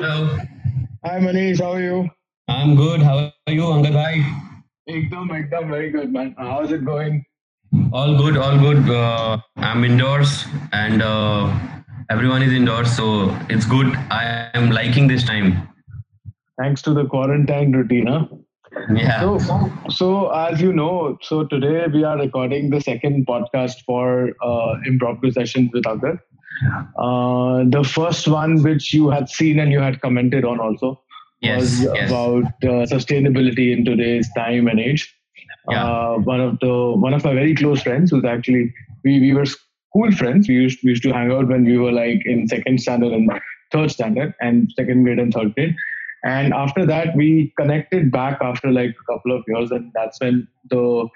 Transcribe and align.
Hello. 0.00 0.38
Hi 1.04 1.18
Manish, 1.20 1.60
how 1.60 1.72
are 1.72 1.82
you? 1.82 2.08
I'm 2.48 2.74
good. 2.74 3.02
How 3.02 3.16
are 3.46 3.52
you, 3.52 3.64
Angad 3.64 3.92
bhai? 3.92 4.24
Ekdam, 4.88 5.28
ekdam, 5.38 5.68
very 5.68 5.90
good, 5.90 6.10
man. 6.10 6.34
How's 6.38 6.72
it 6.72 6.86
going? 6.86 7.22
All 7.92 8.16
good, 8.16 8.38
all 8.38 8.56
good. 8.58 8.88
Uh, 8.88 9.36
I'm 9.58 9.84
indoors 9.84 10.46
and 10.72 11.02
uh, 11.02 11.54
everyone 12.08 12.40
is 12.40 12.54
indoors, 12.54 12.96
so 12.96 13.36
it's 13.50 13.66
good. 13.66 13.94
I 14.10 14.48
am 14.54 14.70
liking 14.70 15.06
this 15.06 15.22
time. 15.22 15.68
Thanks 16.58 16.80
to 16.88 16.94
the 16.94 17.04
quarantine 17.04 17.72
routine, 17.72 18.06
huh? 18.06 18.24
Yeah. 18.94 19.20
So, 19.20 19.70
so 19.90 20.30
as 20.30 20.62
you 20.62 20.72
know, 20.72 21.18
so 21.20 21.44
today 21.44 21.88
we 21.92 22.04
are 22.04 22.16
recording 22.16 22.70
the 22.70 22.80
second 22.80 23.26
podcast 23.26 23.84
for 23.84 24.30
uh, 24.42 24.76
impromptu 24.86 25.30
sessions 25.30 25.68
with 25.74 25.86
Agar. 25.86 26.24
Uh, 26.98 27.64
the 27.68 27.84
first 27.84 28.28
one, 28.28 28.62
which 28.62 28.92
you 28.92 29.10
had 29.10 29.28
seen 29.28 29.58
and 29.58 29.72
you 29.72 29.80
had 29.80 30.00
commented 30.00 30.44
on 30.44 30.60
also, 30.60 31.00
yes, 31.40 31.60
was 31.60 31.82
yes. 31.94 32.10
about 32.10 32.44
uh, 32.44 32.86
sustainability 32.86 33.76
in 33.76 33.84
today's 33.84 34.28
time 34.36 34.66
and 34.66 34.80
age. 34.80 35.14
Yeah. 35.68 35.84
Uh, 35.84 36.18
one 36.18 36.40
of 36.40 36.58
the 36.60 36.92
one 36.96 37.14
of 37.14 37.24
my 37.24 37.34
very 37.34 37.54
close 37.54 37.82
friends 37.82 38.10
who's 38.10 38.24
actually 38.24 38.72
we, 39.04 39.20
we 39.20 39.34
were 39.34 39.46
school 39.46 40.10
friends. 40.12 40.48
We 40.48 40.54
used 40.54 40.78
we 40.82 40.90
used 40.90 41.02
to 41.04 41.12
hang 41.12 41.30
out 41.30 41.48
when 41.48 41.64
we 41.64 41.78
were 41.78 41.92
like 41.92 42.22
in 42.24 42.48
second 42.48 42.80
standard 42.80 43.12
and 43.12 43.30
third 43.72 43.90
standard 43.90 44.34
and 44.40 44.70
second 44.76 45.04
grade 45.04 45.18
and 45.18 45.32
third 45.32 45.54
grade. 45.54 45.74
And 46.24 46.52
after 46.52 46.84
that, 46.86 47.16
we 47.16 47.52
connected 47.58 48.10
back 48.10 48.38
after 48.42 48.70
like 48.70 48.90
a 48.90 49.12
couple 49.12 49.36
of 49.36 49.44
years, 49.48 49.70
and 49.70 49.90
that's 49.94 50.20
when 50.20 50.46
the 50.68 51.08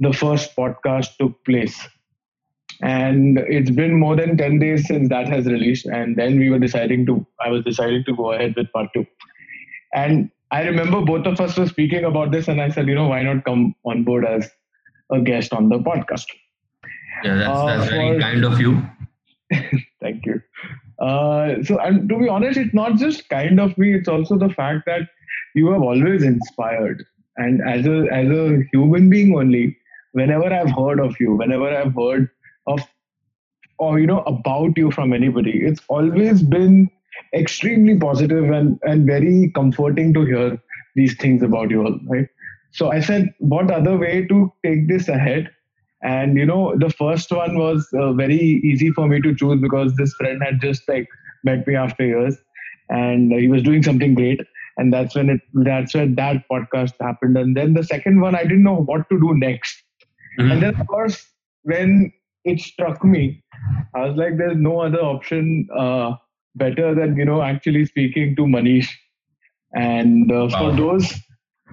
the 0.00 0.12
first 0.12 0.56
podcast 0.56 1.16
took 1.18 1.44
place. 1.44 1.88
And 2.82 3.38
it's 3.38 3.70
been 3.70 3.98
more 3.98 4.14
than 4.16 4.36
ten 4.36 4.58
days 4.58 4.86
since 4.86 5.08
that 5.08 5.28
has 5.28 5.46
released, 5.46 5.86
and 5.86 6.16
then 6.16 6.38
we 6.38 6.48
were 6.50 6.58
deciding 6.60 7.06
to 7.06 7.26
I 7.44 7.50
was 7.50 7.64
deciding 7.64 8.04
to 8.04 8.14
go 8.14 8.32
ahead 8.32 8.54
with 8.56 8.70
part 8.72 8.90
two. 8.94 9.04
And 9.94 10.30
I 10.50 10.62
remember 10.62 11.00
both 11.02 11.26
of 11.26 11.40
us 11.40 11.58
were 11.58 11.66
speaking 11.66 12.04
about 12.04 12.30
this, 12.30 12.46
and 12.48 12.60
I 12.60 12.68
said, 12.68 12.86
you 12.86 12.94
know, 12.94 13.08
why 13.08 13.22
not 13.22 13.44
come 13.44 13.74
on 13.84 14.04
board 14.04 14.24
as 14.24 14.48
a 15.10 15.20
guest 15.20 15.52
on 15.52 15.68
the 15.68 15.78
podcast? 15.78 16.26
Yeah, 17.24 17.34
that's, 17.34 17.48
Uh, 17.48 17.66
that's 17.66 17.90
very 17.90 18.14
for- 18.14 18.20
kind 18.20 18.44
of 18.44 18.60
you. 18.60 18.82
Thank 20.00 20.24
you. 20.26 20.40
Uh, 21.00 21.62
so, 21.64 21.78
and 21.78 22.08
to 22.08 22.18
be 22.18 22.28
honest, 22.28 22.58
it's 22.58 22.74
not 22.74 22.96
just 22.96 23.28
kind 23.28 23.58
of 23.60 23.76
me; 23.78 23.94
it's 23.94 24.08
also 24.08 24.36
the 24.38 24.48
fact 24.50 24.84
that 24.86 25.02
you 25.54 25.70
have 25.72 25.82
always 25.82 26.22
inspired. 26.22 27.04
And 27.36 27.60
as 27.68 27.86
a 27.86 28.06
as 28.12 28.28
a 28.30 28.62
human 28.72 29.08
being, 29.10 29.36
only 29.36 29.76
whenever 30.12 30.52
I've 30.52 30.70
heard 30.70 31.00
of 31.00 31.14
you, 31.20 31.34
whenever 31.36 31.68
I've 31.76 31.94
heard 31.94 32.28
of 32.68 32.80
or 33.78 33.98
you 34.00 34.06
know 34.06 34.20
about 34.22 34.76
you 34.76 34.90
from 34.90 35.12
anybody, 35.12 35.60
it's 35.64 35.82
always 35.88 36.42
been 36.42 36.90
extremely 37.34 37.98
positive 37.98 38.50
and 38.50 38.78
and 38.82 39.06
very 39.06 39.50
comforting 39.54 40.12
to 40.14 40.24
hear 40.24 40.58
these 40.96 41.16
things 41.16 41.42
about 41.42 41.70
you 41.70 41.84
all, 41.84 41.98
right? 42.08 42.28
So 42.72 42.90
I 42.92 43.00
said, 43.00 43.34
what 43.40 43.70
other 43.70 43.96
way 43.96 44.26
to 44.26 44.52
take 44.64 44.88
this 44.88 45.08
ahead? 45.08 45.50
and 46.02 46.36
you 46.36 46.46
know 46.46 46.76
the 46.78 46.90
first 46.90 47.32
one 47.32 47.58
was 47.58 47.88
uh, 47.94 48.12
very 48.12 48.36
easy 48.70 48.90
for 48.90 49.08
me 49.08 49.20
to 49.20 49.34
choose 49.34 49.60
because 49.60 49.94
this 49.96 50.12
friend 50.14 50.42
had 50.44 50.60
just 50.60 50.82
like 50.88 51.08
met 51.44 51.66
me 51.66 51.74
after 51.74 52.04
years 52.06 52.36
and 52.88 53.32
he 53.32 53.48
was 53.48 53.62
doing 53.62 53.82
something 53.82 54.14
great 54.14 54.40
and 54.76 54.92
that's 54.92 55.16
when 55.16 55.28
it 55.28 55.40
that's 55.64 55.94
when 55.94 56.14
that 56.14 56.44
podcast 56.52 56.92
happened 57.00 57.36
and 57.36 57.56
then 57.56 57.74
the 57.74 57.82
second 57.82 58.20
one 58.20 58.34
i 58.36 58.42
didn't 58.44 58.62
know 58.62 58.80
what 58.92 59.08
to 59.10 59.18
do 59.20 59.34
next 59.38 59.82
Mhm. 60.38 60.52
and 60.52 60.62
then 60.62 60.74
of 60.80 60.86
course 60.86 61.18
when 61.62 62.12
it 62.44 62.60
struck 62.60 63.04
me 63.04 63.42
i 63.94 64.04
was 64.04 64.16
like 64.16 64.36
there's 64.36 64.56
no 64.56 64.80
other 64.80 65.00
option 65.00 65.68
uh, 65.76 66.14
better 66.54 66.94
than 66.94 67.16
you 67.16 67.24
know 67.24 67.42
actually 67.42 67.84
speaking 67.84 68.34
to 68.36 68.42
manish 68.42 68.88
and 69.74 70.32
uh, 70.32 70.48
for 70.48 70.72
those 70.72 71.12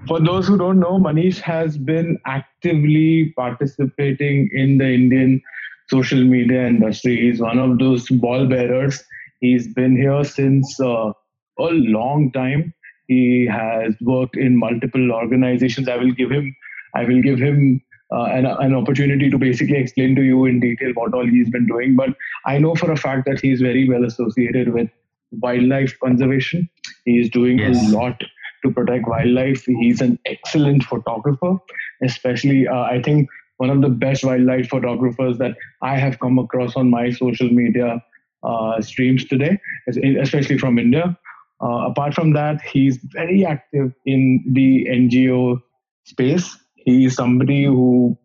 for 0.07 0.19
those 0.19 0.47
who 0.47 0.57
don't 0.57 0.79
know, 0.79 0.99
Manish 0.99 1.39
has 1.39 1.77
been 1.77 2.19
actively 2.25 3.33
participating 3.35 4.49
in 4.53 4.77
the 4.77 4.87
Indian 4.87 5.41
social 5.89 6.23
media 6.23 6.67
industry. 6.67 7.19
He's 7.19 7.41
one 7.41 7.57
of 7.57 7.79
those 7.79 8.07
ball 8.09 8.45
bearers. 8.45 9.03
He's 9.39 9.73
been 9.73 9.95
here 9.95 10.23
since 10.23 10.79
uh, 10.79 11.11
a 11.59 11.63
long 11.63 12.31
time. 12.31 12.73
He 13.07 13.47
has 13.47 13.95
worked 14.01 14.37
in 14.37 14.57
multiple 14.57 15.11
organizations. 15.11 15.87
I 15.87 15.97
will 15.97 16.11
give 16.11 16.31
him, 16.31 16.55
I 16.95 17.05
will 17.05 17.21
give 17.21 17.39
him 17.39 17.81
uh, 18.13 18.23
an, 18.25 18.45
an 18.45 18.73
opportunity 18.75 19.29
to 19.29 19.37
basically 19.37 19.77
explain 19.77 20.15
to 20.15 20.21
you 20.21 20.45
in 20.45 20.59
detail 20.59 20.91
what 20.93 21.13
all 21.13 21.25
he's 21.25 21.49
been 21.49 21.65
doing. 21.67 21.95
But 21.95 22.09
I 22.45 22.57
know 22.59 22.75
for 22.75 22.91
a 22.91 22.97
fact 22.97 23.25
that 23.25 23.39
he's 23.39 23.61
very 23.61 23.87
well 23.89 24.03
associated 24.05 24.73
with 24.73 24.89
wildlife 25.31 25.97
conservation. 25.99 26.69
He's 27.05 27.29
doing 27.29 27.59
Yes. 27.59 27.91
a 27.91 27.95
lot 27.97 28.21
to 28.63 28.71
protect 28.71 29.07
wildlife. 29.07 29.65
He's 29.65 30.01
an 30.01 30.19
excellent 30.25 30.83
photographer, 30.83 31.57
especially 32.03 32.67
uh, 32.67 32.81
I 32.81 33.01
think 33.01 33.29
one 33.57 33.69
of 33.69 33.81
the 33.81 33.89
best 33.89 34.23
wildlife 34.23 34.67
photographers 34.69 35.37
that 35.37 35.55
I 35.81 35.97
have 35.97 36.19
come 36.19 36.39
across 36.39 36.75
on 36.75 36.89
my 36.89 37.09
social 37.11 37.49
media 37.49 38.03
uh, 38.43 38.81
streams 38.81 39.25
today, 39.25 39.57
especially 39.87 40.57
from 40.57 40.77
India. 40.77 41.17
Uh, 41.63 41.87
apart 41.87 42.13
from 42.13 42.33
that, 42.33 42.61
he's 42.61 42.97
very 43.13 43.45
active 43.45 43.93
in 44.05 44.43
the 44.51 44.85
NGO 44.89 45.61
space. 46.03 46.57
He 46.85 47.05
is 47.05 47.15
somebody 47.15 47.65
who 47.65 48.17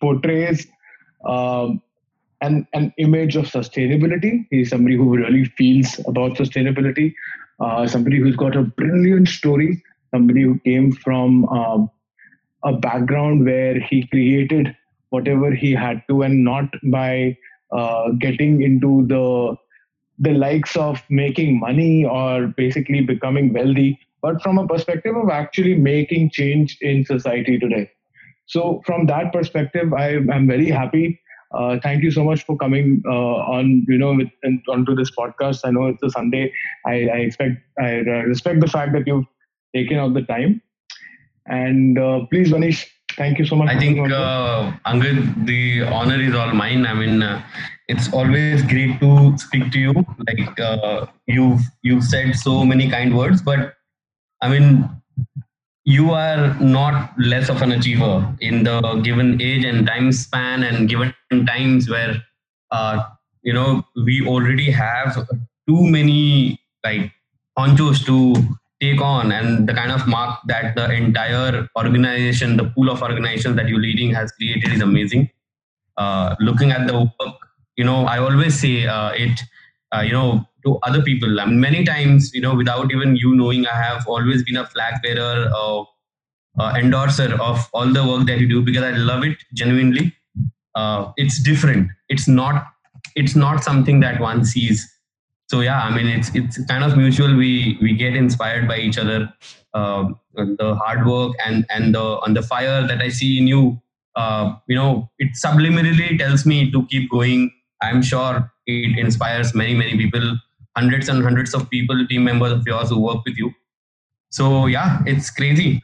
portrays 0.00 0.66
um, 1.24 1.82
an, 2.40 2.66
an 2.72 2.92
image 2.98 3.36
of 3.36 3.44
sustainability. 3.46 4.46
He's 4.50 4.70
somebody 4.70 4.96
who 4.96 5.16
really 5.16 5.44
feels 5.44 5.98
about 6.06 6.32
sustainability 6.32 7.14
uh, 7.60 7.86
somebody 7.86 8.18
who's 8.18 8.36
got 8.36 8.56
a 8.56 8.62
brilliant 8.62 9.28
story, 9.28 9.82
somebody 10.10 10.42
who 10.42 10.58
came 10.60 10.92
from 10.92 11.44
um, 11.48 11.90
a 12.64 12.72
background 12.72 13.44
where 13.44 13.78
he 13.78 14.06
created 14.06 14.74
whatever 15.10 15.50
he 15.50 15.72
had 15.72 16.02
to, 16.08 16.22
and 16.22 16.44
not 16.44 16.64
by 16.84 17.36
uh, 17.72 18.10
getting 18.18 18.62
into 18.62 19.06
the 19.06 19.56
the 20.22 20.32
likes 20.32 20.76
of 20.76 21.02
making 21.08 21.58
money 21.58 22.04
or 22.04 22.48
basically 22.48 23.00
becoming 23.00 23.52
wealthy, 23.54 23.98
but 24.22 24.42
from 24.42 24.58
a 24.58 24.66
perspective 24.66 25.16
of 25.16 25.30
actually 25.30 25.74
making 25.74 26.30
change 26.30 26.78
in 26.80 27.04
society 27.04 27.58
today. 27.58 27.90
So, 28.46 28.82
from 28.84 29.06
that 29.06 29.32
perspective, 29.32 29.92
I 29.92 30.08
am 30.10 30.46
very 30.46 30.68
happy 30.68 31.20
uh, 31.52 31.78
thank 31.82 32.02
you 32.02 32.10
so 32.10 32.22
much 32.22 32.44
for 32.44 32.56
coming 32.56 33.02
uh, 33.06 33.10
on, 33.10 33.84
you 33.88 33.98
know, 33.98 34.14
with, 34.14 34.28
and 34.42 34.62
onto 34.68 34.94
this 34.94 35.10
podcast. 35.10 35.60
I 35.64 35.70
know 35.70 35.86
it's 35.86 36.02
a 36.02 36.10
Sunday. 36.10 36.52
I, 36.86 37.08
I 37.08 37.16
expect, 37.26 37.56
I 37.80 38.00
uh, 38.00 38.22
respect 38.26 38.60
the 38.60 38.68
fact 38.68 38.92
that 38.92 39.06
you've 39.06 39.24
taken 39.74 39.98
out 39.98 40.14
the 40.14 40.22
time. 40.22 40.62
And 41.46 41.98
uh, 41.98 42.26
please, 42.30 42.52
Manish, 42.52 42.86
thank 43.16 43.38
you 43.38 43.44
so 43.44 43.56
much. 43.56 43.68
I 43.68 43.78
think, 43.78 43.98
uh, 43.98 44.72
Angad, 44.86 45.46
the 45.46 45.82
honor 45.82 46.20
is 46.20 46.34
all 46.34 46.52
mine. 46.52 46.86
I 46.86 46.94
mean, 46.94 47.22
uh, 47.22 47.42
it's 47.88 48.12
always 48.12 48.62
great 48.62 49.00
to 49.00 49.36
speak 49.36 49.72
to 49.72 49.80
you. 49.80 49.94
Like 50.28 50.60
uh, 50.60 51.06
you've 51.26 51.60
you've 51.82 52.04
said 52.04 52.36
so 52.36 52.64
many 52.64 52.88
kind 52.88 53.16
words, 53.16 53.42
but 53.42 53.74
I 54.42 54.48
mean, 54.48 54.88
you 55.84 56.10
are 56.10 56.54
not 56.60 57.18
less 57.18 57.48
of 57.48 57.62
an 57.62 57.72
achiever 57.72 58.36
in 58.40 58.64
the 58.64 59.00
given 59.02 59.40
age 59.40 59.64
and 59.64 59.86
time 59.86 60.12
span 60.12 60.62
and 60.62 60.88
given 60.88 61.14
times 61.46 61.88
where 61.88 62.22
uh, 62.70 63.02
you 63.42 63.52
know 63.52 63.82
we 64.04 64.26
already 64.26 64.70
have 64.70 65.16
too 65.68 65.82
many 65.96 66.60
like 66.84 67.10
honchos 67.58 68.04
to 68.04 68.34
take 68.80 69.00
on 69.00 69.32
and 69.32 69.68
the 69.68 69.74
kind 69.74 69.92
of 69.92 70.06
mark 70.06 70.38
that 70.46 70.74
the 70.74 70.90
entire 70.92 71.68
organization 71.76 72.56
the 72.56 72.64
pool 72.64 72.90
of 72.90 73.02
organizations 73.02 73.56
that 73.56 73.68
you're 73.68 73.80
leading 73.80 74.14
has 74.14 74.32
created 74.32 74.72
is 74.72 74.80
amazing. 74.80 75.28
Uh, 75.96 76.34
looking 76.40 76.70
at 76.70 76.86
the 76.86 76.98
work 76.98 77.36
you 77.76 77.84
know 77.84 78.04
i 78.06 78.18
always 78.18 78.58
say 78.58 78.86
uh, 78.86 79.10
it 79.10 79.42
uh, 79.94 80.00
you 80.00 80.12
know 80.12 80.46
to 80.64 80.78
other 80.82 81.02
people. 81.02 81.28
Many 81.46 81.84
times 81.84 82.32
you 82.34 82.40
know 82.40 82.54
without 82.54 82.92
even 82.92 83.16
you 83.16 83.34
knowing 83.34 83.66
i 83.66 83.74
have 83.82 84.06
always 84.06 84.42
been 84.44 84.56
a 84.56 84.66
flag 84.66 84.94
bearer 85.02 85.50
or 85.56 85.88
uh, 86.58 86.74
endorser 86.76 87.34
of 87.40 87.68
all 87.72 87.86
the 87.92 88.06
work 88.06 88.26
that 88.26 88.38
you 88.40 88.48
do 88.48 88.62
because 88.62 88.82
i 88.82 88.90
love 88.90 89.24
it 89.24 89.38
genuinely. 89.54 90.14
Uh, 90.74 91.12
it's 91.16 91.42
different. 91.42 91.88
It's 92.08 92.28
not 92.28 92.66
it's 93.16 93.34
not 93.36 93.64
something 93.64 94.00
that 94.00 94.20
one 94.20 94.44
sees. 94.44 94.86
So 95.50 95.60
yeah 95.60 95.80
i 95.82 95.90
mean 95.94 96.06
it's 96.06 96.30
it's 96.34 96.64
kind 96.66 96.84
of 96.84 96.96
mutual. 96.96 97.34
We 97.36 97.78
we 97.82 97.94
get 97.94 98.14
inspired 98.16 98.68
by 98.68 98.78
each 98.78 98.98
other 98.98 99.32
uh, 99.74 100.08
the 100.36 100.74
hard 100.82 101.06
work 101.06 101.34
and 101.44 101.66
and 101.70 101.94
the 101.94 102.02
on 102.26 102.34
the 102.34 102.42
fire 102.42 102.86
that 102.86 103.00
i 103.02 103.08
see 103.08 103.38
in 103.38 103.46
you 103.46 103.80
uh, 104.16 104.54
you 104.68 104.76
know 104.76 105.10
it 105.18 105.30
subliminally 105.44 106.18
tells 106.18 106.46
me 106.46 106.70
to 106.70 106.86
keep 106.86 107.10
going 107.10 107.50
i'm 107.82 108.02
sure 108.02 108.50
it 108.66 108.98
inspires 108.98 109.54
many 109.54 109.74
many 109.74 109.96
people 109.96 110.38
hundreds 110.76 111.08
and 111.08 111.22
hundreds 111.22 111.54
of 111.54 111.68
people 111.70 112.06
team 112.06 112.24
members 112.24 112.52
of 112.52 112.66
yours 112.66 112.90
who 112.90 113.00
work 113.00 113.24
with 113.24 113.36
you. 113.36 113.52
So 114.30 114.66
yeah 114.66 115.02
it's 115.06 115.30
crazy. 115.30 115.82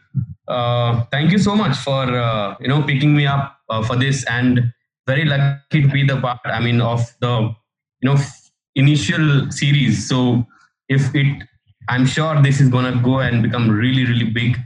Uh, 0.49 1.05
thank 1.11 1.33
you 1.33 1.39
so 1.39 1.57
much 1.57 1.77
for 1.77 2.03
uh, 2.05 2.57
you 2.61 2.69
know 2.69 2.83
picking 2.83 3.17
me 3.17 3.27
up 3.27 3.59
uh, 3.69 3.83
for 3.83 3.97
this 3.97 4.25
and 4.27 4.73
very 5.07 5.25
lucky 5.25 5.83
to 5.83 5.89
be 5.89 6.05
the 6.05 6.21
part 6.21 6.39
i 6.45 6.59
mean 6.59 6.81
of 6.81 7.01
the 7.21 7.51
you 8.01 8.09
know 8.09 8.17
initial 8.75 9.51
series. 9.51 10.09
So 10.09 10.47
if 10.89 11.15
it 11.15 11.43
i'm 11.89 12.07
sure 12.07 12.41
this 12.43 12.61
is 12.61 12.71
to 12.71 13.01
go 13.03 13.19
and 13.21 13.43
become 13.43 13.69
really 13.71 14.05
really 14.07 14.31
big 14.31 14.57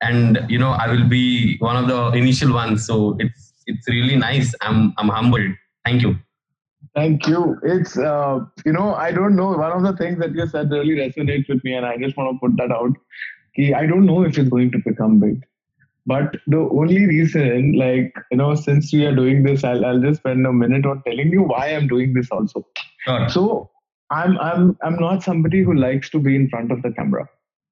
and 0.00 0.44
you 0.48 0.58
know 0.58 0.70
i 0.70 0.88
will 0.90 1.08
be 1.08 1.56
one 1.58 1.76
of 1.76 1.86
the 1.88 2.18
initial 2.18 2.52
ones. 2.52 2.86
So 2.86 3.16
it's 3.18 3.52
it's 3.66 3.88
really 3.88 4.16
nice. 4.16 4.54
I'm 4.60 4.94
i'm 4.98 5.08
humbled. 5.08 5.52
Thank 5.84 6.02
you 6.02 6.18
Thank 6.98 7.26
you. 7.28 7.40
It's 7.62 7.96
uh, 7.96 8.40
you 8.64 8.72
know 8.72 8.94
I 8.94 9.10
don't 9.18 9.36
know. 9.40 9.50
One 9.64 9.72
of 9.72 9.82
the 9.88 9.96
things 9.96 10.18
that 10.22 10.34
you 10.34 10.46
said 10.54 10.70
really 10.70 10.96
resonates 11.02 11.48
with 11.48 11.62
me, 11.64 11.74
and 11.74 11.86
I 11.86 11.96
just 11.96 12.16
want 12.16 12.34
to 12.34 12.40
put 12.44 12.56
that 12.56 12.72
out. 12.72 12.96
I 13.82 13.86
don't 13.90 14.06
know 14.06 14.22
if 14.22 14.38
it's 14.38 14.48
going 14.48 14.70
to 14.72 14.78
become 14.84 15.18
big, 15.20 15.44
but 16.06 16.36
the 16.46 16.58
only 16.80 17.06
reason, 17.06 17.72
like 17.82 18.12
you 18.32 18.38
know, 18.40 18.54
since 18.54 18.92
we 18.92 19.04
are 19.06 19.14
doing 19.14 19.42
this, 19.44 19.64
I'll, 19.64 19.84
I'll 19.84 20.00
just 20.00 20.20
spend 20.20 20.46
a 20.46 20.52
minute 20.52 20.86
on 20.86 21.02
telling 21.06 21.32
you 21.38 21.42
why 21.42 21.66
I'm 21.68 21.88
doing 21.88 22.14
this 22.14 22.30
also. 22.30 22.66
Sure. 23.06 23.28
So 23.28 23.70
I'm 24.10 24.38
I'm 24.38 24.76
I'm 24.82 24.96
not 24.96 25.22
somebody 25.22 25.62
who 25.62 25.74
likes 25.74 26.10
to 26.10 26.18
be 26.18 26.34
in 26.34 26.48
front 26.48 26.72
of 26.72 26.82
the 26.82 26.92
camera. 26.92 27.28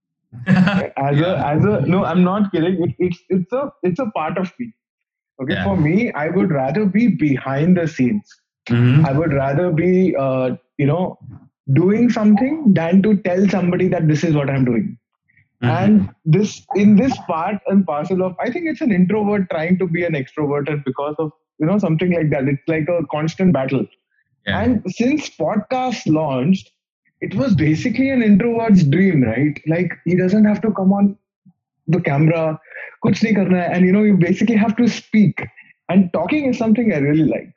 as 0.46 1.20
a 1.20 1.36
as 1.52 1.64
a 1.64 1.80
no, 1.94 2.04
I'm 2.04 2.24
not 2.24 2.50
kidding. 2.52 2.82
It, 2.88 2.94
it's 2.98 3.22
it's 3.28 3.52
a 3.52 3.72
it's 3.82 3.98
a 3.98 4.10
part 4.16 4.38
of 4.38 4.52
me. 4.58 4.72
Okay, 5.42 5.54
Yeah. 5.54 5.64
for 5.64 5.76
me, 5.76 6.12
I 6.12 6.28
would 6.28 6.50
rather 6.50 6.86
be 6.86 7.08
behind 7.08 7.76
the 7.76 7.86
scenes. 7.86 8.34
Mhm. 8.68 9.04
I 9.04 9.12
would 9.12 9.32
rather 9.32 9.70
be, 9.70 10.14
uh, 10.16 10.56
you 10.78 10.86
know, 10.86 11.18
doing 11.72 12.10
something 12.10 12.72
than 12.74 13.02
to 13.02 13.16
tell 13.16 13.48
somebody 13.48 13.88
that 13.88 14.08
this 14.08 14.24
is 14.24 14.34
what 14.34 14.50
I'm 14.50 14.64
doing. 14.64 14.98
Mhm. 15.62 15.68
And 15.68 16.10
this, 16.24 16.66
in 16.74 16.96
this 16.96 17.16
part 17.26 17.60
and 17.66 17.86
parcel 17.86 18.22
of, 18.22 18.36
I 18.40 18.50
think 18.50 18.66
it's 18.66 18.80
an 18.80 18.92
introvert 18.92 19.48
trying 19.50 19.78
to 19.78 19.86
be 19.86 20.04
an 20.04 20.12
extroverted 20.12 20.84
because 20.84 21.14
of, 21.18 21.32
you 21.58 21.66
know, 21.66 21.78
something 21.78 22.12
like 22.12 22.30
that. 22.30 22.48
It's 22.48 22.62
like 22.68 22.88
a 22.88 23.06
constant 23.10 23.52
battle. 23.52 23.86
Yeah. 24.46 24.60
And 24.60 24.82
since 24.88 25.30
podcast 25.30 26.06
launched, 26.06 26.70
it 27.20 27.34
was 27.34 27.54
basically 27.54 28.10
an 28.10 28.22
introvert's 28.22 28.84
dream, 28.84 29.22
right? 29.24 29.58
Like 29.66 29.92
he 30.04 30.16
doesn't 30.16 30.44
have 30.44 30.60
to 30.62 30.70
come 30.72 30.92
on 30.92 31.16
the 31.88 32.00
camera, 32.00 32.60
kuch 33.04 33.22
nahi 33.22 33.34
karna 33.34 33.60
hai, 33.60 33.72
and 33.72 33.86
you 33.86 33.92
know, 33.92 34.02
you 34.02 34.16
basically 34.16 34.56
have 34.56 34.76
to 34.76 34.88
speak. 34.88 35.46
And 35.88 36.12
talking 36.12 36.46
is 36.46 36.58
something 36.58 36.92
I 36.92 36.98
really 36.98 37.24
like. 37.24 37.55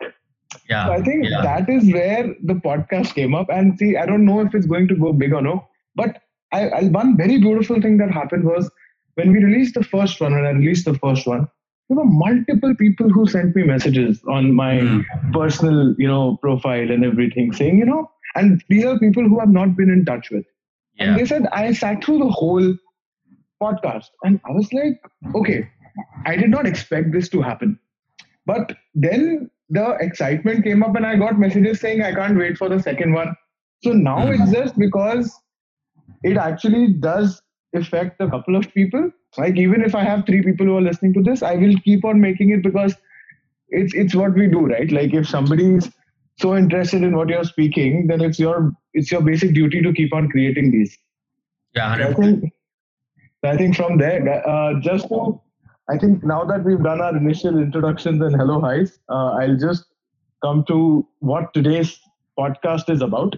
Yeah 0.70 0.86
So 0.86 0.92
I 0.94 1.02
think 1.02 1.26
yeah. 1.26 1.42
that 1.42 1.70
is 1.70 1.92
where 1.94 2.34
the 2.44 2.56
podcast 2.56 3.14
came 3.14 3.36
up. 3.36 3.50
And 3.50 3.78
see, 3.78 3.98
I 3.98 4.06
don't 4.06 4.26
know 4.26 4.40
if 4.42 4.54
it's 4.56 4.66
going 4.66 4.88
to 4.90 4.96
go 4.96 5.14
big 5.14 5.34
or 5.34 5.42
no, 5.42 5.68
but 5.96 6.22
I, 6.52 6.70
I 6.70 6.84
one 6.86 7.16
very 7.18 7.38
beautiful 7.40 7.82
thing 7.82 7.98
that 7.98 8.12
happened 8.12 8.44
was 8.46 8.70
when 9.16 9.32
we 9.32 9.44
released 9.44 9.76
the 9.76 9.84
first 9.84 10.20
one, 10.22 10.34
when 10.34 10.46
I 10.46 10.52
released 10.52 10.86
the 10.86 10.94
first 10.96 11.28
one, 11.28 11.48
there 11.90 11.98
were 11.98 12.06
multiple 12.06 12.74
people 12.76 13.10
who 13.10 13.28
sent 13.28 13.56
me 13.56 13.64
messages 13.64 14.22
on 14.28 14.54
my 14.54 14.74
Mm. 14.80 15.04
personal, 15.34 15.94
you 15.98 16.08
know, 16.08 16.38
profile 16.42 16.90
and 16.92 17.04
everything, 17.06 17.52
saying, 17.52 17.78
you 17.78 17.86
know, 17.86 18.10
and 18.36 18.64
these 18.70 18.86
are 18.86 18.98
people 19.00 19.24
who 19.28 19.40
I've 19.40 19.50
not 19.62 19.76
been 19.76 19.90
in 19.92 20.06
touch 20.06 20.30
with. 20.32 20.46
yeah 20.96 21.06
And 21.06 21.20
they 21.20 21.26
said 21.26 21.48
I 21.52 21.74
sat 21.74 22.04
through 22.04 22.20
the 22.20 22.30
whole 22.30 22.68
podcast, 23.62 24.06
and 24.24 24.40
I 24.48 24.52
was 24.52 24.72
like, 24.74 25.02
okay, 25.36 25.70
I 26.26 26.36
did 26.36 26.50
not 26.50 26.66
expect 26.66 27.12
this 27.12 27.30
to 27.30 27.42
happen. 27.42 27.80
But 28.46 28.74
then 28.96 29.50
the 29.70 29.96
excitement 30.00 30.64
came 30.64 30.84
up, 30.84 30.96
and 30.96 31.06
I 31.06 31.16
got 31.16 31.40
messages 31.40 31.80
saying 31.80 32.02
I 32.02 32.14
can't 32.14 32.38
wait 32.38 32.58
for 32.58 32.70
the 32.70 32.80
second 32.82 33.14
one. 33.14 33.36
So 33.84 33.92
now 33.94 34.18
Mhm. 34.20 34.34
it's 34.36 34.52
just 34.52 34.78
because 34.78 35.32
it 36.24 36.38
actually 36.38 36.94
does 36.94 37.42
affect 37.74 38.22
a 38.22 38.30
couple 38.30 38.56
of 38.56 38.72
people. 38.74 39.10
Like 39.38 39.58
even 39.58 39.82
if 39.82 39.96
I 39.96 40.04
have 40.04 40.26
three 40.26 40.42
people 40.44 40.66
who 40.66 40.78
are 40.78 40.82
listening 40.82 41.14
to 41.14 41.22
this, 41.22 41.44
I 41.44 41.56
will 41.56 41.76
keep 41.84 42.04
on 42.06 42.20
making 42.22 42.50
it 42.52 42.64
because 42.64 42.96
it's 43.70 43.94
it's 43.94 44.16
what 44.16 44.34
we 44.34 44.48
do, 44.48 44.66
right? 44.68 44.92
Like 44.92 45.14
if 45.14 45.28
somebody 45.28 45.76
is 45.76 45.90
so 46.40 46.56
interested 46.58 47.04
in 47.04 47.16
what 47.16 47.30
you're 47.30 47.44
speaking, 47.44 48.08
then 48.08 48.22
it's 48.22 48.40
your 48.40 48.72
it's 48.94 49.12
your 49.12 49.22
basic 49.22 49.54
duty 49.54 49.82
to 49.82 49.94
keep 49.94 50.14
on 50.14 50.30
creating 50.30 50.72
these. 50.72 50.98
yeah 51.76 51.92
I 51.94 52.14
think 52.14 52.52
I 53.44 53.58
think 53.58 53.76
from 53.76 53.98
there, 53.98 54.48
uh, 54.48 54.80
just 54.82 55.08
to 55.10 55.40
I 55.90 55.98
think 55.98 56.24
now 56.24 56.44
that 56.46 56.64
we've 56.64 56.82
done 56.84 57.02
our 57.02 57.16
initial 57.16 57.58
introductions 57.58 58.22
and 58.22 58.36
hello 58.36 58.60
highs, 58.62 59.00
uh, 59.10 59.32
I'll 59.42 59.58
just 59.58 59.86
come 60.44 60.64
to 60.68 61.08
what 61.20 61.54
today's 61.54 62.00
podcast 62.38 62.90
is 62.90 63.02
about. 63.02 63.36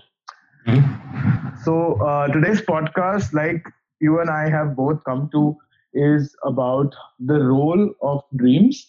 Mhm. 0.68 1.57
So 1.63 1.75
uh, 2.06 2.27
today's 2.27 2.62
podcast, 2.62 3.33
like 3.33 3.65
you 4.00 4.19
and 4.19 4.30
I 4.30 4.50
have 4.50 4.75
both 4.75 5.03
come 5.03 5.30
to, 5.31 5.57
is 5.94 6.36
about 6.44 6.94
the 7.19 7.39
role 7.44 7.89
of 8.01 8.21
dreams 8.36 8.81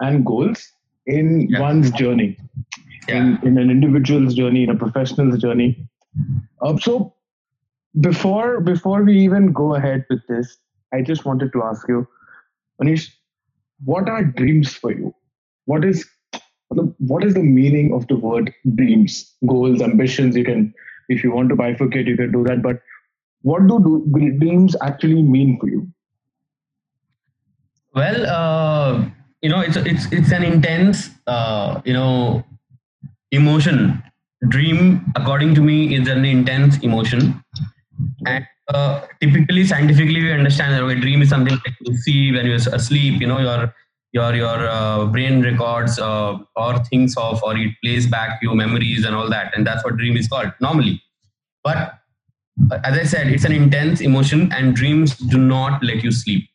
and 0.00 0.24
goals 0.24 0.64
in 1.06 1.48
Yeah. 1.50 1.60
one's 1.60 1.90
journey, 1.92 2.36
yeah 3.08 3.16
in, 3.16 3.38
in 3.48 3.58
an 3.58 3.70
individual's 3.70 4.34
journey, 4.34 4.64
in 4.64 4.70
a 4.70 4.76
professional's 4.76 5.38
journey. 5.40 5.68
Uh, 6.62 6.76
so 6.78 7.14
before 8.00 8.60
before 8.60 9.02
we 9.04 9.18
even 9.18 9.52
go 9.52 9.74
ahead 9.74 10.04
with 10.10 10.26
this, 10.28 10.56
I 10.92 11.02
just 11.02 11.24
wanted 11.24 11.52
to 11.52 11.62
ask 11.62 11.88
you, 11.88 12.06
Manish, 12.80 13.10
what 13.84 14.08
are 14.08 14.24
dreams 14.24 14.72
for 14.74 14.92
you? 14.92 15.14
What 15.66 15.84
is 15.84 16.06
what 16.98 17.24
is 17.24 17.34
the 17.34 17.42
meaning 17.42 17.92
of 17.94 18.06
the 18.08 18.16
word 18.16 18.52
dreams, 18.74 19.34
goals, 19.46 19.80
ambitions? 19.80 20.36
You 20.36 20.44
can, 20.44 20.74
if 21.08 21.22
you 21.22 21.32
want 21.32 21.48
to 21.50 21.56
bifurcate, 21.56 22.06
you 22.06 22.16
can 22.16 22.32
do 22.32 22.42
that. 22.44 22.62
But 22.62 22.80
what 23.42 23.66
do, 23.66 23.78
do 23.78 24.38
dreams 24.38 24.74
actually 24.82 25.22
mean 25.22 25.58
for 25.60 25.68
you? 25.68 25.86
Well, 27.94 28.26
uh, 28.26 29.08
you 29.40 29.48
know, 29.48 29.60
it's 29.60 29.76
it's 29.76 30.10
it's 30.10 30.32
an 30.32 30.42
intense, 30.42 31.10
uh, 31.26 31.80
you 31.84 31.92
know, 31.92 32.44
emotion. 33.30 34.02
Dream, 34.48 35.10
according 35.16 35.54
to 35.54 35.62
me, 35.62 35.94
is 35.94 36.08
an 36.08 36.24
intense 36.24 36.78
emotion, 36.80 37.42
and 38.26 38.46
uh, 38.68 39.06
typically, 39.20 39.64
scientifically, 39.64 40.22
we 40.22 40.32
understand 40.32 40.72
that 40.74 40.82
okay, 40.82 41.00
dream 41.00 41.22
is 41.22 41.28
something 41.28 41.54
like 41.54 41.74
you 41.80 41.96
see 41.96 42.32
when 42.32 42.46
you're 42.46 42.56
asleep. 42.56 43.20
You 43.20 43.26
know, 43.26 43.38
your 43.38 43.74
your 44.12 44.34
your 44.34 44.68
uh, 44.68 45.06
brain 45.06 45.42
records 45.42 45.98
uh, 45.98 46.38
or 46.56 46.84
thinks 46.84 47.16
of 47.16 47.42
or 47.42 47.56
it 47.56 47.72
plays 47.82 48.06
back 48.06 48.40
your 48.42 48.54
memories 48.54 49.04
and 49.04 49.14
all 49.14 49.28
that, 49.30 49.56
and 49.56 49.66
that's 49.66 49.84
what 49.84 49.96
dream 49.96 50.16
is 50.16 50.28
called 50.28 50.52
normally. 50.60 51.02
But 51.62 51.76
uh, 52.70 52.78
as 52.84 52.98
I 52.98 53.04
said, 53.04 53.28
it's 53.28 53.44
an 53.44 53.52
intense 53.52 54.00
emotion, 54.00 54.52
and 54.52 54.74
dreams 54.74 55.16
do 55.16 55.38
not 55.38 55.82
let 55.82 56.02
you 56.02 56.12
sleep 56.12 56.48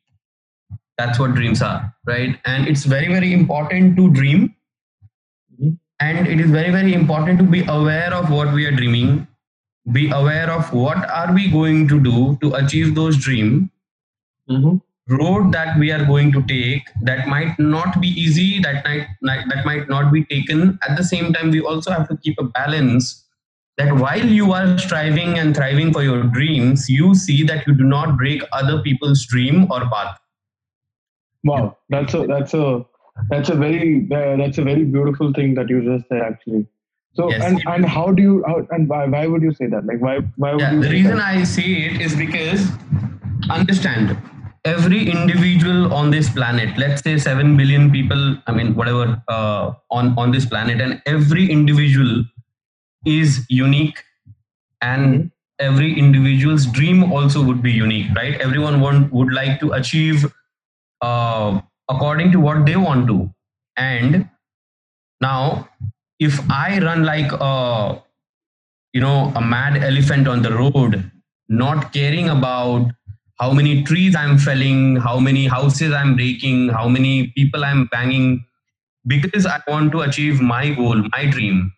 that's 1.00 1.17
what 1.17 1.33
dreams 1.33 1.61
are 1.61 1.95
right 2.06 2.38
and 2.45 2.67
it's 2.67 2.83
very 2.94 3.07
very 3.07 3.31
important 3.33 3.95
to 3.97 4.09
dream 4.19 4.53
and 6.07 6.27
it 6.27 6.39
is 6.45 6.51
very 6.51 6.71
very 6.71 6.94
important 6.94 7.39
to 7.39 7.45
be 7.56 7.63
aware 7.78 8.13
of 8.13 8.30
what 8.30 8.54
we 8.54 8.66
are 8.66 8.75
dreaming 8.80 9.25
be 9.91 10.09
aware 10.11 10.49
of 10.51 10.71
what 10.73 11.09
are 11.09 11.33
we 11.33 11.49
going 11.49 11.87
to 11.87 11.99
do 11.99 12.37
to 12.41 12.53
achieve 12.55 12.95
those 12.95 13.17
dreams 13.17 13.69
Mm-hmm. 14.49 14.77
road 15.15 15.51
that 15.51 15.77
we 15.77 15.91
are 15.91 16.03
going 16.05 16.31
to 16.31 16.41
take 16.43 16.81
that 17.03 17.27
might 17.27 17.59
not 17.59 18.01
be 18.01 18.07
easy 18.07 18.59
that 18.61 18.83
might 18.83 19.07
that 19.21 19.63
might 19.63 19.87
not 19.87 20.11
be 20.11 20.23
taken 20.25 20.79
at 20.87 20.97
the 20.97 21.03
same 21.03 21.31
time 21.33 21.51
we 21.51 21.61
also 21.61 21.91
have 21.91 22.07
to 22.09 22.17
keep 22.17 22.35
a 22.39 22.43
balance 22.43 23.25
that 23.77 23.93
while 23.95 24.25
you 24.25 24.51
are 24.51 24.77
striving 24.79 25.37
and 25.37 25.55
thriving 25.55 25.93
for 25.93 26.01
your 26.01 26.23
dreams 26.23 26.89
you 26.89 27.13
see 27.13 27.43
that 27.43 27.67
you 27.67 27.75
do 27.75 27.83
not 27.83 28.17
break 28.17 28.41
other 28.53 28.81
people's 28.81 29.23
dream 29.27 29.71
or 29.71 29.81
path 29.91 30.17
Wow, 31.43 31.77
that's 31.89 32.13
a 32.13 32.27
that's 32.27 32.53
a 32.53 32.85
that's 33.29 33.49
a 33.49 33.55
very 33.55 34.07
uh, 34.11 34.35
that's 34.37 34.57
a 34.57 34.63
very 34.63 34.83
beautiful 34.83 35.31
thing 35.33 35.53
that 35.55 35.69
you 35.69 35.81
just 35.81 36.07
said 36.09 36.21
actually. 36.21 36.67
So 37.16 37.30
Yes. 37.30 37.44
and 37.45 37.61
and 37.68 37.85
how 37.85 38.11
do 38.11 38.21
you 38.21 38.44
how, 38.47 38.66
and 38.71 38.87
why 38.87 39.06
why 39.07 39.28
would 39.28 39.42
you 39.42 39.54
say 39.54 39.68
that? 39.68 39.85
Like 39.85 39.99
why 40.01 40.19
why 40.37 40.54
would 40.54 40.61
Yeah, 40.61 40.73
you 40.75 40.81
the 40.83 40.89
reason 40.89 41.18
that? 41.18 41.25
I 41.39 41.44
say 41.44 41.63
it 41.87 42.01
is 42.01 42.16
because 42.16 42.69
understand 43.49 44.18
every 44.66 45.09
individual 45.09 45.94
on 45.94 46.11
this 46.11 46.30
planet, 46.30 46.78
let's 46.78 47.01
say 47.01 47.18
7 47.18 47.56
billion 47.57 47.89
people, 47.92 48.37
I 48.47 48.51
mean, 48.51 48.75
whatever, 48.75 49.21
uh, 49.28 49.73
on, 49.89 50.13
on 50.18 50.31
this 50.31 50.45
planet, 50.45 50.81
and 50.81 51.01
every 51.06 51.49
individual 51.49 52.25
is 53.06 53.45
unique 53.49 54.04
and 54.81 55.06
Mhm. 55.16 55.31
every 55.59 55.97
individual's 55.99 56.66
dream 56.66 57.04
also 57.11 57.44
would 57.44 57.61
be 57.61 57.71
unique, 57.71 58.07
right? 58.16 58.39
Everyone 58.39 58.80
want, 58.81 59.11
would 59.13 59.33
like 59.33 59.59
to 59.61 59.71
achieve 59.73 60.25
uh, 61.01 61.61
according 61.89 62.31
to 62.33 62.39
what 62.39 62.66
they 62.66 62.75
want 62.75 63.07
to. 63.07 63.33
And 63.78 64.30
now, 65.21 65.69
if 66.19 66.40
I 66.49 66.80
run 66.80 67.04
like 67.04 67.31
a 67.31 68.02
you 68.94 69.02
know 69.02 69.31
a 69.35 69.42
mad 69.42 69.78
elephant 69.83 70.28
on 70.28 70.42
the 70.42 70.52
road 70.54 71.11
not 71.47 71.94
caring 71.94 72.30
about 72.30 72.92
how 73.40 73.52
many 73.54 73.83
trees 73.83 74.16
i'm 74.16 74.38
felling 74.38 74.95
how 74.95 75.19
many 75.19 75.45
houses 75.47 75.94
i'm 75.94 76.16
breaking 76.16 76.69
how 76.69 76.88
many 76.88 77.28
people 77.38 77.64
i'm 77.64 77.85
banging 77.92 78.44
because 79.07 79.45
i 79.45 79.59
want 79.68 79.92
to 79.92 80.02
achieve 80.02 80.42
my 80.42 80.69
goal 80.80 81.04
my 81.18 81.26
dream 81.26 81.71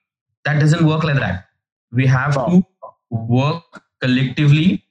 that 0.45 0.59
doesn't 0.59 0.85
work 0.85 1.03
like 1.03 1.17
that. 1.19 1.45
We 1.91 2.07
have 2.07 2.33
to 2.33 2.65
work 3.09 3.63
collectively. 4.01 4.83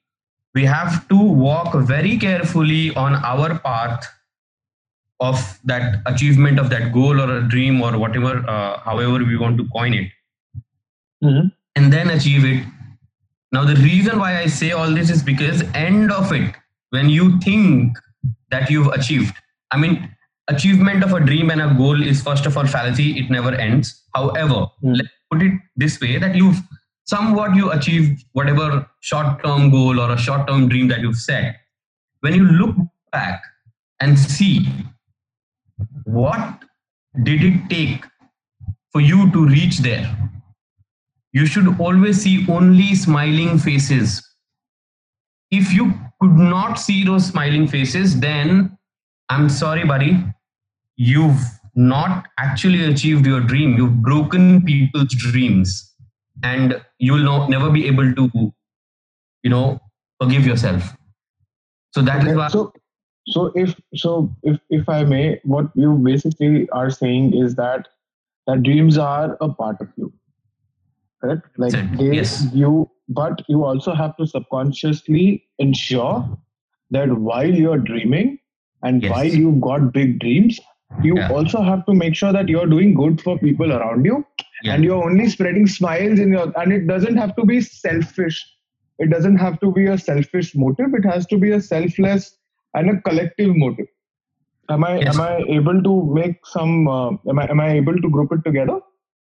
We 0.54 0.64
have 0.64 1.08
to 1.08 1.16
walk 1.16 1.74
very 1.74 2.16
carefully 2.18 2.94
on 2.94 3.14
our 3.14 3.58
path 3.58 4.06
of 5.20 5.40
that 5.64 6.02
achievement 6.06 6.58
of 6.58 6.70
that 6.70 6.92
goal 6.92 7.20
or 7.20 7.30
a 7.38 7.42
dream 7.48 7.80
or 7.82 7.98
whatever 7.98 8.32
uh, 8.48 8.78
however 8.80 9.18
we 9.30 9.36
want 9.36 9.58
to 9.58 9.66
coin 9.76 9.94
it. 9.94 10.10
Mhm. 11.22 11.52
and 11.76 11.92
then 11.92 12.10
achieve 12.10 12.44
it. 12.50 12.64
Now 13.52 13.64
the 13.64 13.74
reason 13.76 14.18
why 14.18 14.30
i 14.38 14.46
say 14.46 14.70
all 14.72 14.90
this 14.98 15.10
is 15.14 15.22
because 15.22 15.62
end 15.74 16.10
of 16.10 16.32
it 16.32 16.54
when 16.96 17.10
you 17.16 17.26
think 17.40 17.98
that 18.50 18.70
you've 18.70 18.88
achieved. 18.98 19.34
I 19.70 19.76
mean 19.82 20.08
achievement 20.48 21.04
of 21.04 21.12
a 21.12 21.20
dream 21.20 21.50
and 21.50 21.60
a 21.66 21.68
goal 21.80 22.02
is 22.12 22.22
first 22.28 22.46
of 22.46 22.56
all 22.56 22.66
fallacy. 22.66 23.08
It 23.20 23.30
never 23.30 23.52
ends. 23.66 23.92
However 24.14 24.60
Hmm. 24.80 24.94
let's 25.00 25.12
put 25.30 25.42
it 25.48 25.52
this 25.84 26.00
way 26.00 26.16
that 26.24 26.34
you've 26.42 26.62
somewhat 27.12 27.54
you 27.60 27.70
achieved 27.76 28.24
whatever 28.32 28.66
short 29.00 29.42
term 29.44 29.68
goal 29.76 30.00
or 30.00 30.10
a 30.16 30.18
short 30.28 30.46
term 30.48 30.68
dream 30.72 30.88
that 30.94 31.00
you've 31.00 31.20
set. 31.28 31.56
When 32.20 32.34
you 32.40 32.44
look 32.62 32.74
back 33.12 33.42
and 34.00 34.18
see 34.18 34.54
what 36.12 36.62
did 37.22 37.44
it 37.44 37.68
take 37.68 38.04
for 38.92 39.00
you 39.00 39.30
to 39.32 39.46
reach 39.46 39.78
there? 39.78 40.06
You 41.32 41.46
should 41.46 41.80
always 41.80 42.22
see 42.22 42.46
only 42.48 42.94
smiling 42.94 43.58
faces. 43.58 44.26
If 45.50 45.72
you 45.72 45.92
could 46.20 46.32
not 46.32 46.74
see 46.78 47.04
those 47.04 47.26
smiling 47.26 47.66
faces 47.66 48.20
then 48.20 48.76
i'm 49.30 49.48
sorry 49.48 49.84
buddy 49.84 50.22
you've 50.96 51.40
not 51.74 52.26
actually 52.38 52.84
achieved 52.84 53.26
your 53.26 53.40
dream. 53.40 53.76
You've 53.76 54.02
broken 54.02 54.62
people's 54.62 55.14
dreams. 55.14 55.94
And 56.42 56.80
you 56.98 57.12
will 57.12 57.22
not, 57.22 57.50
never 57.50 57.70
be 57.70 57.86
able 57.86 58.14
to 58.14 58.52
you 59.42 59.50
know 59.50 59.78
forgive 60.20 60.46
yourself. 60.46 60.94
So 61.92 62.02
that 62.02 62.22
is 62.22 62.28
Okay, 62.28 62.36
why 62.36 62.48
so 62.48 62.72
so 63.30 63.52
if 63.54 63.74
so 63.94 64.12
if 64.42 64.58
if 64.70 64.88
i 64.88 65.02
may 65.04 65.40
what 65.44 65.70
you 65.74 65.94
basically 66.08 66.68
are 66.70 66.90
saying 66.90 67.32
is 67.42 67.54
that 67.56 67.88
that 68.46 68.62
dreams 68.62 68.98
are 68.98 69.36
a 69.40 69.48
part 69.48 69.80
of 69.80 69.88
you 69.96 70.12
correct 71.22 71.46
like 71.58 71.72
they 71.98 72.10
yes. 72.16 72.46
you 72.52 72.90
but 73.08 73.42
you 73.48 73.64
also 73.64 73.94
have 73.94 74.16
to 74.16 74.26
subconsciously 74.26 75.44
ensure 75.58 76.14
that 76.90 77.12
while 77.30 77.54
you're 77.62 77.78
dreaming 77.78 78.38
and 78.82 79.02
Yes. 79.02 79.12
while 79.12 79.26
you've 79.40 79.60
got 79.60 79.92
big 79.92 80.18
dreams 80.20 80.60
you 81.02 81.16
Yeah. 81.16 81.30
also 81.30 81.60
have 81.62 81.84
to 81.86 81.94
make 81.94 82.14
sure 82.20 82.32
that 82.32 82.48
you're 82.48 82.66
doing 82.66 82.94
good 82.94 83.20
for 83.26 83.38
people 83.38 83.72
around 83.72 84.04
you 84.10 84.24
Yeah. 84.62 84.74
and 84.74 84.84
you're 84.84 85.02
only 85.10 85.28
spreading 85.34 85.66
smiles 85.66 86.18
in 86.18 86.32
your 86.38 86.46
and 86.62 86.72
it 86.72 86.86
doesn't 86.86 87.16
have 87.24 87.36
to 87.36 87.44
be 87.50 87.60
selfish 87.60 88.40
it 88.98 89.10
doesn't 89.10 89.36
have 89.36 89.60
to 89.60 89.72
be 89.72 89.86
a 89.86 89.98
selfish 89.98 90.54
motive 90.64 90.94
it 90.94 91.04
has 91.12 91.26
to 91.34 91.38
be 91.44 91.52
a 91.58 91.60
selfless 91.60 92.30
and 92.74 92.90
a 92.90 93.00
collective 93.08 93.54
motive 93.64 93.88
am 94.74 94.84
i 94.90 94.92
Yes. 95.00 95.14
am 95.14 95.20
i 95.26 95.32
able 95.58 95.78
to 95.88 95.94
make 96.20 96.36
some 96.54 96.72
uh, 96.96 97.10
am 97.32 97.38
i 97.44 97.46
am 97.54 97.60
i 97.66 97.70
able 97.82 97.98
to 98.06 98.10
group 98.18 98.32
it 98.38 98.44
together 98.50 98.78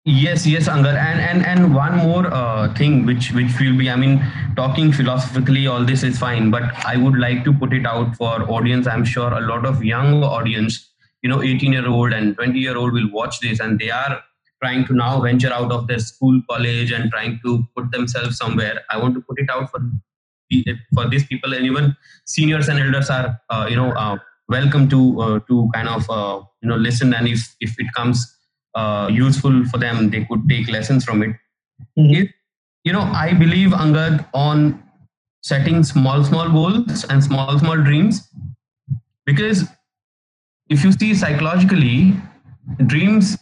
Yes, 0.09 0.47
yes, 0.47 0.69
Angad, 0.69 0.97
and 1.05 1.21
and 1.21 1.45
and 1.53 1.75
one 1.75 1.97
more 1.97 2.27
uh, 2.33 2.73
thing 2.75 3.05
which 3.07 3.33
which 3.33 3.55
will 3.61 3.77
be, 3.77 3.91
I 3.91 3.97
mean, 3.97 4.13
talking 4.59 4.93
philosophically, 4.93 5.67
all 5.67 5.85
this 5.89 6.05
is 6.09 6.17
fine, 6.17 6.53
but 6.53 6.63
I 6.91 6.97
would 6.97 7.17
like 7.19 7.43
to 7.47 7.53
put 7.63 7.73
it 7.79 7.85
out 7.93 8.15
for 8.21 8.29
audience. 8.59 8.87
I'm 8.87 9.05
sure 9.05 9.33
a 9.39 9.41
lot 9.41 9.67
of 9.71 9.83
young 9.89 10.23
audience, 10.23 10.79
you 11.23 11.29
know, 11.29 11.43
18 11.43 11.73
year 11.73 11.89
old 11.89 12.13
and 12.13 12.37
20 12.37 12.57
year 12.67 12.77
old 12.77 12.93
will 12.93 13.11
watch 13.11 13.41
this, 13.41 13.59
and 13.59 13.81
they 13.81 13.91
are 13.91 14.23
trying 14.63 14.85
to 14.87 14.95
now 14.95 15.21
venture 15.27 15.53
out 15.53 15.73
of 15.73 15.89
their 15.89 15.99
school, 15.99 16.41
college, 16.49 16.93
and 16.93 17.11
trying 17.11 17.41
to 17.45 17.57
put 17.77 17.91
themselves 17.91 18.39
somewhere. 18.39 18.85
I 18.89 18.99
want 18.99 19.15
to 19.17 19.21
put 19.33 19.41
it 19.41 19.51
out 19.51 19.73
for 19.73 19.81
for 20.95 21.09
these 21.09 21.27
people, 21.27 21.53
and 21.55 21.65
even 21.67 21.95
seniors 22.27 22.69
and 22.69 22.79
elders 22.79 23.11
are, 23.11 23.41
uh, 23.51 23.67
you 23.69 23.77
know, 23.77 23.93
uh, 23.93 24.17
welcome 24.49 24.89
to 24.89 25.21
uh, 25.21 25.39
to 25.49 25.69
kind 25.75 25.89
of 25.89 26.09
uh, 26.11 26.41
you 26.63 26.69
know 26.69 26.77
listen, 26.77 27.15
and 27.15 27.29
if 27.29 27.55
if 27.61 27.75
it 27.79 27.87
comes 27.95 28.25
uh, 28.75 29.09
useful 29.13 29.65
for 29.67 29.79
them 29.79 30.11
they 30.11 30.25
could 30.25 30.49
take 30.49 30.69
lessons 30.69 31.05
from 31.05 31.23
it. 31.23 31.31
Mhm. 31.99 32.17
If- 32.23 32.33
you 32.87 32.93
know 32.93 33.01
i 33.21 33.33
believe 33.39 33.73
angad 33.85 34.25
on 34.33 34.81
setting 35.43 35.83
small 35.89 36.23
small 36.29 36.49
goals 36.57 37.05
and 37.11 37.25
small 37.25 37.59
small 37.59 37.77
dreams. 37.89 38.21
Because 39.25 39.65
if 40.69 40.85
you 40.85 40.93
see 40.93 41.15
psychologically 41.15 42.15
dreams 42.87 43.37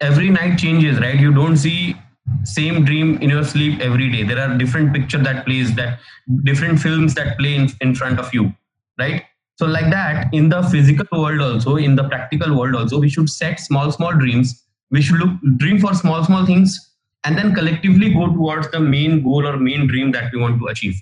every 0.00 0.30
night 0.30 0.58
changes 0.58 0.98
right? 0.98 1.18
You 1.18 1.32
don't 1.32 1.56
see 1.56 1.96
same 2.44 2.84
dream 2.84 3.18
in 3.18 3.30
your 3.30 3.44
sleep 3.44 3.80
every 3.80 4.10
day. 4.10 4.22
There 4.22 4.38
are 4.38 4.56
different 4.56 4.92
picture 4.94 5.18
that 5.18 5.44
plays 5.44 5.74
that 5.76 5.98
different 6.44 6.80
films 6.80 7.14
that 7.14 7.38
play 7.38 7.54
in, 7.54 7.68
in 7.80 7.94
front 7.94 8.18
of 8.18 8.32
you 8.32 8.52
right? 9.00 9.24
So 9.56 9.66
like 9.66 9.90
that 9.90 10.32
in 10.32 10.48
the 10.48 10.62
physical 10.62 11.22
world 11.22 11.40
also 11.40 11.76
in 11.76 11.96
the 11.96 12.04
practical 12.04 12.56
world 12.56 12.74
also 12.74 12.98
we 12.98 13.10
should 13.10 13.28
set 13.28 13.60
small 13.60 13.90
small 13.92 14.12
dreams. 14.12 14.62
We 14.90 15.02
should 15.02 15.18
look 15.18 15.32
dream 15.56 15.78
for 15.78 15.94
small 15.94 16.24
small 16.24 16.46
things 16.46 16.78
and 17.24 17.36
then 17.36 17.54
collectively 17.54 18.12
go 18.12 18.26
towards 18.26 18.70
the 18.70 18.80
main 18.80 19.22
goal 19.22 19.46
or 19.46 19.56
main 19.56 19.86
dream 19.86 20.12
that 20.12 20.32
we 20.32 20.40
want 20.40 20.58
to 20.60 20.66
achieve. 20.68 21.00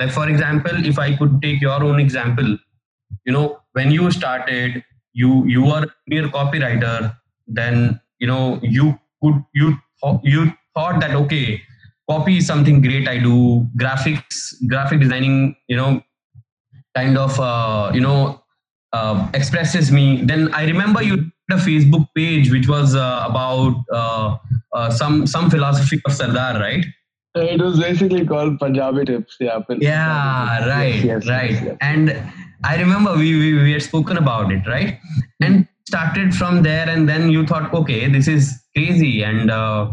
Like 0.00 0.10
for 0.10 0.28
example 0.28 0.84
if 0.86 0.98
i 0.98 1.14
could 1.14 1.42
take 1.42 1.60
your 1.60 1.82
own 1.84 2.00
example 2.00 2.56
you 3.26 3.32
know 3.32 3.60
when 3.72 3.90
you 3.90 4.10
started 4.10 4.82
you 5.12 5.44
you 5.46 5.62
were 5.62 5.82
a 5.82 5.90
mere 6.06 6.28
copywriter 6.36 7.14
then 7.46 8.00
you 8.18 8.26
know 8.26 8.58
you 8.62 8.98
could 9.22 9.44
you 9.52 9.76
you 10.22 10.52
thought 10.74 11.00
that 11.00 11.14
okay 11.14 11.62
copy 12.08 12.38
is 12.38 12.46
something 12.46 12.80
great 12.80 13.08
i 13.08 13.18
do. 13.18 13.66
Graphics 13.76 14.54
graphic 14.68 15.00
designing 15.00 15.56
you 15.68 15.76
know 15.76 16.02
kind 16.96 17.16
of 17.18 17.38
uh, 17.40 17.90
you 17.94 18.00
know 18.00 18.42
uh, 18.92 19.28
expresses 19.34 19.90
me. 19.92 20.22
Then 20.22 20.52
i 20.54 20.64
remember 20.64 21.02
you 21.02 21.16
had 21.16 21.58
a 21.58 21.62
facebook 21.62 22.06
page 22.16 22.50
which 22.50 22.68
was 22.68 22.94
uh, 22.94 23.26
about 23.28 23.74
uh, 23.92 24.36
uh, 24.74 24.90
some 24.90 25.26
some 25.26 25.50
philosophy 25.50 26.00
of 26.06 26.12
sardar 26.12 26.60
right? 26.60 26.84
It 27.36 27.60
was 27.60 27.78
basically 27.78 28.26
called 28.26 28.58
punjabi 28.58 29.04
tips. 29.04 29.36
Yeah 29.40 29.58
Punjabi 29.66 29.86
yeah 29.86 30.58
tips. 30.58 30.68
right 30.68 30.94
Yes, 30.94 31.04
yes, 31.04 31.28
right. 31.28 31.50
yes, 31.52 31.62
yes. 31.64 31.76
and 31.80 32.22
i 32.64 32.76
remember 32.76 33.12
we, 33.16 33.28
we 33.42 33.62
we 33.62 33.72
had 33.72 33.82
spoken 33.82 34.16
about 34.16 34.50
it 34.52 34.66
right? 34.66 34.98
And 35.40 35.66
started 35.88 36.34
from 36.34 36.62
there 36.62 36.88
and 36.88 37.08
then 37.08 37.30
you 37.30 37.46
thought 37.46 37.72
okay 37.74 38.08
this 38.08 38.26
is 38.28 38.50
crazy 38.76 39.22
and 39.22 39.50
uh, 39.50 39.90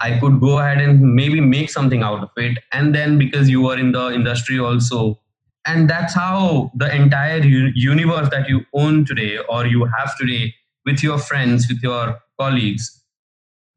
i 0.00 0.18
could 0.18 0.40
go 0.40 0.58
ahead 0.58 0.80
and 0.80 1.00
maybe 1.00 1.40
make 1.40 1.70
something 1.70 2.02
out 2.02 2.22
of 2.22 2.30
it. 2.36 2.58
And 2.72 2.94
then 2.94 3.18
because 3.18 3.48
you 3.48 3.62
were 3.62 3.78
in 3.78 3.92
the 3.92 4.10
industry 4.12 4.58
also 4.58 5.20
and 5.66 5.90
that's 5.90 6.14
how 6.14 6.70
the 6.76 6.94
entire 6.94 7.42
universe 7.42 8.28
that 8.30 8.48
you 8.48 8.64
own 8.72 9.04
today 9.04 9.38
or 9.48 9.66
you 9.66 9.84
have 9.84 10.16
today 10.16 10.54
with 10.84 11.02
your 11.02 11.18
friends 11.18 11.66
with 11.68 11.82
your 11.82 12.18
colleagues 12.40 13.02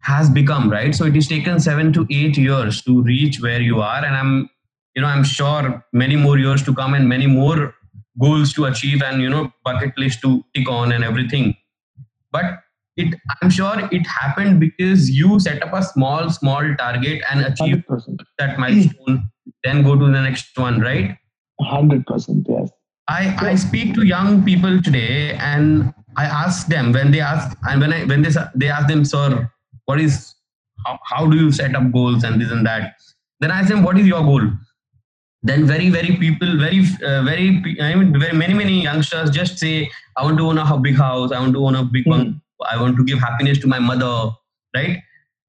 has 0.02 0.30
become 0.30 0.70
right? 0.70 0.96
So 0.96 1.06
it 1.06 1.16
has 1.16 1.28
taken 1.28 1.60
7 1.60 1.92
to 1.94 2.08
8 2.10 2.38
years 2.38 2.82
to 2.84 3.02
reach 3.04 3.42
where 3.42 3.62
you 3.62 3.82
are. 3.82 4.04
And 4.06 4.16
i'm 4.16 4.50
you 4.96 5.02
know 5.02 5.08
i'm 5.08 5.24
sure 5.24 5.84
many 5.94 6.16
more 6.16 6.38
years 6.38 6.64
to 6.64 6.74
come 6.74 6.94
and 6.94 7.08
many 7.08 7.28
more 7.28 7.74
goals 8.20 8.54
to 8.54 8.66
achieve 8.66 9.02
and 9.02 9.22
you 9.22 9.30
know 9.30 9.52
bucket 9.64 9.98
list 9.98 10.22
to 10.22 10.44
tick 10.54 10.70
on 10.70 10.92
and 10.92 11.04
everything. 11.04 11.56
But 12.32 12.60
it 13.03 13.15
i'm 13.41 13.50
sure 13.58 13.75
it 13.98 14.06
happened 14.08 14.60
because 14.60 15.10
you 15.20 15.39
set 15.46 15.62
up 15.68 15.74
a 15.74 15.82
small 15.84 16.29
small 16.38 16.70
target 16.82 17.22
and 17.32 17.46
achieve 17.50 17.84
100% 17.89 18.18
that 18.41 18.60
milestone 18.63 19.22
then 19.63 19.84
go 19.84 19.96
to 20.01 20.06
the 20.06 20.22
next 20.27 20.58
one 20.58 20.79
right? 20.82 21.18
100% 21.62 22.46
yes. 22.48 22.70
I, 23.10 23.36
I 23.51 23.56
speak 23.56 23.94
to 23.96 24.03
young 24.06 24.44
people 24.46 24.82
today 24.82 25.34
and 25.34 25.94
I 26.18 26.25
ask 26.25 26.68
them 26.68 26.91
when 26.94 27.12
they 27.12 27.20
ask 27.20 27.58
and 27.63 27.82
when 27.82 27.91
I 27.91 28.06
when 28.06 28.22
they 28.22 28.32
they 28.56 28.70
ask 28.70 28.88
them 28.88 29.03
sir 29.03 29.50
what 29.86 30.00
is 30.00 30.36
how, 30.86 30.98
how 31.12 31.27
do 31.27 31.36
you 31.38 31.51
set 31.51 31.75
up 31.75 31.91
goals 31.91 32.24
and 32.24 32.39
this 32.41 32.51
and 32.51 32.65
that? 32.65 32.94
Then 33.39 33.51
I 33.51 33.60
ask 33.62 33.70
them 33.70 33.84
what 33.84 33.98
is 33.98 34.08
your 34.08 34.22
goal? 34.22 34.46
Then 35.41 35.65
very 35.65 35.89
very 35.89 36.15
people 36.18 36.58
very 36.60 36.79
uh, 37.03 37.24
very 37.24 37.48
I 37.82 37.96
mean 37.96 38.18
very 38.20 38.38
many 38.44 38.53
many 38.53 38.84
youngsters 38.84 39.32
just 39.32 39.58
say 39.58 39.89
I 40.15 40.24
want 40.24 40.38
to 40.38 40.46
own 40.46 40.58
a 40.58 40.77
big 40.77 40.96
house. 40.96 41.32
I 41.32 41.39
want 41.39 41.53
to 41.53 41.65
own 41.65 41.75
a 41.75 41.84
big 41.84 42.06
Mhm. 42.06 42.10
one 42.18 42.41
I 42.70 42.82
want 42.82 42.98
to 42.98 43.06
give 43.06 43.20
happiness 43.20 43.58
to 43.60 43.68
my 43.68 43.80
mother 43.80 44.32
right? 44.75 45.00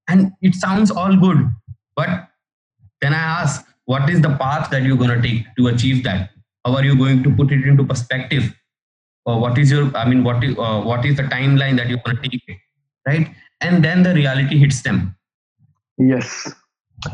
And 0.09 0.33
it 0.43 0.55
sounds 0.55 0.91
all 0.91 1.17
good 1.17 1.51
but 1.97 2.29
then 3.01 3.15
I 3.15 3.19
ask 3.43 3.67
what 3.85 4.09
is 4.09 4.21
the 4.21 4.37
path 4.37 4.71
that 4.71 4.83
you're 4.83 4.97
going 4.97 5.11
to 5.11 5.21
take 5.21 5.45
to 5.57 5.69
achieve 5.69 6.05
that? 6.05 6.31
How 6.65 6.77
are 6.77 6.85
you 6.85 6.97
going 6.97 7.23
to 7.23 7.31
put 7.31 7.51
it 7.51 7.67
into 7.67 7.85
perspective? 7.85 8.55
Or 9.27 9.41
what 9.41 9.59
is 9.59 9.71
your 9.71 9.95
i 9.97 10.09
mean 10.09 10.25
what 10.25 10.43
is 10.43 10.57
uh, 10.59 10.81
what 10.81 11.05
is 11.05 11.17
the 11.17 11.25
timeline 11.25 11.77
that 11.77 11.89
you're 11.89 12.01
going 12.05 12.17
to 12.17 12.29
take 12.29 12.43
right? 13.07 13.29
And 13.61 13.85
then 13.85 14.03
the 14.03 14.15
reality 14.15 14.59
hits 14.59 14.83
them. 14.83 15.17
Yes, 15.99 16.53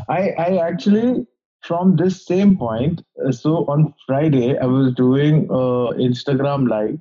I 0.07 0.29
I 0.37 0.57
actually 0.67 1.25
from 1.63 1.95
this 1.95 2.25
same 2.25 2.57
point. 2.57 3.01
uh, 3.25 3.31
So 3.31 3.65
on 3.65 3.93
Friday, 4.05 4.57
I 4.57 4.65
was 4.65 4.93
doing 4.93 5.47
uh, 5.49 5.91
Instagram 6.09 6.69
live 6.69 6.99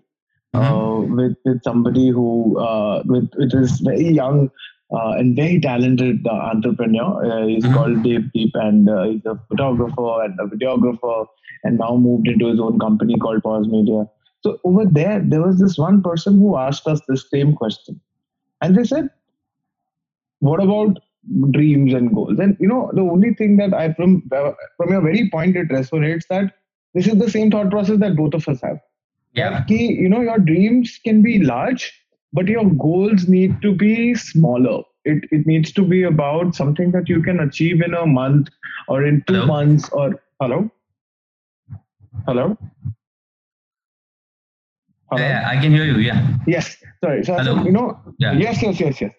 uh, 0.56 1.00
with 1.18 1.36
with 1.44 1.62
somebody 1.62 2.08
who 2.08 2.58
uh, 2.58 3.02
with 3.06 3.28
with 3.36 3.52
this 3.52 3.78
very 3.80 4.08
young 4.20 4.50
uh, 4.92 5.10
and 5.18 5.36
very 5.36 5.60
talented 5.60 6.26
uh, 6.26 6.32
entrepreneur. 6.52 7.10
Uh, 7.30 7.46
he's 7.46 7.64
Mhm. 7.66 7.74
called 7.74 8.02
Devdeep, 8.08 8.52
and 8.54 8.88
uh, 8.88 9.02
he's 9.04 9.26
a 9.26 9.36
photographer 9.48 10.10
and 10.24 10.38
a 10.40 10.46
videographer, 10.54 11.26
and 11.64 11.78
now 11.78 11.96
moved 11.96 12.28
into 12.28 12.46
his 12.46 12.60
own 12.60 12.78
company 12.78 13.16
called 13.16 13.42
Pause 13.42 13.68
Media. 13.68 14.08
So 14.42 14.58
over 14.64 14.84
there, 14.86 15.20
there 15.20 15.42
was 15.42 15.58
this 15.58 15.76
one 15.78 16.02
person 16.02 16.34
who 16.38 16.56
asked 16.56 16.86
us 16.86 17.00
the 17.08 17.16
same 17.16 17.54
question, 17.54 18.00
and 18.62 18.76
they 18.76 18.84
said, 18.84 19.10
"What 20.40 20.62
about 20.62 20.98
dreams 21.50 21.92
and 21.92 22.14
goals. 22.14 22.38
And 22.38 22.56
you 22.60 22.68
know, 22.68 22.90
the 22.94 23.00
only 23.02 23.34
thing 23.34 23.56
that 23.56 23.74
I 23.74 23.92
from 23.94 24.22
from 24.30 24.90
your 24.90 25.00
very 25.00 25.28
point 25.30 25.56
it 25.56 25.68
resonates 25.68 26.26
that 26.30 26.54
this 26.94 27.06
is 27.06 27.18
the 27.18 27.30
same 27.30 27.50
thought 27.50 27.70
process 27.70 27.98
that 27.98 28.16
both 28.16 28.34
of 28.34 28.48
us 28.48 28.60
have. 28.62 28.78
Yeah. 29.36 29.62
Ki, 29.68 29.92
you 29.92 30.08
know, 30.08 30.20
your 30.22 30.38
dreams 30.38 30.98
can 31.04 31.22
be 31.22 31.38
large, 31.40 31.92
but 32.32 32.48
your 32.48 32.64
goals 32.70 33.28
need 33.28 33.60
to 33.62 33.74
be 33.74 34.14
smaller. 34.14 34.82
It 35.04 35.24
it 35.30 35.46
needs 35.46 35.72
to 35.72 35.84
be 35.84 36.02
about 36.02 36.54
something 36.54 36.90
that 36.92 37.08
you 37.08 37.22
can 37.22 37.40
achieve 37.40 37.82
in 37.88 37.94
a 37.94 38.06
month 38.06 38.48
or 38.88 39.04
in 39.04 39.22
two 39.26 39.34
Hello? 39.34 39.46
months 39.46 39.88
or 39.90 40.06
hello. 40.40 40.70
Hello. 42.26 42.56
Hello? 45.10 45.22
Yeah, 45.22 45.44
I 45.48 45.60
can 45.60 45.70
hear 45.72 45.84
you. 45.84 45.98
Yeah. 45.98 46.26
Yes. 46.46 46.76
Sorry. 47.04 47.24
So 47.24 47.34
Hello? 47.34 47.54
think, 47.54 47.66
you 47.66 47.72
know, 47.72 47.98
Yeah. 48.18 48.32
yes, 48.32 48.62
yes, 48.62 48.80
yes, 48.80 49.00
yes. 49.00 49.12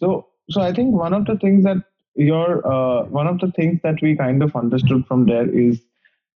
So 0.00 0.26
so 0.50 0.60
I 0.62 0.72
think 0.72 0.94
one 0.94 1.12
of 1.12 1.26
the 1.26 1.36
things 1.38 1.64
that 1.64 1.78
your 2.14 2.66
uh, 2.66 3.04
one 3.06 3.26
of 3.26 3.40
the 3.40 3.50
things 3.52 3.80
that 3.82 4.00
we 4.00 4.16
kind 4.16 4.42
of 4.42 4.56
understood 4.56 5.04
from 5.06 5.26
there 5.26 5.48
is 5.48 5.82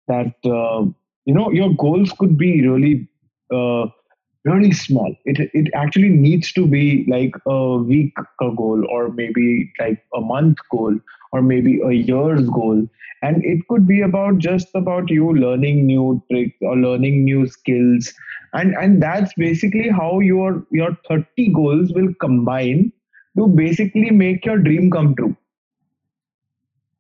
that 0.09 0.35
uh, 0.45 0.85
you 1.25 1.35
know 1.39 1.51
your 1.51 1.73
goals 1.75 2.13
could 2.19 2.37
be 2.37 2.67
really 2.67 3.09
uh, 3.53 3.87
really 4.45 4.73
small. 4.73 5.15
It 5.25 5.51
it 5.55 5.71
actually 5.75 6.09
needs 6.09 6.53
to 6.53 6.67
be 6.67 7.07
like 7.09 7.35
a 7.47 7.77
week 7.77 8.15
goal 8.41 8.85
or 8.91 9.11
maybe 9.11 9.73
like 9.79 10.03
a 10.15 10.21
month 10.21 10.59
goal 10.71 10.99
or 11.33 11.43
maybe 11.43 11.81
a 11.81 11.93
year's 11.93 12.49
goal 12.49 12.89
and 13.23 13.45
it 13.45 13.67
could 13.69 13.87
be 13.87 14.01
about 14.01 14.39
just 14.39 14.69
about 14.75 15.11
you 15.11 15.33
learning 15.35 15.87
new 15.87 16.23
tricks 16.31 16.57
or 16.61 16.77
learning 16.77 17.25
new 17.25 17.47
skills 17.47 18.13
and 18.53 18.75
and 18.75 19.03
that's 19.03 19.33
basically 19.35 19.89
how 19.89 20.21
your 20.21 20.65
your 20.71 20.97
30 21.09 21.53
goals 21.53 21.93
will 21.93 22.13
combine 22.21 22.93
to 23.39 23.47
basically 23.47 24.11
make 24.11 24.45
your 24.45 24.59
dream 24.59 24.91
come 24.91 25.15
true 25.15 25.37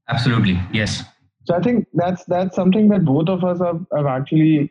Absolutely. 0.08 0.60
Yes. 0.72 1.02
so 1.48 1.54
i 1.54 1.60
think 1.64 1.86
that's 1.94 2.24
that's 2.24 2.56
something 2.60 2.88
that 2.88 3.04
both 3.04 3.28
of 3.28 3.44
us 3.50 3.60
have, 3.66 3.80
have 3.96 4.06
actually 4.06 4.70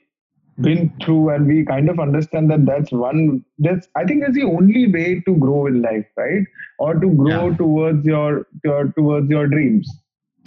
been 0.58 0.92
through 1.02 1.30
and 1.30 1.46
we 1.48 1.64
kind 1.64 1.88
of 1.90 1.98
understand 1.98 2.48
that 2.50 2.64
that's 2.64 2.92
one 2.92 3.44
that's 3.58 3.88
i 3.96 4.04
think 4.04 4.20
that's 4.22 4.34
the 4.34 4.44
only 4.44 4.82
way 4.96 5.20
to 5.26 5.34
grow 5.44 5.66
in 5.66 5.82
life 5.82 6.06
right 6.16 6.44
or 6.78 6.94
to 6.94 7.08
grow 7.22 7.48
Yeah. 7.48 7.56
towards 7.56 8.04
your, 8.06 8.46
your 8.64 8.92
towards 8.98 9.28
your 9.28 9.46
dreams 9.48 9.88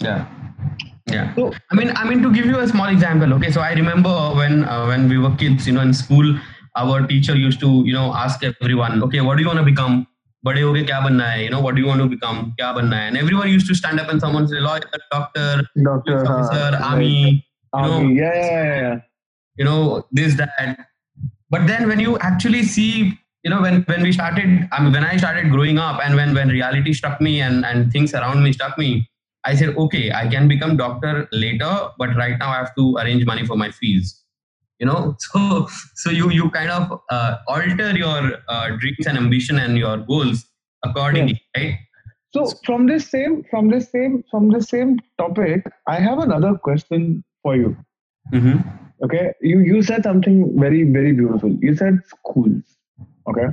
Yeah. 0.00 0.26
Yeah. 1.12 1.34
so 1.34 1.52
I 1.70 1.74
mean, 1.74 1.90
I 1.96 2.08
mean 2.08 2.22
to 2.22 2.30
give 2.32 2.46
you 2.46 2.58
a 2.60 2.68
small 2.68 2.88
example. 2.88 3.32
Okay, 3.36 3.50
so 3.50 3.60
I 3.60 3.72
remember 3.72 4.12
when 4.40 4.64
uh, 4.64 4.84
when 4.90 5.08
we 5.12 5.16
were 5.22 5.30
kids, 5.42 5.66
you 5.66 5.72
know, 5.76 5.80
in 5.80 5.94
school, 6.00 6.28
our 6.82 6.98
teacher 7.06 7.34
used 7.34 7.60
to, 7.60 7.70
you 7.86 7.94
know, 7.94 8.04
ask 8.14 8.44
everyone, 8.44 9.02
okay, 9.06 9.22
what 9.28 9.36
do 9.38 9.42
you 9.42 9.48
want 9.52 9.58
to 9.58 9.64
become? 9.70 9.96
बड़े 10.46 10.60
होके 10.60 10.82
क्या 10.90 11.00
बनना 11.06 11.24
है? 11.30 11.42
You 11.44 11.50
know, 11.54 11.60
what 11.66 11.74
do 11.78 11.82
you 11.84 11.88
want 11.92 12.04
to 12.04 12.08
become? 12.14 12.38
क्या 12.60 12.72
बनना 12.76 12.96
है? 12.96 13.08
And 13.08 13.20
everyone 13.22 13.48
used 13.54 13.66
to 13.72 13.74
stand 13.80 14.04
up 14.04 14.12
and 14.14 14.24
someone 14.26 14.46
say 14.52 14.60
lawyer, 14.68 14.84
doctor, 15.16 15.48
doctor 15.88 16.16
police 16.18 16.28
huh, 16.28 16.34
officer, 16.36 16.70
right. 16.76 16.86
army, 16.92 17.16
you 17.16 17.82
know, 17.82 17.92
Army, 17.98 18.14
yeah, 18.20 18.34
yeah, 18.34 18.62
yeah, 18.62 18.80
yeah. 18.86 19.00
you 19.57 19.65
know, 19.65 20.05
this 20.11 20.35
that. 20.35 20.87
But 21.49 21.67
then 21.67 21.87
when 21.87 21.99
you 21.99 22.17
actually 22.19 22.63
see, 22.63 23.13
you 23.43 23.49
know, 23.49 23.61
when 23.61 23.83
when 23.83 24.01
we 24.01 24.11
started, 24.11 24.67
I 24.71 24.83
mean, 24.83 24.91
when 24.91 25.03
I 25.03 25.17
started 25.17 25.51
growing 25.51 25.77
up, 25.77 25.99
and 26.03 26.15
when 26.15 26.33
when 26.33 26.49
reality 26.49 26.93
struck 26.93 27.21
me 27.21 27.41
and 27.41 27.65
and 27.65 27.91
things 27.91 28.13
around 28.13 28.43
me 28.43 28.53
struck 28.53 28.77
me, 28.77 29.09
I 29.45 29.55
said, 29.55 29.75
okay, 29.77 30.11
I 30.11 30.27
can 30.27 30.47
become 30.47 30.77
doctor 30.77 31.27
later, 31.31 31.89
but 31.97 32.15
right 32.15 32.37
now 32.39 32.49
I 32.49 32.57
have 32.57 32.75
to 32.75 32.97
arrange 32.97 33.25
money 33.25 33.45
for 33.45 33.57
my 33.57 33.71
fees. 33.71 34.19
You 34.79 34.87
know, 34.87 35.15
so 35.19 35.67
so 35.95 36.09
you 36.09 36.29
you 36.31 36.49
kind 36.49 36.71
of 36.71 36.99
uh, 37.09 37.37
alter 37.47 37.91
your 37.95 38.33
uh, 38.47 38.69
dreams 38.77 39.05
and 39.07 39.17
ambition 39.17 39.59
and 39.59 39.77
your 39.77 39.97
goals 39.97 40.45
accordingly, 40.83 41.41
right? 41.55 41.77
So 42.33 42.51
from 42.65 42.87
this 42.87 43.07
same 43.09 43.43
from 43.49 43.69
this 43.69 43.91
same 43.91 44.23
from 44.31 44.49
this 44.49 44.69
same 44.69 44.99
topic, 45.19 45.65
I 45.87 45.99
have 45.99 46.17
another 46.17 46.55
question 46.55 47.23
for 47.43 47.55
you. 47.55 47.77
Mm-hmm. 48.33 48.82
Okay, 49.03 49.33
you 49.41 49.59
you 49.59 49.81
said 49.83 50.03
something 50.03 50.57
very 50.59 50.83
very 50.83 51.11
beautiful. 51.13 51.51
You 51.61 51.75
said 51.75 51.99
schools. 52.07 52.63
Okay, 53.27 53.47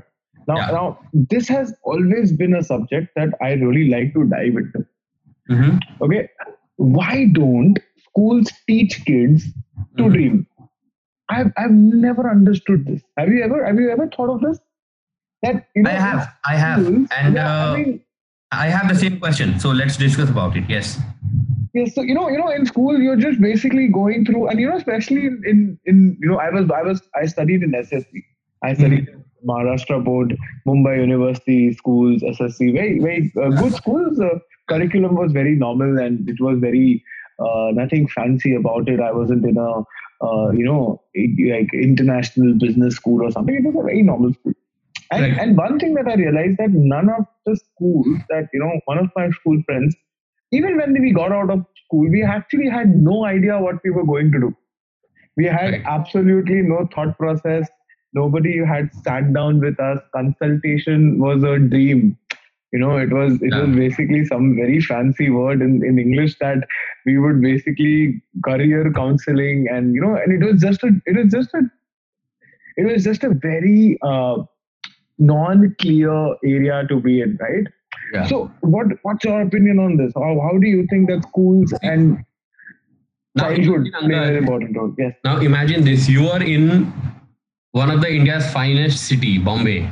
now 0.49 0.57
Yeah. 0.59 0.71
now 0.77 0.99
this 1.35 1.49
has 1.49 1.75
always 1.83 2.33
been 2.33 2.55
a 2.55 2.63
subject 2.63 3.09
that 3.17 3.35
I 3.43 3.53
really 3.55 3.89
like 3.91 4.13
to 4.15 4.25
dive 4.35 4.57
into. 4.63 4.87
Mm-hmm. 5.51 5.79
Okay, 6.05 6.29
why 6.77 7.27
don't 7.33 7.79
schools 8.09 8.53
teach 8.69 9.05
kids 9.05 9.45
to 9.97 10.05
Mhm. 10.05 10.13
dream? 10.13 10.47
I've 11.29 11.53
I've 11.57 11.73
never 11.73 12.29
understood 12.31 12.87
this. 12.87 13.03
Have 13.17 13.29
you 13.29 13.43
ever 13.43 13.65
have 13.67 13.79
you 13.81 13.91
ever 13.91 14.09
thought 14.17 14.31
of 14.37 14.41
this? 14.41 14.61
That 15.43 15.67
you 15.75 15.83
know 15.83 15.91
I 15.91 15.95
have, 15.95 16.29
I 16.45 16.57
have, 16.57 16.85
schools- 16.85 17.09
and 17.19 17.35
yeah, 17.35 17.51
uh, 17.51 17.73
I 17.73 17.77
mean 17.83 18.01
I 18.53 18.67
have 18.69 18.89
the 18.89 18.99
same 19.03 19.19
question. 19.19 19.59
So 19.59 19.71
let's 19.71 19.97
discuss 19.97 20.31
about 20.31 20.57
it. 20.57 20.65
Yes. 20.69 20.99
Yes, 21.73 21.95
so 21.95 22.03
you 22.03 22.15
know, 22.15 22.29
you 22.29 22.39
know, 22.39 22.49
in 22.49 22.67
school 22.67 22.99
you're 23.01 23.17
just 23.17 23.41
basically 23.41 23.89
going 23.89 24.25
through, 24.25 24.49
and 24.49 24.59
you 24.59 24.69
know, 24.69 24.77
especially 24.77 25.27
in 25.27 25.43
in, 25.47 25.79
in 25.87 26.19
you 26.21 26.29
know, 26.29 26.39
I 26.39 26.51
was 26.51 26.71
I 26.71 26.83
was 26.83 27.03
I 27.15 27.27
studied 27.27 27.63
in 27.63 27.73
SSC. 27.73 28.25
I 28.63 28.75
studied 28.75 29.09
in 29.09 29.25
Maharashtra 29.47 30.05
Board, 30.05 30.37
Mumbai 30.67 30.99
University 31.01 31.73
schools, 31.75 32.23
SSC, 32.23 32.73
very 32.73 32.99
very 32.99 33.33
uh, 33.41 33.51
good 33.51 33.75
schools. 33.75 34.21
Uh, 34.21 34.39
curriculum 34.69 35.15
was 35.15 35.33
very 35.33 35.55
normal, 35.55 35.99
and 35.99 36.29
it 36.29 36.41
was 36.41 36.59
very 36.59 37.05
uh, 37.39 37.71
nothing 37.73 38.09
fancy 38.09 38.55
about 38.55 38.89
it. 38.89 39.01
I 39.01 39.13
wasn't 39.13 39.45
in 39.45 39.57
a 39.57 39.71
uh, 40.27 40.51
you 40.51 40.65
know 40.65 41.03
like 41.15 41.73
international 41.73 42.55
business 42.55 42.97
school 42.97 43.23
or 43.23 43.31
something. 43.31 43.55
It 43.55 43.65
was 43.65 43.77
a 43.77 43.83
very 43.83 44.03
normal 44.03 44.35
school. 44.35 44.53
And, 45.13 45.23
Right. 45.23 45.39
and 45.39 45.57
one 45.57 45.79
thing 45.81 45.95
that 45.95 46.07
I 46.07 46.15
realized 46.15 46.59
that 46.59 46.71
none 46.71 47.09
of 47.09 47.25
the 47.45 47.57
schools 47.57 48.07
that 48.29 48.49
you 48.53 48.61
know, 48.61 48.81
one 48.85 48.99
of 48.99 49.11
my 49.17 49.29
school 49.31 49.61
friends 49.67 49.97
even 50.53 50.77
when 50.77 50.93
we 51.01 51.13
got 51.13 51.33
out 51.33 51.51
of 51.51 51.65
school, 51.85 52.09
we 52.09 52.23
actually 52.23 52.69
had 52.69 52.97
no 52.97 53.25
idea 53.25 53.59
what 53.59 53.77
we 53.85 53.91
were 53.91 54.05
going 54.05 54.33
to 54.33 54.41
do. 54.41 54.57
We 55.37 55.47
had 55.47 55.73
Right. 55.73 55.83
absolutely 55.87 56.63
no 56.63 56.89
thought 56.95 57.17
process. 57.19 57.69
Nobody 58.13 58.59
had 58.65 58.93
sat 58.95 59.33
down 59.33 59.61
with 59.61 59.79
us. 59.81 60.01
Consultation 60.15 61.19
was 61.19 61.43
a 61.45 61.59
dream. 61.59 62.17
You 62.73 62.79
know, 62.81 62.97
it 62.99 63.13
was 63.13 63.41
it 63.43 63.53
was 63.55 63.75
basically 63.77 64.25
some 64.27 64.55
very 64.57 64.81
fancy 64.81 65.31
word 65.31 65.61
in, 65.63 65.85
in 65.85 65.99
English 65.99 66.39
that 66.41 66.67
we 67.07 67.19
would 67.19 67.41
basically 67.43 68.23
career 68.45 68.93
counseling 68.93 69.67
and 69.71 69.95
you 69.95 70.01
know, 70.01 70.15
and 70.17 70.33
it 70.33 70.45
was 70.47 70.61
just 70.61 70.83
a 70.85 70.91
it 71.07 71.17
was 71.17 71.33
just 71.33 71.55
a 71.55 71.63
it 72.77 72.85
was 72.85 73.05
just 73.05 73.25
a 73.25 73.31
very 73.31 73.99
uh, 74.03 74.43
non-clear 75.19 76.37
area 76.45 76.87
to 76.89 77.01
be 77.01 77.21
in, 77.21 77.37
right? 77.41 77.67
Yeah. 78.13 78.27
So, 78.27 78.51
what 78.61 78.87
what's 79.03 79.25
your 79.25 79.41
opinion 79.43 79.79
on 79.79 79.97
this? 79.97 80.13
How 80.17 80.41
how 80.41 80.59
do 80.59 80.67
you 80.67 80.87
think 80.91 81.09
that 81.11 81.23
schools 81.25 81.73
and 81.83 82.19
now, 83.37 83.45
childhood 83.45 83.87
imagine, 83.87 84.09
play 84.09 84.29
an 84.29 84.37
important 84.37 84.77
role? 84.77 84.95
Yes. 84.99 85.15
now 85.25 85.39
imagine 85.39 85.85
this: 85.85 86.09
you 86.09 86.29
are 86.29 86.43
in 86.43 86.93
one 87.73 87.91
of 87.91 88.01
the 88.01 88.11
India's 88.13 88.51
finest 88.53 89.07
city, 89.07 89.39
Bombay, 89.39 89.89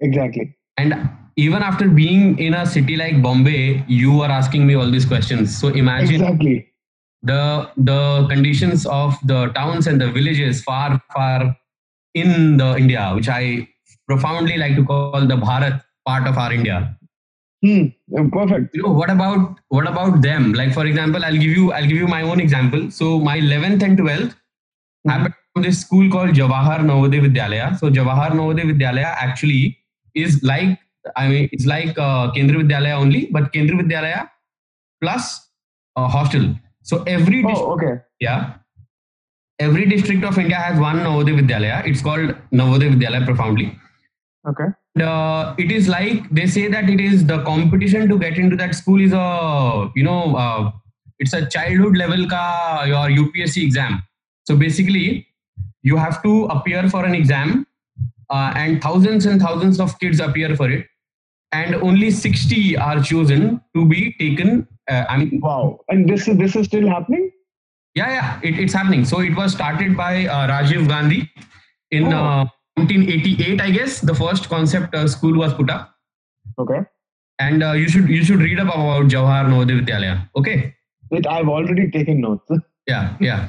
Exactly. 0.00 0.54
and 0.76 1.08
even 1.36 1.62
after 1.62 1.88
being 1.88 2.38
in 2.38 2.54
a 2.54 2.66
city 2.66 2.96
like 2.96 3.22
Bombay, 3.22 3.82
you 3.88 4.20
are 4.20 4.30
asking 4.30 4.66
me 4.66 4.74
all 4.74 4.90
these 4.90 5.06
questions. 5.06 5.56
So 5.56 5.68
imagine 5.68 6.16
Exactly. 6.22 6.68
the 7.22 7.70
the 7.78 8.26
conditions 8.28 8.84
of 8.86 9.16
the 9.24 9.46
towns 9.54 9.86
and 9.86 9.98
the 10.00 10.10
villages 10.12 10.62
far 10.62 11.00
far 11.14 11.56
in 12.14 12.58
the 12.58 12.76
India, 12.76 13.12
which 13.14 13.28
I 13.28 13.68
profoundly 14.06 14.58
like 14.58 14.76
to 14.76 14.84
call 14.84 15.26
the 15.26 15.36
Bharat 15.36 15.80
part 16.06 16.26
of 16.28 16.36
our 16.36 16.52
India. 16.52 16.96
Hmm. 17.64 17.84
Perfect. 18.32 18.74
you 18.76 18.82
know 18.82 18.92
what 19.00 19.10
about 19.10 19.58
what 19.76 19.86
about 19.90 20.14
them 20.24 20.52
like 20.60 20.72
for 20.78 20.84
example 20.88 21.24
i'll 21.26 21.40
give 21.44 21.54
you 21.58 21.66
i'll 21.76 21.86
give 21.92 22.00
you 22.04 22.08
my 22.14 22.22
own 22.30 22.40
example 22.44 22.82
so 22.96 23.06
my 23.28 23.36
11th 23.44 23.82
and 23.86 23.98
12th 24.00 24.34
happened 25.12 25.34
from 25.52 25.62
this 25.66 25.78
school 25.84 26.06
called 26.14 26.32
jawahar 26.40 26.78
navodaya 26.90 27.22
vidyalaya 27.26 27.68
so 27.82 27.90
jawahar 27.98 28.28
navodaya 28.40 28.66
vidyalaya 28.72 29.12
actually 29.26 29.62
is 30.24 30.36
like 30.52 30.74
i 31.22 31.24
mean 31.30 31.48
it's 31.56 31.68
like 31.74 32.02
uh, 32.08 32.24
kendriya 32.36 32.62
vidyalaya 32.64 32.98
only 33.04 33.22
but 33.38 33.46
kendriya 33.56 33.80
vidyalaya 33.84 34.20
plus 35.04 35.24
a 36.02 36.06
hostel 36.16 36.46
so 36.90 37.02
every 37.16 37.40
district, 37.48 37.70
Oh, 37.70 37.74
okay. 37.78 37.94
yeah 38.28 38.40
every 39.68 39.86
district 39.94 40.24
of 40.32 40.36
india 40.44 40.60
has 40.68 40.78
one 40.88 41.00
navodaya 41.08 41.40
vidyalaya 41.42 41.78
it's 41.92 42.04
called 42.10 42.30
navodaya 42.62 42.92
vidyalaya 42.96 43.24
profoundly 43.32 43.68
Okay. 44.52 44.70
Uh, 45.00 45.54
it 45.58 45.72
is 45.72 45.88
like 45.88 46.28
they 46.30 46.46
say 46.46 46.68
that 46.68 46.88
it 46.88 47.00
is 47.00 47.26
the 47.26 47.42
competition 47.44 48.08
to 48.08 48.18
get 48.18 48.38
into 48.38 48.56
that 48.56 48.74
school 48.74 49.00
is 49.00 49.12
a 49.12 49.90
you 49.96 50.04
know 50.04 50.36
uh, 50.36 50.70
it's 51.18 51.32
a 51.32 51.46
childhood 51.46 51.96
level 51.96 52.26
ka 52.28 52.84
your 52.86 53.08
UPSC 53.24 53.62
exam. 53.62 54.02
So 54.44 54.56
basically, 54.56 55.26
you 55.82 55.96
have 55.96 56.22
to 56.22 56.44
appear 56.46 56.88
for 56.88 57.04
an 57.04 57.14
exam, 57.14 57.66
uh, 58.30 58.52
and 58.54 58.80
thousands 58.82 59.26
and 59.26 59.40
thousands 59.40 59.80
of 59.80 59.98
kids 59.98 60.20
appear 60.20 60.54
for 60.54 60.70
it, 60.70 60.86
and 61.52 61.74
only 61.76 62.10
60 62.10 62.76
are 62.76 63.00
chosen 63.02 63.60
to 63.74 63.86
be 63.86 64.12
taken. 64.18 64.68
Uh, 64.88 65.04
I 65.08 65.16
mean, 65.16 65.40
Wow. 65.40 65.80
And 65.88 66.08
this 66.08 66.28
is 66.28 66.36
this 66.36 66.54
is 66.56 66.66
still 66.66 66.88
happening? 66.88 67.30
yeah, 67.94 68.08
yeah, 68.10 68.40
it, 68.42 68.58
it's 68.58 68.72
happening. 68.72 69.04
So 69.04 69.20
it 69.20 69.34
was 69.36 69.52
started 69.52 69.96
by 69.96 70.26
uh, 70.26 70.48
Rajiv 70.48 70.88
Gandhi 70.88 71.30
in 71.90 72.12
Oh. 72.12 72.46
Uh, 72.76 72.82
1988, 72.82 73.60
I 73.60 73.70
guess. 73.70 74.00
The 74.00 74.14
first 74.14 74.48
concept 74.48 74.94
uh, 74.94 75.08
school 75.08 75.36
was 75.38 75.54
put 75.54 75.70
up. 75.70 75.90
Okay. 76.58 76.80
and 77.40 77.62
uh, 77.64 77.72
you 77.72 77.88
should 77.88 78.08
you 78.08 78.24
should 78.24 78.40
read 78.40 78.60
up 78.60 78.68
about 78.68 79.06
Jawahar 79.12 79.46
Navodaya 79.52 79.80
Vidyalaya. 79.84 80.28
Okay. 80.36 80.74
Wait, 81.10 81.26
I've 81.26 81.48
already 81.48 81.90
taken 81.90 82.20
notes. 82.20 82.50
Yeah, 82.86 83.16
yeah. 83.20 83.48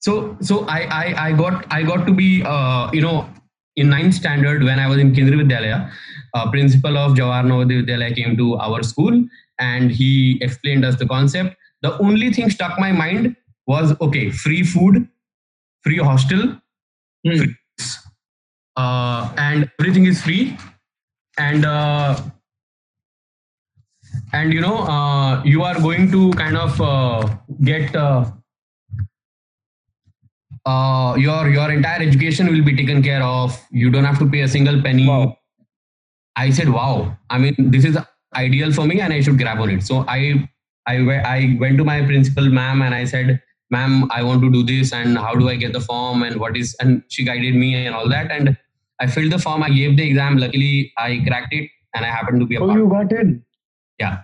So 0.00 0.36
so 0.40 0.64
I 0.66 0.80
I, 0.98 1.28
I 1.28 1.32
got 1.32 1.66
I 1.70 1.82
got 1.82 2.06
to 2.06 2.14
be 2.14 2.42
uh, 2.44 2.90
you 2.92 3.02
know 3.02 3.28
in 3.76 3.90
ninth 3.90 4.14
standard 4.14 4.62
when 4.62 4.78
I 4.78 4.86
was 4.88 4.98
in 4.98 5.12
Kendriya 5.14 5.42
Vidyalaya, 5.42 5.90
uh, 6.34 6.50
principal 6.50 6.96
of 6.96 7.12
Jawahar 7.14 7.44
Navodaya 7.44 7.84
Vidyalaya 7.84 8.14
came 8.16 8.36
to 8.38 8.56
our 8.56 8.82
school 8.82 9.22
and 9.58 9.90
he 9.90 10.38
explained 10.40 10.84
us 10.84 10.96
the 10.96 11.06
concept. 11.06 11.56
The 11.82 11.98
only 11.98 12.32
thing 12.32 12.48
stuck 12.50 12.78
my 12.78 12.92
mind 12.92 13.36
was 13.66 13.94
okay, 14.00 14.30
free 14.30 14.62
food, 14.62 15.08
free 15.82 15.98
hostel, 15.98 16.56
Hmm. 17.26 17.36
free, 17.38 17.54
uh, 18.76 19.32
and 19.36 19.70
everything 19.80 20.06
is 20.06 20.22
free, 20.22 20.56
and 21.38 21.64
uh, 21.64 22.20
and 24.32 24.52
you 24.52 24.60
know 24.60 24.78
uh, 24.78 25.42
you 25.44 25.62
are 25.62 25.78
going 25.80 26.10
to 26.10 26.32
kind 26.32 26.56
of 26.56 26.80
uh, 26.80 27.28
get. 27.64 27.94
Uh, 27.94 28.24
uh, 30.64 31.14
your 31.16 31.48
your 31.48 31.70
entire 31.70 32.02
education 32.02 32.48
will 32.52 32.64
be 32.64 32.74
taken 32.74 33.02
care 33.02 33.22
of. 33.22 33.58
You 33.70 33.90
don't 33.90 34.04
have 34.04 34.18
to 34.18 34.28
pay 34.28 34.40
a 34.42 34.48
single 34.48 34.82
penny. 34.82 35.06
Wow. 35.06 35.38
I 36.36 36.50
said, 36.50 36.68
"Wow! 36.68 37.16
I 37.30 37.38
mean, 37.38 37.54
this 37.58 37.84
is 37.84 37.98
ideal 38.34 38.72
for 38.72 38.86
me, 38.86 39.00
and 39.00 39.12
I 39.12 39.20
should 39.20 39.38
grab 39.38 39.60
on 39.60 39.70
it." 39.70 39.82
So 39.82 40.04
I 40.08 40.48
I 40.86 40.96
I 41.34 41.56
went 41.60 41.78
to 41.78 41.84
my 41.84 42.04
principal, 42.04 42.48
ma'am, 42.50 42.82
and 42.82 42.94
I 42.94 43.04
said, 43.04 43.40
"Ma'am, 43.70 44.10
I 44.10 44.22
want 44.22 44.42
to 44.42 44.50
do 44.52 44.62
this, 44.62 44.92
and 44.92 45.18
how 45.18 45.34
do 45.34 45.48
I 45.48 45.56
get 45.56 45.72
the 45.72 45.80
form, 45.80 46.22
and 46.22 46.38
what 46.40 46.56
is?" 46.56 46.76
And 46.80 47.02
she 47.08 47.24
guided 47.24 47.54
me 47.54 47.74
and 47.86 47.94
all 47.94 48.08
that, 48.08 48.30
and 48.30 48.56
I 49.00 49.06
filled 49.06 49.32
the 49.32 49.38
form. 49.38 49.62
I 49.62 49.70
gave 49.70 49.96
the 49.96 50.08
exam. 50.08 50.38
Luckily, 50.38 50.92
I 50.98 51.22
cracked 51.26 51.52
it, 51.52 51.68
and 51.94 52.04
I 52.04 52.08
happened 52.08 52.40
to 52.40 52.46
be 52.46 52.56
a 52.56 52.62
Oh, 52.62 52.74
you 52.74 52.88
got 52.88 53.12
in. 53.12 53.44
Yeah. 53.98 54.22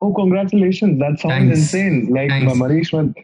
Oh, 0.00 0.12
congratulations. 0.12 0.98
That 0.98 1.18
sounds 1.18 1.32
Thanks. 1.34 1.58
insane. 1.58 2.08
Like. 2.12 2.30
Manish 2.30 2.92
with 2.92 3.14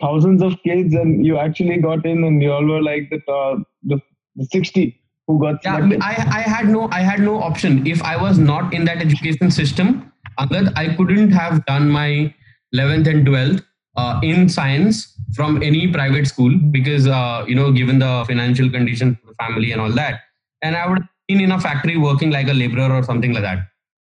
thousands 0.00 0.42
of 0.42 0.54
kids 0.62 0.94
and 0.94 1.24
you 1.26 1.38
actually 1.38 1.76
got 1.78 2.04
in 2.06 2.24
and 2.24 2.42
you 2.42 2.50
all 2.52 2.64
were 2.64 2.82
like 2.82 3.10
the, 3.10 3.16
uh, 3.30 3.56
the, 3.82 4.00
the 4.36 4.44
60 4.46 4.98
who 5.26 5.38
got 5.40 5.60
Yeah, 5.62 5.76
selected. 5.76 6.00
I, 6.00 6.14
I 6.38 6.40
had 6.40 6.68
no 6.68 6.88
I 6.90 7.00
had 7.00 7.20
no 7.20 7.40
option. 7.40 7.86
If 7.86 8.02
I 8.02 8.16
was 8.16 8.38
not 8.38 8.72
in 8.72 8.84
that 8.86 8.98
education 8.98 9.50
system, 9.50 10.10
Angad, 10.38 10.72
I 10.76 10.94
couldn't 10.96 11.30
have 11.32 11.64
done 11.66 11.90
my 11.90 12.34
11th 12.74 13.08
and 13.08 13.26
12th 13.26 13.64
uh, 13.96 14.20
in 14.22 14.48
science 14.48 15.14
from 15.34 15.62
any 15.62 15.92
private 15.92 16.26
school 16.26 16.56
because 16.70 17.06
uh, 17.06 17.44
you 17.46 17.54
know 17.54 17.70
given 17.72 17.98
the 17.98 18.24
financial 18.26 18.70
condition 18.70 19.18
of 19.22 19.28
the 19.28 19.34
family 19.34 19.72
and 19.72 19.80
all 19.80 19.92
that, 19.92 20.20
and 20.62 20.76
I 20.76 20.86
would 20.88 20.98
have 20.98 21.08
been 21.28 21.40
in 21.40 21.52
a 21.52 21.60
factory 21.60 21.96
working 21.96 22.30
like 22.30 22.48
a 22.48 22.52
laborer 22.54 22.92
or 22.92 23.02
something 23.02 23.32
like 23.32 23.42
that. 23.42 23.66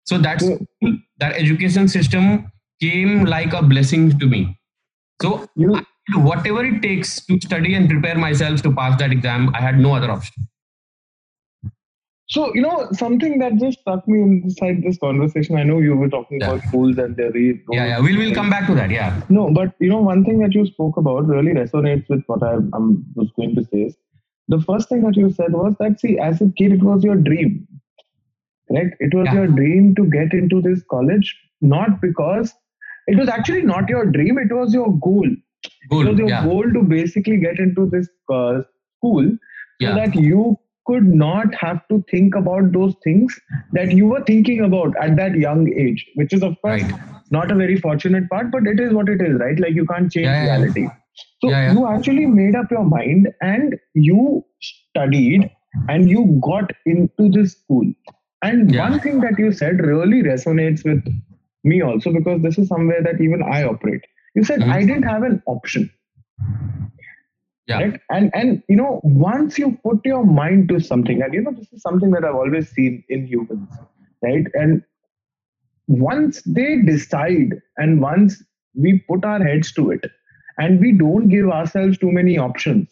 So 0.05 0.19
that's 0.19 0.45
Yeah. 0.49 0.91
that 1.19 1.35
education 1.37 1.89
system 1.89 2.51
came 2.81 3.25
like 3.25 3.53
a 3.53 3.63
blessing 3.63 4.19
to 4.19 4.27
me. 4.27 4.57
So 5.23 5.47
you, 5.57 5.75
I 5.77 5.85
whatever 6.19 6.65
it 6.65 6.83
takes 6.83 7.25
to 7.27 7.41
study 7.41 7.75
and 7.75 7.89
prepare 7.89 8.17
myself 8.17 8.63
to 8.63 8.73
pass 8.73 8.99
that 9.01 9.11
exam. 9.13 9.53
I 9.55 9.61
had 9.61 9.79
no 9.81 9.95
other 9.95 10.11
option. 10.11 10.47
so, 12.29 12.53
you 12.55 12.61
know, 12.63 12.89
something 12.93 13.39
that 13.39 13.57
just 13.57 13.79
struck 13.81 14.07
me 14.09 14.21
inside 14.21 14.83
this 14.83 14.99
conversation. 14.99 15.57
I 15.57 15.63
know 15.63 15.79
you 15.79 15.97
were 15.97 16.09
talking 16.09 16.41
Yeah. 16.41 16.49
about 16.53 16.65
schools 16.69 16.99
and 16.99 17.17
their 17.17 17.31
re- 17.31 17.61
Yeah, 17.73 17.87
yeah. 17.87 17.99
We'll 18.01 18.17
we'll 18.19 18.35
come 18.35 18.51
back 18.51 18.67
to 18.67 18.75
that. 18.75 18.91
Yeah. 18.91 19.21
No, 19.29 19.45
but 19.59 19.75
you 19.81 19.89
know, 19.89 20.01
one 20.01 20.25
thing 20.25 20.41
that 20.41 20.53
you 20.53 20.67
spoke 20.67 20.97
about 20.97 21.29
really 21.29 21.53
resonates 21.53 22.09
with 22.09 22.25
what 22.27 22.43
I 22.43 22.55
I'm, 22.79 23.05
was 23.15 23.31
going 23.37 23.55
to 23.55 23.65
say. 23.73 23.83
Is 23.91 23.97
the 24.49 24.61
first 24.61 24.89
thing 24.89 25.03
that 25.03 25.17
you 25.17 25.31
said 25.31 25.53
was 25.53 25.75
that, 25.81 26.01
see, 26.01 26.19
as 26.19 26.41
a 26.41 26.51
kid, 26.57 26.73
it 26.73 26.83
was 26.83 27.05
your 27.05 27.17
dream, 27.17 27.67
right? 28.71 28.93
It 29.01 29.15
was 29.15 29.27
Yeah. 29.27 29.35
your 29.41 29.47
dream 29.49 29.95
to 29.97 30.05
get 30.07 30.33
into 30.33 30.61
this 30.63 30.83
college, 30.91 31.35
not 31.61 32.01
because 32.01 32.55
it 33.07 33.17
was 33.19 33.29
actually 33.29 33.63
not 33.63 33.89
your 33.89 34.05
dream, 34.07 34.39
it 34.39 34.53
was 34.53 34.75
your 34.75 34.93
goal. 34.99 35.29
It 35.91 36.07
was 36.09 36.19
your 36.19 36.29
Yeah. 36.29 36.43
goal 36.45 36.71
to 36.77 36.83
basically 36.83 37.39
get 37.39 37.59
into 37.59 37.87
this 37.87 38.09
uh, 38.33 38.63
school 38.99 39.29
so 39.31 39.89
Yeah. 39.89 39.95
that 39.95 40.15
you 40.15 40.59
could 40.87 41.07
not 41.21 41.55
have 41.61 41.87
to 41.89 42.05
think 42.11 42.35
about 42.37 42.73
those 42.73 42.95
things 43.05 43.39
that 43.73 43.93
you 43.93 44.07
were 44.07 44.23
thinking 44.25 44.61
about 44.61 44.97
at 45.01 45.17
that 45.17 45.35
young 45.37 45.73
age, 45.73 46.07
which 46.15 46.33
is, 46.33 46.43
of 46.43 46.61
course, 46.63 46.83
Right. 46.83 46.93
not 47.31 47.51
a 47.51 47.55
very 47.57 47.77
fortunate 47.77 48.29
part, 48.31 48.51
but 48.53 48.67
it 48.67 48.79
is 48.81 48.93
what 48.93 49.09
it 49.09 49.21
is, 49.21 49.39
right? 49.41 49.59
Like 49.59 49.75
you 49.75 49.87
can't 49.87 50.11
change 50.13 50.29
reality. 50.43 50.87
So 51.41 51.49
Yeah, 51.51 51.63
yeah. 51.63 51.75
you 51.75 51.87
actually 51.87 52.27
made 52.27 52.55
up 52.55 52.71
your 52.71 52.85
mind 52.85 53.29
and 53.41 53.77
you 53.95 54.45
studied 54.61 55.51
and 55.89 56.09
you 56.09 56.41
got 56.45 56.71
into 56.87 57.29
this 57.31 57.53
school. 57.53 57.87
And 58.43 58.75
Yeah. 58.75 58.79
one 58.79 59.01
thing 59.01 59.21
that 59.21 59.39
you 59.39 59.53
said 59.53 59.81
really 59.81 60.23
resonates 60.23 60.85
with 60.85 61.05
me 61.65 61.83
also 61.83 62.13
because 62.13 62.43
this 62.43 62.59
is 62.59 62.69
somewhere 62.69 63.03
that 63.03 63.21
even 63.21 63.43
I 63.43 63.65
operate. 63.65 64.03
You 64.35 64.45
said 64.45 64.63
Mhm. 64.63 64.71
I 64.71 64.81
didn't 64.85 65.05
have 65.05 65.23
an 65.23 65.43
option 65.47 65.91
Yeah. 67.67 67.81
right 67.81 68.01
and 68.11 68.31
and 68.35 68.63
you 68.69 68.77
know 68.77 69.01
once 69.05 69.59
you 69.59 69.79
put 69.85 70.05
your 70.05 70.25
mind 70.25 70.69
to 70.69 70.81
something 70.81 71.23
and 71.23 71.35
you 71.35 71.43
know 71.43 71.53
this 71.53 71.73
is 71.73 71.83
something 71.83 72.11
that 72.11 72.25
i've 72.25 72.35
always 72.43 72.69
seen 72.71 73.03
in 73.09 73.27
humans 73.27 73.69
right 74.23 74.47
and 74.55 74.83
once 75.89 76.43
they 76.43 76.81
decide 76.83 77.55
and 77.77 78.01
once 78.01 78.43
we 78.75 78.99
put 79.09 79.25
our 79.25 79.43
heads 79.43 79.73
to 79.73 79.91
it 79.91 80.05
and 80.59 80.81
we 80.81 80.93
don't 80.93 81.29
give 81.29 81.49
ourselves 81.51 81.99
too 81.99 82.11
many 82.13 82.39
options. 82.39 82.89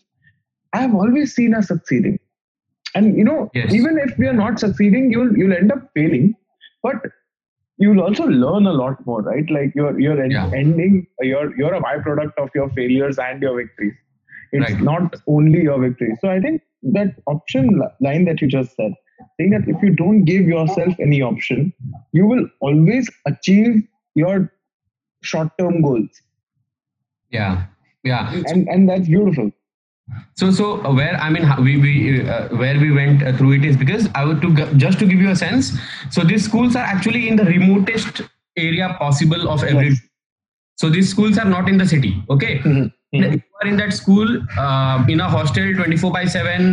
I've 0.73 0.95
always 0.95 1.35
seen 1.35 1.55
us 1.55 1.69
succeeding. 1.69 2.19
And 2.95 3.17
you 3.17 3.25
know 3.25 3.51
Yes. 3.55 3.73
even 3.75 3.99
if 3.99 4.17
we 4.19 4.27
are 4.27 4.33
not 4.41 4.59
succeeding 4.61 5.11
you'll 5.11 5.37
you'll 5.37 5.53
end 5.53 5.73
up 5.73 5.91
failing. 5.95 6.35
But 6.83 6.97
you'll 7.79 8.01
also 8.01 8.25
learn 8.27 8.67
a 8.67 8.73
lot 8.73 9.05
more 9.07 9.21
right? 9.23 9.49
Like 9.51 9.73
you're 9.75 9.99
you're 9.99 10.23
en- 10.23 10.31
Yeah. 10.31 10.51
ending 10.55 11.07
you're 11.21 11.57
you're 11.57 11.75
a 11.75 11.81
byproduct 11.81 12.35
of 12.39 12.51
your 12.55 12.71
failures 12.71 13.19
and 13.19 13.43
your 13.43 13.57
victories. 13.57 13.95
It's 14.53 14.71
Right. 14.73 14.83
not 14.83 15.17
only 15.27 15.63
your 15.63 15.77
victory 15.85 16.13
so 16.21 16.29
i 16.31 16.39
think 16.43 16.61
that 16.97 17.15
option 17.33 17.71
line 18.07 18.25
that 18.27 18.41
you 18.43 18.47
just 18.53 18.77
said 18.77 18.93
saying 19.39 19.51
that 19.55 19.67
if 19.73 19.83
you 19.87 19.91
don't 20.01 20.25
give 20.29 20.43
yourself 20.53 21.01
any 21.07 21.19
option 21.29 21.73
you 22.19 22.27
will 22.33 22.45
always 22.61 23.09
achieve 23.31 23.83
your 24.23 24.37
short 25.31 25.51
term 25.63 25.81
goals 25.87 26.21
Yeah. 27.35 27.67
Yeah. 28.05 28.33
and 28.53 28.69
and 28.69 28.89
that's 28.89 29.09
beautiful 29.09 29.51
So, 30.41 30.51
so 30.57 30.65
uh, 30.85 30.91
where 30.97 31.15
I 31.27 31.31
mean, 31.35 31.45
we 31.67 31.73
we 31.85 31.93
uh, 32.33 32.49
where 32.63 32.79
we 32.79 32.89
went 32.97 33.23
uh, 33.29 33.33
through 33.37 33.53
it 33.59 33.65
is 33.69 33.77
because 33.83 34.09
I 34.15 34.25
would 34.31 34.43
to 34.43 34.51
just 34.83 34.99
to 35.03 35.07
give 35.13 35.23
you 35.27 35.31
a 35.31 35.37
sense. 35.43 35.71
So 36.17 36.25
these 36.33 36.45
schools 36.49 36.77
are 36.81 36.85
actually 36.95 37.23
in 37.29 37.37
the 37.37 37.47
remotest 37.47 38.21
area 38.65 38.89
possible 38.99 39.49
of 39.55 39.65
every. 39.65 39.89
Yes. 39.95 40.03
So 40.83 40.91
these 40.91 41.09
schools 41.15 41.39
are 41.39 41.49
not 41.55 41.71
in 41.75 41.79
the 41.85 41.89
city. 41.95 42.13
Okay. 42.37 42.53
Mhm. 42.59 42.93
Mhm. 43.15 43.33
You 43.39 43.57
are 43.63 43.69
in 43.73 43.81
that 43.83 43.97
school 44.01 44.37
uh, 44.67 45.05
in 45.17 45.25
a 45.29 45.31
hostel, 45.37 45.73
twenty 45.81 45.97
four 46.05 46.13
by 46.19 46.25
seven, 46.37 46.69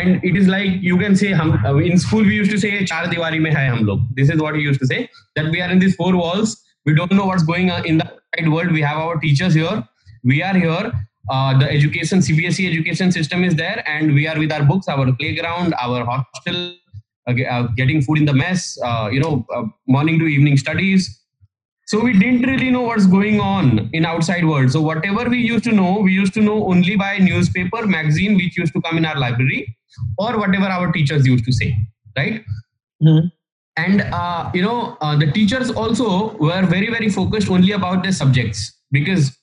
and 0.00 0.28
it 0.32 0.36
is 0.42 0.52
like 0.56 0.82
you 0.90 0.98
can 1.06 1.14
say 1.24 1.32
hum, 1.42 1.54
uh, 1.64 1.76
in 1.92 1.98
school 2.08 2.30
we 2.34 2.34
used 2.42 2.54
to 2.58 2.62
say 2.66 2.74
char 2.92 3.02
diwari 3.16 3.42
mein 3.48 3.60
hai 3.62 3.66
hum 3.74 3.86
log. 3.92 4.06
This 4.20 4.36
is 4.36 4.46
what 4.48 4.54
we 4.62 4.68
used 4.70 4.80
to 4.86 4.92
say 4.94 5.02
that 5.40 5.52
we 5.56 5.62
are 5.68 5.70
in 5.78 5.84
these 5.86 5.94
four 6.04 6.12
walls. 6.24 6.56
We 6.86 6.94
don't 6.94 7.12
know 7.12 7.26
what's 7.26 7.42
going 7.42 7.70
on 7.70 7.84
in 7.84 7.98
the 7.98 8.04
outside 8.06 8.48
world. 8.48 8.70
We 8.72 8.80
have 8.82 8.98
our 8.98 9.18
teachers 9.18 9.54
here. 9.54 9.84
We 10.24 10.42
are 10.42 10.54
here. 10.54 10.92
Uh, 11.28 11.58
the 11.58 11.68
education 11.68 12.20
CBSE 12.20 12.68
education 12.72 13.10
system 13.10 13.42
is 13.42 13.56
there, 13.56 13.82
and 13.88 14.14
we 14.14 14.28
are 14.28 14.38
with 14.38 14.52
our 14.52 14.64
books, 14.64 14.86
our 14.88 15.12
playground, 15.12 15.74
our 15.82 16.04
hostel, 16.04 16.74
uh, 17.28 17.34
uh, 17.50 17.62
getting 17.76 18.00
food 18.00 18.18
in 18.18 18.24
the 18.24 18.32
mess. 18.32 18.78
Uh, 18.84 19.08
you 19.12 19.18
know, 19.18 19.44
uh, 19.54 19.64
morning 19.88 20.20
to 20.20 20.26
evening 20.26 20.56
studies. 20.56 21.20
So 21.86 22.00
we 22.00 22.12
didn't 22.12 22.42
really 22.42 22.70
know 22.70 22.82
what's 22.82 23.06
going 23.06 23.40
on 23.40 23.90
in 23.92 24.04
outside 24.04 24.44
world. 24.44 24.70
So 24.70 24.80
whatever 24.80 25.28
we 25.28 25.38
used 25.38 25.64
to 25.64 25.72
know, 25.72 25.98
we 25.98 26.12
used 26.12 26.34
to 26.34 26.40
know 26.40 26.68
only 26.68 26.96
by 26.96 27.18
newspaper, 27.18 27.86
magazine, 27.86 28.36
which 28.36 28.56
used 28.56 28.72
to 28.74 28.80
come 28.82 28.96
in 28.98 29.04
our 29.04 29.18
library, 29.18 29.76
or 30.18 30.38
whatever 30.38 30.66
our 30.66 30.92
teachers 30.92 31.26
used 31.26 31.44
to 31.44 31.52
say, 31.52 31.76
right? 32.16 32.44
Mhm. 33.02 33.30
And 33.76 34.00
uh, 34.02 34.50
you 34.54 34.62
know, 34.62 34.96
uh, 35.00 35.16
the 35.16 35.30
teachers 35.30 35.70
also 35.70 36.36
were 36.38 36.62
very 36.66 36.90
very 36.90 37.08
focused 37.10 37.50
only 37.50 37.72
about 37.72 38.02
their 38.02 38.12
subjects 38.12 38.72
because 38.90 39.36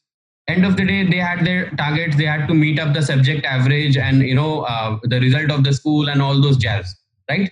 end 0.48 0.66
of 0.66 0.76
the 0.76 0.86
day 0.86 1.06
they 1.06 1.18
had 1.18 1.46
their 1.46 1.70
targets. 1.72 2.16
They 2.18 2.26
had 2.26 2.48
to 2.48 2.54
meet 2.54 2.80
up 2.80 2.94
the 2.94 3.02
subject 3.02 3.46
average 3.46 3.98
and 3.98 4.22
you 4.24 4.36
know 4.36 4.62
uh, 4.62 4.98
the 5.04 5.20
result 5.20 5.52
of 5.52 5.64
the 5.64 5.74
school 5.74 6.10
and 6.10 6.22
all 6.22 6.42
those 6.42 6.58
jazz, 6.58 6.96
right? 7.30 7.52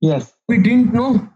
yes 0.00 0.32
we 0.48 0.58
didn't 0.58 0.92
know 0.92 1.28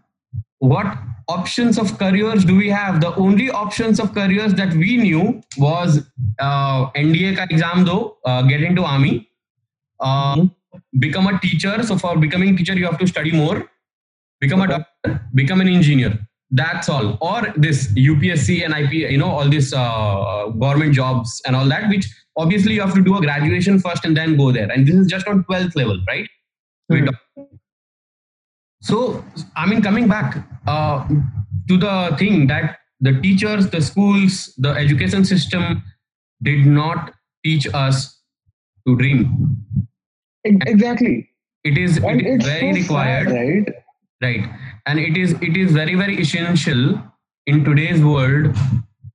what 0.59 0.87
options 1.29 1.77
of 1.77 1.97
careers 1.99 2.43
do 2.45 2.55
we 2.55 2.69
have 2.69 2.99
the 3.01 3.13
only 3.15 3.49
options 3.49 3.99
of 3.99 4.13
careers 4.13 4.53
that 4.55 4.73
we 4.73 4.97
knew 4.97 5.41
was 5.57 5.99
uh, 6.39 6.89
nda 7.05 7.35
ka 7.37 7.45
exam 7.49 7.85
though 7.85 8.17
uh, 8.25 8.41
get 8.51 8.61
into 8.69 8.83
army 8.83 9.13
uh, 9.99 10.35
Mhm. 10.35 10.51
become 11.05 11.27
a 11.27 11.39
teacher 11.45 11.75
so 11.89 11.97
for 11.97 12.17
becoming 12.25 12.55
teacher 12.57 12.73
you 12.81 12.85
have 12.85 12.99
to 13.03 13.07
study 13.07 13.31
more 13.31 13.57
become 14.39 14.61
a 14.61 14.67
doctor 14.67 15.21
become 15.33 15.61
an 15.61 15.67
engineer 15.67 16.17
that's 16.51 16.87
all 16.87 17.17
or 17.21 17.53
this 17.57 17.87
upsc 17.93 18.63
and 18.63 18.73
ip 18.73 18.93
you 18.93 19.17
know 19.17 19.29
all 19.29 19.49
these 19.49 19.73
uh, 19.73 20.47
government 20.59 20.93
jobs 20.93 21.41
and 21.45 21.55
all 21.55 21.67
that 21.67 21.89
which 21.89 22.07
obviously 22.37 22.73
you 22.73 22.81
have 22.81 22.93
to 22.93 23.03
do 23.03 23.17
a 23.17 23.21
graduation 23.21 23.79
first 23.79 24.05
and 24.05 24.15
then 24.15 24.37
go 24.37 24.51
there 24.51 24.71
and 24.71 24.87
this 24.87 24.95
is 24.95 25.07
just 25.07 25.27
on 25.27 25.43
12th 25.45 25.75
level 25.75 25.99
right 26.07 26.27
Hmm. 26.89 27.07
so, 28.81 29.23
I 29.55 29.65
mean, 29.65 29.81
coming 29.81 30.07
back, 30.07 30.37
uh, 30.65 31.07
to 31.67 31.77
the 31.77 32.15
thing 32.17 32.47
that 32.47 32.77
the 33.01 33.19
teachers, 33.21 33.69
the 33.69 33.81
schools, 33.81 34.53
the 34.57 34.69
education 34.69 35.25
system 35.25 35.83
did 36.41 36.65
not 36.65 37.13
teach 37.43 37.67
us 37.73 38.21
to 38.87 38.95
dream. 38.95 39.57
Exactly. 40.45 41.29
It 41.63 41.77
is, 41.77 41.97
it 41.97 42.25
is 42.25 42.45
very 42.45 42.73
so 42.73 42.79
required, 42.81 43.27
sad, 43.27 43.35
right? 43.35 43.73
Right, 44.21 44.49
and 44.87 44.99
it 44.99 45.15
is 45.15 45.33
it 45.43 45.55
is 45.55 45.71
very 45.73 45.93
very 45.93 46.19
essential 46.19 46.99
in 47.45 47.63
today's 47.63 48.01
world 48.03 48.55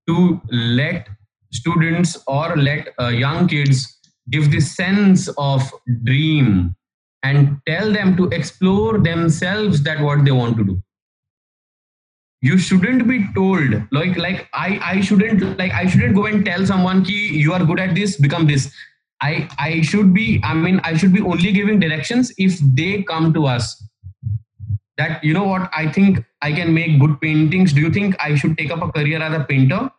to 0.09 0.41
let 0.53 1.09
students 1.53 2.23
or 2.29 2.57
let 2.57 2.89
uh, 3.01 3.09
young 3.09 3.49
kids 3.49 3.99
give 4.31 4.53
this 4.53 4.77
sense 4.77 5.29
of 5.37 5.69
dream 6.05 6.77
and 7.25 7.61
tell 7.67 7.93
them 7.93 8.17
to 8.17 8.29
explore 8.29 8.99
themselves 8.99 9.83
that 9.83 10.01
what 10.01 10.25
they 10.25 10.31
want 10.31 10.57
to 10.57 10.65
do. 10.65 10.83
You 12.41 12.57
shouldn't 12.59 13.07
be 13.09 13.27
told 13.35 13.83
like 13.93 14.17
like 14.17 14.49
i 14.53 14.79
i 14.93 15.01
shouldn't 15.01 15.59
like 15.59 15.73
i 15.73 15.87
shouldn't 15.87 16.15
go 16.15 16.27
and 16.27 16.45
tell 16.45 16.65
someone 16.65 17.05
ki 17.05 17.19
you 17.43 17.53
are 17.53 17.65
good 17.65 17.81
at 17.81 17.95
this 17.95 18.17
become 18.17 18.47
this. 18.47 18.73
I 19.21 19.49
i 19.59 19.83
should 19.83 20.13
be 20.15 20.41
i 20.45 20.55
mean 20.55 20.81
i 20.85 20.97
should 20.97 21.13
be 21.13 21.21
only 21.21 21.53
giving 21.53 21.79
directions 21.81 22.33
if 22.39 22.59
they 22.81 23.03
come 23.03 23.33
to 23.35 23.47
us 23.47 23.83
that 24.99 25.23
you 25.25 25.33
know 25.33 25.45
what? 25.45 25.71
I 25.75 25.91
think 25.91 26.25
i 26.43 26.53
can 26.53 26.75
make 26.75 26.99
good 27.01 27.21
paintings. 27.21 27.73
Do 27.73 27.81
you 27.81 27.91
think 27.91 28.17
i 28.21 28.35
should 28.35 28.59
take 28.59 28.71
up 28.71 28.83
a 28.83 28.93
career 28.93 29.23
as 29.23 29.41
a 29.41 29.45
painter? 29.45 29.91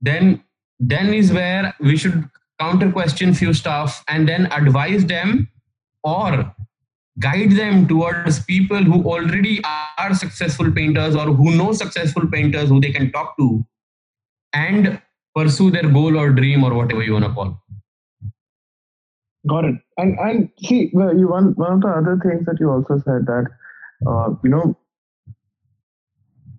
Then 0.00 0.42
then 0.80 1.14
is 1.14 1.32
where 1.32 1.74
we 1.80 1.96
should 1.96 2.28
counter 2.58 2.90
question 2.90 3.34
few 3.34 3.54
stuff 3.54 4.04
and 4.08 4.28
then 4.28 4.46
advise 4.52 5.06
them 5.06 5.48
or 6.02 6.54
guide 7.18 7.52
them 7.52 7.86
towards 7.86 8.40
people 8.44 8.82
who 8.82 9.02
already 9.04 9.60
are 9.64 10.14
successful 10.14 10.70
painters 10.70 11.14
or 11.14 11.26
who 11.26 11.54
know 11.56 11.72
successful 11.72 12.26
painters 12.26 12.68
who 12.68 12.80
they 12.80 12.90
can 12.90 13.10
talk 13.12 13.36
to 13.38 13.64
and 14.52 15.00
pursue 15.34 15.70
their 15.70 15.88
goal 15.88 16.16
or 16.18 16.30
dream 16.30 16.64
or 16.64 16.74
whatever 16.74 17.02
you 17.02 17.12
want 17.12 17.24
to 17.24 17.32
call. 17.32 17.62
Got 19.48 19.64
it. 19.64 19.74
And 19.96 20.18
and 20.18 20.48
see 20.58 20.90
you 20.92 21.28
one 21.28 21.52
one 21.54 21.72
of 21.72 21.80
the 21.80 21.88
other 21.88 22.18
things 22.22 22.46
that 22.46 22.60
you 22.60 22.70
also 22.70 22.98
said 22.98 23.26
that 23.26 23.46
uh, 24.06 24.30
you 24.44 24.50
know 24.50 24.76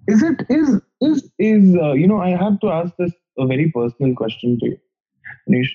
is 0.08 0.24
it 0.24 0.46
is 0.50 0.82
is 1.02 1.32
is 1.40 1.76
uh, 1.76 1.94
you 1.94 2.08
know 2.08 2.22
i 2.22 2.30
have 2.30 2.60
to 2.60 2.70
ask 2.70 2.94
this 2.98 3.14
a 3.38 3.48
very 3.48 3.72
personal 3.72 4.14
question 4.16 4.58
to 4.60 4.68
you 4.68 4.78
Manish. 5.50 5.72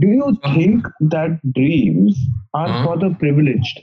do 0.00 0.08
you 0.08 0.24
uh-huh. 0.24 0.54
think 0.54 0.86
that 1.00 1.38
dreams 1.52 2.18
are 2.54 2.68
uh-huh. 2.68 2.84
for 2.84 2.96
the 2.98 3.14
privileged 3.16 3.80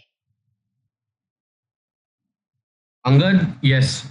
Angad, 3.05 3.55
yes. 3.61 4.07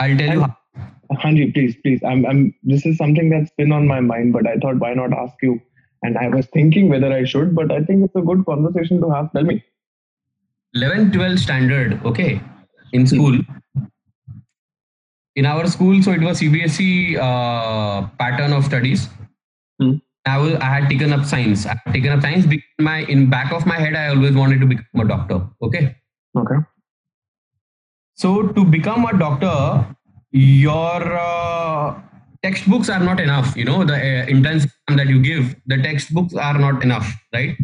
I'll 0.00 0.16
tell 0.16 0.34
you. 0.34 0.46
Hanji, 1.12 1.54
please, 1.54 1.76
please. 1.82 2.00
I'm, 2.04 2.26
I'm. 2.26 2.54
This 2.64 2.84
is 2.84 2.96
something 2.96 3.30
that's 3.30 3.50
been 3.56 3.70
on 3.70 3.86
my 3.86 4.00
mind, 4.00 4.32
but 4.32 4.46
I 4.46 4.56
thought, 4.56 4.78
why 4.78 4.92
not 4.94 5.12
ask 5.12 5.34
you? 5.40 5.60
And 6.02 6.18
I 6.18 6.28
was 6.28 6.46
thinking 6.46 6.88
whether 6.88 7.12
I 7.12 7.24
should, 7.24 7.54
but 7.54 7.70
I 7.70 7.82
think 7.82 8.04
it's 8.04 8.16
a 8.16 8.22
good 8.22 8.44
conversation 8.44 9.00
to 9.02 9.10
have. 9.10 9.32
Tell 9.32 9.44
me. 9.44 9.62
11, 10.74 11.12
12 11.12 11.38
standard, 11.38 12.00
okay, 12.04 12.40
in 12.92 13.06
school. 13.06 13.38
In 15.36 15.46
our 15.46 15.66
school, 15.66 16.02
so 16.02 16.12
it 16.12 16.20
was 16.20 16.40
CBSE 16.40 17.16
uh, 17.16 18.06
pattern 18.18 18.52
of 18.52 18.64
studies. 18.64 19.08
Hmm. 19.80 19.94
I 20.26 20.38
was 20.38 20.54
I 20.54 20.66
had 20.66 20.88
taken 20.88 21.12
up 21.12 21.24
science. 21.24 21.66
I 21.66 21.76
had 21.84 21.94
taken 21.94 22.12
up 22.12 22.20
science 22.20 22.46
because 22.46 22.66
my 22.78 22.98
in 23.04 23.30
back 23.30 23.52
of 23.52 23.64
my 23.64 23.78
head 23.78 23.94
I 23.94 24.08
always 24.08 24.34
wanted 24.34 24.60
to 24.60 24.66
become 24.66 25.00
a 25.00 25.08
doctor. 25.08 25.48
Okay. 25.62 25.96
Okay. 26.36 26.56
So 28.16 28.48
to 28.48 28.64
become 28.64 29.06
a 29.06 29.16
doctor, 29.16 29.86
your 30.30 31.18
uh, 31.18 31.98
textbooks 32.42 32.90
are 32.90 33.00
not 33.00 33.18
enough. 33.18 33.56
You 33.56 33.64
know 33.64 33.84
the 33.84 33.94
uh, 33.94 34.26
entrance 34.34 34.66
that 34.88 35.08
you 35.08 35.22
give, 35.22 35.56
the 35.66 35.78
textbooks 35.78 36.34
are 36.34 36.58
not 36.58 36.82
enough, 36.82 37.10
right? 37.32 37.56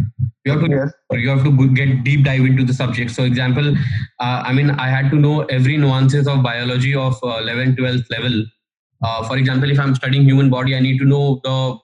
You 0.47 0.53
have 0.53 0.61
to 0.61 0.71
yes. 0.71 0.93
you 1.11 1.29
have 1.29 1.43
to 1.43 1.69
get 1.75 2.05
deep 2.05 2.25
dive 2.25 2.43
into 2.43 2.65
the 2.65 2.73
subject. 2.73 3.11
So, 3.11 3.23
for 3.23 3.27
example, 3.27 3.75
uh, 4.21 4.43
I 4.45 4.53
mean, 4.53 4.71
I 4.71 4.89
had 4.89 5.11
to 5.11 5.17
know 5.17 5.41
every 5.47 5.77
nuances 5.77 6.29
of 6.29 6.45
biology 6.45 6.95
of 6.95 7.19
uh, 7.25 7.39
11, 7.41 7.75
12th 7.75 8.09
level. 8.11 8.45
Uh, 9.03 9.27
for 9.27 9.37
example, 9.39 9.69
if 9.69 9.81
I'm 9.81 9.97
studying 9.97 10.23
human 10.23 10.49
body, 10.49 10.77
I 10.77 10.79
need 10.79 10.99
to 10.99 11.05
know 11.05 11.41
the 11.43 11.77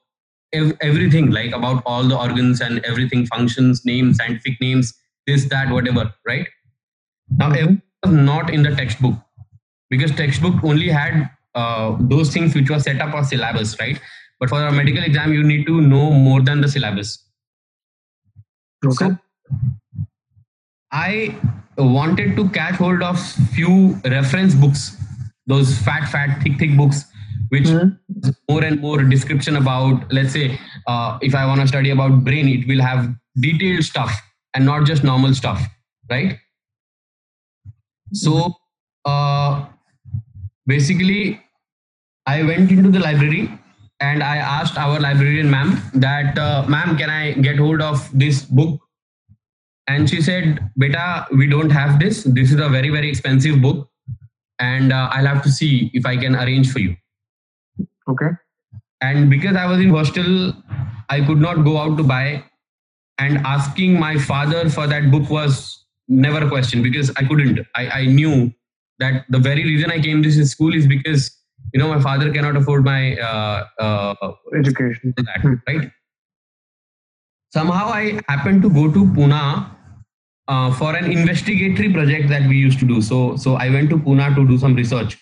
ev- 0.52 0.76
everything 0.80 1.32
like 1.32 1.50
about 1.50 1.82
all 1.86 2.04
the 2.04 2.16
organs 2.16 2.60
and 2.60 2.78
everything 2.84 3.26
functions, 3.26 3.84
names, 3.84 4.18
scientific 4.18 4.60
names, 4.60 4.94
this, 5.26 5.48
that, 5.48 5.72
whatever, 5.72 6.14
right? 6.24 6.46
Now, 7.36 7.50
mm-hmm. 7.50 7.74
it 7.74 7.80
was 8.04 8.14
not 8.14 8.54
in 8.54 8.62
the 8.62 8.76
textbook 8.76 9.14
because 9.90 10.12
textbook 10.12 10.62
only 10.62 10.88
had 10.88 11.28
uh, 11.56 11.96
those 11.98 12.32
things 12.32 12.54
which 12.54 12.70
were 12.70 12.78
set 12.78 13.00
up 13.00 13.12
as 13.14 13.30
syllabus, 13.30 13.76
right? 13.80 14.00
But 14.38 14.50
for 14.50 14.64
a 14.64 14.70
medical 14.72 15.02
exam, 15.02 15.32
you 15.32 15.42
need 15.42 15.66
to 15.66 15.80
know 15.80 16.12
more 16.12 16.40
than 16.40 16.60
the 16.60 16.68
syllabus. 16.68 17.18
Okay. 18.84 18.94
So, 18.94 19.18
I 20.90 21.38
wanted 21.78 22.36
to 22.36 22.48
catch 22.50 22.74
hold 22.74 23.02
of 23.02 23.20
few 23.54 23.98
reference 24.04 24.54
books, 24.54 24.96
those 25.46 25.78
fat, 25.78 26.08
fat, 26.08 26.42
thick, 26.42 26.58
thick 26.58 26.76
books, 26.76 27.04
which 27.48 27.64
mm-hmm. 27.64 28.30
more 28.48 28.64
and 28.64 28.80
more 28.80 29.02
description 29.02 29.56
about. 29.56 30.12
Let's 30.12 30.32
say, 30.32 30.58
uh, 30.86 31.18
if 31.22 31.34
I 31.34 31.46
want 31.46 31.60
to 31.60 31.68
study 31.68 31.90
about 31.90 32.24
brain, 32.24 32.48
it 32.48 32.66
will 32.68 32.82
have 32.82 33.08
detailed 33.40 33.84
stuff 33.84 34.12
and 34.54 34.66
not 34.66 34.86
just 34.86 35.02
normal 35.02 35.34
stuff, 35.34 35.62
right? 36.10 36.38
So 38.12 38.52
uh, 39.04 39.66
basically, 40.66 41.40
I 42.26 42.42
went 42.42 42.70
into 42.70 42.90
the 42.90 42.98
library 42.98 43.58
and 44.02 44.22
I 44.22 44.38
asked 44.38 44.76
our 44.76 44.98
librarian 44.98 45.48
ma'am 45.48 45.80
that, 45.94 46.36
uh, 46.36 46.64
ma'am, 46.68 46.96
can 46.96 47.08
I 47.08 47.32
get 47.34 47.58
hold 47.58 47.80
of 47.80 48.10
this 48.12 48.42
book? 48.42 48.80
And 49.86 50.10
she 50.10 50.20
said, 50.20 50.58
beta, 50.76 51.26
we 51.30 51.46
don't 51.46 51.70
have 51.70 52.00
this. 52.00 52.24
This 52.24 52.50
is 52.52 52.60
a 52.60 52.68
very, 52.68 52.88
very 52.88 53.08
expensive 53.08 53.62
book. 53.62 53.88
And 54.58 54.92
uh, 54.92 55.08
I'll 55.12 55.26
have 55.26 55.42
to 55.44 55.50
see 55.50 55.90
if 55.94 56.04
I 56.04 56.16
can 56.16 56.34
arrange 56.34 56.72
for 56.72 56.80
you. 56.80 56.96
Okay. 58.08 58.30
And 59.00 59.30
because 59.30 59.54
I 59.56 59.66
was 59.66 59.80
in 59.80 59.90
hostel, 59.90 60.52
I 61.08 61.24
could 61.24 61.38
not 61.38 61.64
go 61.64 61.78
out 61.78 61.96
to 61.98 62.02
buy. 62.02 62.44
And 63.18 63.38
asking 63.46 64.00
my 64.00 64.18
father 64.18 64.68
for 64.68 64.88
that 64.88 65.12
book 65.12 65.30
was 65.30 65.84
never 66.08 66.44
a 66.44 66.48
question 66.48 66.82
because 66.82 67.10
I 67.16 67.24
couldn't. 67.24 67.60
I, 67.76 67.88
I 67.88 68.06
knew 68.06 68.52
that 68.98 69.26
the 69.28 69.38
very 69.38 69.62
reason 69.62 69.92
I 69.92 70.00
came 70.00 70.22
to 70.24 70.30
this 70.30 70.50
school 70.50 70.74
is 70.74 70.88
because 70.88 71.30
you 71.72 71.80
know 71.80 71.88
my 71.88 72.00
father 72.00 72.32
cannot 72.32 72.56
afford 72.56 72.84
my 72.84 73.16
uh, 73.18 73.64
uh, 73.78 74.32
education. 74.58 75.14
That, 75.16 75.60
right? 75.66 75.90
Somehow 77.52 77.88
I 77.88 78.20
happened 78.28 78.62
to 78.62 78.70
go 78.70 78.90
to 78.92 79.04
Pune 79.04 79.70
uh, 80.48 80.72
for 80.74 80.94
an 80.96 81.10
investigatory 81.10 81.92
project 81.92 82.28
that 82.28 82.48
we 82.48 82.56
used 82.56 82.78
to 82.80 82.86
do. 82.86 83.02
So 83.02 83.36
so 83.36 83.54
I 83.54 83.70
went 83.70 83.90
to 83.90 83.98
Pune 83.98 84.34
to 84.34 84.46
do 84.46 84.58
some 84.58 84.74
research. 84.74 85.18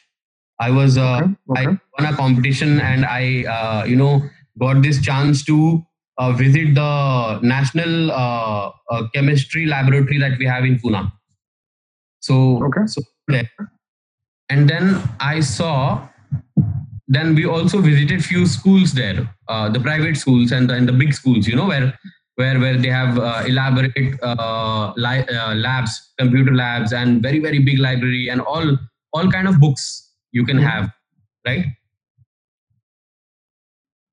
I 0.58 0.70
was 0.70 0.98
uh, 0.98 1.16
okay. 1.16 1.34
Okay. 1.50 1.62
I 1.62 1.78
won 1.98 2.12
a 2.12 2.16
competition 2.16 2.80
and 2.80 3.04
I 3.04 3.44
uh, 3.44 3.84
you 3.84 3.96
know 3.96 4.22
got 4.58 4.82
this 4.82 5.00
chance 5.00 5.44
to 5.44 5.82
uh, 6.18 6.32
visit 6.32 6.74
the 6.74 7.40
national 7.40 8.10
uh, 8.10 8.70
uh, 8.90 9.08
chemistry 9.14 9.64
laboratory 9.66 10.18
that 10.18 10.38
we 10.38 10.46
have 10.46 10.64
in 10.64 10.78
Pune. 10.78 11.10
So, 12.20 12.62
okay. 12.64 12.86
so 12.86 13.00
and 14.50 14.68
then 14.68 15.02
I 15.18 15.40
saw. 15.40 16.09
Then 17.08 17.34
we 17.34 17.44
also 17.44 17.80
visited 17.80 18.24
few 18.24 18.46
schools 18.46 18.92
there, 18.92 19.28
uh, 19.48 19.68
the 19.68 19.80
private 19.80 20.16
schools 20.16 20.52
and 20.52 20.70
the, 20.70 20.74
and 20.74 20.88
the 20.88 20.92
big 20.92 21.12
schools. 21.12 21.46
You 21.46 21.56
know 21.56 21.66
where 21.66 21.98
where 22.36 22.58
where 22.60 22.78
they 22.78 22.88
have 22.88 23.18
uh, 23.18 23.42
elaborate 23.46 24.18
uh, 24.22 24.92
li- 24.96 25.26
labs, 25.54 26.12
computer 26.18 26.54
labs, 26.54 26.92
and 26.92 27.20
very 27.20 27.40
very 27.40 27.58
big 27.58 27.78
library 27.78 28.28
and 28.28 28.40
all 28.40 28.78
all 29.12 29.30
kind 29.30 29.48
of 29.48 29.58
books 29.58 30.12
you 30.32 30.44
can 30.44 30.58
have, 30.58 30.90
right? 31.46 31.66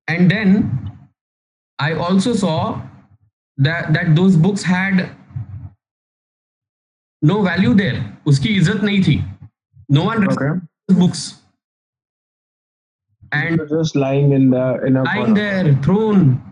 And 0.08 0.30
then 0.30 0.98
I 1.78 1.92
also 1.94 2.32
saw 2.32 2.82
that 3.58 3.92
that 3.92 4.16
those 4.16 4.36
books 4.36 4.62
had 4.62 5.10
no 7.22 7.42
value 7.42 7.74
there. 7.74 8.18
Uski 8.26 8.56
izzat 8.58 8.80
nahi 8.80 9.04
thi. 9.04 9.24
No 9.88 10.04
one 10.04 10.26
okay. 10.28 10.60
books. 10.88 11.37
And 13.32 13.60
just 13.68 13.94
lying 13.94 14.32
in 14.32 14.50
the 14.50 14.80
in 14.86 14.96
a 14.96 15.02
lying 15.02 15.34
corner. 15.34 15.34
there, 15.34 15.74
thrown. 15.82 16.42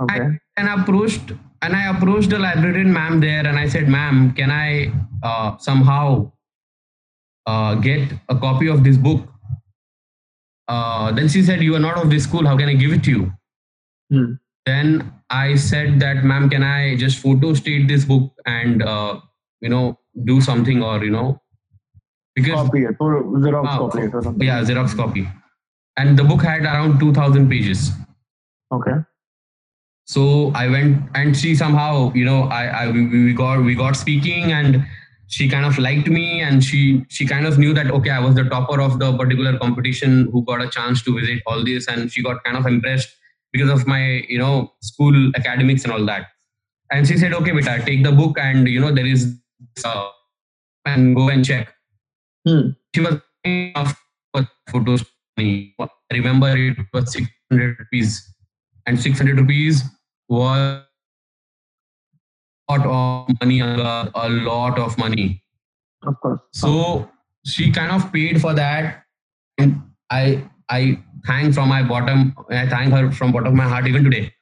Okay. 0.00 0.20
I, 0.20 0.38
and 0.56 0.80
approached 0.80 1.32
and 1.62 1.74
I 1.74 1.88
approached 1.96 2.30
the 2.30 2.38
librarian 2.38 2.92
ma'am 2.92 3.20
there 3.20 3.46
and 3.46 3.58
I 3.58 3.68
said, 3.68 3.88
ma'am, 3.88 4.32
can 4.34 4.50
I 4.50 4.92
uh, 5.22 5.56
somehow 5.58 6.32
uh, 7.46 7.76
get 7.76 8.12
a 8.28 8.36
copy 8.36 8.68
of 8.68 8.84
this 8.84 8.96
book? 8.96 9.26
Uh, 10.68 11.12
then 11.12 11.28
she 11.28 11.42
said, 11.42 11.62
you 11.62 11.74
are 11.74 11.80
not 11.80 12.02
of 12.02 12.10
this 12.10 12.24
school. 12.24 12.46
How 12.46 12.56
can 12.56 12.68
I 12.68 12.74
give 12.74 12.92
it 12.92 13.02
to 13.04 13.10
you? 13.10 13.32
Hmm. 14.10 14.32
Then 14.66 15.12
I 15.30 15.56
said 15.56 16.00
that, 16.00 16.24
ma'am, 16.24 16.50
can 16.50 16.62
I 16.62 16.96
just 16.96 17.18
photo 17.18 17.54
state 17.54 17.88
this 17.88 18.04
book 18.04 18.32
and 18.46 18.82
uh, 18.82 19.20
you 19.60 19.70
know 19.70 19.98
do 20.24 20.40
something 20.40 20.82
or 20.82 21.02
you 21.02 21.10
know 21.10 21.40
because 22.34 22.54
copy 22.54 22.84
it 22.84 22.96
or 23.00 23.24
Xerox 23.24 23.66
uh, 23.66 23.78
copy 23.78 24.02
it 24.02 24.14
or 24.14 24.22
something. 24.22 24.46
Yeah, 24.46 24.62
Xerox 24.62 24.96
copy. 24.96 25.28
And 25.96 26.18
the 26.18 26.24
book 26.24 26.42
had 26.42 26.62
around 26.62 26.98
two 26.98 27.12
thousand 27.12 27.48
pages. 27.48 27.90
Okay. 28.72 28.96
So 30.06 30.50
I 30.54 30.68
went 30.68 31.02
and 31.14 31.36
she 31.36 31.54
somehow, 31.54 32.12
you 32.14 32.24
know, 32.24 32.42
I, 32.44 32.66
I 32.66 32.90
we, 32.90 33.06
we 33.06 33.32
got 33.32 33.62
we 33.62 33.74
got 33.74 33.96
speaking 33.96 34.52
and 34.52 34.84
she 35.28 35.48
kind 35.48 35.64
of 35.64 35.78
liked 35.78 36.08
me 36.08 36.40
and 36.40 36.62
she 36.62 37.04
she 37.08 37.26
kind 37.26 37.46
of 37.46 37.58
knew 37.58 37.72
that 37.72 37.90
okay 37.90 38.10
i 38.10 38.18
was 38.18 38.34
the 38.34 38.44
topper 38.44 38.80
of 38.80 38.98
the 38.98 39.16
particular 39.16 39.58
competition 39.58 40.28
who 40.32 40.44
got 40.44 40.60
a 40.60 40.68
chance 40.68 41.02
to 41.02 41.14
visit 41.18 41.42
all 41.46 41.64
this 41.64 41.88
and 41.88 42.12
she 42.12 42.22
got 42.22 42.42
kind 42.44 42.56
of 42.56 42.66
impressed 42.66 43.16
because 43.52 43.70
of 43.70 43.86
my 43.86 44.02
you 44.28 44.38
know 44.38 44.72
school 44.80 45.16
academics 45.36 45.84
and 45.84 45.92
all 45.92 46.04
that 46.04 46.26
and 46.90 47.08
she 47.08 47.16
said 47.16 47.32
okay 47.32 47.52
beta 47.52 47.82
take 47.86 48.04
the 48.04 48.12
book 48.12 48.38
and 48.38 48.68
you 48.68 48.80
know 48.80 48.92
there 48.92 49.06
is 49.06 49.34
uh, 49.84 50.08
and 50.84 51.16
go 51.16 51.28
and 51.28 51.44
check 51.44 51.74
hmm. 52.46 52.68
she 52.94 53.00
was 53.00 53.20
of 53.74 53.96
photos 54.70 55.04
i 55.38 55.76
remember 56.12 56.56
it 56.56 56.76
was 56.92 57.12
600 57.12 57.78
rupees 57.78 58.34
and 58.86 59.00
600 59.00 59.38
rupees 59.38 59.82
was 60.28 60.82
a 62.68 62.72
lot 62.72 62.86
of 62.86 63.28
money 63.40 63.60
a 63.60 64.28
lot 64.50 64.78
of 64.78 64.96
money 64.98 65.42
of 66.06 66.20
course 66.20 66.40
so 66.52 67.08
she 67.44 67.70
kind 67.70 67.92
of 67.92 68.12
paid 68.12 68.40
for 68.40 68.54
that 68.54 69.02
and 69.58 69.82
i 70.10 70.42
i 70.70 70.98
thank 71.26 71.54
from 71.54 71.68
my 71.68 71.82
bottom 71.82 72.34
i 72.50 72.66
thank 72.66 72.92
her 72.92 73.10
from 73.10 73.32
bottom 73.32 73.48
of 73.48 73.54
my 73.54 73.68
heart 73.68 73.86
even 73.86 74.04
today 74.04 74.32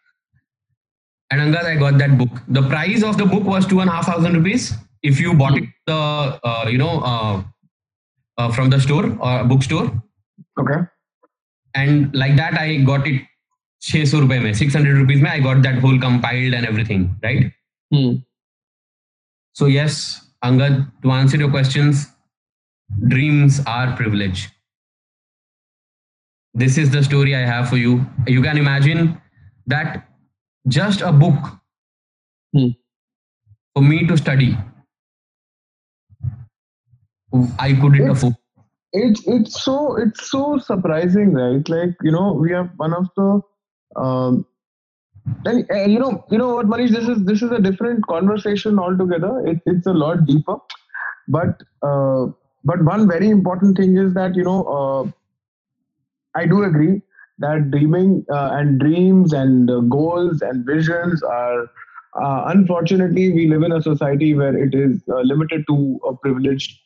and 1.33 1.40
Angad, 1.40 1.64
I 1.64 1.76
got 1.76 1.96
that 1.96 2.18
book. 2.18 2.28
The 2.48 2.62
price 2.68 3.02
of 3.02 3.16
the 3.16 3.24
book 3.24 3.44
was 3.44 3.66
two 3.66 3.81
and 3.81 3.88
a 3.88 3.92
half 3.94 4.05
thousand 4.05 4.35
rupees. 4.35 4.74
If 5.02 5.18
you 5.18 5.33
bought 5.33 5.57
it 5.57 5.64
the 5.87 5.94
uh, 5.94 6.66
you 6.68 6.76
know 6.76 7.00
uh, 7.00 7.42
uh, 8.37 8.52
from 8.52 8.68
the 8.68 8.78
store 8.78 9.16
or 9.18 9.44
bookstore. 9.44 9.90
Okay. 10.59 10.81
And 11.75 12.15
like 12.15 12.37
that, 12.37 12.59
I 12.59 12.79
got 12.79 13.07
it 13.07 13.23
600 13.81 14.23
rupees 14.23 14.43
mein, 14.43 14.55
600 14.55 14.97
rupees 14.97 15.25
I 15.25 15.41
got 15.41 15.62
that 15.62 15.79
whole 15.79 15.99
compiled 15.99 16.55
and 16.55 16.67
everything, 16.67 17.17
right? 17.23 17.53
Hmm. 17.93 18.17
So 19.55 19.67
yes, 19.67 20.29
Angad, 20.45 20.91
to 21.03 21.11
answer 21.11 21.37
your 21.37 21.51
questions, 21.51 22.07
dreams 23.09 23.61
are 23.67 23.97
privilege. 23.97 24.49
This 26.55 26.79
is 26.79 26.91
the 26.91 27.03
story 27.03 27.35
I 27.35 27.41
have 27.41 27.69
for 27.69 27.77
you. 27.77 28.07
You 28.27 28.43
can 28.43 28.59
imagine 28.59 29.21
that 29.67 30.09
just 30.69 31.01
a 31.01 31.12
book 31.12 31.38
hmm. 32.55 32.69
for 33.75 33.83
me 33.83 34.07
to 34.07 34.17
study, 34.17 34.57
I 37.59 37.73
couldn't 37.73 38.11
it's, 38.11 38.19
afford. 38.19 38.37
It's 38.92 39.26
it's 39.26 39.62
so 39.62 39.96
it's 39.96 40.31
so 40.31 40.59
surprising, 40.59 41.33
right? 41.35 41.66
Like 41.68 41.94
you 42.02 42.12
know, 42.12 42.33
we 42.35 42.52
have 42.52 42.70
one 42.76 42.92
of 42.94 43.09
the 43.16 43.40
um, 43.96 44.46
and 45.44 45.66
uh, 45.70 45.85
you 45.85 45.98
know, 45.98 46.24
you 46.31 46.38
know 46.38 46.55
what, 46.55 46.66
Manish, 46.66 46.90
this 46.90 47.09
is 47.09 47.24
this 47.24 47.42
is 47.42 47.50
a 47.50 47.59
different 47.61 48.07
conversation 48.07 48.78
altogether. 48.78 49.46
It, 49.46 49.61
it's 49.66 49.87
a 49.87 49.92
lot 49.92 50.26
deeper, 50.26 50.57
but 51.28 51.62
uh, 51.83 52.26
but 52.64 52.85
one 52.85 53.09
very 53.09 53.31
important 53.31 53.76
thing 53.76 53.96
is 53.96 54.14
that 54.14 54.35
you 54.37 54.44
know, 54.44 54.64
uh, 54.64 55.11
I 56.35 56.46
do 56.46 56.62
agree 56.64 57.02
that 57.38 57.70
dreaming 57.70 58.24
uh, 58.31 58.50
and 58.52 58.78
dreams 58.78 59.33
and 59.33 59.70
uh, 59.70 59.81
goals 59.81 60.42
and 60.42 60.64
visions 60.66 61.22
are. 61.22 61.66
Uh, 62.22 62.44
unfortunately, 62.48 63.33
we 63.33 63.48
live 63.48 63.62
in 63.62 63.72
a 63.72 63.81
society 63.81 64.35
where 64.35 64.55
it 64.57 64.74
is 64.74 65.02
limited 65.07 65.64
to 65.68 65.98
a 66.07 66.14
privileged 66.14 66.78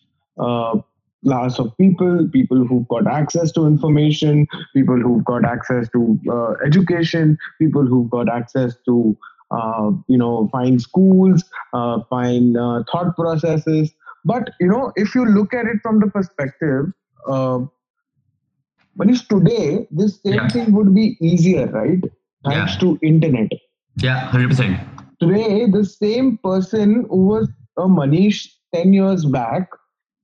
class 1.27 1.59
of 1.59 1.77
people, 1.77 2.29
people 2.33 2.65
who've 2.65 2.87
got 2.89 3.07
access 3.07 3.53
to 3.53 3.67
information, 3.67 4.47
people 4.75 4.99
who've 5.01 5.25
got 5.25 5.45
access 5.45 5.89
to 5.91 6.19
uh, 6.31 6.53
education, 6.65 7.37
people 7.61 7.85
who've 7.85 8.11
got 8.11 8.29
access 8.29 8.77
to, 8.85 9.17
uh, 9.51 9.91
you 10.07 10.17
know, 10.17 10.49
fine 10.53 10.79
schools, 10.79 11.45
uh, 11.73 12.01
fine 12.09 12.57
uh, 12.57 12.85
thought 12.91 13.17
processes. 13.17 13.93
But, 14.25 14.51
you 14.61 14.69
know, 14.69 14.93
if 14.97 15.15
you 15.15 15.25
look 15.25 15.53
at 15.53 15.67
it 15.67 15.79
from 15.83 16.01
the 16.01 16.07
perspective, 16.07 16.93
uh, 17.29 17.61
it's 19.01 19.27
today, 19.27 19.87
this 19.91 20.21
same 20.25 20.35
yeah. 20.35 20.49
thing 20.49 20.73
would 20.73 20.95
be 20.95 21.17
easier, 21.21 21.67
right? 21.67 22.03
Thanks 22.45 22.73
yeah. 22.75 22.79
to 22.81 22.99
internet. 23.03 23.49
Yeah, 23.97 24.31
100%. 24.31 24.85
Today, 25.21 25.67
the 25.67 25.85
same 25.85 26.39
person 26.39 27.07
who 27.11 27.27
was 27.27 27.49
a 27.77 27.83
Manish 27.83 28.49
10 28.75 28.93
years 28.93 29.25
back, 29.25 29.69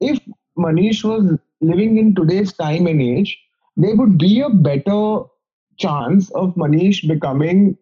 if 0.01 0.19
Manish 0.59 1.05
was 1.05 1.39
living 1.61 1.99
in 1.99 2.15
today's 2.15 2.53
time 2.53 2.87
and 2.87 3.01
age, 3.01 3.39
there 3.77 3.97
would 3.97 4.19
be 4.19 4.41
a 4.41 4.51
better 4.51 5.23
chance 5.79 6.31
of 6.33 6.55
Manish 6.55 7.07
becoming 7.09 7.77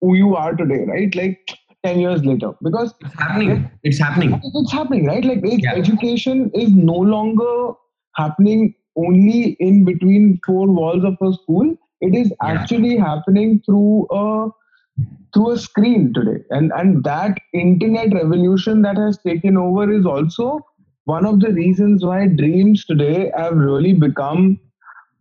who 0.00 0.14
you 0.14 0.36
are 0.36 0.54
today, 0.54 0.84
right? 0.86 1.14
Like 1.14 1.38
10 1.84 2.00
years 2.00 2.24
later. 2.24 2.52
Because 2.62 2.94
it's 3.00 3.14
happening. 3.18 3.70
It's 3.82 3.98
happening. 3.98 4.40
It's 4.42 4.72
happening, 4.72 5.06
right? 5.06 5.24
Like 5.24 5.40
yeah. 5.42 5.74
education 5.74 6.50
is 6.54 6.70
no 6.70 6.94
longer 6.94 7.74
happening 8.16 8.74
only 8.96 9.56
in 9.60 9.84
between 9.84 10.40
four 10.44 10.66
walls 10.66 11.04
of 11.04 11.16
a 11.20 11.32
school. 11.32 11.76
It 12.00 12.14
is 12.14 12.28
yeah. 12.42 12.52
actually 12.52 12.96
happening 12.96 13.62
through 13.64 14.06
a 14.10 14.48
through 15.32 15.52
a 15.52 15.58
screen 15.58 16.12
today. 16.12 16.42
And 16.50 16.72
and 16.72 17.04
that 17.04 17.38
internet 17.52 18.12
revolution 18.12 18.82
that 18.82 18.96
has 18.96 19.18
taken 19.18 19.56
over 19.56 19.90
is 19.92 20.06
also 20.06 20.60
one 21.08 21.24
of 21.24 21.40
the 21.40 21.50
reasons 21.58 22.04
why 22.04 22.26
dreams 22.26 22.84
today 22.84 23.32
have 23.34 23.56
really 23.56 23.92
become 23.94 24.60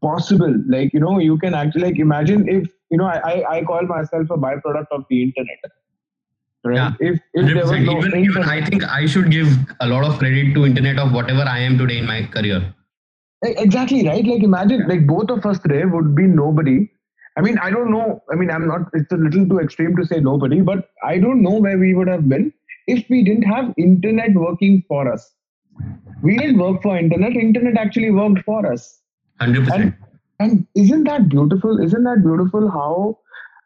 possible. 0.02 0.54
Like, 0.67 0.93
you 0.93 1.00
know, 1.00 1.17
you 1.19 1.38
can 1.38 1.54
actually 1.54 1.84
like 1.84 2.00
imagine 2.00 2.47
if, 2.50 2.67
you 2.91 2.97
know, 2.97 3.06
I, 3.06 3.43
I 3.50 3.63
call 3.63 3.84
myself 3.84 4.30
a 4.30 4.38
byproduct 4.38 4.88
of 4.91 5.06
the 5.10 5.23
internet. 5.23 5.60
Right? 6.65 6.76
Yeah. 6.76 6.91
If, 7.00 7.19
if 7.34 7.45
there 7.45 7.56
was 7.56 7.71
no 7.71 8.00
even, 8.00 8.19
even 8.19 8.43
I 8.43 8.65
think 8.65 8.84
I 8.84 9.06
should 9.06 9.32
give 9.32 9.47
a 9.80 9.88
lot 9.88 10.04
of 10.04 10.19
credit 10.19 10.54
to 10.56 10.65
internet 10.65 11.00
of 11.00 11.13
whatever 11.13 11.43
I 11.43 11.60
am 11.60 11.78
today 11.78 12.00
in 12.00 12.06
my 12.06 12.23
career. 12.23 12.73
Exactly, 13.43 14.06
right? 14.06 14.26
Like 14.26 14.43
imagine 14.43 14.86
like 14.89 15.08
both 15.08 15.30
of 15.30 15.45
us 15.45 15.60
today 15.60 15.86
would 15.86 16.13
be 16.15 16.23
nobody. 16.23 16.89
I 17.38 17.41
mean, 17.41 17.58
I 17.60 17.69
don't 17.69 17.91
know. 17.91 18.21
I 18.30 18.36
mean, 18.36 18.52
I'm 18.52 18.67
not, 18.67 18.89
it's 18.93 19.12
a 19.13 19.15
little 19.15 19.47
too 19.47 19.60
extreme 19.60 19.95
to 19.95 20.06
say 20.06 20.19
nobody, 20.19 20.60
but 20.60 20.89
I 21.06 21.17
don't 21.17 21.41
know 21.41 21.54
where 21.54 21.78
we 21.78 21.93
would 21.93 22.10
have 22.10 22.28
been 22.28 22.52
if 22.88 23.10
we 23.10 23.23
didn't 23.23 23.43
have 23.43 23.73
internet 23.78 24.34
working 24.34 24.84
for 24.89 25.10
us 25.10 25.34
we 26.22 26.38
didn't 26.38 26.58
work 26.58 26.82
for 26.82 26.98
internet. 26.98 27.36
Internet 27.36 27.78
actually 27.78 28.12
worked 28.12 28.44
for 28.44 28.72
us. 28.72 29.00
100% 29.42 29.72
and, 29.74 29.94
and 30.40 30.68
isn't 30.76 31.04
that 31.06 31.30
beautiful? 31.30 31.80
Isn't 31.80 32.04
that 32.04 32.24
beautiful 32.24 32.70
how 32.70 33.20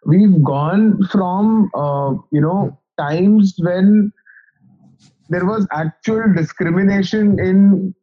we've 0.06 0.44
gone 0.44 1.04
from 1.08 1.70
uh, 1.76 2.14
you 2.32 2.42
know 2.42 2.78
times 2.98 3.56
when 3.60 4.12
there 5.30 5.46
was 5.46 5.68
actual 5.72 6.34
discrimination 6.34 7.40
in 7.40 7.96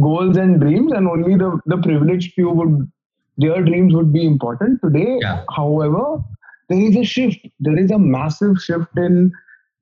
goals 0.00 0.36
and 0.36 0.60
dreams 0.60 0.92
and 0.92 1.08
only 1.08 1.36
the, 1.36 1.60
the 1.66 1.76
privileged 1.78 2.34
few 2.34 2.50
would 2.50 2.90
their 3.36 3.62
dreams 3.62 3.94
would 3.94 4.12
be 4.12 4.26
important. 4.26 4.80
Today 4.82 5.18
yeah. 5.20 5.44
however 5.54 6.18
there 6.68 6.80
is 6.80 6.96
a 6.96 7.04
shift. 7.04 7.46
There 7.60 7.78
is 7.78 7.90
a 7.90 7.98
massive 7.98 8.58
shift 8.58 8.96
in 8.96 9.32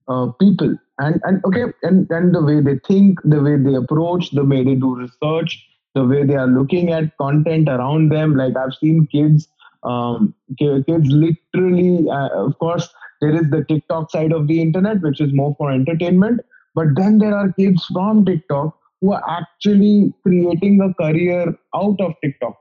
uh, 0.09 0.27
people 0.41 0.77
and 0.99 1.21
and 1.25 1.45
okay 1.45 1.65
and 1.83 2.11
and 2.11 2.35
the 2.35 2.43
way 2.43 2.61
they 2.61 2.79
think 2.87 3.21
the 3.25 3.41
way 3.41 3.57
they 3.57 3.75
approach 3.75 4.31
the 4.31 4.45
way 4.45 4.65
they 4.65 4.75
do 4.75 4.97
research 4.97 5.63
the 5.95 6.05
way 6.05 6.25
they 6.25 6.37
are 6.37 6.47
looking 6.47 6.93
at 6.93 7.17
content 7.17 7.69
around 7.69 8.11
them. 8.11 8.37
Like 8.37 8.57
i've 8.57 8.75
seen 8.75 9.07
kids 9.11 9.49
um, 9.83 10.35
kids 10.59 11.09
literally 11.09 12.09
uh, 12.11 12.29
of 12.47 12.59
course 12.59 12.89
there 13.21 13.35
is 13.35 13.51
the 13.51 13.65
tiktok 13.69 14.11
side 14.11 14.33
of 14.33 14.47
the 14.47 14.61
internet 14.61 15.01
which 15.01 15.21
is 15.21 15.33
more 15.33 15.55
for 15.57 15.71
entertainment. 15.71 16.41
But 16.75 16.89
then 16.95 17.19
there 17.19 17.35
are 17.35 17.53
kids 17.53 17.85
from 17.87 18.25
tiktok 18.25 18.77
who 19.01 19.13
are 19.13 19.23
actually 19.29 20.13
creating 20.23 20.81
a 20.81 20.93
career 21.03 21.55
out 21.75 22.01
of 22.01 22.15
tiktok. 22.23 22.57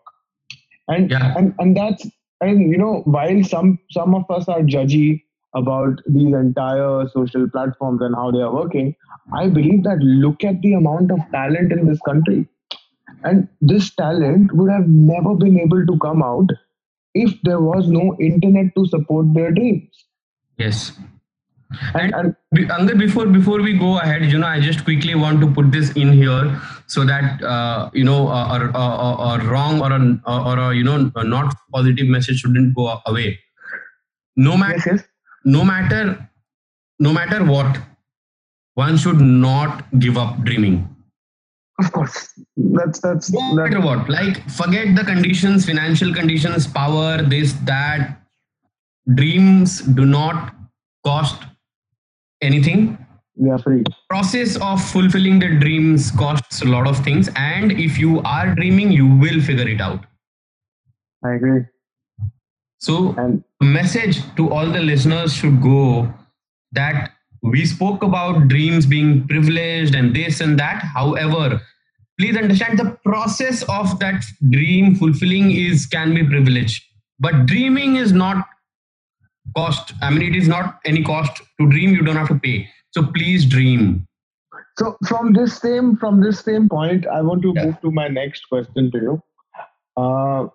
And 0.87 1.09
yeah. 1.09 1.33
and 1.37 1.53
and 1.59 1.75
that's 1.75 2.07
and 2.41 2.69
you 2.69 2.77
know 2.77 3.01
while 3.05 3.43
some 3.43 3.79
some 3.91 4.13
of 4.13 4.29
us 4.29 4.47
are 4.47 4.61
judgy 4.61 5.23
about 5.55 6.01
these 6.05 6.33
entire 6.33 7.07
social 7.13 7.49
platforms 7.49 8.01
and 8.01 8.13
how 8.15 8.29
they 8.31 8.41
are 8.41 8.53
working, 8.53 8.95
I 9.33 9.47
believe 9.47 9.83
that 9.83 9.99
look 9.99 10.43
at 10.43 10.61
the 10.61 10.73
amount 10.73 11.11
of 11.11 11.19
talent 11.31 11.71
in 11.71 11.87
this 11.87 11.99
country. 12.05 12.47
And 13.23 13.47
this 13.61 13.95
talent 13.95 14.53
would 14.53 14.69
have 14.69 14.87
never 14.87 15.33
been 15.33 15.59
able 15.59 15.85
to 15.85 15.97
come 15.99 16.21
out 16.21 16.49
if 17.13 17.33
there 17.43 17.61
was 17.61 17.87
no 17.87 18.15
internet 18.19 18.75
to 18.75 18.85
support 18.87 19.33
their 19.33 19.51
dreams. 19.51 20.05
Yes. 20.57 20.91
And, 21.93 22.13
and 22.13 22.35
Angad, 22.55 22.99
before 22.99 23.25
before 23.25 23.61
we 23.61 23.77
go 23.77 23.97
ahead, 23.97 24.23
you 24.25 24.37
know, 24.37 24.45
I 24.47 24.59
just 24.59 24.83
quickly 24.83 25.15
want 25.15 25.41
to 25.41 25.51
put 25.51 25.71
this 25.71 25.91
in 25.93 26.13
here 26.13 26.61
so 26.85 27.03
that 27.05 27.41
uh, 27.41 27.89
you 27.93 28.03
know, 28.03 28.27
a, 28.27 28.71
a, 28.73 28.79
a, 28.79 29.39
a 29.39 29.45
wrong 29.45 29.81
or 29.81 29.91
a 29.91 30.31
or 30.31 30.59
a 30.59 30.75
you 30.75 30.83
know, 30.83 31.11
not 31.23 31.55
positive 31.73 32.07
message 32.07 32.41
shouldn't 32.41 32.75
go 32.75 33.01
away. 33.07 33.39
No 34.35 34.55
matter 34.55 34.75
yes, 34.75 34.85
yes 34.85 35.03
no 35.45 35.63
matter 35.63 36.29
no 36.99 37.13
matter 37.13 37.43
what 37.43 37.77
one 38.75 38.97
should 38.97 39.21
not 39.21 39.85
give 39.99 40.17
up 40.17 40.43
dreaming. 40.43 40.89
Of 41.79 41.91
course, 41.91 42.31
that's 42.55 42.99
that's 42.99 43.31
no 43.31 43.53
matter 43.53 43.81
what. 43.81 44.09
Like, 44.09 44.49
forget 44.49 44.95
the 44.95 45.03
conditions, 45.03 45.65
financial 45.65 46.13
conditions, 46.13 46.67
power, 46.67 47.21
this, 47.21 47.53
that. 47.65 48.21
Dreams 49.13 49.81
do 49.81 50.05
not 50.05 50.55
cost 51.05 51.43
anything. 52.41 52.97
They 53.35 53.49
are 53.49 53.59
free. 53.59 53.83
Process 54.09 54.55
of 54.61 54.83
fulfilling 54.83 55.39
the 55.39 55.59
dreams 55.59 56.11
costs 56.11 56.61
a 56.61 56.65
lot 56.65 56.87
of 56.87 56.97
things, 57.03 57.29
and 57.35 57.71
if 57.73 57.99
you 57.99 58.21
are 58.21 58.55
dreaming, 58.55 58.91
you 58.91 59.05
will 59.05 59.41
figure 59.41 59.67
it 59.67 59.81
out. 59.81 60.05
I 61.23 61.33
agree. 61.33 61.65
So, 62.79 63.15
and 63.17 63.43
message 63.61 64.19
to 64.35 64.51
all 64.51 64.67
the 64.71 64.81
listeners 64.81 65.33
should 65.33 65.61
go 65.61 66.13
that 66.73 67.11
we 67.41 67.65
spoke 67.65 68.03
about 68.03 68.47
dreams 68.47 68.85
being 68.85 69.27
privileged 69.27 69.95
and 69.95 70.15
this 70.15 70.41
and 70.41 70.59
that. 70.59 70.83
However, 70.83 71.61
please 72.19 72.37
understand 72.37 72.79
the 72.79 72.97
process 73.05 73.63
of 73.63 73.99
that 73.99 74.23
dream 74.49 74.95
fulfilling 74.95 75.51
is 75.51 75.85
can 75.85 76.13
be 76.13 76.23
privileged, 76.23 76.83
but 77.19 77.45
dreaming 77.45 77.95
is 77.95 78.11
not 78.11 78.45
cost. 79.55 79.93
I 80.01 80.09
mean, 80.09 80.21
it 80.21 80.35
is 80.35 80.47
not 80.47 80.79
any 80.85 81.03
cost 81.03 81.41
to 81.59 81.69
dream. 81.69 81.93
You 81.93 82.01
don't 82.01 82.15
have 82.15 82.27
to 82.29 82.39
pay. 82.39 82.69
So 82.91 83.05
please 83.05 83.45
dream. 83.45 84.07
So 84.77 84.97
from 85.07 85.33
this 85.33 85.57
same 85.57 85.95
from 85.95 86.21
this 86.21 86.39
same 86.39 86.67
point, 86.67 87.07
I 87.07 87.21
want 87.21 87.41
to 87.43 87.53
yeah. 87.55 87.65
move 87.65 87.81
to 87.81 87.91
my 87.91 88.07
next 88.07 88.45
question 88.49 88.91
to 88.91 88.97
you. 88.97 89.23
Uh, 89.95 90.47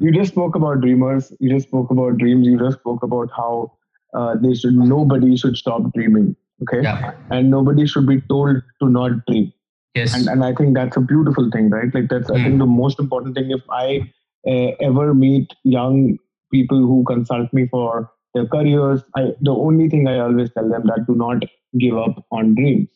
you 0.00 0.10
just 0.10 0.32
spoke 0.32 0.56
about 0.56 0.80
dreamers. 0.80 1.32
You 1.38 1.50
just 1.50 1.68
spoke 1.68 1.90
about 1.90 2.18
dreams. 2.18 2.46
You 2.46 2.58
just 2.58 2.78
spoke 2.78 3.02
about 3.02 3.30
how 3.36 3.72
uh, 4.14 4.34
they 4.42 4.54
should 4.54 4.74
nobody 4.74 5.36
should 5.36 5.56
stop 5.56 5.92
dreaming 5.94 6.36
okay? 6.62 6.82
Yeah. 6.82 7.12
and 7.30 7.50
nobody 7.50 7.86
should 7.86 8.06
be 8.06 8.20
told 8.22 8.56
to 8.80 8.88
not 8.88 9.24
dream. 9.26 9.52
Yes. 9.94 10.14
And, 10.14 10.28
and 10.28 10.44
i 10.44 10.54
think 10.54 10.74
that's 10.74 10.96
a 10.96 11.00
beautiful 11.00 11.50
thing 11.50 11.68
right? 11.70 11.92
Like 11.92 12.08
that's 12.08 12.30
mm. 12.30 12.38
i 12.38 12.44
think 12.44 12.58
the 12.58 12.66
most 12.66 13.00
important 13.00 13.34
thing. 13.34 13.50
If 13.50 13.62
i 13.70 14.00
uh, 14.46 14.70
ever 14.80 15.14
meet 15.14 15.52
young 15.64 16.16
people 16.52 16.78
who 16.78 17.04
consult 17.06 17.52
me 17.52 17.66
for 17.66 18.10
their 18.34 18.46
careers 18.46 19.02
i 19.16 19.32
the 19.40 19.52
only 19.52 19.88
thing 19.88 20.06
i 20.06 20.18
always 20.18 20.50
tell 20.52 20.68
them 20.68 20.86
that 20.86 21.06
do 21.06 21.14
not 21.14 21.42
give 21.78 21.96
up 21.96 22.24
on 22.30 22.54
dreams. 22.54 22.88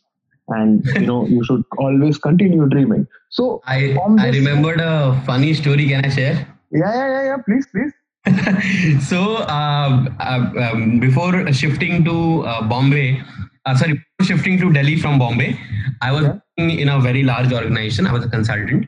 And 0.49 0.85
you 0.95 1.07
know 1.07 1.27
you 1.27 1.43
should 1.45 1.65
always 1.79 2.19
continue 2.19 2.69
dreaming. 2.69 3.07
So 3.31 3.61
i 3.67 3.97
i 4.19 4.29
remembered 4.29 4.81
a 4.81 5.21
funny 5.27 5.55
story. 5.55 5.89
Can 5.89 6.05
i 6.05 6.09
share 6.09 6.54
yeah 6.75 6.95
yeah 6.95 7.09
yeah, 7.15 7.23
yeah 7.31 7.37
please 7.47 7.67
please 7.73 7.93
so 9.07 9.37
uh, 9.37 10.07
uh, 10.19 10.51
um, 10.59 10.99
before 10.99 11.53
shifting 11.53 12.05
to 12.05 12.41
uh, 12.47 12.63
Bombay, 12.67 13.21
uh, 13.67 13.77
sorry, 13.77 14.03
shifting 14.23 14.59
to 14.61 14.73
Delhi 14.73 14.97
from 14.97 15.19
Bombay, 15.19 15.59
I 16.01 16.11
was 16.11 16.25
in 16.57 16.89
a 16.89 17.01
very 17.01 17.23
large 17.23 17.53
organization. 17.53 18.07
I 18.07 18.15
was 18.15 18.25
a 18.25 18.29
consultant. 18.29 18.87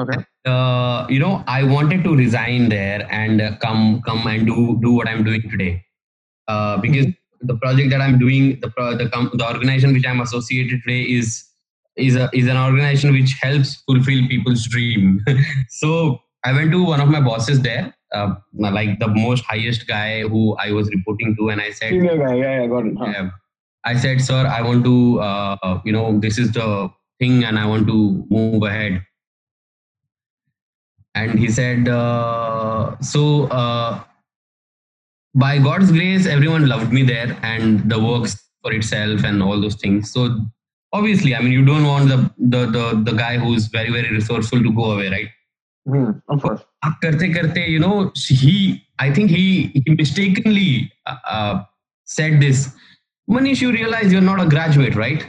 Okay. 0.00 0.24
Uh, 0.44 1.06
you 1.08 1.20
know, 1.20 1.44
I 1.46 1.62
wanted 1.62 2.02
to 2.04 2.16
resign 2.16 2.68
there 2.68 3.06
and 3.10 3.40
come 3.60 4.02
come 4.02 4.26
and 4.26 4.46
do 4.46 4.78
do 4.82 4.92
what 4.92 5.08
I'm 5.08 5.22
doing 5.22 5.48
today, 5.48 5.84
uh, 6.48 6.78
because 6.78 7.06
mm-hmm. 7.06 7.46
the 7.46 7.56
project 7.58 7.90
that 7.90 8.00
I'm 8.00 8.18
doing, 8.18 8.58
the 8.60 8.68
the, 8.76 9.30
the 9.32 9.46
organization 9.46 9.92
which 9.92 10.06
I'm 10.06 10.20
associated 10.20 10.82
today 10.82 11.02
is 11.02 11.44
is 11.96 12.16
a, 12.16 12.28
is 12.34 12.48
an 12.48 12.56
organization 12.56 13.12
which 13.12 13.36
helps 13.40 13.76
fulfill 13.86 14.26
people's 14.28 14.66
dream. 14.66 15.24
so 15.68 16.20
I 16.46 16.52
went 16.52 16.70
to 16.70 16.82
one 16.84 17.00
of 17.00 17.08
my 17.08 17.20
bosses 17.20 17.60
there 17.60 17.96
uh, 18.12 18.34
like 18.52 18.98
the 18.98 19.08
most 19.08 19.44
highest 19.44 19.86
guy 19.86 20.22
who 20.22 20.56
I 20.56 20.72
was 20.72 20.88
reporting 20.90 21.36
to, 21.36 21.50
and 21.50 21.60
I 21.60 21.70
said, 21.70 21.90
Senior 21.90 22.16
guy, 22.18 22.34
yeah, 22.34 22.60
yeah, 22.60 22.66
got 22.66 22.86
it. 22.86 22.94
Huh. 22.98 23.30
I 23.84 23.96
said, 23.96 24.20
sir, 24.20 24.46
I 24.46 24.62
want 24.62 24.84
to, 24.84 25.20
uh, 25.20 25.80
you 25.84 25.92
know, 25.92 26.18
this 26.18 26.38
is 26.38 26.52
the 26.52 26.90
thing, 27.18 27.44
and 27.44 27.58
I 27.58 27.66
want 27.66 27.86
to 27.86 28.26
move 28.30 28.62
ahead. 28.62 29.04
And 31.14 31.38
he 31.38 31.48
said, 31.50 31.88
uh, 31.88 32.98
so 33.00 33.44
uh, 33.46 34.02
by 35.34 35.58
God's 35.58 35.90
grace, 35.92 36.26
everyone 36.26 36.66
loved 36.66 36.92
me 36.92 37.02
there, 37.02 37.36
and 37.42 37.88
the 37.90 37.98
works 37.98 38.42
for 38.62 38.72
itself 38.72 39.24
and 39.24 39.42
all 39.42 39.60
those 39.60 39.76
things. 39.76 40.12
So 40.12 40.40
obviously, 40.92 41.34
I 41.34 41.40
mean, 41.40 41.52
you 41.52 41.64
don't 41.64 41.86
want 41.86 42.08
the 42.08 42.30
the 42.38 42.66
the, 42.66 43.02
the 43.04 43.12
guy 43.12 43.38
who's 43.38 43.66
very 43.66 43.90
very 43.90 44.10
resourceful 44.10 44.62
to 44.62 44.72
go 44.72 44.92
away, 44.92 45.08
right? 45.08 45.28
Hmm, 45.86 46.10
of 46.28 46.42
course. 46.42 46.62
Karte 46.84 47.32
karte, 47.32 47.68
you 47.68 47.78
know, 47.78 48.12
he, 48.16 48.84
I 48.98 49.12
think 49.12 49.30
he, 49.30 49.82
he 49.86 49.94
mistakenly 49.94 50.92
uh, 51.06 51.16
uh, 51.24 51.64
said 52.04 52.40
this. 52.40 52.74
Manish, 53.30 53.60
you 53.60 53.70
realize 53.70 54.12
you're 54.12 54.20
not 54.20 54.40
a 54.40 54.48
graduate, 54.48 54.96
right? 54.96 55.24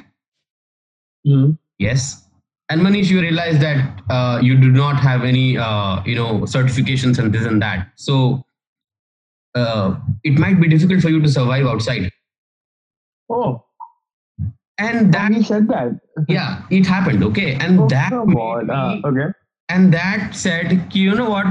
Mm. 1.27 1.57
Yes. 1.77 2.23
And 2.69 2.81
Manish, 2.81 3.09
you 3.09 3.21
realize 3.21 3.59
that 3.59 4.01
uh, 4.09 4.39
you 4.41 4.57
do 4.57 4.71
not 4.71 4.97
have 4.97 5.23
any, 5.23 5.51
you 5.51 6.15
know, 6.15 6.41
certifications 6.45 7.19
and 7.19 7.33
this 7.33 7.45
and 7.45 7.61
that. 7.61 7.89
So 7.95 8.43
it 9.55 10.37
might 10.37 10.59
be 10.59 10.67
difficult 10.67 11.01
for 11.01 11.09
you 11.09 11.21
to 11.21 11.29
survive 11.29 11.65
outside. 11.65 12.11
Oh. 13.29 13.63
And 14.79 15.11
that 15.13 15.33
he 15.33 15.41
said 15.41 15.67
that. 15.69 15.99
yeah, 16.27 16.61
it 16.69 16.85
happened. 16.85 17.23
Okay, 17.23 17.55
and 17.55 17.79
oh, 17.79 17.87
that. 17.87 18.11
Made 18.11 19.05
okay 19.05 19.33
and 19.69 19.93
that 19.93 20.35
said 20.35 20.93
you 20.93 21.15
know 21.15 21.29
what? 21.29 21.47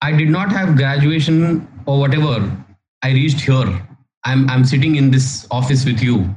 I 0.00 0.12
did 0.12 0.28
not 0.28 0.50
have 0.52 0.76
graduation 0.76 1.68
or 1.86 1.98
whatever. 1.98 2.56
I 3.02 3.12
reached 3.12 3.40
here. 3.40 3.86
I'm 4.24 4.48
i'm 4.50 4.64
sitting 4.64 4.96
in 4.96 5.10
this 5.10 5.46
office 5.50 5.84
with 5.84 6.02
you. 6.02 6.36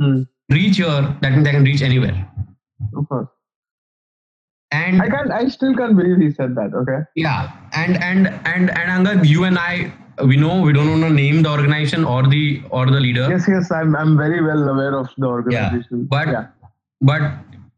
Mm. 0.00 0.26
reach 0.50 0.76
here 0.78 1.16
that 1.22 1.32
means 1.32 1.46
i 1.48 1.52
can 1.52 1.64
reach 1.64 1.82
anywhere. 1.82 2.28
Okay. 2.96 3.30
and 4.72 5.00
i 5.02 5.08
can't 5.08 5.30
i 5.30 5.48
still 5.48 5.74
can't 5.74 5.96
believe 5.96 6.18
he 6.18 6.30
said 6.32 6.54
that 6.56 6.74
okay? 6.74 7.00
Yeah. 7.14 7.52
And 7.72 7.96
and 7.96 8.26
and 8.44 8.70
and 8.70 8.90
Angad, 8.96 9.26
you 9.26 9.44
and 9.44 9.58
i 9.58 9.92
we 10.24 10.36
know 10.36 10.60
we 10.60 10.72
don't 10.72 10.90
want 10.90 11.02
to 11.02 11.10
name 11.10 11.42
the 11.42 11.50
organization 11.50 12.04
or 12.04 12.26
the 12.26 12.62
or 12.70 12.86
the 12.86 13.00
leader. 13.00 13.28
Yes 13.30 13.46
yes 13.48 13.72
i'm 13.72 13.96
i'm 13.96 14.16
very 14.16 14.42
well 14.42 14.68
aware 14.68 14.94
of 14.98 15.08
the 15.16 15.26
organization. 15.26 16.00
Yeah, 16.00 16.14
but 16.16 16.28
yeah. 16.28 16.46
but 17.00 17.22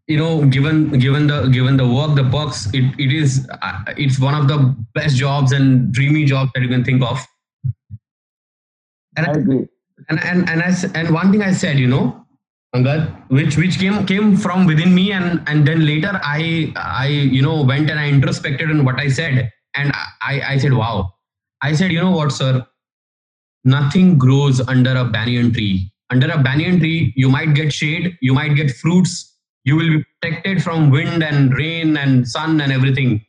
you 0.07 0.17
know 0.17 0.45
given 0.47 0.99
given 0.99 1.27
the 1.27 1.47
given 1.49 1.77
the 1.77 1.87
work 1.87 2.15
the 2.15 2.25
perks 2.25 2.67
it, 2.73 2.85
it 2.99 3.13
is 3.13 3.49
uh, 3.63 3.85
it's 3.97 4.21
one 4.21 4.35
of 4.35 4.49
the 4.49 4.75
best 4.95 5.17
jobs 5.17 5.53
and 5.53 5.93
dreamy 5.93 6.25
jobs 6.25 6.51
that 6.55 6.63
you 6.63 6.69
can 6.69 6.85
think 6.85 7.03
of. 7.03 7.19
And 9.17 9.27
I 9.27 9.33
agree. 9.33 9.67
and 10.09 10.23
and 10.23 10.49
and, 10.49 10.63
I, 10.63 10.75
and 10.95 11.13
one 11.13 11.33
thing 11.33 11.43
i 11.43 11.53
said 11.53 11.79
you 11.79 11.87
know 11.87 12.27
Angad, 12.75 13.31
which 13.31 13.57
which 13.57 13.79
came 13.79 14.05
came 14.07 14.37
from 14.37 14.67
within 14.67 14.95
me 14.95 15.13
and 15.13 15.43
and 15.47 15.67
then 15.67 15.87
later 15.87 16.21
i 16.23 16.73
i 16.77 17.07
you 17.07 17.43
know 17.43 17.63
went 17.63 17.91
and 17.91 17.99
i 17.99 18.09
introspected 18.09 18.71
on 18.71 18.85
what 18.85 19.01
i 19.01 19.09
said. 19.09 19.51
And 19.75 19.93
i 20.23 20.41
i 20.55 20.59
said 20.59 20.73
wow. 20.73 21.13
I 21.63 21.73
said 21.73 21.91
you 21.91 22.01
know 22.01 22.11
what 22.13 22.33
sir? 22.33 22.67
Nothing 23.65 24.19
grows 24.19 24.61
under 24.69 24.95
a 24.95 25.05
banyan 25.05 25.53
tree. 25.53 25.91
Under 26.11 26.31
a 26.31 26.41
banyan 26.43 26.79
tree 26.79 27.13
you 27.17 27.29
might 27.29 27.55
get 27.55 27.73
shade 27.73 28.17
you 28.21 28.35
might 28.35 28.55
get 28.55 28.71
fruits 28.71 29.36
you 29.67 29.77
will 29.77 29.91
be 29.99 30.05
protected 30.21 30.63
from 30.63 30.91
wind 30.91 31.23
and 31.23 31.57
rain 31.59 31.97
and 31.97 32.27
sun 32.27 32.61
and 32.61 32.73
everything 32.73 33.21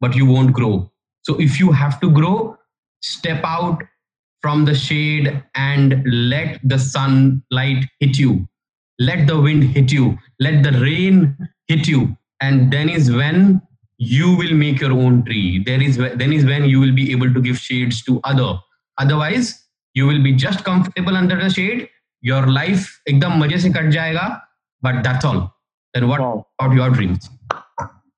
but 0.00 0.16
you 0.16 0.24
won't 0.24 0.52
grow. 0.52 0.90
So 1.22 1.38
if 1.38 1.60
you 1.60 1.72
have 1.72 2.00
to 2.00 2.10
grow 2.10 2.56
step 3.02 3.42
out 3.44 3.82
from 4.40 4.64
the 4.64 4.74
shade 4.74 5.42
and 5.54 6.02
let 6.06 6.60
the 6.64 6.78
sunlight 6.78 7.84
hit 7.98 8.18
you. 8.18 8.46
Let 8.98 9.26
the 9.26 9.40
wind 9.40 9.64
hit 9.64 9.92
you. 9.92 10.18
Let 10.38 10.62
the 10.62 10.72
rain 10.80 11.36
hit 11.66 11.86
you. 11.88 12.16
And 12.40 12.72
then 12.72 12.88
is 12.88 13.10
when 13.10 13.60
you 13.98 14.34
will 14.36 14.54
make 14.54 14.80
your 14.80 14.92
own 14.92 15.24
tree. 15.24 15.62
There 15.64 15.82
is 15.82 15.98
then 15.98 16.32
is 16.32 16.44
when 16.44 16.64
you 16.64 16.80
will 16.80 16.94
be 16.94 17.12
able 17.12 17.32
to 17.32 17.40
give 17.40 17.58
shades 17.58 18.02
to 18.04 18.20
other. 18.24 18.58
Otherwise 18.98 19.62
you 19.94 20.06
will 20.06 20.22
be 20.22 20.32
just 20.32 20.64
comfortable 20.64 21.16
under 21.16 21.36
the 21.36 21.50
shade. 21.50 21.88
Your 22.22 22.46
life 22.46 23.00
ekdam 23.08 23.38
maje 23.38 23.58
se 23.60 23.72
kat 23.72 23.86
jayega 23.96 24.40
but 24.82 25.02
that's 25.02 25.24
all 25.24 25.59
then 25.94 26.08
what 26.08 26.20
wow. 26.20 26.46
about 26.58 26.74
your 26.74 26.90
dreams? 26.90 27.28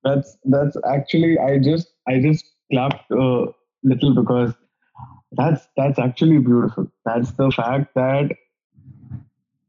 That's 0.03 0.37
that's 0.45 0.77
actually 0.87 1.37
I 1.39 1.59
just 1.59 1.87
I 2.07 2.19
just 2.19 2.45
clapped 2.71 3.09
a 3.11 3.47
little 3.83 4.15
because 4.15 4.53
that's 5.31 5.67
that's 5.77 5.99
actually 5.99 6.39
beautiful. 6.39 6.91
That's 7.05 7.31
the 7.31 7.51
fact 7.51 7.93
that 7.95 8.31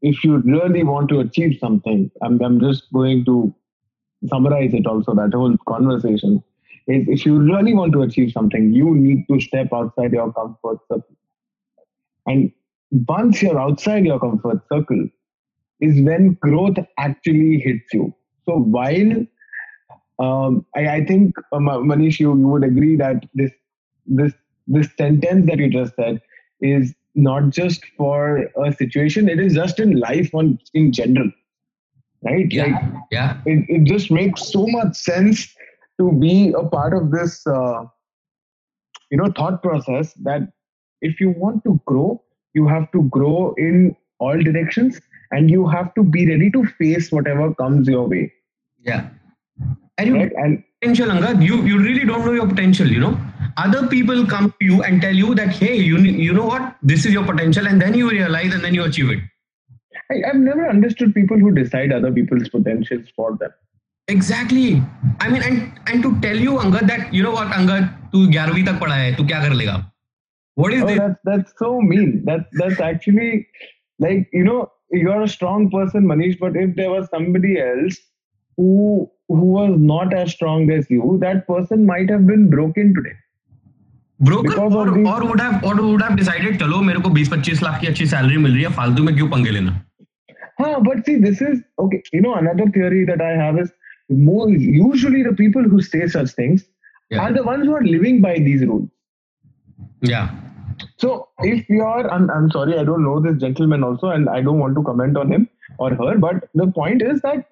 if 0.02 0.22
you 0.22 0.38
really 0.38 0.82
want 0.82 1.08
to 1.10 1.20
achieve 1.20 1.58
something, 1.58 2.10
I'm 2.22 2.40
I'm 2.42 2.60
just 2.60 2.92
going 2.92 3.24
to 3.26 3.54
summarize 4.28 4.74
it 4.74 4.86
also, 4.86 5.14
that 5.14 5.32
whole 5.34 5.56
conversation. 5.68 6.42
Is 6.86 7.08
if 7.08 7.24
you 7.24 7.38
really 7.38 7.74
want 7.74 7.92
to 7.94 8.02
achieve 8.02 8.32
something, 8.32 8.72
you 8.74 8.94
need 8.94 9.26
to 9.30 9.40
step 9.40 9.68
outside 9.72 10.12
your 10.12 10.32
comfort 10.32 10.78
circle. 10.90 11.16
And 12.26 12.52
once 13.08 13.40
you're 13.40 13.58
outside 13.58 14.04
your 14.04 14.20
comfort 14.20 14.60
circle, 14.70 15.08
is 15.80 16.00
when 16.02 16.34
growth 16.40 16.76
actually 16.98 17.58
hits 17.58 17.92
you. 17.92 18.14
So 18.46 18.58
while 18.58 19.26
um, 20.18 20.64
I, 20.76 20.88
I, 20.88 21.04
think 21.04 21.34
uh, 21.52 21.58
Manish, 21.58 22.20
you, 22.20 22.36
you 22.38 22.46
would 22.48 22.64
agree 22.64 22.96
that 22.96 23.24
this 23.34 23.50
this 24.06 24.32
this 24.66 24.88
sentence 24.96 25.46
that 25.46 25.58
you 25.58 25.68
just 25.68 25.96
said 25.96 26.20
is 26.60 26.94
not 27.14 27.50
just 27.50 27.84
for 27.96 28.48
a 28.64 28.72
situation; 28.72 29.28
it 29.28 29.40
is 29.40 29.54
just 29.54 29.80
in 29.80 29.98
life 29.98 30.32
on 30.34 30.58
in 30.72 30.92
general, 30.92 31.30
right? 32.24 32.50
Yeah. 32.52 32.64
Like 32.64 32.92
Yeah. 33.10 33.38
it, 33.46 33.64
it 33.68 33.84
just 33.84 34.10
makes 34.10 34.52
so 34.52 34.66
much 34.68 34.94
sense 34.96 35.54
to 35.98 36.12
be 36.12 36.52
a 36.56 36.64
part 36.64 36.94
of 36.94 37.10
this 37.10 37.44
uh, 37.46 37.84
you 39.10 39.18
know 39.18 39.32
thought 39.36 39.62
process 39.62 40.12
that 40.22 40.52
if 41.00 41.20
you 41.20 41.30
want 41.30 41.64
to 41.64 41.80
grow 41.86 42.22
you 42.54 42.66
have 42.66 42.90
to 42.92 43.02
grow 43.16 43.54
in 43.58 43.96
all 44.18 44.38
directions 44.38 45.00
and 45.31 45.49
you 45.49 45.67
have 45.67 45.93
to 45.95 46.03
be 46.03 46.25
ready 46.29 46.49
to 46.51 46.65
face 46.81 47.11
whatever 47.11 47.53
comes 47.55 47.87
your 47.87 48.07
way 48.07 48.31
Yeah. 48.89 49.09
And 49.97 50.07
you 50.07 50.15
right 50.15 50.31
and 50.41 50.63
potential, 50.81 51.09
Angad. 51.13 51.41
You 51.45 51.55
you 51.69 51.79
really 51.79 52.05
don't 52.09 52.25
know 52.25 52.31
your 52.31 52.47
potential. 52.47 52.87
You 52.87 52.99
know, 52.99 53.19
other 53.57 53.87
people 53.87 54.25
come 54.25 54.45
to 54.59 54.65
you 54.67 54.81
and 54.83 55.01
tell 55.01 55.13
you 55.13 55.33
that, 55.35 55.49
hey, 55.49 55.75
you 55.75 55.97
ne- 55.97 56.21
you 56.27 56.35
know 56.37 56.45
what, 56.45 56.77
this 56.81 57.05
is 57.09 57.11
your 57.17 57.25
potential, 57.25 57.67
and 57.67 57.81
then 57.81 57.97
you 58.01 58.09
realize 58.09 58.53
and 58.53 58.63
then 58.63 58.73
you 58.73 58.85
achieve 58.85 59.09
it. 59.15 59.25
I, 60.11 60.21
i've 60.29 60.39
never 60.43 60.67
understood 60.69 61.13
people 61.13 61.37
who 61.37 61.51
decide 61.57 61.91
other 61.97 62.11
people's 62.11 62.47
potentials 62.49 63.11
for 63.15 63.27
them 63.41 63.51
Exactly. 64.09 64.81
I 65.19 65.29
mean, 65.29 65.43
and 65.43 65.79
and 65.87 66.01
to 66.03 66.19
tell 66.21 66.35
you, 66.35 66.53
Angad, 66.57 66.87
that 66.87 67.13
you 67.13 67.21
know 67.21 67.31
what, 67.31 67.47
Angad, 67.57 67.89
तू 68.11 68.25
11वीं 68.27 68.65
तक 68.65 68.79
पढ़ा 68.79 68.95
है, 68.95 69.15
तू 69.15 69.25
क्या 69.31 69.41
कर 69.43 69.53
लेगा? 69.53 69.75
What 70.55 70.73
is 70.73 70.81
oh 70.83 70.87
this? 70.87 70.97
that's 70.99 71.19
that's 71.29 71.53
so 71.59 71.69
mean 71.89 72.23
that 72.29 72.47
that's 72.61 72.81
actually 72.87 73.47
like 74.05 74.27
you 74.33 74.43
know 74.47 74.57
you're 75.03 75.21
a 75.23 75.31
strong 75.37 75.65
person 75.77 76.05
manish 76.11 76.35
but 76.43 76.59
if 76.65 76.75
there 76.81 76.91
was 76.95 77.07
somebody 77.15 77.55
else 77.63 77.97
who 78.57 78.75
who 79.33 79.47
was 79.55 79.73
not 79.89 80.13
as 80.19 80.31
strong 80.35 80.69
as 80.77 80.87
you 80.95 81.09
that 81.25 81.43
person 81.49 81.83
might 81.89 82.13
have 82.15 82.27
been 82.33 82.47
broken 82.57 82.93
today 82.99 83.15
Broker 84.27 84.47
Because 84.47 84.73
और 84.75 84.87
of 84.87 84.95
the- 84.95 85.03
और 85.09 85.21
would 85.27 85.41
have 85.41 85.67
or 85.67 85.73
would 85.81 86.01
have 86.05 86.15
decided 86.21 86.57
चलो 86.61 86.81
मेरे 86.81 86.99
को 86.99 87.09
20-25 87.09 87.61
लाख 87.63 87.79
की 87.81 87.87
अच्छी 87.87 88.05
salary 88.05 88.37
मिल 88.37 88.53
रही 88.53 88.63
है, 88.63 88.69
फालतू 88.79 89.03
में 89.03 89.15
क्यों 89.15 89.27
पंगे 89.29 89.49
लेना? 89.49 89.75
Huh, 90.61 90.73
but 90.87 91.05
see, 91.09 91.13
this 91.25 91.41
is 91.49 91.59
okay. 91.83 91.99
You 92.15 92.23
know, 92.25 92.33
another 92.39 92.65
theory 92.77 93.03
that 93.11 93.21
I 93.27 93.29
have 93.41 93.59
is 93.61 93.69
more 94.25 94.47
usually 94.79 95.21
the 95.27 95.33
people 95.41 95.69
who 95.73 95.79
say 95.91 96.01
such 96.15 96.33
things 96.41 96.65
Yeah. 97.13 97.21
are 97.25 97.29
the 97.37 97.45
ones 97.51 97.63
who 97.69 97.75
are 97.77 97.85
living 97.93 98.19
by 98.25 98.33
these 98.49 98.65
rules. 98.71 98.89
Yeah. 100.11 100.27
so 101.04 101.28
if 101.40 101.68
you're, 101.68 102.10
I'm, 102.10 102.30
I'm 102.30 102.50
sorry, 102.50 102.78
I 102.78 102.84
don't 102.84 103.02
know 103.02 103.20
this 103.20 103.36
gentleman 103.36 103.84
also, 103.84 104.08
and 104.08 104.26
I 104.26 104.40
don't 104.40 104.58
want 104.58 104.74
to 104.76 104.82
comment 104.82 105.18
on 105.18 105.30
him 105.30 105.50
or 105.78 105.90
her, 105.94 106.16
but 106.16 106.48
the 106.54 106.66
point 106.68 107.02
is 107.02 107.20
that 107.20 107.44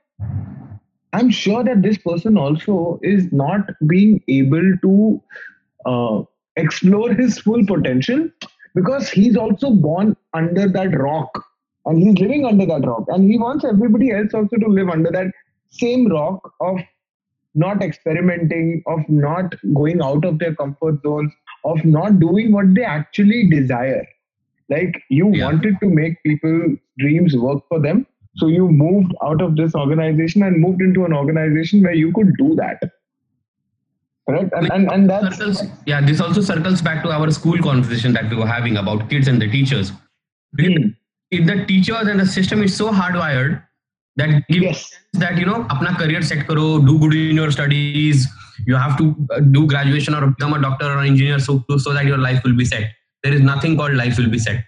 I'm 1.12 1.28
sure 1.28 1.62
that 1.62 1.82
this 1.82 1.98
person 1.98 2.38
also 2.38 2.98
is 3.02 3.30
not 3.30 3.60
being 3.86 4.22
able 4.26 4.72
to 4.80 5.22
uh, 5.84 6.22
explore 6.56 7.12
his 7.22 7.38
full 7.40 7.66
potential 7.66 8.30
because 8.74 9.10
he's 9.10 9.36
also 9.36 9.70
born 9.70 10.16
under 10.32 10.66
that 10.66 10.98
rock 10.98 11.44
and 11.84 11.98
he's 11.98 12.18
living 12.18 12.46
under 12.46 12.64
that 12.64 12.86
rock. 12.86 13.04
And 13.08 13.30
he 13.30 13.38
wants 13.38 13.66
everybody 13.66 14.12
else 14.12 14.32
also 14.32 14.56
to 14.56 14.66
live 14.66 14.88
under 14.88 15.10
that 15.10 15.26
same 15.68 16.10
rock 16.10 16.54
of 16.60 16.78
not 17.54 17.82
experimenting 17.82 18.82
of 18.86 19.00
not 19.10 19.54
going 19.74 20.00
out 20.00 20.24
of 20.24 20.38
their 20.38 20.54
comfort 20.54 21.02
zones 21.02 21.30
of 21.64 21.84
not 21.84 22.18
doing 22.20 22.52
what 22.52 22.74
they 22.74 22.84
actually 22.84 23.48
desire 23.50 24.06
like 24.68 24.96
you 25.10 25.28
Yeah. 25.34 25.44
wanted 25.46 25.76
to 25.82 25.88
make 26.00 26.22
people 26.22 26.56
dreams 26.98 27.36
work 27.36 27.62
for 27.68 27.78
them 27.80 28.06
so 28.36 28.46
you 28.48 28.68
moved 28.68 29.12
out 29.22 29.42
of 29.42 29.56
this 29.56 29.74
organization 29.74 30.42
and 30.42 30.60
moved 30.60 30.80
into 30.82 31.04
an 31.04 31.12
organization 31.12 31.82
where 31.82 31.94
you 31.94 32.12
could 32.12 32.32
do 32.38 32.54
that 32.60 32.82
correct 34.28 34.52
and 34.56 34.70
and, 34.72 34.90
and 34.92 35.10
that's 35.10 35.36
circles 35.36 35.62
yeah 35.86 36.00
this 36.00 36.20
also 36.20 36.40
circles 36.40 36.80
back 36.88 37.02
to 37.02 37.10
our 37.10 37.30
school 37.30 37.58
conversation 37.68 38.12
that 38.12 38.30
we 38.30 38.36
were 38.36 38.46
having 38.46 38.76
about 38.76 39.08
kids 39.10 39.28
and 39.28 39.40
the 39.42 39.50
teachers 39.58 39.92
Hmm. 40.60 40.88
if 41.30 41.46
the 41.46 41.64
teachers 41.68 42.08
and 42.12 42.20
the 42.20 42.26
system 42.26 42.62
is 42.62 42.76
so 42.76 42.90
hardwired 42.92 43.62
that 44.16 44.32
gives 44.48 44.64
Yes. 44.64 44.80
that 45.22 45.38
you 45.42 45.46
know 45.50 45.60
apna 45.74 45.92
career 46.00 46.20
set 46.30 46.42
karo 46.48 46.64
do 46.88 46.96
good 47.04 47.14
in 47.20 47.36
your 47.42 47.50
studies 47.56 48.26
you 48.66 48.76
have 48.76 48.96
to 48.98 49.14
uh, 49.30 49.40
do 49.40 49.66
graduation 49.66 50.14
or 50.14 50.26
become 50.26 50.52
a 50.54 50.60
doctor 50.60 50.86
or 50.86 51.00
engineer 51.00 51.38
so 51.38 51.62
so 51.78 51.92
that 51.92 52.04
your 52.04 52.18
life 52.18 52.42
will 52.44 52.56
be 52.56 52.64
set 52.64 52.90
there 53.22 53.32
is 53.32 53.40
nothing 53.40 53.76
called 53.76 53.94
life 53.94 54.18
will 54.18 54.30
be 54.30 54.38
set 54.38 54.64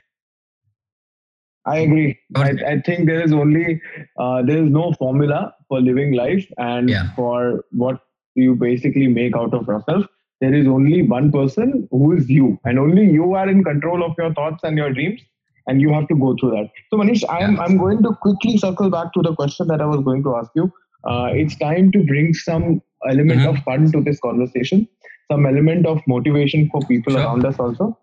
I 1.66 1.78
agree. 1.78 2.18
I, 2.36 2.50
I 2.66 2.80
think 2.80 3.06
there 3.06 3.22
is 3.22 3.32
only 3.32 3.80
uh, 4.18 4.42
there 4.42 4.62
is 4.62 4.70
no 4.70 4.92
formula 4.98 5.54
for 5.68 5.80
living 5.80 6.12
life 6.12 6.46
and 6.58 6.90
Yeah. 6.90 7.14
for 7.14 7.64
what 7.70 8.00
you 8.34 8.54
basically 8.54 9.06
make 9.08 9.34
out 9.34 9.54
of 9.54 9.66
yourself. 9.66 10.04
There 10.40 10.52
is 10.52 10.66
only 10.66 11.02
one 11.02 11.32
person 11.32 11.88
who 11.90 12.12
is 12.16 12.28
you, 12.28 12.58
and 12.64 12.78
only 12.78 13.06
you 13.10 13.32
are 13.34 13.48
in 13.48 13.64
control 13.64 14.04
of 14.04 14.12
your 14.18 14.34
thoughts 14.34 14.62
and 14.62 14.76
your 14.76 14.92
dreams, 14.92 15.22
and 15.66 15.80
you 15.80 15.90
have 15.92 16.06
to 16.08 16.14
go 16.14 16.36
through 16.38 16.50
that. 16.50 16.70
So, 16.90 16.98
Manish, 16.98 17.24
I'm. 17.30 17.58
I'm 17.58 17.78
going 17.78 18.02
to 18.02 18.12
quickly 18.20 18.58
circle 18.58 18.90
back 18.90 19.14
to 19.14 19.22
the 19.22 19.34
question 19.34 19.68
that 19.68 19.80
I 19.80 19.86
was 19.86 20.02
going 20.10 20.22
to 20.24 20.36
ask 20.36 20.50
you. 20.54 20.70
Uh, 21.04 21.28
it's 21.32 21.56
time 21.56 21.90
to 21.92 22.04
bring 22.04 22.34
some 22.34 22.82
element 23.08 23.40
Mhm. 23.40 23.50
of 23.50 23.58
fun 23.64 23.90
to 23.92 24.00
this 24.00 24.20
conversation, 24.20 24.86
some 25.30 25.46
element 25.46 25.86
of 25.86 26.00
motivation 26.06 26.68
for 26.70 26.80
people 26.82 27.14
Sure. 27.14 27.22
around 27.22 27.44
us 27.46 27.58
also. 27.58 27.98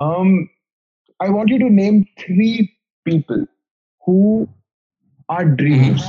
Um, 0.00 0.48
I 1.20 1.28
want 1.30 1.48
you 1.48 1.58
to 1.58 1.70
name 1.70 2.06
three 2.18 2.72
people 3.04 3.46
who 4.04 4.48
are 5.28 5.44
dreams, 5.44 6.06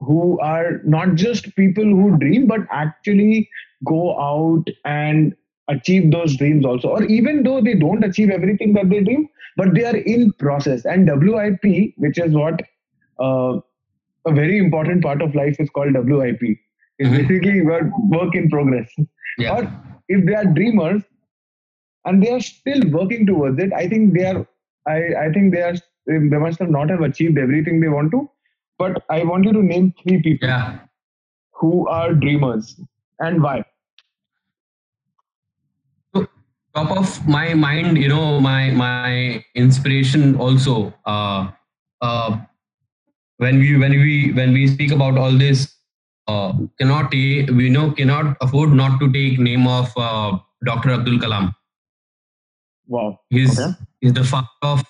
who 0.00 0.38
are 0.40 0.80
not 0.84 1.14
just 1.14 1.54
people 1.56 1.84
who 1.84 2.16
dream, 2.18 2.46
but 2.46 2.60
actually 2.70 3.48
go 3.84 4.18
out 4.20 4.64
and 4.84 5.34
achieve 5.68 6.10
those 6.10 6.36
dreams 6.36 6.64
also. 6.64 6.88
Or 6.88 7.02
even 7.04 7.42
though 7.42 7.60
they 7.60 7.74
don't 7.74 8.04
achieve 8.04 8.30
everything 8.30 8.72
that 8.74 8.88
they 8.90 9.00
dream, 9.02 9.28
but 9.56 9.74
they 9.74 9.84
are 9.84 9.96
in 9.96 10.32
process. 10.34 10.84
And 10.84 11.08
WIP, 11.08 11.94
which 11.96 12.18
is 12.18 12.32
what 12.34 12.62
uh, 13.20 13.58
a 14.26 14.32
very 14.32 14.58
important 14.58 15.02
part 15.02 15.20
of 15.22 15.34
life 15.34 15.56
is 15.58 15.68
called 15.70 15.94
WIP, 15.94 16.58
is 16.98 17.08
Mhm. 17.08 17.18
basically 17.18 17.62
work, 17.62 17.86
work 18.10 18.34
in 18.34 18.48
progress. 18.48 18.90
yeah 19.38 19.52
Or 19.52 19.70
if 20.08 20.24
they 20.26 20.34
are 20.34 20.44
dreamers 20.44 21.02
and 22.04 22.22
they 22.22 22.30
are 22.30 22.40
still 22.40 22.80
working 22.90 23.26
towards 23.26 23.58
it, 23.62 23.72
I 23.72 23.88
think 23.88 24.14
they 24.14 24.24
are. 24.24 24.46
I, 24.86 24.96
I 25.26 25.32
think 25.32 25.52
they 25.54 25.62
are. 25.62 25.74
They 26.06 26.18
must 26.18 26.58
have 26.60 26.70
not 26.70 26.90
have 26.90 27.00
achieved 27.02 27.38
everything 27.38 27.80
they 27.80 27.88
want 27.88 28.10
to. 28.12 28.28
But 28.78 29.02
I 29.10 29.24
want 29.24 29.44
you 29.44 29.52
to 29.52 29.62
name 29.62 29.92
three 30.02 30.22
people 30.22 30.48
yeah 30.48 30.78
who 31.54 31.86
are 31.88 32.14
dreamers 32.14 32.80
and 33.20 33.42
why. 33.42 33.64
top 36.74 36.90
of 36.92 37.26
my 37.28 37.54
mind 37.54 37.98
you 37.98 38.08
know 38.08 38.40
my 38.40 38.70
my 38.70 39.42
inspiration 39.54 40.36
also 40.36 40.92
uh 41.06 41.48
uh 42.00 42.38
when 43.38 43.58
we 43.58 43.76
when 43.76 43.92
we 43.92 44.32
when 44.32 44.52
we 44.52 44.66
speak 44.66 44.92
about 44.92 45.18
all 45.18 45.32
this 45.32 45.77
uh 46.28 46.52
cannot 46.78 47.10
take 47.14 47.50
we 47.60 47.68
know 47.76 47.90
cannot 48.00 48.36
afford 48.46 48.72
not 48.82 48.98
to 49.00 49.10
take 49.16 49.38
name 49.50 49.66
of 49.78 49.92
uh, 50.08 50.30
dr 50.70 50.90
abdul 50.98 51.18
kalam 51.24 51.46
Wow. 52.94 53.20
he's 53.30 53.58
Okay. 53.60 53.72
he's 54.00 54.12
the 54.18 54.24
father 54.24 54.48
of 54.72 54.82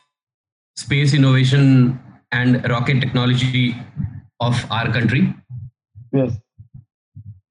space 0.83 1.15
innovation 1.15 1.99
and 2.31 2.69
rocket 2.73 3.01
technology 3.05 3.77
of 4.49 4.65
our 4.71 4.93
country 4.97 5.23
Yes. 6.13 6.37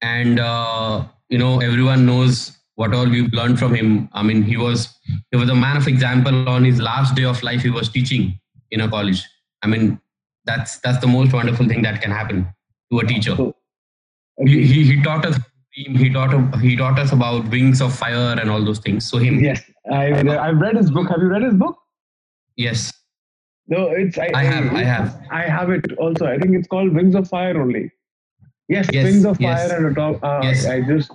and 0.01 0.39
uh, 0.39 1.05
you 1.29 1.37
know 1.37 1.59
everyone 1.59 2.05
knows 2.05 2.57
what 2.75 2.93
all 2.93 3.09
we've 3.15 3.33
learned 3.39 3.59
from 3.59 3.73
him 3.79 3.89
i 4.13 4.23
mean 4.23 4.43
he 4.43 4.57
was 4.63 4.87
he 5.31 5.37
was 5.43 5.49
a 5.49 5.55
man 5.65 5.77
of 5.81 5.87
example 5.93 6.47
on 6.55 6.63
his 6.63 6.79
last 6.89 7.15
day 7.19 7.25
of 7.33 7.41
life 7.49 7.61
he 7.61 7.69
was 7.79 7.89
teaching 7.89 8.25
in 8.71 8.81
a 8.81 8.89
college 8.95 9.21
i 9.63 9.67
mean 9.67 9.99
that's 10.45 10.77
that's 10.85 10.99
the 11.05 11.11
most 11.17 11.33
wonderful 11.33 11.67
thing 11.67 11.81
that 11.87 12.01
can 12.01 12.11
happen 12.19 12.45
to 12.91 12.99
a 12.99 13.05
teacher 13.13 13.35
So, 13.35 13.47
he, 14.45 14.65
he, 14.65 14.83
he 14.83 15.01
taught 15.03 15.25
us 15.25 15.37
he 15.71 16.09
taught 16.11 16.55
he 16.59 16.75
taught 16.75 16.97
us 16.99 17.11
about 17.11 17.47
wings 17.49 17.81
of 17.81 17.93
fire 17.95 18.35
and 18.39 18.49
all 18.49 18.63
those 18.63 18.79
things 18.79 19.07
so 19.09 19.17
him 19.17 19.39
yes. 19.39 19.61
I 19.91 20.05
I've 20.47 20.57
read 20.57 20.75
his 20.75 20.91
book. 20.91 21.07
Have 21.09 21.19
you 21.21 21.27
read 21.27 21.43
his 21.43 21.53
book? 21.53 21.75
yes 22.55 22.91
No, 23.67 23.79
it's 24.01 24.17
I, 24.17 24.29
I 24.33 24.43
have, 24.43 24.73
I 24.73 24.83
have. 24.83 25.07
I 25.29 25.41
have 25.53 25.69
it 25.77 25.85
also. 26.03 26.25
I 26.25 26.37
think 26.41 26.55
it's 26.57 26.67
called 26.73 26.93
Wings 26.97 27.15
of 27.19 27.27
Fire 27.31 27.55
only. 27.61 27.81
Yes, 28.75 28.87
Yes, 28.97 29.03
Wings 29.07 29.25
of 29.31 29.39
yes. 29.41 29.55
Fire 29.69 29.77
and 29.77 29.87
a 29.87 29.93
top. 29.97 30.23
Uh, 30.29 30.39
Yes. 30.43 30.65
I 30.73 30.77
just 30.91 31.11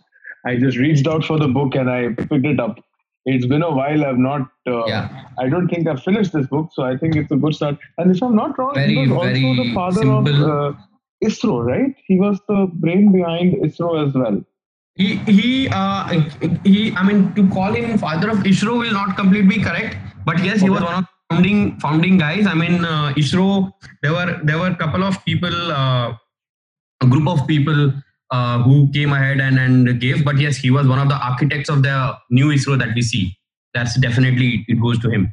I 0.50 0.56
just 0.64 0.76
reached 0.82 1.06
out 1.12 1.24
for 1.30 1.38
the 1.44 1.48
book 1.48 1.74
and 1.82 1.90
I 1.94 2.00
picked 2.12 2.46
it 2.52 2.60
up. 2.60 2.78
It's 3.24 3.46
been 3.46 3.62
a 3.62 3.70
while. 3.78 4.04
I've 4.04 4.18
not. 4.18 4.42
Uh, 4.66 4.84
yeah 4.92 5.24
I 5.38 5.48
don't 5.48 5.68
think 5.72 5.88
I've 5.94 6.02
finished 6.02 6.32
this 6.38 6.46
book, 6.54 6.70
so 6.78 6.82
I 6.90 6.94
think 7.02 7.16
it's 7.22 7.30
a 7.30 7.40
good 7.46 7.54
start. 7.60 7.78
And 7.98 8.14
if 8.14 8.22
I'm 8.28 8.36
not 8.36 8.58
wrong, 8.58 8.74
Very, 8.74 8.94
he 8.94 8.98
was 9.06 9.10
also 9.12 9.28
very 9.32 9.56
the 9.62 9.74
father 9.80 10.02
simple. 10.02 10.44
of 10.44 10.74
uh, 10.74 10.78
ISRO, 11.24 11.64
right? 11.64 11.94
He 12.06 12.18
was 12.18 12.40
the 12.48 12.68
brain 12.72 13.12
behind 13.12 13.54
ISRO 13.62 14.06
as 14.06 14.14
well. 14.14 14.42
he 14.94 15.16
he 15.36 15.68
uh, 15.72 16.08
he 16.64 16.92
i 17.00 17.02
mean 17.02 17.20
to 17.36 17.42
call 17.48 17.72
him 17.72 17.96
father 17.98 18.28
of 18.32 18.38
isro 18.50 18.78
will 18.80 18.92
not 18.92 19.16
completely 19.16 19.56
be 19.56 19.62
correct 19.66 19.96
but 20.26 20.42
yes 20.44 20.60
he 20.60 20.68
was 20.68 20.82
one 20.82 20.94
of 20.98 21.04
the 21.04 21.08
founding 21.30 21.60
founding 21.84 22.18
guys 22.18 22.46
i 22.46 22.54
mean 22.62 22.84
uh, 22.84 23.08
isro 23.22 23.72
there 24.02 24.12
were 24.12 24.38
there 24.44 24.58
were 24.58 24.68
a 24.68 24.76
couple 24.82 25.02
of 25.02 25.16
people 25.24 25.56
uh, 25.72 26.12
a 27.04 27.06
group 27.12 27.26
of 27.34 27.46
people 27.46 27.80
uh, 28.36 28.56
who 28.66 28.76
came 28.92 29.12
ahead 29.12 29.40
and 29.40 29.58
and 29.58 29.98
gave 30.04 30.24
but 30.28 30.36
yes 30.46 30.56
he 30.56 30.70
was 30.70 30.86
one 30.94 30.98
of 30.98 31.08
the 31.08 31.20
architects 31.30 31.70
of 31.76 31.82
the 31.82 31.96
new 32.30 32.48
isro 32.58 32.76
that 32.82 32.92
we 32.94 33.00
see 33.12 33.24
that's 33.72 33.98
definitely 34.08 34.50
it 34.68 34.80
goes 34.88 34.98
to 35.06 35.08
him 35.16 35.32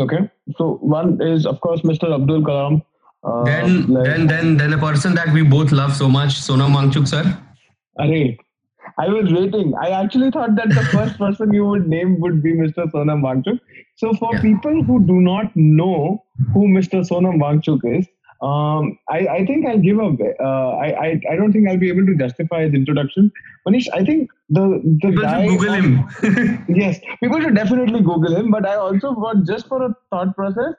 Okay. 0.00 0.30
So 0.56 0.78
one 0.80 1.20
is 1.20 1.44
of 1.44 1.60
course 1.60 1.80
Mr. 1.82 2.14
Abdul 2.14 2.42
Kalam. 2.42 2.82
Uh, 3.24 3.44
then, 3.44 3.86
like, 3.86 4.04
then, 4.04 4.26
then, 4.26 4.56
then 4.56 4.72
a 4.72 4.78
person 4.78 5.14
that 5.14 5.32
we 5.32 5.42
both 5.42 5.72
love 5.72 5.94
so 5.94 6.08
much, 6.08 6.40
Sonam 6.40 6.74
Wangchuk, 6.74 7.08
sir. 7.08 7.36
Array, 7.98 8.38
I 8.98 9.08
was 9.08 9.32
waiting. 9.32 9.74
I 9.80 9.90
actually 9.90 10.30
thought 10.30 10.54
that 10.56 10.68
the 10.68 10.84
first 10.92 11.18
person 11.24 11.52
you 11.52 11.64
would 11.66 11.88
name 11.88 12.20
would 12.20 12.42
be 12.42 12.52
Mr. 12.52 12.90
Sonam 12.92 13.22
Wangchuk. 13.22 13.58
So 13.96 14.12
for 14.14 14.34
yeah. 14.34 14.42
people 14.42 14.82
who 14.84 15.00
do 15.04 15.20
not 15.20 15.54
know 15.56 16.24
who 16.52 16.68
Mr. 16.68 17.06
Sonam 17.08 17.40
Wangchuk 17.42 17.80
is, 17.98 18.06
um, 18.40 18.96
I, 19.08 19.26
I, 19.26 19.46
think 19.46 19.66
I'll 19.66 19.80
give 19.80 19.98
a. 19.98 20.16
Uh, 20.40 20.76
I, 20.76 21.06
I 21.06 21.20
I 21.32 21.34
don't 21.34 21.52
think 21.52 21.68
I'll 21.68 21.76
be 21.76 21.88
able 21.88 22.06
to 22.06 22.14
justify 22.14 22.62
his 22.62 22.72
introduction. 22.72 23.32
Manish, 23.66 23.88
I 23.92 24.04
think 24.04 24.30
the 24.48 24.80
the 25.02 25.08
people 25.08 25.22
guy. 25.22 25.46
Google 25.48 25.72
him. 25.72 26.64
yes, 26.68 27.00
people 27.20 27.40
should 27.40 27.56
definitely 27.56 28.00
Google 28.00 28.36
him. 28.36 28.52
But 28.52 28.64
I 28.64 28.76
also 28.76 29.12
got 29.14 29.44
just 29.44 29.66
for 29.66 29.84
a 29.84 29.92
thought 30.10 30.36
process. 30.36 30.74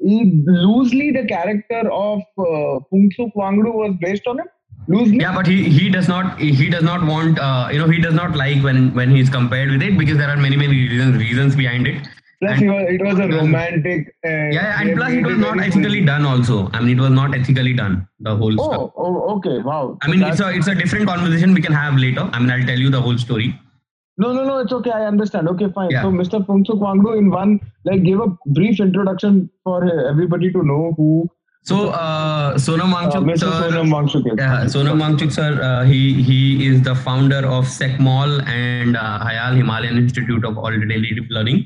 He 0.00 0.42
loosely 0.46 1.12
the 1.12 1.24
character 1.26 1.90
of 1.90 2.20
uh, 2.38 2.80
Phuntsuk 2.92 3.32
Wangdu 3.36 3.72
was 3.72 3.96
based 4.00 4.26
on 4.26 4.40
him. 4.40 4.46
Loosely. 4.86 5.18
Yeah, 5.18 5.34
but 5.34 5.46
he 5.46 5.64
he 5.68 5.88
does 5.88 6.08
not 6.08 6.38
he 6.38 6.68
does 6.68 6.82
not 6.82 7.06
want 7.06 7.38
uh, 7.38 7.68
you 7.72 7.78
know 7.78 7.88
he 7.88 8.00
does 8.00 8.14
not 8.14 8.36
like 8.36 8.62
when 8.62 8.94
when 8.94 9.10
he's 9.10 9.30
compared 9.30 9.70
with 9.70 9.82
it 9.82 9.96
because 9.96 10.18
there 10.18 10.28
are 10.28 10.36
many 10.36 10.56
many 10.56 10.76
reasons 10.88 11.16
reasons 11.16 11.56
behind 11.56 11.86
it 11.86 12.06
Plus, 12.44 12.60
and, 12.60 12.70
was, 12.70 12.86
it 12.88 13.02
was 13.02 13.18
a 13.18 13.28
romantic. 13.28 14.08
Uh, 14.24 14.28
yeah, 14.28 14.80
and 14.80 14.96
plus 14.96 15.12
it 15.12 15.24
was 15.24 15.38
not 15.38 15.58
ethically 15.60 15.98
cool. 15.98 16.06
done. 16.06 16.24
Also, 16.26 16.70
I 16.72 16.80
mean, 16.80 16.98
it 16.98 17.00
was 17.00 17.10
not 17.10 17.34
ethically 17.34 17.72
done. 17.72 18.06
The 18.20 18.36
whole 18.36 18.60
oh, 18.60 18.64
stuff. 18.64 18.90
Oh, 18.96 19.36
okay, 19.36 19.58
wow. 19.62 19.96
I 20.02 20.08
mean, 20.08 20.20
That's, 20.20 20.40
it's 20.40 20.48
a 20.48 20.56
it's 20.58 20.66
a 20.66 20.74
different 20.74 21.06
conversation 21.06 21.54
we 21.54 21.62
can 21.62 21.72
have 21.72 21.96
later. 21.96 22.28
I 22.32 22.38
mean, 22.38 22.50
I'll 22.50 22.66
tell 22.66 22.78
you 22.78 22.90
the 22.90 23.00
whole 23.00 23.16
story. 23.16 23.58
No, 24.16 24.32
no, 24.32 24.44
no. 24.44 24.58
It's 24.58 24.72
okay. 24.72 24.90
I 24.90 25.06
understand. 25.06 25.48
Okay, 25.48 25.68
fine. 25.74 25.90
Yeah. 25.90 26.02
So, 26.02 26.10
Mr. 26.10 26.46
Phuntsuk 26.46 26.80
Wangdu, 26.80 27.16
in 27.18 27.30
one, 27.30 27.60
like, 27.84 28.02
give 28.04 28.20
a 28.20 28.28
brief 28.46 28.80
introduction 28.80 29.50
for 29.64 29.84
everybody 30.08 30.52
to 30.52 30.62
know 30.62 30.94
who 30.96 31.28
so 31.62 31.88
uh, 31.88 32.58
Sonam 32.58 32.92
Wangchuk, 32.92 33.32
uh, 33.32 33.36
sir, 33.38 33.46
Sonam 33.46 33.88
Wangchuk, 33.88 34.26
yeah, 34.36 34.64
Sonam 34.66 35.00
Wangchuk, 35.00 35.32
sir, 35.32 35.62
uh, 35.62 35.82
he 35.82 36.22
he 36.22 36.66
is 36.66 36.82
the 36.82 36.94
founder 36.94 37.38
of 37.38 37.64
SecMol 37.64 38.46
and 38.46 38.98
uh, 38.98 39.24
HIAL 39.24 39.54
Himalayan 39.54 39.96
Institute 39.96 40.44
of 40.44 40.58
Alternative 40.58 41.24
Learning 41.30 41.64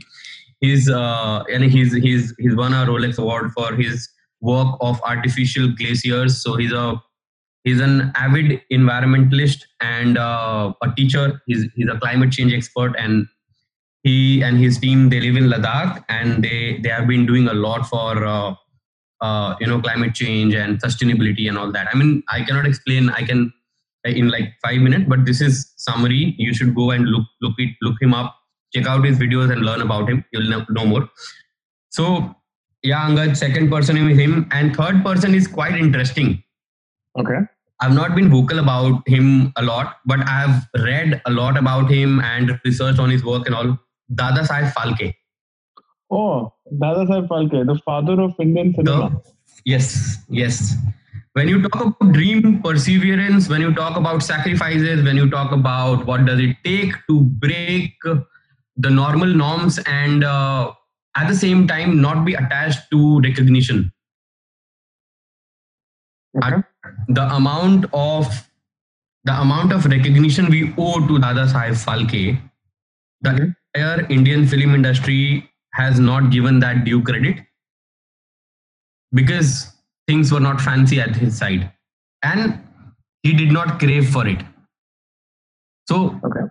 he's 0.61 0.90
uh, 0.90 1.44
and 1.53 1.64
he's 1.64 1.94
he's 1.94 2.34
he's 2.38 2.55
won 2.55 2.72
a 2.72 2.86
Rolex 2.86 3.18
award 3.18 3.53
for 3.53 3.74
his 3.74 4.09
work 4.40 4.76
of 4.80 5.01
artificial 5.03 5.68
glaciers. 5.74 6.42
So 6.42 6.57
he's 6.57 6.72
a 6.72 7.01
he's 7.64 7.80
an 7.80 8.12
avid 8.14 8.62
environmentalist 8.72 9.64
and 9.80 10.18
uh, 10.18 10.72
a 10.82 10.94
teacher. 10.96 11.42
He's 11.46 11.66
he's 11.74 11.88
a 11.88 11.98
climate 11.98 12.32
change 12.32 12.52
expert 12.52 12.94
and 12.98 13.26
he 14.02 14.42
and 14.42 14.59
his 14.59 14.78
team 14.78 15.09
they 15.09 15.20
live 15.20 15.36
in 15.36 15.48
Ladakh 15.48 16.04
and 16.09 16.42
they 16.42 16.78
they 16.82 16.88
have 16.88 17.06
been 17.06 17.26
doing 17.26 17.48
a 17.48 17.54
lot 17.54 17.86
for 17.86 18.24
uh, 18.24 18.54
uh, 19.20 19.56
you 19.61 19.66
know 19.66 19.80
climate 19.80 20.14
change 20.14 20.54
and 20.54 20.80
sustainability 20.80 21.48
and 21.48 21.59
all 21.59 21.70
that. 21.72 21.88
I 21.92 21.96
mean 21.96 22.22
I 22.28 22.42
cannot 22.42 22.66
explain. 22.66 23.11
I 23.11 23.22
can 23.22 23.52
in 24.04 24.28
like 24.28 24.54
five 24.62 24.80
minutes, 24.80 25.04
but 25.09 25.26
this 25.26 25.40
is 25.40 25.72
summary. 25.76 26.34
You 26.38 26.54
should 26.54 26.74
go 26.74 26.92
and 26.92 27.06
look 27.06 27.26
look 27.42 27.54
it 27.59 27.74
look 27.82 28.00
him 28.00 28.14
up 28.14 28.34
check 28.72 28.86
out 28.86 29.04
his 29.04 29.18
videos 29.18 29.50
and 29.52 29.62
learn 29.62 29.80
about 29.80 30.09
him. 30.09 30.24
You'll 30.32 30.64
know 30.68 30.84
more. 30.84 31.09
So, 31.90 32.34
yeah, 32.82 33.09
Angad, 33.09 33.36
second 33.36 33.70
person 33.70 33.96
is 33.96 34.18
him, 34.18 34.48
and 34.50 34.76
third 34.76 35.02
person 35.04 35.34
is 35.34 35.46
quite 35.46 35.74
interesting. 35.74 36.42
Okay. 37.18 37.40
I've 37.80 37.94
not 37.94 38.14
been 38.14 38.28
vocal 38.28 38.58
about 38.58 39.06
him 39.06 39.52
a 39.56 39.62
lot, 39.62 39.96
but 40.04 40.20
I've 40.26 40.62
read 40.84 41.20
a 41.26 41.30
lot 41.30 41.56
about 41.56 41.90
him 41.90 42.20
and 42.20 42.58
researched 42.64 42.98
on 42.98 43.10
his 43.10 43.24
work 43.24 43.46
and 43.46 43.54
all. 43.54 43.78
Dada 44.14 44.42
Saheb 44.42 44.72
Phalke. 44.72 45.14
Oh, 46.10 46.52
Dada 46.78 47.04
Saheb 47.04 47.28
Phalke, 47.28 47.66
the 47.66 47.78
father 47.84 48.20
of 48.20 48.34
Indian 48.40 48.74
cinema. 48.74 49.10
The, 49.10 49.32
yes, 49.64 50.18
yes. 50.28 50.74
When 51.34 51.46
you 51.46 51.62
talk 51.62 51.84
about 51.84 52.12
dream 52.12 52.62
perseverance, 52.62 53.48
when 53.48 53.60
you 53.60 53.72
talk 53.74 53.96
about 53.96 54.22
sacrifices, 54.22 55.04
when 55.04 55.16
you 55.16 55.30
talk 55.30 55.52
about 55.52 56.04
what 56.06 56.24
does 56.24 56.40
it 56.40 56.56
take 56.64 56.94
to 57.08 57.20
break 57.20 57.94
the 58.78 58.90
normal 58.90 59.26
norms 59.26 59.78
and 59.86 60.24
uh, 60.24 60.72
at 61.16 61.28
the 61.28 61.34
same 61.34 61.66
time 61.66 62.00
not 62.00 62.24
be 62.24 62.34
attached 62.34 62.90
to 62.90 63.20
recognition 63.20 63.92
okay. 66.36 66.62
The 67.09 67.26
amount 67.34 67.86
of 67.93 68.26
the 69.24 69.41
amount 69.41 69.72
of 69.72 69.86
recognition 69.86 70.49
we 70.57 70.62
owe 70.78 71.01
to 71.09 71.18
dada 71.26 71.47
saheb 71.55 71.78
phalke 71.86 72.22
the 73.20 73.30
mm-hmm. 73.30 73.51
entire 73.74 74.07
indian 74.18 74.47
film 74.47 74.74
industry 74.74 75.20
has 75.74 76.01
not 76.01 76.30
given 76.30 76.59
that 76.61 76.84
due 76.84 77.03
credit 77.03 77.45
because 79.12 79.72
things 80.07 80.32
were 80.32 80.41
not 80.41 80.61
fancy 80.61 81.01
at 81.01 81.14
his 81.14 81.36
side. 81.36 81.70
And 82.22 82.61
he 83.22 83.32
did 83.32 83.53
not 83.53 83.78
crave 83.78 84.11
for 84.11 84.26
it. 84.26 84.41
So 85.89 86.20
okay. 86.24 86.47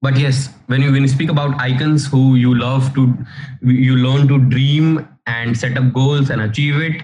but 0.00 0.16
yes 0.16 0.48
when 0.66 0.80
you 0.80 0.92
when 0.92 1.02
you 1.02 1.08
speak 1.08 1.30
about 1.30 1.60
icons 1.60 2.06
who 2.06 2.36
you 2.36 2.54
love 2.54 2.94
to 2.94 3.02
you 3.62 3.96
learn 3.96 4.28
to 4.28 4.38
dream 4.38 5.06
and 5.26 5.56
set 5.56 5.76
up 5.76 5.92
goals 5.92 6.30
and 6.30 6.40
achieve 6.40 6.80
it 6.80 7.02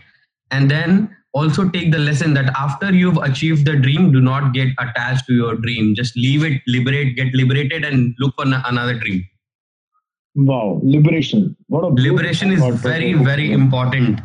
and 0.50 0.70
then 0.70 1.14
also 1.34 1.68
take 1.68 1.90
the 1.92 1.98
lesson 1.98 2.34
that 2.34 2.52
after 2.58 2.92
you've 2.92 3.16
achieved 3.18 3.64
the 3.66 3.76
dream 3.76 4.12
do 4.12 4.20
not 4.20 4.52
get 4.52 4.68
attached 4.78 5.26
to 5.26 5.34
your 5.34 5.56
dream. 5.56 5.94
Just 5.94 6.16
leave 6.16 6.44
it 6.44 6.62
liberate 6.66 7.16
get 7.16 7.34
liberated 7.34 7.84
and 7.84 8.14
look 8.18 8.34
for 8.34 8.44
another 8.44 8.94
dream. 8.98 9.24
Wow 10.34 10.80
liberation. 10.82 11.56
What 11.68 11.84
a 11.84 11.88
liberation 11.88 12.52
is 12.52 12.62
very 12.80 13.14
very 13.14 13.52
important. 13.52 14.20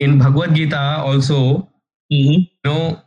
In 0.00 0.18
bhagavad 0.18 0.54
gita 0.54 1.02
also 1.04 1.68
mm-hmm. 2.12 2.40
you 2.40 2.46
know 2.64 3.00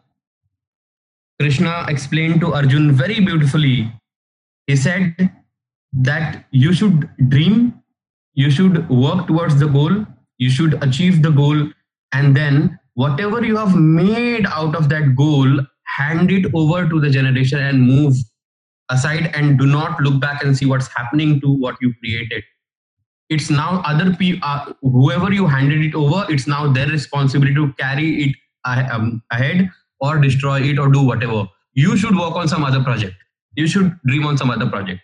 krishna 1.39 1.85
explained 1.87 2.41
to 2.41 2.53
arjun 2.53 2.91
very 2.91 3.19
beautifully. 3.19 3.91
He 4.67 4.75
said 4.75 5.31
that 5.93 6.45
you 6.49 6.73
should 6.73 7.09
dream, 7.29 7.81
you 8.33 8.49
should 8.49 8.89
work 8.89 9.27
towards 9.27 9.59
the 9.59 9.67
goal, 9.67 10.05
you 10.39 10.49
should 10.49 10.81
achieve 10.83 11.21
the 11.21 11.29
goal, 11.29 11.69
and 12.13 12.35
then 12.35 12.79
whatever 12.95 13.43
you 13.45 13.55
have 13.55 13.75
made 13.75 14.45
out 14.47 14.75
of 14.75 14.89
that 14.89 15.15
goal, 15.15 15.59
hand 15.83 16.31
it 16.31 16.53
over 16.53 16.89
to 16.89 16.99
the 16.99 17.09
generation 17.09 17.59
and 17.59 17.81
move 17.81 18.15
aside 18.89 19.31
and 19.35 19.57
do 19.59 19.65
not 19.65 19.99
look 20.01 20.19
back 20.19 20.43
and 20.43 20.57
see 20.57 20.65
what's 20.65 20.87
happening 20.87 21.39
to 21.41 21.51
what 21.51 21.75
you 21.81 21.93
created. 22.01 22.43
It's 23.29 23.49
now 23.49 23.81
other 23.85 24.13
people, 24.15 24.39
uh, 24.43 24.73
whoever 24.81 25.31
you 25.31 25.47
handed 25.47 25.83
it 25.83 25.95
over, 25.95 26.25
it's 26.29 26.47
now 26.47 26.71
their 26.71 26.87
responsibility 26.87 27.55
to 27.55 27.73
carry 27.73 28.23
it 28.23 28.35
um, 28.65 29.23
ahead 29.31 29.69
or 29.99 30.17
destroy 30.19 30.61
it 30.61 30.77
or 30.77 30.89
do 30.89 31.01
whatever. 31.01 31.47
You 31.73 31.97
should 31.97 32.15
work 32.15 32.35
on 32.35 32.47
some 32.47 32.63
other 32.63 32.83
project 32.83 33.15
you 33.55 33.67
should 33.67 33.97
dream 34.05 34.25
on 34.25 34.37
some 34.37 34.49
other 34.49 34.69
project. 34.69 35.01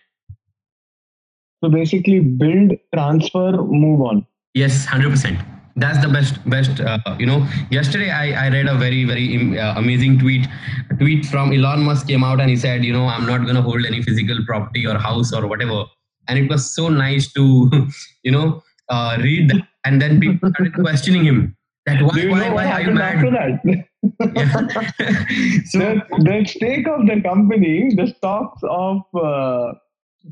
So 1.62 1.70
basically, 1.70 2.20
build, 2.20 2.72
transfer, 2.94 3.52
move 3.52 4.02
on. 4.02 4.26
Yes, 4.54 4.84
hundred 4.84 5.10
percent. 5.10 5.38
That's 5.76 5.98
the 6.04 6.08
best. 6.08 6.38
Best. 6.48 6.80
Uh, 6.80 6.98
you 7.18 7.26
know, 7.26 7.46
yesterday 7.70 8.10
I, 8.10 8.46
I 8.46 8.48
read 8.50 8.66
a 8.66 8.74
very 8.74 9.04
very 9.04 9.58
uh, 9.58 9.78
amazing 9.78 10.18
tweet. 10.18 10.46
A 10.90 10.94
tweet 10.96 11.26
from 11.26 11.52
Elon 11.52 11.82
Musk 11.82 12.08
came 12.08 12.24
out 12.24 12.40
and 12.40 12.50
he 12.50 12.56
said, 12.56 12.84
you 12.84 12.92
know, 12.92 13.06
I'm 13.06 13.26
not 13.26 13.46
gonna 13.46 13.62
hold 13.62 13.86
any 13.86 14.02
physical 14.02 14.38
property 14.46 14.86
or 14.86 14.98
house 14.98 15.32
or 15.32 15.46
whatever. 15.46 15.84
And 16.28 16.38
it 16.38 16.48
was 16.48 16.74
so 16.74 16.88
nice 16.88 17.32
to, 17.32 17.70
you 18.22 18.32
know, 18.32 18.62
uh, 18.88 19.18
read 19.20 19.50
that. 19.50 19.66
And 19.84 20.00
then 20.00 20.20
people 20.20 20.50
started 20.50 20.74
questioning 20.74 21.24
him 21.24 21.56
that 21.86 22.02
why 22.02 22.26
why, 22.28 22.50
why 22.50 22.66
are 22.70 22.80
you 22.82 22.90
mad? 22.92 23.16
After 23.16 23.30
that? 23.30 23.84
so 25.66 25.78
the, 25.78 26.02
the 26.18 26.44
stake 26.46 26.86
of 26.86 27.06
the 27.06 27.20
company, 27.22 27.94
the 27.94 28.06
stocks 28.16 28.60
of 28.62 29.02
uh, 29.14 29.72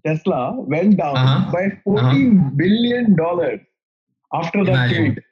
Tesla 0.07 0.61
went 0.61 0.99
down 0.99 1.16
uh-huh. 1.16 1.53
by 1.53 1.64
uh-huh. 1.66 1.76
fourteen 1.84 2.38
uh-huh. 2.38 2.51
billion 2.57 3.16
dollars 3.16 3.61
after 4.32 4.64
that 4.64 4.94
tweet. 4.94 5.18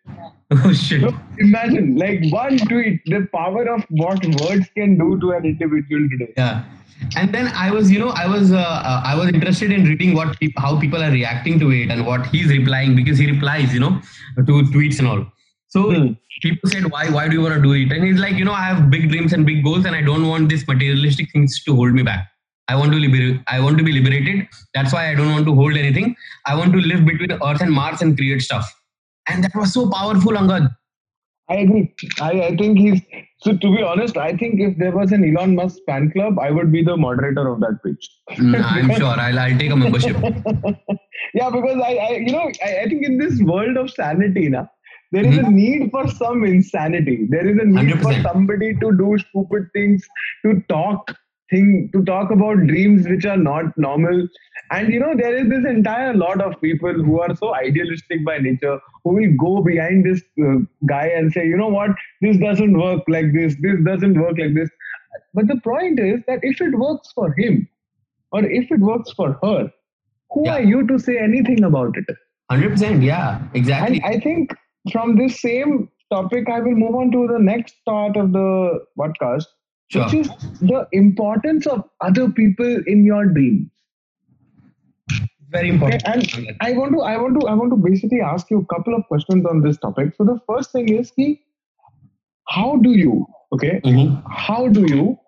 Oh 0.51 0.73
shit! 0.73 1.03
So 1.03 1.15
imagine, 1.37 1.97
like 1.97 2.23
one 2.33 2.57
tweet, 2.57 3.05
the 3.05 3.29
power 3.35 3.65
of 3.69 3.85
what 3.91 4.25
words 4.25 4.67
can 4.75 4.97
do 4.97 5.21
to 5.21 5.33
an 5.33 5.45
individual 5.45 6.09
today. 6.09 6.33
Yeah, 6.39 6.65
and 7.17 7.35
then 7.35 7.49
I 7.49 7.71
was, 7.71 7.91
you 7.91 7.99
know, 7.99 8.09
I 8.09 8.27
was, 8.27 8.53
uh, 8.53 8.57
uh, 8.57 9.03
I 9.05 9.15
was 9.15 9.29
interested 9.29 9.71
in 9.71 9.85
reading 9.85 10.15
what 10.15 10.41
pe- 10.41 10.53
how 10.57 10.81
people 10.81 11.03
are 11.03 11.11
reacting 11.11 11.59
to 11.61 11.71
it 11.71 11.91
and 11.91 12.07
what 12.07 12.27
he's 12.27 12.49
replying 12.49 12.97
because 12.97 13.19
he 13.19 13.31
replies, 13.31 13.75
you 13.75 13.81
know, 13.81 14.01
to 14.37 14.43
tweets 14.43 14.99
and 14.99 15.09
all. 15.09 15.27
So 15.69 15.93
hmm. 15.93 16.13
people 16.41 16.71
said, 16.71 16.91
why, 16.91 17.11
why 17.11 17.29
do 17.29 17.35
you 17.35 17.43
want 17.43 17.55
to 17.55 17.61
do 17.61 17.73
it? 17.73 17.93
And 17.93 18.05
he's 18.05 18.19
like, 18.19 18.37
you 18.37 18.45
know, 18.45 18.53
I 18.53 18.63
have 18.63 18.91
big 18.91 19.11
dreams 19.11 19.35
and 19.35 19.45
big 19.45 19.63
goals, 19.63 19.85
and 19.85 19.95
I 19.95 20.01
don't 20.01 20.27
want 20.27 20.49
these 20.49 20.67
materialistic 20.67 21.31
things 21.31 21.63
to 21.65 21.75
hold 21.75 21.93
me 21.93 22.03
back. 22.03 22.29
I 22.69 22.77
want 22.77 22.93
to 22.93 22.99
liberate. 22.99 23.41
I 23.47 23.61
want 23.61 23.79
to 23.79 23.85
be 23.85 23.93
liberated. 23.93 24.47
That's 24.75 24.93
why 24.93 25.11
I 25.11 25.15
don't 25.15 25.33
want 25.33 25.47
to 25.47 25.55
hold 25.55 25.77
anything. 25.77 26.17
I 26.47 26.55
want 26.55 26.73
to 26.73 26.79
live 26.79 27.05
between 27.05 27.33
Earth 27.33 27.61
and 27.61 27.71
Mars 27.71 28.03
and 28.03 28.17
create 28.17 28.43
stuff. 28.43 28.75
And 29.29 29.45
that 29.45 29.55
was 29.55 29.73
so 29.73 29.91
powerful, 29.91 30.33
Angad. 30.33 30.71
I 31.51 31.57
agree. 31.57 31.95
I, 32.21 32.43
I 32.43 32.57
think 32.57 32.79
he's 32.79 33.01
So 33.43 33.57
to 33.57 33.77
be 33.77 33.83
honest, 33.83 34.17
I 34.17 34.37
think 34.37 34.61
if 34.61 34.77
there 34.77 34.93
was 34.93 35.13
an 35.13 35.25
Elon 35.25 35.55
Musk 35.55 35.79
fan 35.87 36.11
club, 36.11 36.39
I 36.39 36.51
would 36.51 36.71
be 36.71 36.83
the 36.83 36.97
moderator 36.97 37.49
of 37.49 37.61
that 37.61 37.79
page. 37.85 38.09
Mm, 38.33 38.63
I'm 38.63 38.91
sure 38.97 39.07
I'll, 39.07 39.39
I'll 39.39 39.59
take 39.59 39.71
a 39.71 39.77
membership. 39.77 40.17
yeah, 41.35 41.49
because 41.49 41.81
I, 41.83 41.95
I 41.95 42.11
you 42.17 42.33
know, 42.33 42.51
I, 42.63 42.81
I 42.81 42.89
think 42.89 43.07
in 43.07 43.17
this 43.17 43.41
world 43.41 43.77
of 43.77 43.91
sanity, 43.91 44.49
na, 44.49 44.67
there 45.13 45.25
is 45.25 45.37
mm-hmm. 45.37 45.47
a 45.47 45.51
need 45.51 45.91
for 45.91 46.09
some 46.09 46.45
insanity. 46.45 47.27
There 47.31 47.49
is 47.49 47.59
a 47.59 47.65
need 47.65 47.95
100%. 47.95 48.03
for 48.03 48.23
somebody 48.23 48.75
to 48.75 48.93
do 48.99 49.17
stupid 49.31 49.69
things, 49.73 50.07
to 50.45 50.63
talk 50.69 51.15
thing, 51.51 51.91
to 51.95 52.05
talk 52.05 52.31
about 52.31 52.67
dreams 52.67 53.09
which 53.09 53.25
are 53.25 53.37
not 53.37 53.67
normal. 53.79 54.29
And 54.71 54.93
you 54.93 55.01
know, 55.01 55.15
there 55.17 55.37
is 55.37 55.49
this 55.49 55.65
entire 55.65 56.15
lot 56.15 56.43
of 56.43 56.61
people 56.61 56.93
who 56.93 57.21
are 57.21 57.35
so 57.35 57.55
idealistic 57.55 58.25
by 58.25 58.39
nature, 58.39 58.79
who 59.05 59.15
will 59.15 59.33
go 59.39 59.63
behind 59.63 60.05
this 60.05 60.23
uh, 60.43 60.59
guy 60.87 61.07
and 61.07 61.33
say, 61.33 61.47
you 61.47 61.57
know 61.57 61.69
what, 61.69 61.91
this 62.21 62.37
doesn't 62.37 62.79
work 62.79 63.03
like 63.09 63.33
this, 63.33 63.57
this 63.61 63.77
doesn't 63.85 64.21
work 64.21 64.37
like 64.39 64.55
this. 64.55 64.69
But 65.33 65.49
the 65.49 65.61
point 65.61 65.99
is 65.99 66.21
that 66.27 66.41
if 66.43 66.61
it 66.61 66.79
works 66.79 67.11
for 67.15 67.35
him, 67.39 67.69
or 68.33 68.45
if 68.45 68.71
it 68.71 68.81
works 68.81 69.11
for 69.13 69.39
her, 69.43 69.71
who 70.31 70.45
yeah. 70.45 70.57
are 70.57 70.63
you 70.63 70.87
to 70.87 70.99
say 70.99 71.17
anything 71.17 71.65
about 71.65 71.97
it? 71.97 72.05
100%, 72.53 73.03
yeah, 73.03 73.41
exactly. 73.55 74.01
And 74.05 74.17
I 74.17 74.21
think 74.21 74.55
from 74.93 75.17
this 75.17 75.41
same 75.41 75.89
topic, 76.11 76.49
I 76.51 76.61
will 76.61 76.75
move 76.75 76.95
on 76.95 77.11
to 77.13 77.27
the 77.27 77.39
next 77.39 77.75
part 77.87 78.17
of 78.17 78.33
the 78.33 78.85
podcast, 78.99 79.45
sure. 79.91 80.05
which 80.05 80.15
is 80.15 80.29
the 80.61 80.87
importance 80.93 81.67
of 81.67 81.85
other 82.03 82.29
people 82.31 82.83
in 82.87 83.05
your 83.05 83.25
dreams 83.27 83.71
very 85.51 85.69
important. 85.69 86.07
okay, 86.07 86.47
and 86.47 86.57
i 86.61 86.73
want 86.73 86.93
to 86.93 87.03
i 87.03 87.17
want 87.17 87.41
to 87.41 87.47
i 87.47 87.55
want 87.55 87.71
to 87.71 87.77
basically 87.77 88.21
ask 88.21 88.51
you 88.51 88.61
a 88.61 88.75
couple 88.75 88.95
of 88.95 89.07
questions 89.09 89.47
on 89.47 89.63
this 89.63 89.79
topic. 89.79 90.15
So 90.17 90.25
the 90.25 90.39
first 90.47 90.73
thing 90.73 90.89
is 90.95 91.11
ki, 91.11 91.41
how 92.49 92.77
do 92.77 92.93
you 92.93 93.27
okay 93.53 93.81
mm-hmm. 93.85 94.17
how 94.31 94.69
do 94.69 94.87
you 94.95 95.19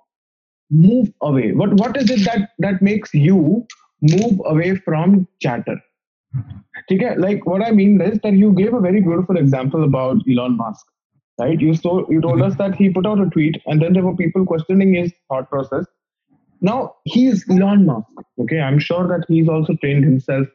move 0.71 1.13
away? 1.23 1.53
What 1.53 1.75
what 1.75 1.97
is 1.97 2.11
it 2.11 2.25
that 2.25 2.51
that 2.59 2.83
makes 2.83 3.15
you 3.15 3.67
move 4.01 4.41
away 4.45 4.75
from 4.77 5.27
chatter? 5.41 5.79
okay 6.93 7.15
like 7.23 7.45
what 7.45 7.63
i 7.69 7.73
mean 7.73 8.01
is 8.01 8.19
that 8.25 8.35
you 8.35 8.53
gave 8.53 8.73
a 8.73 8.81
very 8.81 9.01
beautiful 9.07 9.37
example 9.37 9.83
about 9.83 10.29
elon 10.33 10.57
musk 10.57 10.87
right? 11.41 11.61
You 11.61 11.75
so 11.75 12.07
you 12.11 12.21
told 12.21 12.37
mm-hmm. 12.37 12.51
us 12.51 12.57
that 12.57 12.75
he 12.75 12.91
put 12.91 13.07
out 13.07 13.21
a 13.21 13.29
tweet 13.31 13.61
and 13.67 13.83
then 13.83 13.95
there 13.95 14.05
were 14.05 14.17
people 14.17 14.45
questioning 14.45 14.95
his 14.95 15.13
thought 15.29 15.49
process 15.51 15.87
now 16.61 16.97
he's 17.05 17.49
Elon 17.51 17.87
Musk. 17.87 18.09
Okay, 18.39 18.61
I'm 18.61 18.79
sure 18.79 19.07
that 19.09 19.25
he's 19.29 19.49
also 19.49 19.75
trained 19.75 20.05
himself 20.05 20.47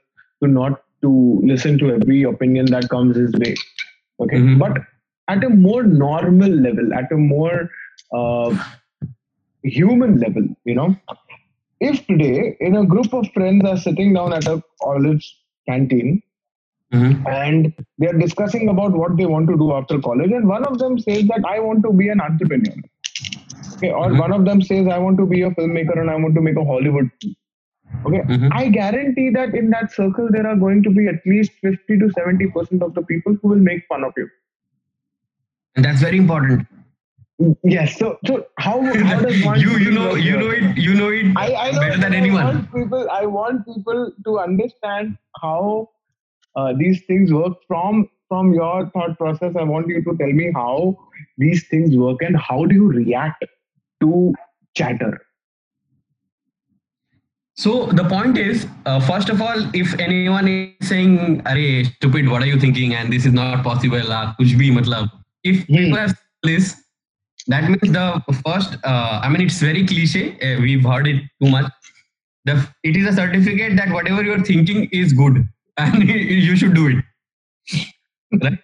to 0.43 0.49
not 0.49 0.84
to 1.01 1.41
listen 1.43 1.78
to 1.80 1.91
every 1.93 2.24
opinion 2.24 2.68
that 2.68 2.89
comes 2.89 3.16
his 3.16 3.34
way. 3.34 3.56
Okay, 4.20 4.38
mm-hmm. 4.38 4.60
but 4.60 4.78
at 5.28 5.43
a 5.43 5.49
more 5.49 5.84
normal 5.84 6.49
level, 6.49 6.93
at 6.93 7.12
a 7.12 7.18
more 7.18 7.70
uh, 8.14 8.56
human 9.64 10.20
level, 10.20 10.47
you 10.64 10.76
know, 10.76 10.95
if 11.80 12.06
today 12.08 12.56
in 12.60 12.76
a 12.76 12.86
group 12.86 13.14
of 13.14 13.28
friends 13.34 13.66
are 13.66 13.78
sitting 13.78 14.14
down 14.14 14.34
at 14.34 14.47
a 14.47 14.62
college 14.82 15.38
canteen 15.68 16.22
mm-hmm. 16.93 17.28
and 17.28 17.74
they 17.97 18.08
are 18.08 18.18
discussing 18.18 18.70
about 18.70 18.91
what 18.91 19.18
they 19.18 19.26
want 19.26 19.47
to 19.47 19.58
do 19.58 19.74
after 19.74 19.99
college, 19.99 20.32
and 20.32 20.47
one 20.47 20.66
of 20.66 20.78
them 20.80 20.99
says 20.99 21.28
that 21.28 21.43
I 21.45 21.60
want 21.60 21.84
to 21.84 21.91
be 21.91 22.10
an 22.10 22.22
entrepreneur 22.22 22.76
Okay, 23.76 23.92
or 23.92 24.08
mm-hmm. 24.08 24.18
one 24.18 24.32
of 24.32 24.46
them 24.46 24.62
says, 24.62 24.88
I 24.88 24.98
want 24.98 25.18
to 25.18 25.26
be 25.26 25.42
a 25.42 25.52
filmmaker 25.52 26.00
and 26.00 26.10
I 26.10 26.16
want 26.16 26.36
to 26.36 26.42
make 26.42 26.56
a 26.56 26.64
Hollywood 26.64 27.10
film. 27.22 27.36
Okay, 28.06 28.20
mm-hmm. 28.20 28.50
I 28.52 28.70
guarantee 28.70 29.30
that 29.32 29.56
in 29.56 29.70
that 29.72 29.92
circle 29.92 30.28
there 30.32 30.48
are 30.48 30.56
going 30.56 30.84
to 30.84 30.90
be 30.90 31.08
at 31.08 31.26
least 31.26 31.52
50 31.62 32.00
to 32.00 32.10
70 32.12 32.48
percent 32.52 32.84
of 32.84 32.94
the 32.94 33.02
people 33.04 33.38
who 33.42 33.50
will 33.50 33.66
make 33.72 33.86
fun 33.88 34.04
of 34.04 34.14
you. 34.18 34.30
And 35.76 35.84
that's 35.84 36.02
very 36.02 36.18
important. 36.18 36.68
Yes. 37.64 37.98
So, 37.98 38.18
so 38.26 38.46
how, 38.58 38.82
how 38.82 39.20
does 39.28 39.44
one 39.44 39.60
you 39.60 39.78
you 39.78 39.92
know 39.92 40.16
you 40.16 40.38
know 40.38 40.50
it 40.50 40.78
you 40.78 40.94
know 40.94 41.10
it 41.10 41.26
I, 41.36 41.54
I 41.54 41.72
know 41.72 41.80
better 41.80 41.98
than 41.98 42.14
I 42.14 42.18
anyone. 42.18 42.46
Want 42.46 42.74
people, 42.74 43.10
I 43.12 43.26
want 43.26 43.66
people 43.66 44.12
to 44.24 44.40
understand 44.40 45.18
how 45.42 45.90
uh, 46.56 46.74
these 46.78 47.04
things 47.06 47.34
work 47.34 47.58
from 47.68 48.10
from 48.30 48.54
your 48.54 48.90
thought 48.92 49.18
process. 49.18 49.54
I 49.60 49.64
want 49.64 49.88
you 49.88 50.02
to 50.04 50.18
tell 50.18 50.32
me 50.32 50.52
how 50.54 50.98
these 51.38 51.68
things 51.68 51.96
work 51.96 52.22
and 52.22 52.38
how 52.38 52.66
do 52.66 52.76
you 52.76 52.88
react 52.88 53.44
to 54.06 54.34
chatter? 54.76 55.14
So 57.58 57.86
the 57.86 58.03
point 58.03 58.38
is, 58.38 58.68
uh, 58.86 58.99
first 58.99 59.30
of 59.30 59.41
all, 59.41 59.70
if 59.74 59.97
anyone 59.97 60.47
is 60.47 60.89
saying, 60.89 61.41
"Arey, 61.51 61.86
stupid, 61.91 62.28
what 62.28 62.41
are 62.41 62.49
you 62.53 62.60
thinking?" 62.64 62.95
and 63.01 63.14
this 63.18 63.30
is 63.30 63.38
not 63.38 63.64
possible, 63.68 64.12
uh, 64.18 64.24
kuch 64.39 64.58
bhi, 64.62 64.72
matlab. 64.80 65.14
If 65.51 65.62
hmm. 65.68 65.78
people 65.78 66.01
have 66.01 66.16
this, 66.49 66.74
that 67.53 67.70
means 67.70 67.93
the 67.97 68.06
first. 68.43 68.78
Uh, 68.84 69.22
I 69.24 69.30
mean, 69.30 69.41
it's 69.47 69.62
very 69.70 69.86
cliche. 69.93 70.26
Uh, 70.47 70.60
we've 70.68 70.84
heard 70.84 71.08
it 71.14 71.24
too 71.41 71.49
much. 71.56 71.72
The 72.43 72.58
it 72.84 72.97
is 72.97 73.08
a 73.08 73.16
certificate 73.22 73.78
that 73.78 73.95
whatever 73.99 74.24
you're 74.30 74.43
thinking 74.51 74.89
is 75.01 75.14
good, 75.14 75.41
and 75.78 76.03
you 76.03 76.58
should 76.58 76.74
do 76.74 76.88
it. 76.89 77.06
right? 78.43 78.60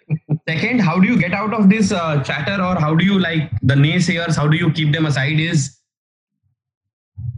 Second, 0.52 0.80
how 0.80 1.00
do 1.00 1.08
you 1.08 1.18
get 1.18 1.34
out 1.34 1.54
of 1.54 1.70
this 1.70 1.92
uh, 1.94 2.22
chatter 2.24 2.62
or 2.62 2.76
how 2.76 2.94
do 2.94 3.06
you 3.06 3.18
like 3.18 3.52
the 3.62 3.74
naysayers, 3.74 4.36
how 4.36 4.48
do 4.48 4.58
you 4.58 4.70
keep 4.72 4.92
them 4.92 5.06
aside 5.06 5.40
is 5.40 5.78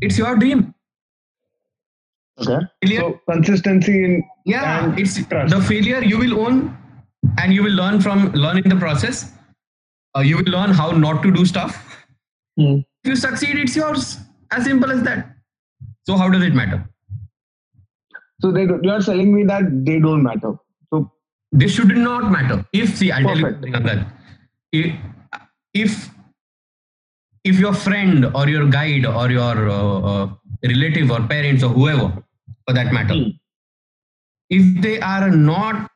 it's 0.02 0.18
your 0.18 0.36
dream. 0.36 0.74
Okay. 2.40 2.58
Failure, 2.82 3.02
so 3.02 3.20
consistency 3.32 4.04
in 4.04 4.24
yeah, 4.46 4.96
it's 4.98 5.24
trust. 5.28 5.54
the 5.54 5.62
failure 5.62 6.02
you 6.04 6.18
will 6.18 6.40
own 6.40 6.76
and 7.38 7.54
you 7.54 7.62
will 7.62 7.78
learn 7.82 8.02
from 8.02 8.32
learning 8.32 8.64
the 8.64 8.76
process. 8.78 9.32
Uh, 10.18 10.22
you 10.22 10.38
will 10.38 10.52
learn 10.56 10.72
how 10.72 10.90
not 10.92 11.22
to 11.22 11.32
do 11.32 11.46
stuff. 11.46 11.78
Hmm. 12.58 12.80
If 13.04 13.10
you 13.10 13.16
succeed, 13.16 13.58
it's 13.58 13.76
yours. 13.76 14.18
As 14.52 14.64
simple 14.64 14.92
as 14.92 15.04
that. 15.04 15.36
So 16.08 16.18
how 16.18 16.30
does 16.30 16.42
it 16.42 16.56
matter? 16.56 16.84
So 18.42 18.52
they, 18.52 18.64
you 18.64 18.92
are 18.92 19.02
telling 19.02 19.36
me 19.36 19.44
that 19.44 19.86
they 19.86 20.00
don't 20.00 20.24
matter 20.24 20.56
this 21.54 21.74
should 21.74 21.96
not 21.96 22.32
matter. 22.32 22.66
If 22.74 22.98
see, 22.98 23.12
I'll 23.12 23.24
Perfect. 23.24 23.64
tell 23.72 23.98
you 23.98 24.06
if, 24.74 24.96
if 25.74 26.10
if 27.44 27.60
your 27.60 27.74
friend 27.74 28.26
or 28.34 28.50
your 28.50 28.68
guide 28.68 29.06
or 29.06 29.30
your 29.30 29.70
uh, 29.70 30.00
uh, 30.00 30.30
relative 30.64 31.12
or 31.12 31.22
parents 31.28 31.64
or 31.64 31.70
whoever 31.70 32.12
for 32.66 32.74
that 32.74 32.92
matter, 32.92 33.14
mm. 33.14 33.40
if 34.50 34.82
they 34.82 35.00
are 35.00 35.30
not 35.30 35.90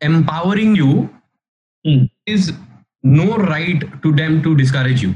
empowering 0.00 0.74
you, 0.74 1.08
mm. 1.86 2.10
is 2.26 2.52
no 3.02 3.36
right 3.36 3.84
to 4.02 4.12
them 4.12 4.42
to 4.42 4.56
discourage 4.56 5.02
you. 5.02 5.14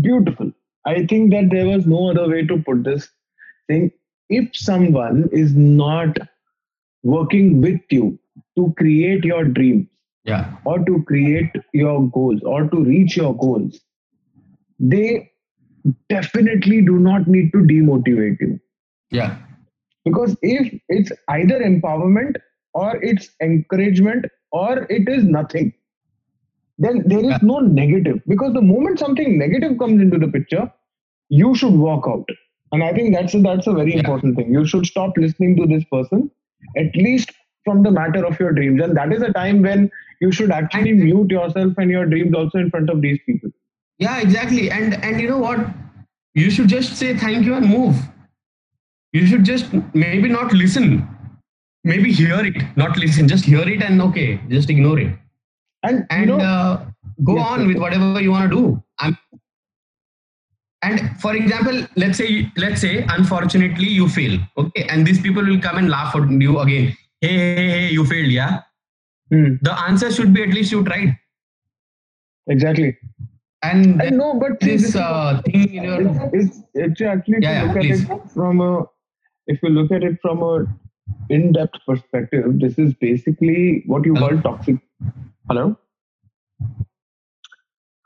Beautiful. 0.00 0.52
I 0.84 1.06
think 1.06 1.30
that 1.32 1.50
there 1.50 1.66
was 1.66 1.86
no 1.86 2.10
other 2.10 2.28
way 2.28 2.44
to 2.46 2.58
put 2.58 2.84
this 2.84 3.08
thing. 3.68 3.92
If 4.28 4.56
someone 4.56 5.28
is 5.32 5.54
not 5.54 6.16
working 7.14 7.60
with 7.60 7.80
you 7.90 8.18
to 8.56 8.74
create 8.76 9.24
your 9.24 9.44
dreams 9.44 9.86
yeah. 10.24 10.56
or 10.64 10.78
to 10.84 11.02
create 11.04 11.52
your 11.72 12.10
goals 12.10 12.40
or 12.44 12.68
to 12.68 12.84
reach 12.84 13.16
your 13.16 13.34
goals, 13.36 13.80
they 14.78 15.30
definitely 16.08 16.82
do 16.82 16.98
not 16.98 17.26
need 17.28 17.52
to 17.52 17.58
demotivate 17.58 18.40
you. 18.40 18.58
Yeah. 19.10 19.36
Because 20.04 20.36
if 20.42 20.72
it's 20.88 21.12
either 21.28 21.60
empowerment 21.60 22.36
or 22.74 22.96
it's 23.02 23.30
encouragement 23.40 24.26
or 24.50 24.86
it 24.90 25.08
is 25.08 25.24
nothing, 25.24 25.72
then 26.78 27.02
there 27.06 27.20
is 27.20 27.36
yeah. 27.36 27.38
no 27.42 27.60
negative. 27.60 28.20
Because 28.26 28.52
the 28.52 28.62
moment 28.62 28.98
something 28.98 29.38
negative 29.38 29.78
comes 29.78 30.02
into 30.02 30.18
the 30.18 30.28
picture, 30.28 30.70
you 31.28 31.54
should 31.54 31.72
walk 31.72 32.04
out. 32.08 32.28
And 32.72 32.82
I 32.82 32.92
think 32.92 33.14
that's 33.14 33.34
a, 33.34 33.40
that's 33.40 33.66
a 33.66 33.72
very 33.72 33.92
yeah. 33.92 34.00
important 34.00 34.36
thing. 34.36 34.52
You 34.52 34.66
should 34.66 34.86
stop 34.86 35.12
listening 35.16 35.56
to 35.56 35.66
this 35.66 35.84
person 35.90 36.30
at 36.76 36.94
least 36.96 37.32
from 37.64 37.82
the 37.82 37.90
matter 37.90 38.24
of 38.24 38.38
your 38.38 38.52
dreams. 38.52 38.80
And 38.82 38.96
that 38.96 39.12
is 39.12 39.22
a 39.22 39.32
time 39.32 39.62
when 39.62 39.90
you 40.20 40.32
should 40.32 40.50
actually 40.50 40.92
mute 40.92 41.30
yourself 41.30 41.72
and 41.76 41.90
your 41.90 42.06
dreams 42.06 42.34
also 42.34 42.58
in 42.58 42.70
front 42.70 42.90
of 42.90 43.02
these 43.02 43.18
people. 43.26 43.50
Yeah, 43.98 44.20
exactly. 44.20 44.70
And 44.70 44.94
and 45.02 45.20
you 45.20 45.28
know 45.28 45.38
what? 45.38 45.66
You 46.34 46.50
should 46.50 46.68
just 46.68 46.96
say 46.96 47.16
thank 47.16 47.44
you 47.44 47.54
and 47.54 47.66
move. 47.66 47.96
You 49.12 49.26
should 49.26 49.44
just 49.44 49.72
maybe 49.94 50.28
not 50.28 50.52
listen. 50.52 51.08
Maybe 51.84 52.12
hear 52.12 52.44
it, 52.44 52.62
not 52.76 52.98
listen. 52.98 53.28
Just 53.28 53.44
hear 53.44 53.66
it 53.68 53.82
and 53.82 54.02
okay, 54.02 54.40
just 54.48 54.68
ignore 54.70 54.98
it. 54.98 55.12
And 55.82 56.04
and 56.10 56.30
you 56.30 56.36
know, 56.36 56.44
uh, 56.44 56.84
go 57.24 57.36
yes, 57.36 57.48
on 57.48 57.66
with 57.66 57.78
whatever 57.78 58.20
you 58.20 58.32
want 58.32 58.50
to 58.50 58.56
do. 58.56 58.82
I'm, 58.98 59.16
and 60.86 61.02
for 61.24 61.34
example 61.40 61.82
let's 62.04 62.18
say 62.22 62.30
let's 62.64 62.80
say 62.86 62.94
unfortunately 63.16 63.90
you 63.98 64.08
fail 64.16 64.38
okay 64.62 64.86
and 64.94 65.06
these 65.06 65.20
people 65.26 65.44
will 65.50 65.60
come 65.66 65.78
and 65.82 65.90
laugh 65.96 66.16
at 66.20 66.30
you 66.46 66.58
again 66.64 66.88
hey 67.20 67.34
hey, 67.38 67.68
hey 67.74 67.88
you 67.98 68.06
failed 68.14 68.32
yeah 68.38 68.60
hmm. 69.30 69.54
the 69.68 69.76
answer 69.88 70.10
should 70.18 70.34
be 70.38 70.42
at 70.48 70.58
least 70.58 70.76
you 70.76 70.82
tried 70.90 71.16
exactly 72.56 72.96
and 73.62 74.02
I 74.02 74.10
know, 74.10 74.34
but 74.38 74.60
this, 74.60 74.94
uh, 74.94 75.40
thing 75.44 75.74
in 75.74 75.84
your 75.84 76.28
it's, 76.32 76.58
it's 76.74 77.00
actually 77.00 77.38
yeah, 77.40 77.64
look 77.64 77.82
yeah, 77.82 77.94
at 77.94 78.00
it 78.00 78.30
from 78.32 78.60
a 78.60 78.84
if 79.46 79.62
you 79.62 79.70
look 79.70 79.90
at 79.90 80.02
it 80.02 80.18
from 80.20 80.42
a 80.42 80.66
in-depth 81.30 81.78
perspective, 81.86 82.44
this 82.60 82.78
is 82.78 82.94
basically 82.94 83.82
what 83.86 84.04
you 84.04 84.14
hello? 84.14 84.28
call 84.28 84.42
toxic. 84.42 84.76
Hello. 85.48 85.76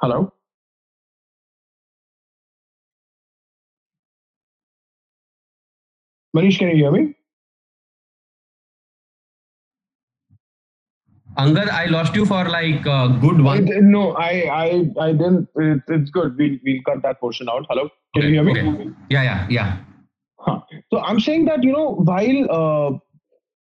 Hello. 0.00 0.32
Manish, 6.36 6.58
can 6.58 6.68
you 6.68 6.76
hear 6.76 6.92
me? 6.92 7.14
Angad, 11.38 11.68
I 11.68 11.86
lost 11.86 12.14
you 12.14 12.26
for 12.26 12.44
like 12.48 12.86
a 12.86 13.18
good 13.20 13.40
one. 13.40 13.90
no, 13.90 14.12
I, 14.12 14.30
I, 14.30 14.90
I 15.00 15.12
didn't. 15.12 15.48
It, 15.56 15.82
it's 15.88 16.10
good. 16.10 16.36
We'll, 16.36 16.56
we'll 16.64 16.82
cut 16.84 17.02
that 17.02 17.20
portion 17.20 17.48
out. 17.48 17.66
Hello, 17.68 17.88
can 18.14 18.24
okay, 18.24 18.28
you 18.28 18.34
hear 18.34 18.44
me? 18.44 18.60
Okay. 18.60 18.90
Yeah, 19.10 19.22
yeah, 19.22 19.46
yeah. 19.48 19.76
Huh. 20.38 20.60
So 20.92 21.00
I'm 21.00 21.20
saying 21.20 21.44
that 21.46 21.62
you 21.62 21.72
know 21.72 21.94
while 21.94 22.50
uh, 22.50 22.98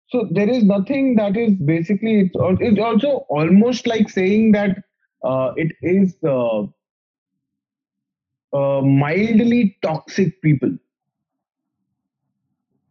so 0.10 0.28
there 0.32 0.50
is 0.50 0.64
nothing 0.64 1.16
that 1.16 1.38
is 1.38 1.54
basically 1.54 2.20
it's, 2.22 2.36
it's 2.36 2.80
also 2.80 3.26
almost 3.30 3.88
like 3.88 4.10
saying 4.10 4.52
that 4.54 4.78
uh, 5.24 5.52
it 5.56 5.72
is 5.82 6.16
uh, 6.24 6.64
uh, 8.54 8.82
mildly 8.82 9.78
toxic 9.82 10.42
people. 10.42 10.78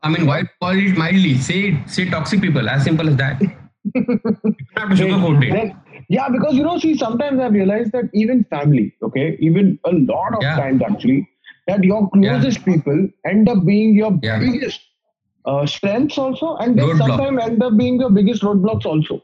I 0.03 0.09
mean, 0.09 0.27
why 0.27 0.45
call 0.61 0.79
it 0.79 0.97
mildly? 0.97 1.39
Say 1.39 1.83
say 1.87 2.09
toxic 2.09 2.41
people. 2.41 2.69
As 2.69 2.85
simple 2.85 3.09
as 3.09 3.17
that. 3.17 3.41
yeah, 6.09 6.29
because 6.29 6.55
you 6.55 6.63
know, 6.63 6.79
see, 6.79 6.97
sometimes 6.97 7.41
I've 7.41 7.53
realized 7.53 7.93
that 7.93 8.11
even 8.13 8.45
family, 8.45 8.95
okay, 9.03 9.37
even 9.41 9.79
a 9.85 9.93
lot 9.93 10.35
of 10.35 10.43
yeah. 10.43 10.57
times 10.57 10.83
actually, 10.83 11.29
that 11.67 11.85
your 11.85 12.09
closest 12.11 12.59
yeah. 12.59 12.65
people 12.65 13.09
end 13.27 13.49
up 13.49 13.65
being 13.65 13.95
your 13.95 14.19
yeah. 14.23 14.39
biggest 14.39 14.81
uh, 15.45 15.67
strengths 15.67 16.19
also, 16.19 16.57
and 16.57 16.79
then 16.79 16.97
sometimes 16.97 17.43
end 17.43 17.63
up 17.63 17.77
being 17.77 18.01
your 18.01 18.11
biggest 18.11 18.43
roadblocks 18.43 18.87
also. 18.87 19.23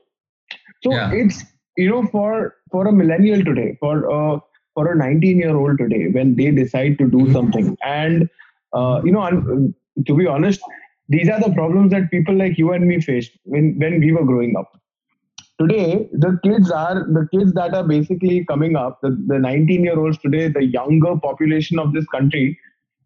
So 0.83 0.93
it's 1.13 1.45
you 1.77 1.91
know, 1.91 2.07
for 2.07 2.55
for 2.71 2.87
a 2.87 2.93
millennial 2.93 3.45
today, 3.45 3.77
for 3.81 4.11
uh, 4.11 4.39
for 4.75 4.93
a 4.93 4.97
19 4.97 5.39
year 5.39 5.57
old 5.57 5.79
today, 5.79 6.09
when 6.09 6.37
they 6.37 6.51
decide 6.51 6.99
to 6.99 7.11
do 7.11 7.19
mm-hmm. 7.19 7.33
something, 7.33 7.77
and 7.85 8.29
uh, 8.73 9.01
you 9.05 9.13
know, 9.13 9.73
to 10.07 10.15
be 10.15 10.27
honest, 10.27 10.61
these 11.09 11.29
are 11.29 11.41
the 11.41 11.53
problems 11.53 11.93
that 11.93 12.11
people 12.11 12.35
like 12.35 12.59
you 12.59 12.73
and 12.73 12.87
me 12.87 13.01
faced 13.01 13.33
when, 13.45 13.79
when 13.79 14.01
we 14.01 14.13
were 14.13 14.25
growing 14.25 14.57
up. 14.57 14.81
Today, 15.59 16.09
the 16.13 16.39
kids 16.45 16.71
are 16.71 16.95
the 16.95 17.27
kids 17.33 17.55
that 17.55 17.73
are 17.73 17.85
basically 17.85 18.45
coming 18.45 18.77
up, 18.77 19.01
the, 19.01 19.11
the 19.27 19.39
19 19.39 19.85
year 19.85 19.99
olds 19.99 20.19
today, 20.19 20.49
the 20.49 20.65
younger 20.65 21.17
population 21.17 21.79
of 21.79 21.95
this 21.95 22.05
country, 22.07 22.59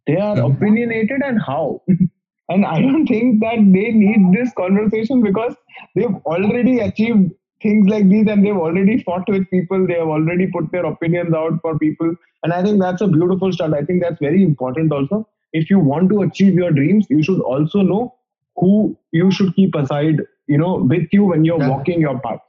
they 0.06 0.16
are 0.16 0.34
mm-hmm. 0.34 0.52
opinionated 0.52 1.20
and 1.24 1.40
how. 1.40 1.82
and 2.48 2.66
I 2.66 2.80
don't 2.80 3.06
think 3.06 3.40
that 3.40 3.58
they 3.58 3.90
need 3.92 4.32
this 4.32 4.52
conversation 4.54 5.22
because 5.22 5.54
they've 5.94 6.14
already 6.26 6.80
achieved 6.80 7.30
things 7.62 7.88
like 7.88 8.08
these 8.08 8.26
and 8.26 8.44
they've 8.44 8.56
already 8.56 9.02
fought 9.02 9.28
with 9.28 9.48
people 9.50 9.86
they 9.86 9.94
have 9.94 10.08
already 10.08 10.46
put 10.46 10.70
their 10.72 10.86
opinions 10.86 11.34
out 11.34 11.58
for 11.60 11.78
people 11.78 12.14
and 12.42 12.52
i 12.52 12.62
think 12.62 12.80
that's 12.80 13.02
a 13.02 13.06
beautiful 13.06 13.52
start 13.52 13.74
i 13.74 13.82
think 13.82 14.02
that's 14.02 14.18
very 14.18 14.42
important 14.42 14.92
also 14.92 15.26
if 15.52 15.70
you 15.70 15.78
want 15.78 16.08
to 16.10 16.22
achieve 16.22 16.54
your 16.54 16.70
dreams, 16.70 17.06
you 17.08 17.22
should 17.22 17.40
also 17.40 17.82
know 17.82 18.14
who 18.56 18.96
you 19.12 19.30
should 19.30 19.54
keep 19.54 19.74
aside, 19.74 20.22
you 20.46 20.58
know, 20.58 20.76
with 20.76 21.08
you 21.12 21.24
when 21.24 21.44
you're 21.44 21.60
yeah. 21.60 21.68
walking 21.68 22.00
your 22.00 22.18
path. 22.20 22.40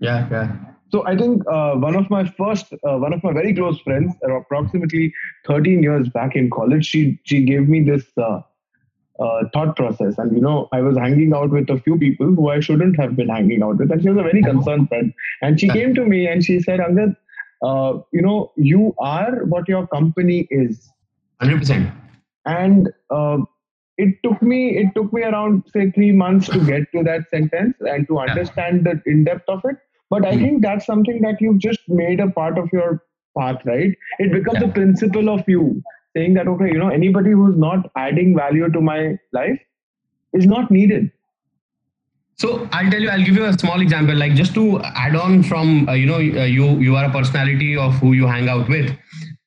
Yeah, 0.00 0.28
yeah. 0.30 0.56
So 0.90 1.04
I 1.06 1.16
think 1.16 1.42
uh, 1.50 1.74
one 1.74 1.96
of 1.96 2.08
my 2.08 2.24
first, 2.24 2.72
uh, 2.72 2.98
one 2.98 3.12
of 3.12 3.22
my 3.24 3.32
very 3.32 3.54
close 3.54 3.80
friends, 3.80 4.14
uh, 4.26 4.32
approximately 4.36 5.12
13 5.46 5.82
years 5.82 6.08
back 6.08 6.36
in 6.36 6.50
college, 6.50 6.86
she 6.86 7.18
she 7.24 7.44
gave 7.44 7.68
me 7.68 7.80
this 7.82 8.04
uh, 8.16 8.40
uh, 9.18 9.42
thought 9.52 9.74
process, 9.76 10.18
and 10.18 10.32
you 10.34 10.40
know, 10.40 10.68
I 10.72 10.82
was 10.82 10.96
hanging 10.96 11.34
out 11.34 11.50
with 11.50 11.68
a 11.68 11.80
few 11.80 11.98
people 11.98 12.26
who 12.26 12.48
I 12.50 12.60
shouldn't 12.60 12.98
have 13.00 13.16
been 13.16 13.28
hanging 13.28 13.62
out 13.62 13.78
with, 13.78 13.90
and 13.90 14.02
she 14.02 14.08
was 14.08 14.18
a 14.18 14.22
very 14.22 14.42
concerned 14.42 14.88
friend, 14.88 15.12
and 15.42 15.58
she 15.58 15.68
came 15.68 15.94
to 15.94 16.04
me 16.04 16.28
and 16.28 16.44
she 16.44 16.60
said, 16.60 16.78
"Angad, 16.78 17.16
uh, 17.62 17.98
you 18.12 18.22
know, 18.22 18.52
you 18.56 18.94
are 18.98 19.44
what 19.46 19.68
your 19.68 19.86
company 19.88 20.46
is." 20.50 20.88
Hundred 21.40 21.58
percent 21.58 21.90
and 22.46 22.90
uh, 23.10 23.38
it 23.96 24.14
took 24.24 24.42
me 24.42 24.76
it 24.76 24.94
took 24.94 25.12
me 25.12 25.22
around 25.22 25.64
say 25.72 25.90
three 25.92 26.12
months 26.12 26.48
to 26.48 26.64
get 26.66 26.90
to 26.92 27.02
that 27.04 27.28
sentence 27.30 27.76
and 27.80 28.06
to 28.08 28.18
understand 28.18 28.84
the 28.84 29.00
in 29.06 29.24
depth 29.24 29.48
of 29.48 29.60
it. 29.64 29.76
But 30.10 30.26
i 30.26 30.32
mm-hmm. 30.32 30.44
think 30.44 30.62
that's 30.62 30.86
something 30.86 31.22
that 31.22 31.40
you've 31.40 31.58
just 31.58 31.80
made 31.88 32.20
a 32.20 32.30
part 32.30 32.58
of 32.58 32.68
your 32.72 33.02
path 33.38 33.60
right? 33.64 33.92
It 34.18 34.32
becomes 34.32 34.62
a 34.62 34.68
principle 34.68 35.28
of 35.28 35.42
you 35.48 35.82
saying 36.16 36.34
that 36.34 36.48
okay 36.48 36.68
you 36.68 36.78
know 36.78 36.88
anybody 36.88 37.30
who's 37.30 37.56
not 37.56 37.90
adding 37.96 38.36
value 38.36 38.70
to 38.70 38.80
my 38.80 39.18
life 39.32 39.60
is 40.32 40.46
not 40.46 40.70
needed. 40.70 41.10
So 42.36 42.68
I'll 42.72 42.90
tell 42.90 43.00
you, 43.00 43.08
I'll 43.08 43.24
give 43.24 43.36
you 43.36 43.44
a 43.44 43.52
small 43.52 43.80
example, 43.80 44.16
like 44.16 44.34
just 44.34 44.54
to 44.54 44.80
add 44.80 45.14
on 45.14 45.44
from, 45.44 45.88
uh, 45.88 45.92
you 45.92 46.06
know, 46.06 46.16
uh, 46.16 46.44
you 46.44 46.78
you 46.80 46.96
are 46.96 47.04
a 47.04 47.12
personality 47.12 47.76
of 47.76 47.94
who 47.94 48.12
you 48.12 48.26
hang 48.26 48.48
out 48.48 48.68
with. 48.68 48.90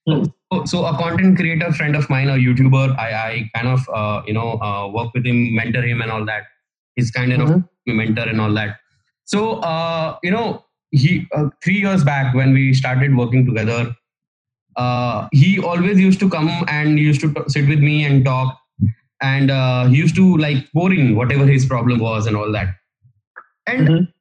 So, 0.08 0.24
so 0.66 0.86
a 0.86 0.98
content 0.98 1.38
creator 1.38 1.72
friend 1.74 1.95
of 1.95 2.10
mine, 2.10 2.30
a 2.30 2.34
YouTuber, 2.34 2.98
I, 2.98 3.12
I 3.12 3.52
kind 3.56 3.68
of 3.68 3.88
uh, 3.93 4.22
you 4.26 4.34
know 4.34 4.60
uh, 4.62 4.88
work 4.88 5.14
with 5.14 5.26
him, 5.26 5.56
mentor 5.56 5.82
him, 5.82 6.02
and 6.02 6.12
all 6.12 6.26
that. 6.26 6.43
He's 6.95 7.12
kind 7.12 7.34
of 7.34 7.39
mm-hmm. 7.39 7.98
mentor 7.98 8.24
and 8.24 8.39
all 8.39 8.54
that. 8.54 8.78
So 9.26 9.60
uh, 9.60 10.18
you 10.24 10.32
know, 10.32 10.66
he 10.91 11.28
uh, 11.34 11.50
three 11.64 11.80
years 11.80 12.04
back 12.04 12.34
when 12.34 12.54
we 12.54 12.74
started 12.74 13.16
working 13.16 13.45
together, 13.45 13.95
uh, 14.78 15.28
he 15.32 15.60
always 15.60 16.00
used 16.00 16.20
to 16.22 16.30
come 16.30 16.50
and 16.68 16.98
used 16.98 17.22
to 17.22 17.34
t- 17.34 17.41
sit 17.48 17.68
with 17.68 17.80
me 17.80 18.06
and 18.06 18.24
talk, 18.24 18.58
and 19.22 19.52
uh, 19.52 19.86
he 19.88 19.98
used 19.98 20.16
to 20.16 20.38
like 20.38 20.72
pouring 20.72 21.16
whatever 21.16 21.45
his 21.45 21.66
problem 21.66 22.00
was 22.00 22.26
and 22.26 22.38
all 22.38 22.52
that. 22.52 22.70
And 23.68 23.88
mm-hmm 23.88 24.12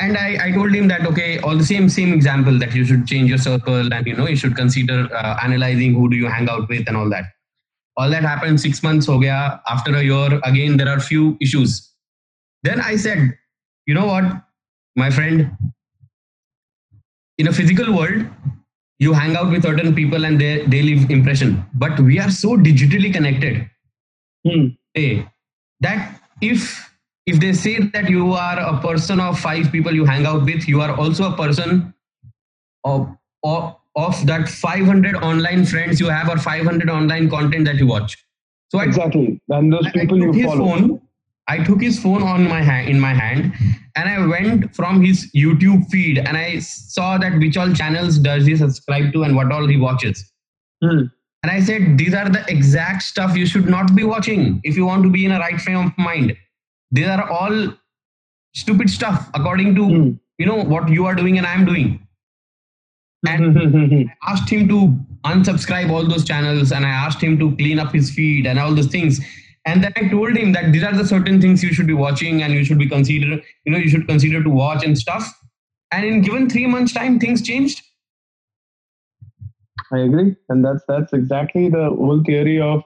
and 0.00 0.16
I, 0.16 0.46
I 0.46 0.52
told 0.52 0.74
him 0.74 0.88
that 0.88 1.06
okay 1.06 1.38
all 1.40 1.56
the 1.56 1.64
same 1.64 1.88
same 1.88 2.12
example 2.12 2.58
that 2.58 2.74
you 2.74 2.84
should 2.84 3.06
change 3.06 3.28
your 3.28 3.38
circle 3.38 3.92
and 3.92 4.06
you 4.06 4.16
know 4.16 4.26
you 4.26 4.36
should 4.36 4.56
consider 4.56 5.08
uh, 5.14 5.38
analyzing 5.42 5.94
who 5.94 6.08
do 6.08 6.16
you 6.16 6.26
hang 6.26 6.48
out 6.48 6.68
with 6.68 6.88
and 6.88 6.96
all 6.96 7.08
that. 7.10 7.24
All 7.96 8.08
that 8.10 8.22
happened 8.22 8.60
six 8.60 8.82
months 8.82 9.06
ho 9.06 9.18
gaya. 9.18 9.60
after 9.68 9.94
a 9.94 10.02
year 10.02 10.40
again 10.44 10.76
there 10.76 10.88
are 10.88 11.00
few 11.00 11.36
issues. 11.40 11.92
Then 12.62 12.80
i 12.80 12.96
said 12.96 13.36
you 13.86 13.94
know 13.94 14.06
what 14.06 14.24
my 14.96 15.10
friend? 15.10 15.50
In 17.38 17.48
a 17.48 17.52
physical 17.52 17.96
world 17.96 18.26
you 18.98 19.14
hang 19.14 19.34
out 19.34 19.50
with 19.50 19.62
certain 19.62 19.94
people 19.94 20.26
and 20.26 20.40
they, 20.40 20.64
they 20.66 20.82
leave 20.82 21.10
impression. 21.10 21.64
But 21.74 21.98
we 21.98 22.18
are 22.20 22.30
so 22.30 22.56
digitally 22.56 23.12
connected. 23.12 23.68
Hmm. 24.46 24.68
hey, 24.94 25.28
that 25.80 26.18
if 26.40 26.89
if 27.26 27.40
they 27.40 27.52
say 27.52 27.78
that 27.78 28.08
you 28.08 28.32
are 28.32 28.58
a 28.58 28.80
person 28.80 29.20
of 29.20 29.38
five 29.38 29.70
people 29.70 29.94
you 29.94 30.04
hang 30.04 30.26
out 30.26 30.44
with, 30.44 30.66
you 30.66 30.80
are 30.80 30.96
also 30.96 31.32
a 31.32 31.36
person 31.36 31.94
of, 32.84 33.08
of, 33.42 33.76
of 33.96 34.26
that 34.26 34.48
500 34.48 35.16
online 35.16 35.64
friends 35.64 36.00
you 36.00 36.08
have 36.08 36.28
or 36.28 36.38
500 36.38 36.88
online 36.88 37.28
content 37.28 37.66
that 37.66 37.76
you 37.76 37.86
watch. 37.86 38.16
So 38.70 38.78
exactly, 38.80 39.40
and 39.48 39.72
those 39.72 39.90
people 39.92 40.18
you 40.18 40.44
follow. 40.44 40.64
Phone, 40.64 41.02
I 41.48 41.58
took 41.64 41.82
his 41.82 42.00
phone 42.00 42.22
on 42.22 42.48
my 42.48 42.62
hand 42.62 42.88
in 42.88 43.00
my 43.00 43.12
hand, 43.12 43.52
and 43.96 44.08
I 44.08 44.24
went 44.24 44.76
from 44.76 45.02
his 45.02 45.28
YouTube 45.34 45.88
feed, 45.90 46.18
and 46.18 46.36
I 46.36 46.60
saw 46.60 47.18
that 47.18 47.36
which 47.38 47.56
all 47.56 47.72
channels 47.72 48.18
does 48.18 48.46
he 48.46 48.56
subscribe 48.56 49.12
to 49.14 49.24
and 49.24 49.34
what 49.34 49.50
all 49.50 49.66
he 49.66 49.76
watches. 49.76 50.32
Hmm. 50.80 51.06
And 51.42 51.50
I 51.50 51.60
said, 51.60 51.98
these 51.98 52.14
are 52.14 52.28
the 52.28 52.44
exact 52.48 53.02
stuff 53.02 53.36
you 53.36 53.46
should 53.46 53.68
not 53.68 53.96
be 53.96 54.04
watching 54.04 54.60
if 54.62 54.76
you 54.76 54.84
want 54.84 55.02
to 55.02 55.10
be 55.10 55.24
in 55.24 55.32
a 55.32 55.40
right 55.40 55.60
frame 55.60 55.86
of 55.86 55.98
mind 55.98 56.36
these 56.90 57.06
are 57.06 57.28
all 57.30 57.72
stupid 58.54 58.90
stuff 58.90 59.30
according 59.34 59.74
to 59.74 59.82
mm. 59.82 60.20
you 60.38 60.46
know 60.46 60.56
what 60.56 60.88
you 60.88 61.06
are 61.06 61.14
doing 61.14 61.38
and 61.38 61.46
i 61.46 61.52
am 61.52 61.64
doing. 61.64 62.06
And 63.28 63.58
i 64.22 64.30
asked 64.30 64.48
him 64.48 64.66
to 64.68 64.98
unsubscribe 65.24 65.90
all 65.90 66.06
those 66.06 66.24
channels 66.24 66.72
and 66.72 66.86
i 66.86 66.88
asked 66.88 67.20
him 67.20 67.38
to 67.38 67.54
clean 67.56 67.78
up 67.78 67.92
his 67.92 68.10
feed 68.10 68.46
and 68.46 68.58
all 68.58 68.74
those 68.74 68.86
things. 68.86 69.20
And 69.66 69.84
then 69.84 69.92
i 69.96 70.08
told 70.08 70.36
him 70.36 70.52
that 70.52 70.72
these 70.72 70.82
are 70.82 70.94
the 70.94 71.06
certain 71.06 71.40
things 71.40 71.62
you 71.62 71.72
should 71.72 71.86
be 71.86 71.92
watching 71.92 72.42
and 72.42 72.54
you 72.54 72.64
should 72.64 72.78
be 72.78 72.88
consider 72.88 73.40
you 73.64 73.72
know 73.72 73.78
you 73.78 73.90
should 73.90 74.08
consider 74.08 74.42
to 74.42 74.50
watch 74.50 74.84
and 74.84 74.98
stuff. 74.98 75.30
And 75.92 76.04
in 76.04 76.22
given 76.22 76.48
three 76.48 76.66
months 76.66 76.92
time 76.92 77.18
things 77.18 77.42
changed. 77.42 77.82
I 79.92 79.98
agree. 79.98 80.36
And 80.48 80.64
that's 80.64 80.82
that's 80.88 81.12
exactly 81.12 81.68
the 81.68 81.90
whole 81.90 82.22
theory 82.24 82.60
of 82.60 82.82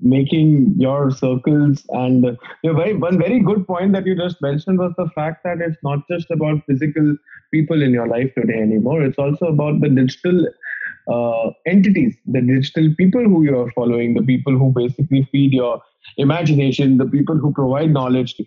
making 0.00 0.74
your 0.78 1.10
circles 1.10 1.84
and 1.90 2.38
very 2.64 2.94
one 2.94 3.18
very 3.18 3.40
good 3.40 3.66
point 3.66 3.92
that 3.92 4.06
you 4.06 4.14
just 4.16 4.40
mentioned 4.40 4.78
was 4.78 4.92
the 4.96 5.08
fact 5.14 5.42
that 5.44 5.60
it's 5.60 5.78
not 5.82 5.98
just 6.08 6.30
about 6.30 6.62
physical 6.66 7.16
people 7.52 7.82
in 7.82 7.90
your 7.90 8.06
life 8.06 8.32
today 8.34 8.60
anymore. 8.60 9.02
It's 9.02 9.18
also 9.18 9.46
about 9.46 9.80
the 9.80 9.88
digital 9.88 10.46
uh, 11.08 11.50
entities 11.66 12.16
the 12.26 12.40
digital 12.40 12.94
people 12.96 13.22
who 13.22 13.42
you 13.42 13.58
are 13.58 13.70
following 13.72 14.14
the 14.14 14.22
people 14.22 14.52
who 14.52 14.70
basically 14.72 15.26
feed 15.32 15.52
your 15.52 15.80
imagination 16.18 16.98
the 16.98 17.06
people 17.06 17.36
who 17.36 17.50
provide 17.52 17.90
knowledge 17.90 18.34
to 18.34 18.44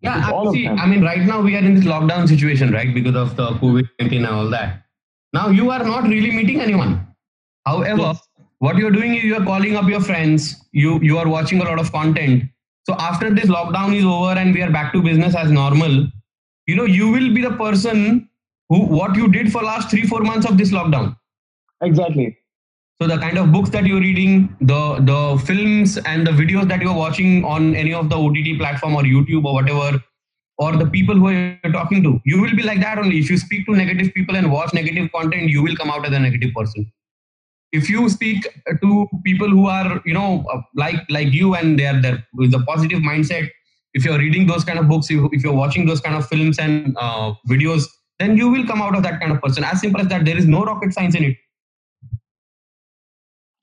yeah 0.00 0.30
see, 0.52 0.68
i 0.68 0.86
mean 0.86 1.02
right 1.02 1.22
now 1.22 1.40
we 1.40 1.56
are 1.56 1.64
in 1.70 1.74
this 1.74 1.84
lockdown 1.84 2.28
situation 2.28 2.72
right 2.72 2.94
because 2.94 3.16
of 3.16 3.34
the 3.36 3.48
covid-19 3.62 4.16
and 4.16 4.26
all 4.26 4.48
that. 4.48 4.82
Now 5.32 5.48
you 5.48 5.70
are 5.70 5.82
not 5.82 6.04
really 6.04 6.30
meeting 6.30 6.60
anyone. 6.60 7.06
However 7.64 8.00
yes 8.00 8.20
what 8.62 8.80
you're 8.80 8.96
doing 8.96 9.14
is 9.16 9.24
you're 9.24 9.44
calling 9.44 9.76
up 9.76 9.88
your 9.92 10.00
friends. 10.08 10.48
You 10.72 10.98
you 11.10 11.18
are 11.18 11.28
watching 11.36 11.60
a 11.60 11.64
lot 11.70 11.84
of 11.84 11.92
content. 11.92 12.44
So 12.88 12.96
after 13.10 13.30
this 13.38 13.54
lockdown 13.58 13.94
is 14.00 14.10
over 14.16 14.34
and 14.42 14.58
we 14.58 14.62
are 14.66 14.74
back 14.80 14.92
to 14.96 15.02
business 15.12 15.38
as 15.44 15.56
normal 15.60 15.96
you 16.66 16.76
know 16.76 16.84
you 16.84 17.08
will 17.08 17.32
be 17.34 17.42
the 17.42 17.56
person 17.56 18.28
who 18.68 18.84
what 18.98 19.16
you 19.16 19.28
did 19.32 19.50
for 19.52 19.62
last 19.62 19.90
three 19.90 20.06
four 20.12 20.20
months 20.20 20.46
of 20.46 20.58
this 20.58 20.70
lockdown. 20.70 21.16
Exactly. 21.82 22.36
So 23.00 23.08
the 23.08 23.18
kind 23.18 23.38
of 23.38 23.50
books 23.50 23.70
that 23.70 23.84
you're 23.84 24.00
reading 24.00 24.56
the 24.60 24.80
the 25.10 25.42
films 25.44 25.98
and 25.98 26.26
the 26.26 26.30
videos 26.30 26.68
that 26.68 26.80
you're 26.80 27.00
watching 27.02 27.44
on 27.44 27.74
any 27.74 27.92
of 27.92 28.08
the 28.10 28.16
ott 28.16 28.58
platform 28.58 28.94
or 28.94 29.02
youtube 29.02 29.44
or 29.44 29.54
whatever 29.54 30.00
or 30.58 30.72
the 30.76 30.86
people 30.86 31.16
who 31.16 31.30
you're 31.30 31.72
talking 31.72 32.02
to 32.04 32.20
you 32.24 32.40
will 32.40 32.54
be 32.54 32.62
like 32.62 32.80
that 32.80 32.98
only. 32.98 33.18
If 33.18 33.30
you 33.30 33.38
speak 33.38 33.66
to 33.66 33.74
negative 33.74 34.14
people 34.14 34.36
and 34.36 34.52
watch 34.52 34.72
negative 34.72 35.10
content 35.10 35.50
you 35.56 35.62
will 35.62 35.74
come 35.74 35.90
out 35.90 36.06
as 36.06 36.12
a 36.12 36.20
negative 36.20 36.54
person 36.54 36.90
if 37.72 37.88
you 37.88 38.08
speak 38.08 38.46
to 38.82 39.08
people 39.24 39.48
who 39.48 39.66
are 39.66 40.00
you 40.04 40.14
know 40.14 40.44
like 40.74 41.00
like 41.10 41.32
you 41.32 41.54
and 41.54 41.78
they're 41.78 42.00
there 42.00 42.26
with 42.34 42.54
a 42.54 42.60
positive 42.60 43.00
mindset 43.00 43.48
if 43.94 44.04
you're 44.04 44.18
reading 44.18 44.46
those 44.46 44.64
kind 44.64 44.78
of 44.78 44.88
books 44.88 45.08
if 45.10 45.42
you're 45.42 45.60
watching 45.62 45.86
those 45.86 46.00
kind 46.00 46.16
of 46.16 46.26
films 46.26 46.58
and 46.58 46.96
uh, 46.98 47.32
videos 47.48 47.84
then 48.18 48.36
you 48.36 48.50
will 48.50 48.66
come 48.66 48.82
out 48.82 48.94
of 48.96 49.02
that 49.02 49.20
kind 49.20 49.32
of 49.32 49.40
person 49.40 49.64
as 49.64 49.80
simple 49.80 50.00
as 50.00 50.08
that 50.08 50.24
there 50.24 50.36
is 50.36 50.46
no 50.46 50.64
rocket 50.64 50.92
science 50.92 51.14
in 51.14 51.24
it 51.24 51.36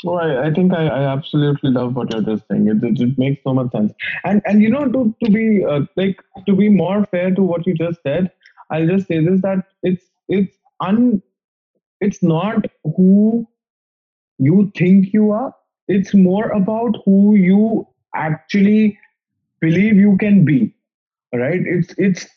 Oh, 0.05 0.15
I, 0.15 0.47
I 0.47 0.53
think 0.53 0.73
I, 0.73 0.87
I 0.87 1.03
absolutely 1.11 1.71
love 1.71 1.95
what 1.95 2.13
you're 2.13 2.23
just 2.23 2.47
saying. 2.49 2.67
It, 2.67 2.83
it, 2.83 3.01
it 3.01 3.17
makes 3.17 3.43
so 3.43 3.53
much 3.53 3.71
sense. 3.71 3.91
And 4.23 4.41
and 4.45 4.61
you 4.61 4.69
know 4.69 4.85
to 4.85 5.13
to 5.23 5.29
be 5.29 5.65
uh, 5.65 5.81
like 5.97 6.21
to 6.45 6.55
be 6.55 6.69
more 6.69 7.05
fair 7.05 7.31
to 7.35 7.43
what 7.43 7.67
you 7.67 7.73
just 7.73 8.01
said, 8.03 8.31
I'll 8.69 8.87
just 8.87 9.07
say 9.07 9.23
this 9.23 9.41
that 9.41 9.65
it's 9.83 10.05
it's 10.29 10.55
un 10.79 11.21
it's 11.99 12.23
not 12.23 12.65
who 12.95 13.45
you 14.39 14.71
think 14.75 15.13
you 15.13 15.31
are. 15.31 15.53
It's 15.87 16.13
more 16.13 16.49
about 16.49 16.95
who 17.05 17.35
you 17.35 17.87
actually 18.15 18.97
believe 19.61 19.95
you 19.95 20.17
can 20.17 20.45
be. 20.45 20.73
Right? 21.33 21.61
It's 21.63 21.93
it's 21.97 22.27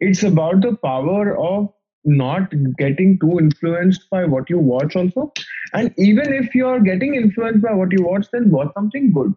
it's 0.00 0.22
about 0.22 0.62
the 0.62 0.76
power 0.76 1.36
of 1.36 1.72
not 2.04 2.52
getting 2.78 3.18
too 3.18 3.38
influenced 3.38 4.08
by 4.10 4.24
what 4.24 4.48
you 4.48 4.58
watch 4.58 4.96
also 4.96 5.32
and 5.74 5.92
even 5.98 6.32
if 6.32 6.54
you're 6.54 6.80
getting 6.80 7.14
influenced 7.14 7.62
by 7.62 7.72
what 7.72 7.92
you 7.92 8.02
watch 8.02 8.26
then 8.32 8.50
watch 8.50 8.72
something 8.74 9.12
good 9.12 9.34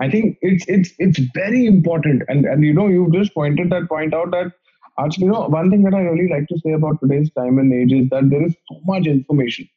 i 0.00 0.08
think 0.08 0.38
it's 0.40 0.64
it's 0.68 0.92
it's 0.98 1.18
very 1.34 1.66
important 1.66 2.22
and 2.28 2.46
and 2.46 2.64
you 2.64 2.72
know 2.72 2.86
you 2.86 3.10
just 3.12 3.34
pointed 3.34 3.68
that 3.70 3.88
point 3.88 4.14
out 4.14 4.30
that 4.30 4.52
actually 4.98 5.26
you 5.26 5.32
know 5.32 5.46
one 5.48 5.70
thing 5.70 5.82
that 5.82 5.94
i 5.94 6.00
really 6.00 6.30
like 6.32 6.46
to 6.48 6.58
say 6.60 6.72
about 6.72 6.98
today's 7.02 7.30
time 7.32 7.58
and 7.58 7.72
age 7.72 7.92
is 7.92 8.08
that 8.08 8.30
there 8.30 8.46
is 8.46 8.54
so 8.70 8.80
much 8.86 9.06
information 9.06 9.68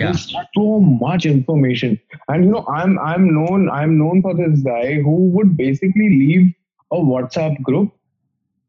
yeah. 0.00 0.06
there's 0.06 0.34
so 0.56 0.80
much 0.80 1.26
information. 1.26 2.00
And 2.28 2.44
you 2.44 2.50
know 2.50 2.66
i'm 2.68 2.98
i'm 2.98 3.32
known 3.34 3.70
i'm 3.70 3.98
known 3.98 4.22
for 4.22 4.34
this 4.34 4.60
guy 4.60 4.94
who 4.94 5.16
would 5.36 5.56
basically 5.56 6.08
leave 6.08 6.52
a 6.92 6.96
whatsapp 6.96 7.60
group 7.62 7.92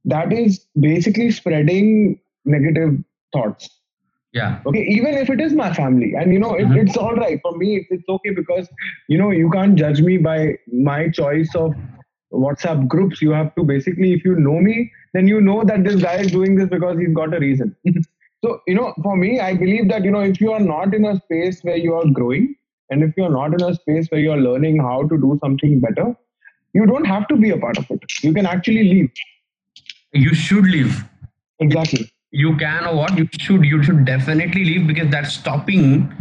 that 0.06 0.34
is 0.34 0.66
basically 0.80 1.32
spreading 1.32 2.20
negative 2.46 2.98
thoughts. 3.34 3.70
Yeah. 4.34 4.62
Okay 4.66 4.84
even 4.84 5.14
if 5.16 5.30
it 5.30 5.42
is 5.42 5.54
my 5.54 5.74
family. 5.74 6.14
And 6.18 6.34
you 6.34 6.40
know 6.40 6.54
it, 6.56 6.66
mm-hmm. 6.66 6.88
it's 6.88 6.98
all 6.98 7.16
right. 7.16 7.40
For 7.42 7.58
me 7.58 7.78
it's, 7.78 7.88
it's 7.92 8.10
okay 8.10 8.32
because 8.32 8.70
you 9.08 9.18
know 9.18 9.32
you 9.32 9.50
can't 9.50 9.76
judge 9.76 10.02
me 10.02 10.18
by 10.18 10.58
my 10.72 11.10
choice 11.10 11.54
of 11.56 11.74
whatsapp 12.32 12.88
groups. 12.88 13.22
You 13.22 13.32
have 13.32 13.54
to 13.56 13.64
basically 13.64 14.14
if 14.14 14.26
you 14.26 14.36
know 14.36 14.60
me 14.60 14.92
then 15.14 15.28
you 15.28 15.42
know 15.42 15.64
that 15.64 15.84
this 15.84 16.02
guy 16.02 16.16
is 16.16 16.32
doing 16.32 16.56
this 16.56 16.70
because 16.70 16.98
he's 16.98 17.14
got 17.14 17.34
a 17.34 17.40
reason 17.40 17.76
so 18.44 18.60
you 18.68 18.76
know 18.76 18.94
for 19.04 19.16
me 19.16 19.40
i 19.40 19.54
believe 19.54 19.88
that 19.90 20.04
you 20.04 20.12
know 20.12 20.22
if 20.22 20.42
you 20.42 20.52
are 20.52 20.66
not 20.72 20.94
in 20.94 21.06
a 21.06 21.16
space 21.22 21.62
where 21.62 21.78
you 21.78 21.94
are 21.94 22.08
growing 22.20 22.54
and 22.90 23.04
if 23.04 23.14
you're 23.18 23.36
not 23.38 23.54
in 23.54 23.64
a 23.70 23.74
space 23.76 24.08
where 24.10 24.22
you're 24.22 24.44
learning 24.50 24.80
how 24.80 24.98
to 25.08 25.18
do 25.18 25.38
something 25.44 25.80
better 25.80 26.14
you 26.74 26.86
don't 26.86 27.06
have 27.06 27.28
to 27.28 27.36
be 27.36 27.50
a 27.50 27.58
part 27.58 27.78
of 27.78 27.90
it. 27.90 28.00
You 28.22 28.34
can 28.34 28.46
actually 28.46 28.84
leave. 28.84 29.12
You 30.14 30.34
should 30.34 30.66
leave. 30.66 31.04
Exactly. 31.60 32.10
You 32.32 32.56
can 32.58 32.86
or 32.86 32.96
what 32.96 33.18
you 33.18 33.28
should 33.40 33.66
you 33.66 33.84
should 33.84 34.06
definitely 34.06 34.64
leave 34.66 34.88
because 34.88 35.10
that's 35.10 35.34
stopping 35.34 36.14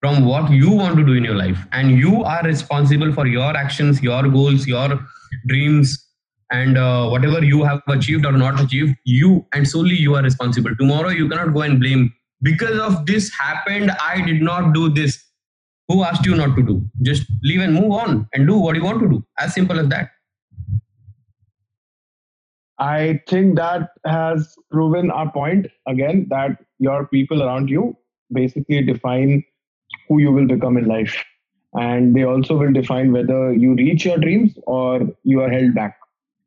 from 0.00 0.26
what 0.26 0.50
you 0.50 0.70
want 0.70 0.96
to 0.98 1.04
do 1.04 1.14
in 1.14 1.24
your 1.24 1.34
life. 1.34 1.58
And 1.72 1.98
you 1.98 2.22
are 2.22 2.42
responsible 2.42 3.12
for 3.12 3.26
your 3.26 3.56
actions 3.56 4.02
your 4.02 4.28
goals 4.28 4.66
your 4.66 5.00
dreams 5.46 6.03
and 6.50 6.78
uh, 6.78 7.08
whatever 7.08 7.44
you 7.44 7.62
have 7.62 7.82
achieved 7.88 8.26
or 8.26 8.32
not 8.32 8.60
achieved 8.60 8.94
you 9.04 9.46
and 9.52 9.66
solely 9.66 9.94
you 9.94 10.14
are 10.14 10.22
responsible. 10.22 10.74
Tomorrow 10.76 11.10
you 11.10 11.28
cannot 11.28 11.54
go 11.54 11.62
and 11.62 11.80
blame 11.80 12.12
because 12.42 12.78
of 12.78 13.06
this 13.06 13.32
happened 13.32 13.90
i 13.92 14.20
did 14.20 14.42
not 14.42 14.72
do 14.72 14.88
this. 14.88 15.22
Who 15.88 16.02
asked 16.02 16.24
you 16.24 16.34
not 16.34 16.56
to 16.56 16.62
do? 16.62 16.82
Just 17.02 17.30
leave 17.42 17.60
and 17.60 17.74
move 17.74 17.92
on 17.92 18.26
and 18.32 18.46
do 18.46 18.56
what 18.56 18.74
you 18.74 18.82
want 18.82 19.00
to 19.00 19.08
do. 19.08 19.22
As 19.38 19.52
simple 19.52 19.78
as 19.78 19.88
that. 19.88 20.10
I 22.78 23.20
think 23.28 23.56
that 23.56 23.90
has 24.04 24.56
proven 24.70 25.10
our 25.10 25.30
point 25.30 25.66
again 25.86 26.26
that 26.30 26.58
your 26.78 27.06
people 27.06 27.42
around 27.42 27.68
you 27.68 27.96
basically 28.32 28.82
define 28.82 29.44
who 30.08 30.18
you 30.18 30.32
will 30.32 30.46
become 30.46 30.76
in 30.76 30.86
life. 30.86 31.22
And 31.74 32.14
they 32.14 32.24
also 32.24 32.56
will 32.56 32.72
define 32.72 33.12
whether 33.12 33.52
you 33.52 33.74
reach 33.74 34.04
your 34.04 34.18
dreams 34.18 34.56
or 34.66 35.02
you 35.22 35.40
are 35.42 35.50
held 35.50 35.74
back. 35.74 35.98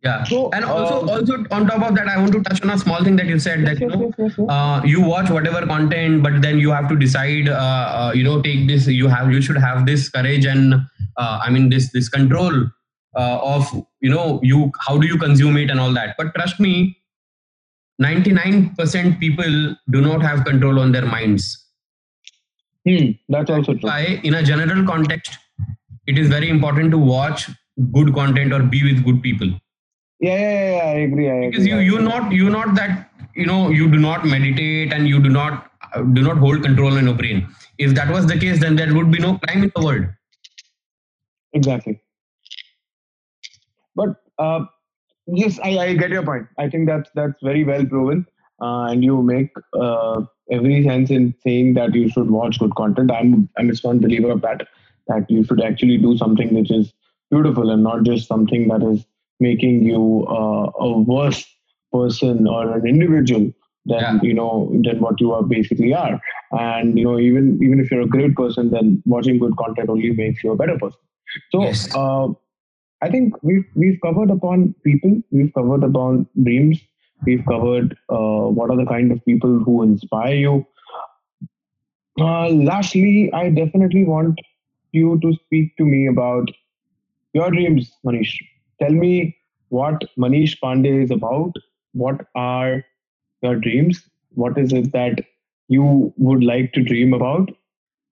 Yeah. 0.08 0.24
So, 0.24 0.50
and 0.52 0.66
also, 0.66 1.00
uh, 1.06 1.18
also 1.18 1.38
on 1.52 1.68
top 1.68 1.82
of 1.90 1.96
that, 1.96 2.08
I 2.08 2.18
want 2.18 2.32
to 2.34 2.42
touch 2.50 2.62
on 2.64 2.70
a 2.76 2.78
small 2.78 3.04
thing 3.04 3.16
that 3.18 3.26
you 3.34 3.40
said 3.46 3.66
that 3.66 3.80
you 3.80 3.88
know, 3.88 4.48
uh, 4.48 4.82
you 4.86 5.02
watch 5.02 5.30
whatever 5.38 5.66
content, 5.66 6.24
but 6.24 6.42
then 6.42 6.60
you 6.66 6.72
have 6.72 6.88
to 6.90 6.96
decide. 7.06 7.50
Uh, 7.50 7.88
uh, 8.02 8.12
you 8.16 8.24
know, 8.24 8.42
take 8.42 8.68
this. 8.68 8.88
You 8.88 9.08
have, 9.08 9.32
you 9.32 9.42
should 9.42 9.58
have 9.58 9.86
this 9.86 10.10
courage 10.10 10.46
and 10.46 10.76
uh, 11.18 11.40
I 11.44 11.50
mean 11.50 11.70
this 11.70 11.92
this 11.92 12.10
control 12.10 12.54
uh, 13.16 13.40
of 13.56 13.68
you 14.02 14.10
know 14.10 14.40
you 14.44 14.72
how 14.88 14.98
do 14.98 15.08
you 15.08 15.18
consume 15.18 15.58
it 15.58 15.70
and 15.70 15.80
all 15.80 15.94
that 15.94 16.16
but 16.18 16.34
trust 16.36 16.60
me 16.60 16.98
99% 18.02 19.20
people 19.20 19.76
do 19.90 20.02
not 20.02 20.22
have 20.22 20.46
control 20.46 20.80
on 20.80 20.92
their 20.92 21.06
minds 21.06 21.46
hmm, 22.88 23.08
that's 23.28 23.50
also 23.50 23.74
true 23.74 23.90
Why, 23.90 24.20
in 24.24 24.36
a 24.36 24.44
general 24.44 24.86
context 24.86 25.38
it 26.06 26.18
is 26.18 26.30
very 26.30 26.50
important 26.50 26.92
to 26.92 26.98
watch 26.98 27.50
good 27.92 28.14
content 28.14 28.54
or 28.54 28.62
be 28.62 28.84
with 28.84 29.04
good 29.04 29.22
people 29.24 29.50
yeah 30.20 30.38
yeah, 30.38 30.76
yeah, 30.76 30.84
I 30.84 30.98
agree, 31.08 31.30
I 31.30 31.34
agree 31.36 31.50
because 31.50 31.68
you 31.68 31.78
you 31.80 32.00
not 32.00 32.32
you 32.32 32.50
not 32.50 32.76
that 32.76 33.10
you 33.36 33.46
know 33.46 33.70
you 33.70 33.90
do 33.90 33.98
not 33.98 34.26
meditate 34.26 34.94
and 34.94 35.08
you 35.08 35.20
do 35.22 35.30
not 35.30 35.72
do 36.14 36.22
not 36.22 36.38
hold 36.38 36.64
control 36.64 36.98
on 36.98 37.06
your 37.06 37.16
brain 37.16 37.48
if 37.78 37.94
that 37.94 38.10
was 38.10 38.26
the 38.26 38.38
case 38.38 38.60
then 38.60 38.76
there 38.76 38.94
would 38.94 39.12
be 39.12 39.20
no 39.20 39.38
crime 39.38 39.64
in 39.64 39.72
the 39.76 39.84
world 39.84 40.06
exactly 41.54 42.02
but 43.98 44.16
uh, 44.38 44.66
yes, 45.26 45.60
I, 45.64 45.78
I, 45.80 45.94
get 45.96 46.12
your 46.12 46.24
point. 46.24 46.48
I 46.58 46.70
think 46.70 46.88
that's 46.88 47.10
that's 47.16 47.42
very 47.42 47.64
well 47.64 47.86
proven, 47.86 48.26
uh, 48.62 48.84
and 48.92 49.04
you 49.04 49.22
make 49.22 49.52
uh, 49.74 50.22
every 50.52 50.84
sense 50.84 51.10
in 51.10 51.34
saying 51.44 51.74
that 51.74 51.96
you 51.96 52.10
should 52.10 52.30
watch 52.30 52.60
good 52.60 52.76
content. 52.76 53.12
I'm 53.12 53.50
I'm 53.58 53.72
a 53.72 53.76
strong 53.76 54.00
believer 54.00 54.30
of 54.30 54.42
that. 54.42 54.68
That 55.08 55.30
you 55.32 55.44
should 55.44 55.62
actually 55.62 55.98
do 55.98 56.18
something 56.18 56.54
which 56.54 56.70
is 56.70 56.94
beautiful 57.32 57.72
and 57.72 57.84
not 57.84 58.04
just 58.04 58.28
something 58.28 58.68
that 58.68 58.84
is 58.84 59.06
making 59.40 59.84
you 59.84 60.26
uh, 60.30 60.72
a 60.80 61.00
worse 61.00 61.46
person 61.94 62.48
or 62.48 62.78
an 62.78 62.88
individual 62.88 63.52
than 63.86 64.02
yeah. 64.02 64.20
you 64.22 64.34
know 64.34 64.70
than 64.84 65.00
what 65.00 65.20
you 65.22 65.32
are 65.32 65.44
basically 65.44 65.94
are 65.94 66.20
and 66.52 66.98
you 67.00 67.06
know 67.06 67.18
even 67.18 67.58
even 67.64 67.80
if 67.80 67.90
you're 67.90 68.02
a 68.02 68.08
great 68.16 68.36
person 68.36 68.70
then 68.72 69.02
watching 69.06 69.40
good 69.40 69.56
content 69.58 69.90
only 69.90 70.12
makes 70.12 70.44
you 70.44 70.52
a 70.52 70.56
better 70.56 70.78
person 70.78 71.00
so 71.52 71.64
yes. 71.64 71.96
uh, 71.96 72.28
I 73.02 73.10
think 73.10 73.34
we've 73.44 73.66
we've 73.76 74.00
covered 74.02 74.32
upon 74.32 74.74
people, 74.84 75.22
we've 75.32 75.54
covered 75.54 75.84
upon 75.84 76.28
dreams, 76.44 76.82
we've 77.26 77.46
covered 77.46 77.96
uh, 78.10 78.48
what 78.58 78.72
are 78.72 78.78
the 78.78 78.86
kind 78.86 79.12
of 79.12 79.24
people 79.26 79.60
who 79.60 79.84
inspire 79.84 80.36
you. 80.36 80.66
Uh, 82.20 82.50
lastly, 82.50 83.32
I 83.34 83.50
definitely 83.50 84.04
want 84.04 84.40
you 84.92 85.20
to 85.22 85.34
speak 85.46 85.78
to 85.78 85.86
me 85.86 86.08
about 86.08 86.50
your 87.34 87.52
dreams, 87.52 87.92
Manish. 88.04 88.34
Tell 88.82 88.92
me 88.92 89.38
what 89.70 90.04
Manish 90.18 90.58
Pandey 90.64 91.04
is 91.04 91.12
about. 91.12 91.56
What 91.94 92.28
are 92.36 92.84
your 93.42 93.56
dreams? 93.56 94.04
What 94.34 94.58
is 94.58 94.74
it 94.74 94.92
that 94.94 95.20
you 95.68 96.14
would 96.18 96.44
like 96.44 96.74
to 96.74 96.84
dream 96.84 97.14
about? 97.14 97.50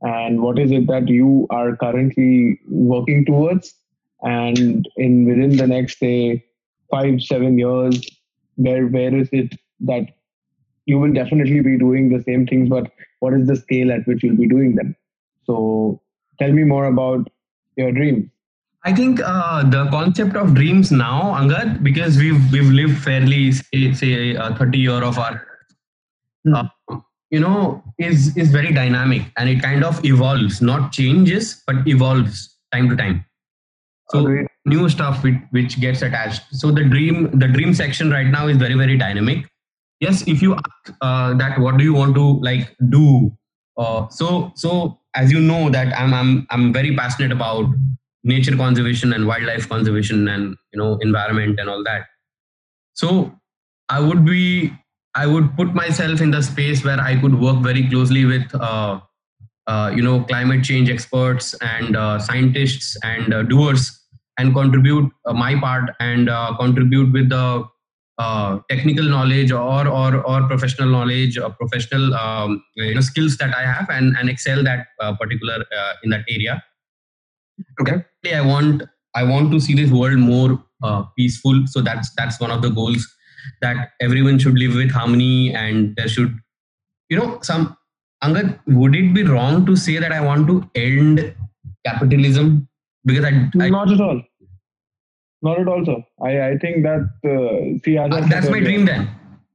And 0.01 0.41
what 0.41 0.59
is 0.59 0.72
it 0.72 0.88
that 0.88 1.07
you 1.07 1.47
are 1.49 1.76
currently 1.76 2.59
working 2.68 3.26
towards? 3.26 3.74
and 4.24 4.88
in 4.97 5.26
within 5.26 5.55
the 5.57 5.68
next 5.68 5.99
say 5.99 6.43
five 6.89 7.22
seven 7.22 7.57
years 7.57 8.05
where 8.55 8.88
where 8.88 9.16
is 9.16 9.30
it 9.32 9.55
that 9.80 10.05
you 10.86 10.99
will 10.99 11.13
definitely 11.13 11.59
be 11.61 11.78
doing 11.78 12.09
the 12.09 12.22
same 12.24 12.45
things 12.47 12.70
but 12.70 12.91
what 13.20 13.34
is 13.34 13.47
the 13.47 13.55
scale 13.55 13.91
at 13.91 14.05
which 14.07 14.24
you'll 14.24 14.38
be 14.38 14.47
doing 14.47 14.76
them 14.76 14.95
so 15.43 16.01
tell 16.39 16.51
me 16.51 16.63
more 16.63 16.86
about 16.86 17.30
your 17.76 17.91
dreams 17.91 18.30
I 18.86 18.93
think 18.93 19.19
uh, 19.23 19.67
the 19.67 19.89
concept 19.89 20.36
of 20.36 20.53
dreams 20.53 20.91
now, 20.91 21.33
Angad, 21.33 21.83
because 21.83 22.17
we've 22.17 22.51
we've 22.51 22.69
lived 22.69 23.03
fairly 23.03 23.51
say, 23.51 23.93
say 23.93 24.36
uh, 24.36 24.55
30 24.55 24.77
year 24.77 25.03
of 25.03 25.17
our, 25.17 25.45
hmm. 26.45 26.53
uh, 26.53 26.67
you 27.31 27.39
know, 27.39 27.83
is 27.97 28.38
is 28.38 28.51
very 28.51 28.71
dynamic 28.71 29.23
and 29.38 29.49
it 29.49 29.61
kind 29.61 29.83
of 29.83 30.03
evolves, 30.05 30.61
not 30.61 30.91
changes, 30.91 31.63
but 31.65 31.88
evolves 31.88 32.57
time 32.71 32.89
to 32.89 32.95
time 32.95 33.25
so 34.09 34.19
Agreed. 34.19 34.47
new 34.65 34.88
stuff 34.89 35.23
which, 35.23 35.36
which 35.51 35.79
gets 35.79 36.01
attached 36.01 36.43
so 36.51 36.71
the 36.71 36.83
dream 36.83 37.29
the 37.39 37.47
dream 37.47 37.73
section 37.73 38.11
right 38.11 38.27
now 38.27 38.47
is 38.47 38.57
very 38.57 38.75
very 38.75 38.97
dynamic 38.97 39.45
yes 39.99 40.23
if 40.27 40.41
you 40.41 40.53
ask 40.53 40.97
uh, 41.01 41.33
that 41.33 41.59
what 41.59 41.77
do 41.77 41.83
you 41.83 41.93
want 41.93 42.15
to 42.15 42.39
like 42.41 42.75
do 42.89 43.31
uh, 43.77 44.07
so 44.09 44.51
so 44.55 44.99
as 45.15 45.31
you 45.31 45.39
know 45.39 45.69
that 45.69 45.97
i'm 45.97 46.13
i'm 46.13 46.47
i'm 46.49 46.73
very 46.73 46.95
passionate 46.95 47.31
about 47.31 47.65
nature 48.26 48.55
conservation 48.57 49.13
and 49.13 49.28
wildlife 49.28 49.69
conservation 49.69 50.28
and 50.28 50.55
you 50.73 50.80
know 50.80 50.97
environment 51.07 51.59
and 51.59 51.69
all 51.69 51.84
that 51.84 52.05
so 52.93 53.32
i 53.89 53.99
would 53.99 54.26
be 54.26 54.73
i 55.15 55.26
would 55.26 55.55
put 55.55 55.73
myself 55.73 56.21
in 56.21 56.32
the 56.32 56.41
space 56.41 56.84
where 56.84 56.99
i 56.99 57.19
could 57.21 57.39
work 57.47 57.59
very 57.71 57.88
closely 57.89 58.26
with 58.26 58.55
uh, 58.55 58.99
uh, 59.67 59.91
you 59.95 60.01
know 60.01 60.21
climate 60.21 60.63
change 60.63 60.89
experts 60.89 61.55
and 61.61 61.95
uh, 61.95 62.19
scientists 62.19 62.97
and 63.03 63.34
uh, 63.34 63.41
doers 63.43 64.03
and 64.38 64.53
contribute 64.53 65.11
uh, 65.26 65.34
my 65.34 65.59
part 65.59 65.89
and 65.99 66.30
uh, 66.30 66.55
contribute 66.59 67.11
with 67.11 67.30
the 67.30 67.67
technical 68.69 69.03
knowledge 69.03 69.51
or 69.51 69.88
or 69.88 70.15
or 70.23 70.47
professional 70.47 70.89
knowledge 70.89 71.38
or 71.38 71.49
professional 71.49 72.13
um, 72.13 72.63
you 72.76 72.93
know 72.93 73.01
skills 73.01 73.38
that 73.38 73.55
I 73.55 73.63
have 73.65 73.89
and 73.89 74.15
and 74.17 74.30
excel 74.30 74.63
that 74.63 74.88
particular 75.19 75.65
in 76.03 76.11
that 76.11 76.26
area. 76.30 76.63
Okay. 77.82 78.03
I 78.34 78.41
want 78.41 78.84
I 79.16 79.24
want 79.24 79.51
to 79.51 79.60
see 79.60 79.74
this 79.76 79.91
world 79.91 80.18
more 80.18 80.64
uh, 80.84 81.03
peaceful. 81.18 81.64
So 81.68 81.82
that's 81.82 82.14
that's 82.16 82.39
one 82.39 82.51
of 82.51 82.62
the 82.62 82.70
goals 82.70 83.08
that 83.62 83.91
everyone 84.01 84.39
should 84.39 84.58
live 84.58 84.76
with 84.76 84.91
harmony 84.91 85.53
and 85.56 85.95
there 85.95 86.08
should 86.08 86.36
you 87.10 87.18
know 87.20 87.39
some 87.41 87.76
Angad, 88.24 88.60
would 88.68 88.95
it 88.95 89.14
be 89.14 89.24
wrong 89.24 89.66
to 89.68 89.76
say 89.76 89.97
that 89.99 90.12
I 90.12 90.20
want 90.22 90.47
to 90.47 90.68
end 90.74 91.36
capitalism 91.86 92.68
because 93.06 93.24
I, 93.26 93.49
I 93.62 93.70
Not 93.70 93.91
at 93.91 94.01
all. 94.01 94.22
Not 95.43 95.60
at 95.60 95.68
all, 95.68 95.86
sir. 95.86 95.97
I, 96.24 96.49
I 96.51 96.58
think 96.58 96.84
that 96.84 97.01
uh, 97.24 97.78
see 97.84 97.97
Uh, 97.97 98.08
that's 98.08 98.49
my 98.49 98.58
earlier- 98.58 98.64
dream 98.64 98.86
then. 98.86 99.10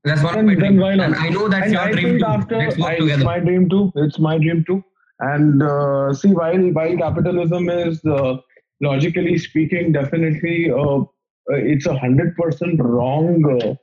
That's 0.04 0.22
one 0.22 0.34
Then- 0.34 0.40
of 0.40 0.46
my 0.46 0.54
then 0.54 0.72
dream. 0.76 0.80
why 0.80 0.94
not? 0.94 1.06
And 1.06 1.14
I 1.16 1.28
know 1.30 1.48
that's 1.48 1.64
And 1.64 1.72
your 1.72 1.82
I 1.82 1.92
dream 1.92 2.04
think 2.04 2.20
too. 2.20 2.26
after 2.26 2.56
I, 2.56 2.64
it's 2.66 3.24
my 3.24 3.38
dream 3.40 3.68
too. 3.68 3.92
It's 3.96 4.18
my 4.18 4.38
dream 4.38 4.64
too. 4.66 4.84
And 5.20 5.62
uh, 5.62 6.12
see, 6.14 6.32
while 6.32 6.62
while 6.72 6.96
capitalism 6.96 7.68
is 7.68 8.04
uh, 8.04 8.36
logically 8.80 9.38
speaking, 9.38 9.92
definitely 9.92 10.70
uh, 10.70 11.00
uh, 11.00 11.06
it's 11.48 11.86
a 11.86 11.96
hundred 11.98 12.36
percent 12.36 12.80
wrong 12.82 13.44
uh, 13.60 13.74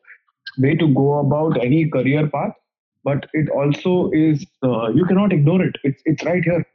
way 0.57 0.75
to 0.75 0.87
go 0.93 1.19
about 1.19 1.63
any 1.63 1.87
career 1.89 2.27
path. 2.27 2.53
But 3.03 3.27
it 3.33 3.49
also 3.49 4.09
is 4.13 4.45
uh, 4.63 4.87
you 4.89 5.05
cannot 5.05 5.31
ignore 5.31 5.61
it. 5.61 5.75
It's 5.83 6.01
it's 6.05 6.23
right 6.25 6.43
here. 6.43 6.65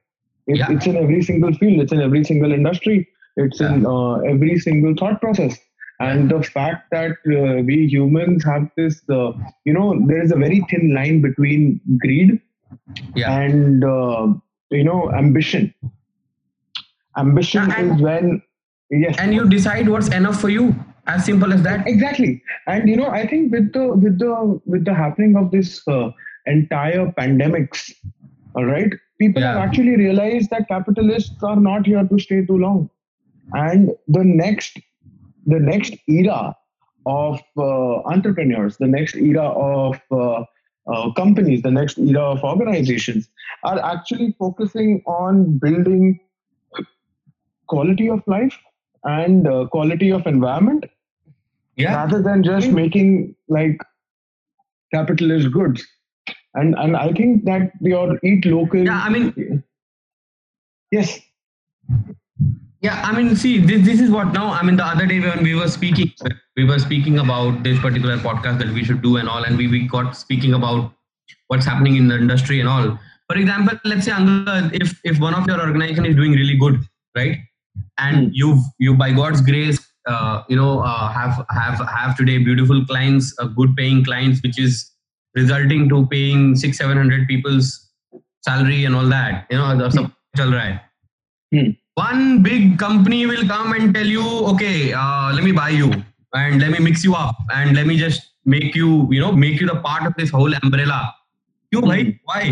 It's, 0.47 0.59
Yeah. 0.59 0.71
it's 0.73 0.87
in 0.87 0.97
every 0.97 1.23
single 1.23 1.53
field. 1.55 1.81
It's 1.83 1.93
in 1.93 2.01
every 2.01 2.25
single 2.25 2.53
industry. 2.53 3.09
It's 3.37 3.61
in 3.61 3.87
uh, 3.87 4.15
every 4.33 4.59
single 4.59 4.95
thought 4.95 5.21
process. 5.21 5.59
And 6.01 6.29
the 6.31 6.43
fact 6.43 6.91
that 6.91 7.13
uh, 7.29 7.63
we 7.63 7.87
humans 7.87 8.45
have 8.45 8.69
this, 8.77 9.03
uh, 9.09 9.33
you 9.65 9.73
know, 9.73 10.01
there 10.07 10.21
is 10.23 10.33
a 10.33 10.37
very 10.37 10.65
thin 10.69 10.93
line 10.95 11.21
between 11.21 11.81
greed 12.01 12.41
Yeah. 13.15 13.31
and 13.41 13.85
uh, 13.85 14.29
you 14.73 14.85
know 14.85 15.11
ambition. 15.13 15.73
Ambition 17.17 17.69
Yeah, 17.69 17.79
and- 17.79 17.95
is 17.97 18.03
when 18.03 18.43
yes, 18.91 19.17
And 19.19 19.35
you 19.35 19.49
decide 19.49 19.89
what's 19.89 20.09
enough 20.09 20.41
for 20.41 20.49
you. 20.49 20.75
As 21.09 21.25
simple 21.25 21.53
as 21.53 21.63
that. 21.63 21.87
exactly. 21.89 22.41
And 22.69 22.89
you 22.89 22.97
know, 22.97 23.09
I 23.09 23.27
think 23.27 23.53
with 23.53 23.73
the 23.73 23.89
with 23.93 24.19
the 24.21 24.61
with 24.67 24.85
the 24.85 24.95
happening 24.95 25.37
of 25.37 25.51
this 25.51 25.83
uh, 25.89 26.11
entire 26.47 27.07
pandemics, 27.19 27.91
all 28.55 28.65
right, 28.65 28.93
people 29.19 29.43
have 29.43 29.57
actually 29.57 29.97
realized 29.97 30.51
that 30.51 30.69
capitalists 30.69 31.43
are 31.43 31.57
not 31.57 31.87
here 31.87 32.05
to 32.13 32.19
stay 32.21 32.45
too 32.47 32.57
long, 32.57 32.89
and 33.53 33.91
the 34.07 34.23
next 34.23 34.79
the 35.47 35.59
next 35.59 35.97
era 36.07 36.55
of 37.05 37.41
uh, 37.59 37.95
entrepreneurs, 38.15 38.77
the 38.77 38.87
next 38.87 39.17
era 39.17 39.49
of 39.49 40.01
uh, 40.13 40.45
uh, 40.87 41.11
companies, 41.13 41.63
the 41.63 41.71
next 41.71 41.99
era 41.99 42.21
of 42.23 42.43
organizations 42.43 43.29
are 43.65 43.79
actually 43.85 44.35
focusing 44.39 45.03
on 45.07 45.59
building 45.59 46.21
quality 47.69 48.09
of 48.11 48.23
life 48.27 48.57
and 49.05 49.47
uh, 49.49 49.67
quality 49.67 50.11
of 50.11 50.27
environment 50.27 50.85
Yeah. 51.77 51.95
rather 51.95 52.23
than 52.23 52.43
just 52.43 52.71
making 52.71 53.35
like 53.49 53.79
capitalist 54.95 55.51
goods. 55.53 55.87
And 56.55 56.75
and 56.77 56.97
I 56.97 57.13
think 57.13 57.45
that 57.47 57.73
your 57.81 58.19
eat 58.23 58.45
local. 58.45 58.85
Yeah, 58.85 59.01
I 59.03 59.09
mean- 59.09 59.63
yes, 60.91 61.19
yeah, 62.83 63.01
I 63.01 63.17
mean, 63.17 63.37
see, 63.37 63.59
this, 63.59 63.85
this 63.87 64.01
is 64.01 64.11
what 64.11 64.33
now. 64.33 64.49
I 64.53 64.63
mean, 64.65 64.77
the 64.77 64.85
other 64.85 65.07
day 65.07 65.21
when 65.21 65.43
we 65.45 65.55
were 65.55 65.69
speaking, 65.69 66.13
we 66.57 66.65
were 66.65 66.81
speaking 66.81 67.21
about 67.21 67.63
this 67.63 67.79
particular 67.79 68.19
podcast 68.19 68.59
that 68.59 68.75
we 68.75 68.83
should 68.85 69.03
do 69.03 69.17
and 69.19 69.29
all, 69.29 69.45
and 69.45 69.57
we, 69.57 69.69
we 69.69 69.87
got 69.87 70.17
speaking 70.17 70.55
about 70.55 70.93
what's 71.47 71.65
happening 71.65 71.97
in 71.97 72.09
the 72.09 72.17
industry 72.17 72.59
and 72.59 72.69
all. 72.69 72.99
For 73.31 73.39
example, 73.39 73.79
let's 73.85 74.05
say 74.05 74.13
if 74.73 75.01
if 75.05 75.21
one 75.21 75.35
of 75.35 75.47
your 75.47 75.61
organization 75.61 76.07
is 76.07 76.17
doing 76.17 76.33
really 76.33 76.57
good, 76.57 76.81
right, 77.17 77.39
and 77.99 78.27
hmm. 78.27 78.31
you 78.33 78.61
you 78.79 78.95
by 78.95 79.13
God's 79.13 79.41
grace, 79.41 79.79
uh, 80.07 80.43
you 80.49 80.57
know, 80.57 80.81
uh, 80.81 81.09
have 81.09 81.47
have 81.51 81.89
have 81.89 82.17
today 82.17 82.39
beautiful 82.39 82.85
clients, 82.85 83.35
uh, 83.39 83.47
good 83.47 83.77
paying 83.77 84.05
clients, 84.05 84.43
which 84.43 84.59
is 84.59 84.91
resulting 85.37 85.89
to 85.89 86.07
paying 86.07 86.57
six 86.57 86.79
seven 86.79 86.97
hundred 86.97 87.29
people's 87.29 87.91
salary 88.43 88.85
and 88.85 88.97
all 88.97 89.07
that, 89.07 89.47
you 89.51 89.57
know, 89.57 89.79
that's 89.79 89.97
a 89.97 90.13
chal 90.37 90.53
One 91.96 92.44
big 92.44 92.78
company 92.78 93.26
will 93.26 93.46
come 93.48 93.74
and 93.74 93.94
tell 93.94 94.06
you, 94.06 94.24
okay, 94.54 94.94
uh, 94.94 95.34
let 95.34 95.44
me 95.44 95.52
buy 95.52 95.70
you 95.70 95.92
and 96.34 96.62
let 96.62 96.72
me 96.72 96.80
mix 96.88 97.04
you 97.04 97.16
up 97.16 97.36
and 97.54 97.76
let 97.76 97.88
me 97.88 97.98
just 97.98 98.28
make 98.46 98.76
you, 98.76 99.08
you 99.12 99.20
know, 99.20 99.32
make 99.32 99.60
you 99.62 99.68
the 99.68 99.78
part 99.86 100.06
of 100.06 100.14
this 100.18 100.30
whole 100.30 100.54
umbrella. 100.64 101.00
You, 101.72 101.82
bhai, 101.82 102.20
why? 102.26 102.44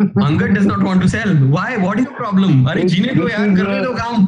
Angad 0.01 0.55
does 0.55 0.65
not 0.65 0.81
want 0.83 1.01
to 1.01 1.07
sell. 1.07 1.29
Why? 1.57 1.77
What 1.77 1.99
is 1.99 2.05
the 2.05 2.15
problem? 2.21 2.65
अरे 2.71 2.81
This- 2.81 2.93
जीने 2.93 3.13
दो 3.19 3.27
this 3.27 3.33
यार 3.33 3.51
is 3.51 3.59
करने 3.59 3.77
a- 3.79 3.83
दो 3.83 3.93
काम. 3.99 4.25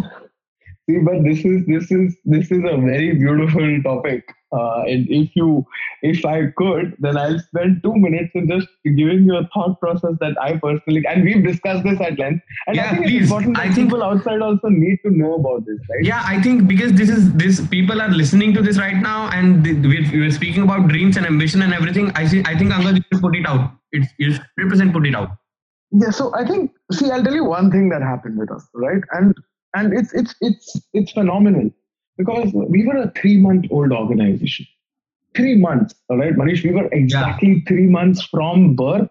see, 0.89 0.99
but 1.09 1.23
this 1.27 1.39
is 1.51 1.61
this 1.73 1.91
is 1.97 2.15
this 2.33 2.51
is 2.57 2.67
a 2.71 2.77
very 2.86 3.07
beautiful 3.23 3.71
topic. 3.88 4.33
uh, 4.53 4.82
and 4.82 5.07
if 5.09 5.30
you, 5.36 5.64
if 6.03 6.24
I 6.24 6.46
could, 6.57 6.96
then 6.98 7.16
I'll 7.16 7.38
spend 7.38 7.82
two 7.84 7.94
minutes 7.94 8.30
in 8.34 8.48
just 8.48 8.66
giving 8.84 9.24
you 9.24 9.36
a 9.36 9.48
thought 9.55 9.78
process 9.80 10.14
that 10.20 10.36
I 10.40 10.57
personally 10.59 11.05
and 11.09 11.22
we've 11.24 11.44
discussed 11.44 11.84
this 11.84 12.01
at 12.01 12.18
length. 12.18 12.42
And 12.66 12.76
Yeah, 12.76 12.86
I 12.86 12.94
think 12.94 13.07
please. 13.07 13.22
it's 13.22 13.30
important 13.30 13.57
that 13.57 13.62
I 13.66 13.70
think- 13.70 13.88
people 13.90 14.03
outside 14.03 14.40
also 14.40 14.68
need 14.68 14.98
to 15.05 15.11
know 15.11 15.34
about 15.34 15.66
this, 15.66 15.78
right? 15.90 16.05
Yeah, 16.05 16.22
I 16.26 16.40
think 16.42 16.66
because 16.66 16.92
this 16.94 17.09
is 17.09 17.32
this 17.34 17.61
people 17.68 18.03
are 18.03 18.09
listening 18.09 18.53
to 18.55 18.62
this 18.62 18.78
right 18.78 18.96
now, 18.96 19.28
and 19.30 19.64
we're, 19.64 20.05
we're 20.12 20.30
speaking 20.32 20.62
about 20.64 20.88
dreams 20.88 21.16
and 21.16 21.26
ambition 21.26 21.62
and 21.62 21.72
everything. 21.72 22.11
I 22.14 22.26
see. 22.26 22.42
I 22.46 22.57
think 22.59 22.72
Angad, 22.72 22.96
you 22.96 23.03
should 23.12 23.22
put 23.22 23.37
it 23.37 23.46
out. 23.46 23.70
It's 23.92 24.08
you 24.18 24.33
should 24.33 24.42
100% 24.58 24.92
put 24.92 25.07
it 25.07 25.14
out. 25.14 25.30
Yeah, 25.92 26.11
so 26.11 26.33
I 26.34 26.45
think 26.46 26.70
see, 26.92 27.11
I'll 27.11 27.22
tell 27.22 27.34
you 27.34 27.45
one 27.45 27.70
thing 27.70 27.88
that 27.91 28.03
happened 28.03 28.38
with 28.38 28.50
us, 28.50 28.66
right? 28.74 29.03
And 29.12 29.34
and 29.74 29.92
it's 29.92 30.12
it's 30.14 30.34
it's 30.41 30.80
it's 30.92 31.12
phenomenal 31.12 31.70
because 32.21 32.53
we 32.55 32.87
were 32.87 32.97
a 32.97 33.11
three 33.21 33.37
month 33.47 33.67
old 33.71 33.92
organization. 33.92 34.67
Three 35.37 35.57
months, 35.57 35.95
all 36.09 36.18
right, 36.18 36.34
Manish. 36.34 36.63
We 36.64 36.72
were 36.72 36.88
exactly 36.92 37.63
three 37.68 37.87
months 37.87 38.22
from 38.25 38.75
birth 38.75 39.11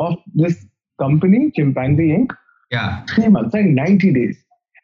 of 0.00 0.14
this 0.34 0.56
company, 0.98 1.50
Chimp&z 1.56 1.80
Inc. 2.18 2.30
Yeah. 2.70 3.04
Three 3.14 3.28
months 3.28 3.54
and 3.54 3.74
90 3.74 4.12
days. 4.12 4.36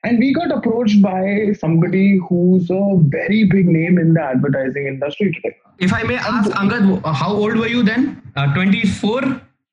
And 0.05 0.19
we 0.20 0.32
got 0.32 0.53
approached 0.53 1.03
by 1.03 1.53
somebody 1.59 2.19
who's 2.28 2.70
a 2.70 2.82
very 3.16 3.44
big 3.44 3.66
name 3.66 3.98
in 3.98 4.15
the 4.15 4.23
advertising 4.23 4.86
industry 4.86 5.32
today. 5.32 5.57
If 5.81 5.93
I 5.93 6.03
may 6.05 6.16
ask, 6.16 6.51
Angad, 6.53 6.85
how 7.15 7.32
old 7.35 7.57
were 7.57 7.66
you 7.66 7.82
then? 7.82 8.23
Uh, 8.36 8.55
24? 8.55 9.20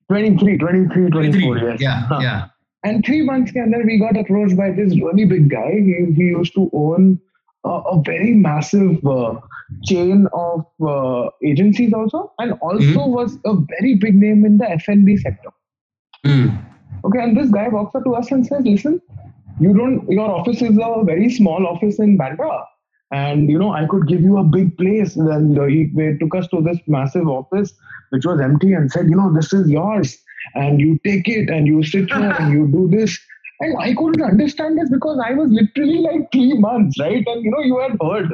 23, 0.09 0.57
23, 0.57 1.09
24, 1.09 1.09
23. 1.09 1.61
yes. 1.69 1.81
Yeah, 1.81 2.01
Huh. 2.07 2.19
yeah. 2.21 2.45
And 2.83 3.05
three 3.05 3.21
months 3.21 3.53
later, 3.55 3.81
we 3.85 3.97
got 3.99 4.17
approached 4.17 4.57
by 4.57 4.71
this 4.71 4.95
really 4.99 5.25
big 5.25 5.49
guy. 5.49 5.71
He, 5.71 6.11
he 6.15 6.23
used 6.37 6.53
to 6.55 6.69
own 6.73 7.19
a 7.65 8.01
very 8.05 8.33
massive 8.33 9.05
uh, 9.05 9.39
chain 9.83 10.27
of 10.33 10.65
uh, 10.85 11.29
agencies 11.43 11.93
also, 11.93 12.31
and 12.39 12.53
also 12.61 13.07
was 13.07 13.37
a 13.45 13.55
very 13.79 13.95
big 13.95 14.15
name 14.15 14.45
in 14.45 14.57
the 14.57 14.69
F&B 14.69 15.17
sector. 15.17 15.49
Mm. 16.25 16.65
Okay, 17.05 17.19
and 17.19 17.37
this 17.37 17.49
guy 17.49 17.67
walks 17.67 17.95
up 17.95 18.03
to 18.03 18.15
us 18.15 18.31
and 18.31 18.45
says, 18.45 18.63
"Listen, 18.63 19.01
you 19.59 19.73
don't. 19.73 20.09
Your 20.09 20.29
office 20.29 20.61
is 20.61 20.77
a 20.77 21.03
very 21.03 21.29
small 21.29 21.67
office 21.67 21.99
in 21.99 22.17
Bandra, 22.17 22.65
and 23.11 23.49
you 23.49 23.59
know 23.59 23.73
I 23.73 23.85
could 23.87 24.07
give 24.07 24.21
you 24.21 24.37
a 24.37 24.43
big 24.43 24.77
place." 24.77 25.15
Then 25.15 25.57
he 25.69 25.91
they 25.95 26.17
took 26.17 26.35
us 26.35 26.47
to 26.49 26.61
this 26.61 26.79
massive 26.87 27.27
office 27.27 27.73
which 28.11 28.25
was 28.25 28.39
empty 28.39 28.73
and 28.73 28.91
said, 28.91 29.09
"You 29.09 29.15
know, 29.15 29.33
this 29.33 29.51
is 29.51 29.69
yours, 29.69 30.17
and 30.55 30.79
you 30.79 30.99
take 31.03 31.27
it 31.27 31.49
and 31.49 31.67
you 31.67 31.83
sit 31.83 32.11
here 32.11 32.35
and 32.39 32.53
you 32.53 32.67
do 32.67 32.87
this." 32.87 33.19
And 33.59 33.77
I 33.79 33.93
couldn't 33.93 34.21
understand 34.21 34.77
this 34.77 34.89
because 34.89 35.19
I 35.25 35.33
was 35.33 35.49
literally 35.49 35.99
like 35.99 36.31
three 36.31 36.57
months, 36.57 36.99
right? 36.99 37.23
And 37.25 37.43
you 37.43 37.51
know, 37.51 37.59
you 37.61 37.79
had 37.79 37.97
heard, 38.01 38.29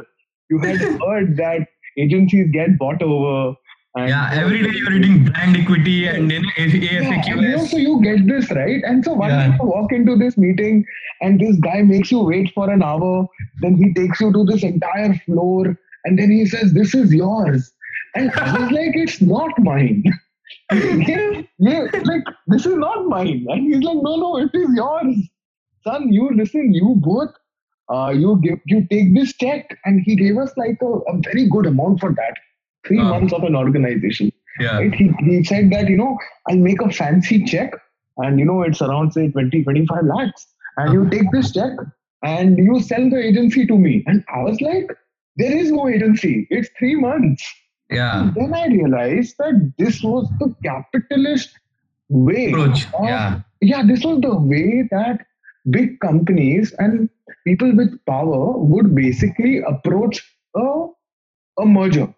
you 0.50 0.60
had 0.60 0.78
heard 1.08 1.38
that 1.38 1.68
agencies 1.98 2.50
get 2.52 2.78
bought 2.78 3.02
over. 3.02 3.56
Yeah, 3.98 4.30
every 4.32 4.62
day 4.62 4.70
you're 4.72 4.92
reading 4.92 5.26
brand 5.26 5.58
equity 5.58 6.06
and 6.08 6.30
then 6.32 6.44
yeah, 6.56 7.26
you 7.26 7.36
know, 7.36 7.66
so 7.66 7.76
you 7.76 8.00
get 8.02 8.28
this 8.28 8.50
right, 8.52 8.82
and 8.86 9.04
so 9.04 9.14
one 9.14 9.30
Yeah. 9.30 9.58
you 9.58 9.68
walk 9.68 9.92
into 9.92 10.16
this 10.16 10.38
meeting, 10.38 10.86
and 11.22 11.40
this 11.40 11.58
guy 11.58 11.82
makes 11.82 12.12
you 12.12 12.20
wait 12.20 12.54
for 12.54 12.70
an 12.70 12.82
hour. 12.82 13.28
Then 13.62 13.76
he 13.76 13.94
takes 13.94 14.22
you 14.22 14.32
to 14.32 14.46
this 14.46 14.64
entire 14.64 15.16
floor, 15.26 15.76
and 16.06 16.18
then 16.18 16.32
he 16.32 16.46
says, 16.46 16.72
"This 16.74 16.94
is 16.94 17.14
yours." 17.14 17.74
And 18.16 18.32
I 18.32 18.60
was 18.60 18.72
like, 18.72 18.96
it's 18.96 19.22
not 19.22 19.52
mine. 19.60 20.04
yeah, 20.72 21.42
yeah, 21.58 21.88
like 22.04 22.24
this 22.48 22.66
is 22.66 22.76
not 22.76 23.06
mine. 23.08 23.46
And 23.50 23.62
he's 23.74 23.82
like, 23.84 23.98
no, 24.02 24.16
no, 24.18 24.38
it 24.38 24.52
is 24.54 24.70
yours. 24.76 25.16
Son, 25.84 26.12
you 26.12 26.30
listen, 26.36 26.74
you 26.74 26.96
both, 26.98 27.30
uh, 27.92 28.10
you 28.16 28.40
give, 28.44 28.60
you 28.66 28.86
take 28.90 29.14
this 29.16 29.34
check. 29.38 29.78
And 29.86 30.02
he 30.06 30.16
gave 30.16 30.38
us 30.38 30.52
like 30.58 30.78
a, 30.82 30.86
a 30.86 31.18
very 31.24 31.48
good 31.50 31.66
amount 31.66 32.00
for 32.02 32.12
that. 32.14 32.34
Three 32.86 33.00
Uh. 33.00 33.10
months 33.10 33.34
of 33.34 33.44
an 33.44 33.56
organization. 33.56 34.32
Yeah. 34.60 34.78
Right? 34.78 34.94
He, 34.94 35.12
he 35.20 35.44
said 35.44 35.72
that, 35.72 35.88
you 35.90 35.98
know, 35.98 36.18
I'll 36.50 36.58
make 36.58 36.82
a 36.82 36.92
fancy 36.92 37.44
check 37.46 37.74
and, 38.18 38.38
you 38.40 38.46
know, 38.46 38.62
it's 38.64 38.82
around, 38.82 39.14
say, 39.14 39.30
20, 39.30 39.64
25 39.64 40.04
lakhs. 40.06 40.48
And 40.78 40.94
you 40.94 41.10
take 41.10 41.32
this 41.32 41.52
check 41.52 41.72
and 42.24 42.58
you 42.58 42.82
sell 42.82 43.10
the 43.10 43.18
agency 43.18 43.66
to 43.66 43.78
me. 43.78 44.04
And 44.06 44.24
I 44.34 44.44
was 44.44 44.60
like, 44.62 44.92
there 45.38 45.56
is 45.56 45.72
no 45.72 45.88
agency. 45.88 46.48
It's 46.50 46.70
three 46.78 46.96
months. 46.96 47.44
Yeah. 47.90 48.32
Then 48.36 48.54
I 48.54 48.68
realized 48.68 49.36
that 49.40 49.74
this 49.78 50.04
was 50.04 50.28
the 50.40 50.54
capitalist 50.64 51.58
way. 52.10 52.52
Approach. 52.52 52.86
of- 52.94 53.04
Yeah. 53.06 53.42
yeah, 53.62 53.84
this 53.86 54.04
was 54.06 54.22
the 54.22 54.36
way 54.36 54.88
that 54.92 55.26
big 55.70 56.00
companies 56.00 56.74
and 56.80 57.10
people 57.46 57.76
with 57.76 58.00
power 58.06 58.58
would 58.58 58.94
basically 58.96 59.60
approach 59.60 60.22
a, 60.56 60.88
a 61.60 61.66
merger. 61.66 62.14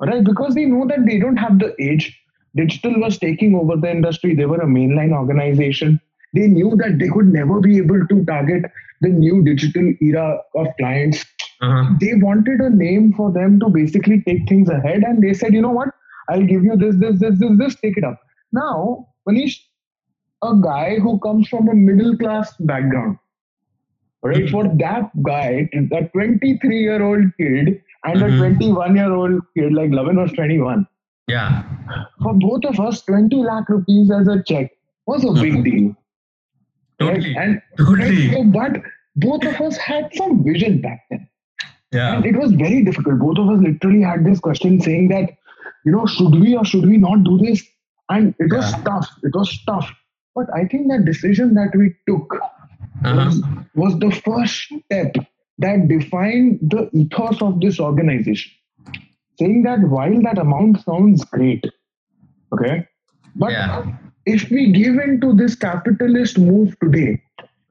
Right? 0.00 0.22
Because 0.22 0.54
they 0.54 0.64
know 0.64 0.86
that 0.86 1.04
they 1.06 1.18
don't 1.18 1.36
have 1.36 1.58
the 1.58 1.74
age. 1.82 2.16
Digital 2.54 2.98
was 3.00 3.18
taking 3.18 3.54
over 3.54 3.76
the 3.76 3.90
industry. 3.90 4.34
They 4.34 4.46
were 4.46 4.60
a 4.60 4.66
mainline 4.66 5.12
organization. 5.12 6.00
They 6.38 6.48
knew 6.56 6.70
that 6.82 6.98
they 7.02 7.08
could 7.16 7.32
never 7.38 7.60
be 7.68 7.78
able 7.84 8.06
to 8.12 8.18
target 8.32 8.70
the 9.06 9.08
new 9.22 9.42
digital 9.50 9.92
era 10.10 10.28
of 10.62 10.68
clients 10.82 11.24
Uh-huh. 11.66 11.86
they 12.00 12.10
wanted 12.22 12.60
a 12.64 12.68
name 12.80 13.06
for 13.14 13.28
them 13.36 13.54
to 13.62 13.68
basically 13.76 14.16
take 14.26 14.42
things 14.50 14.68
ahead 14.74 15.06
and 15.06 15.24
they 15.24 15.32
said 15.38 15.54
you 15.58 15.62
know 15.64 15.72
what 15.78 15.88
i'll 16.34 16.44
give 16.50 16.66
you 16.68 16.76
this 16.82 16.98
this 17.00 17.16
this 17.22 17.40
this 17.40 17.54
this 17.62 17.74
take 17.80 17.96
it 18.02 18.06
up 18.10 18.20
now 18.58 18.74
manish 19.30 19.56
a 20.50 20.52
guy 20.66 20.84
who 21.06 21.14
comes 21.24 21.50
from 21.54 21.72
a 21.72 21.76
middle 21.88 22.14
class 22.20 22.52
background 22.72 23.18
right 24.30 24.44
Mhm. 24.44 24.52
for 24.54 24.62
that 24.84 25.10
guy 25.30 25.68
a 26.00 26.04
23 26.14 26.80
year 26.86 27.00
old 27.10 27.26
kid 27.42 27.72
and 28.04 28.22
Mhm. 28.22 28.28
a 28.28 28.38
21 28.38 29.00
year 29.02 29.12
old 29.20 29.42
kid 29.58 29.76
like 29.82 29.96
Lavin 30.00 30.22
was 30.24 30.32
21 30.40 30.86
Yeah. 31.36 31.62
for 32.22 32.34
both 32.48 32.70
of 32.74 32.80
us 32.88 33.02
20 33.12 33.42
lakh 33.52 33.68
rupees 33.78 34.14
as 34.20 34.30
a 34.36 34.42
check 34.52 34.70
was 35.12 35.26
a 35.32 35.34
big 35.44 35.58
Mhm. 35.58 35.66
Deal 36.98 37.08
right? 37.08 37.16
Totally. 37.16 37.36
and 37.36 37.62
Totally. 37.78 38.32
so, 38.32 38.44
but 38.44 38.82
both 39.16 39.44
of 39.44 39.60
us 39.60 39.76
had 39.76 40.10
some 40.14 40.44
vision 40.44 40.80
back 40.80 41.04
then 41.10 41.28
Yeah. 41.92 42.16
and 42.16 42.26
it 42.26 42.36
was 42.36 42.52
very 42.52 42.84
difficult. 42.84 43.18
Both 43.18 43.38
of 43.38 43.48
us 43.50 43.60
literally 43.62 44.02
had 44.02 44.24
this 44.24 44.40
question 44.40 44.80
saying 44.80 45.08
that, 45.08 45.30
you 45.84 45.92
know, 45.92 46.06
should 46.06 46.34
we 46.40 46.56
or 46.56 46.64
should 46.64 46.86
we 46.86 46.96
not 46.98 47.24
do 47.24 47.38
this? 47.38 47.64
And 48.10 48.34
it 48.38 48.52
was 48.52 48.70
Yeah. 48.72 48.82
tough. 48.84 49.08
It 49.22 49.34
was 49.34 49.64
tough. 49.64 49.90
But 50.34 50.46
I 50.54 50.66
think 50.66 50.88
that 50.90 51.04
decision 51.04 51.54
that 51.54 51.74
we 51.74 51.94
took 52.06 52.34
Uh-huh. 53.04 53.14
was, 53.24 53.42
was 53.74 53.98
the 53.98 54.10
first 54.10 54.72
step 54.84 55.14
that 55.58 55.88
defined 55.88 56.58
the 56.62 56.88
ethos 56.92 57.42
of 57.42 57.60
this 57.60 57.80
organization. 57.80 58.52
Saying 59.38 59.62
that 59.64 59.80
while 59.88 60.20
that 60.22 60.38
amount 60.38 60.80
sounds 60.80 61.24
great, 61.24 61.64
okay, 62.52 62.86
but 63.36 63.52
Yeah. 63.52 63.84
If 64.34 64.50
we 64.50 64.72
give 64.72 64.98
in 65.04 65.20
to 65.22 65.32
this 65.34 65.54
capitalist 65.54 66.38
move 66.38 66.76
today, 66.80 67.22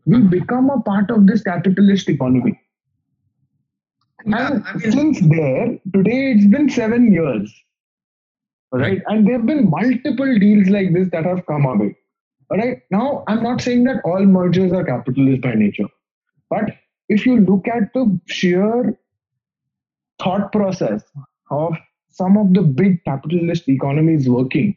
we 0.06 0.22
become 0.22 0.70
a 0.70 0.82
part 0.82 1.12
of 1.12 1.28
this 1.28 1.44
capitalist 1.44 2.10
economy. 2.10 2.60
Yeah, 4.26 4.48
And 4.54 4.64
I 4.66 4.74
mean- 4.74 4.92
since 4.92 5.20
there, 5.22 5.68
today 5.94 6.32
it's 6.34 6.48
been 6.58 6.70
seven 6.70 7.12
years. 7.12 7.54
right? 8.74 9.02
And 9.08 9.26
there 9.26 9.38
have 9.38 9.46
been 9.46 9.70
multiple 9.70 10.32
deals 10.40 10.68
like 10.68 10.94
this 10.94 11.10
that 11.12 11.26
have 11.26 11.46
come 11.46 11.66
our 11.66 11.78
way. 11.78 11.96
All 12.52 12.58
right. 12.58 12.82
Now, 12.92 13.24
I'm 13.28 13.42
not 13.44 13.62
saying 13.62 13.86
that 13.86 14.02
all 14.04 14.26
mergers 14.26 14.74
are 14.74 14.84
capitalist 14.84 15.42
by 15.42 15.54
nature. 15.54 15.88
But 16.50 16.76
if 17.10 17.26
you 17.26 17.40
look 17.40 17.68
at 17.68 17.94
the 17.94 18.20
sheer 18.26 18.98
thought 20.22 20.52
process 20.52 21.04
of 21.50 21.78
some 22.10 22.38
of 22.38 22.54
the 22.54 22.62
big 22.62 23.04
capitalist 23.06 23.70
economies 23.70 24.30
working, 24.30 24.76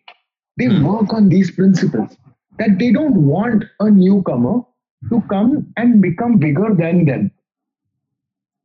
they 0.61 0.69
Hmm. 0.70 0.87
work 0.93 1.12
on 1.19 1.28
these 1.35 1.51
principles 1.59 2.16
that 2.62 2.78
they 2.78 2.91
don't 2.97 3.20
want 3.35 3.65
a 3.81 3.91
newcomer 3.91 4.57
to 5.11 5.20
come 5.35 5.53
and 5.82 6.01
become 6.07 6.39
bigger 6.47 6.74
than 6.81 7.05
them. 7.11 7.31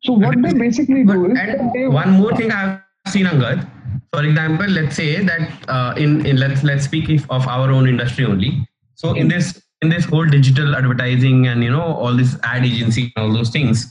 So 0.04 0.14
what 0.14 0.42
they 0.42 0.54
basically 0.54 1.04
But, 1.04 1.14
do 1.14 1.32
is 1.32 1.38
they 1.76 1.88
one 1.88 2.12
more 2.12 2.36
thing 2.36 2.52
I've 2.52 2.80
seen, 3.08 3.26
Angad. 3.26 3.68
For 4.14 4.24
example, 4.24 4.68
let's 4.68 4.96
say 4.96 5.24
that 5.24 5.70
uh, 5.76 5.94
in, 5.98 6.26
in 6.26 6.38
let's 6.38 6.64
let's 6.64 6.86
speak 6.86 7.10
if, 7.10 7.30
of 7.30 7.48
our 7.48 7.70
own 7.72 7.88
industry 7.88 8.26
only. 8.26 8.68
So 8.96 9.14
in 9.14 9.28
this 9.28 9.62
in 9.82 9.90
this 9.90 10.06
whole 10.06 10.26
digital 10.26 10.76
advertising 10.76 11.48
and 11.48 11.64
you 11.64 11.72
know 11.72 11.82
all 12.04 12.16
this 12.16 12.38
ad 12.44 12.66
agency 12.66 13.12
and 13.16 13.26
all 13.26 13.34
those 13.34 13.50
things. 13.50 13.88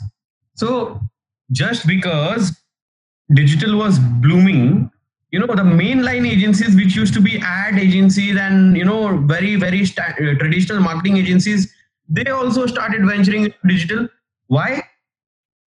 So 0.54 1.00
just 1.52 1.86
because 1.86 2.52
digital 3.32 3.76
was 3.78 3.98
blooming, 3.98 4.90
you 5.34 5.40
know 5.42 5.54
the 5.60 5.66
mainline 5.82 6.26
agencies 6.30 6.76
which 6.80 6.96
used 7.02 7.14
to 7.18 7.22
be 7.28 7.38
ad 7.52 7.78
agencies 7.84 8.36
and 8.46 8.76
you 8.80 8.84
know 8.90 9.00
very 9.34 9.54
very 9.66 9.84
sta- 9.92 10.14
uh, 10.24 10.34
traditional 10.42 10.80
marketing 10.88 11.16
agencies, 11.22 11.72
they 12.08 12.26
also 12.40 12.66
started 12.74 13.06
venturing 13.12 13.44
into 13.50 13.72
digital. 13.74 14.08
Why? 14.58 14.72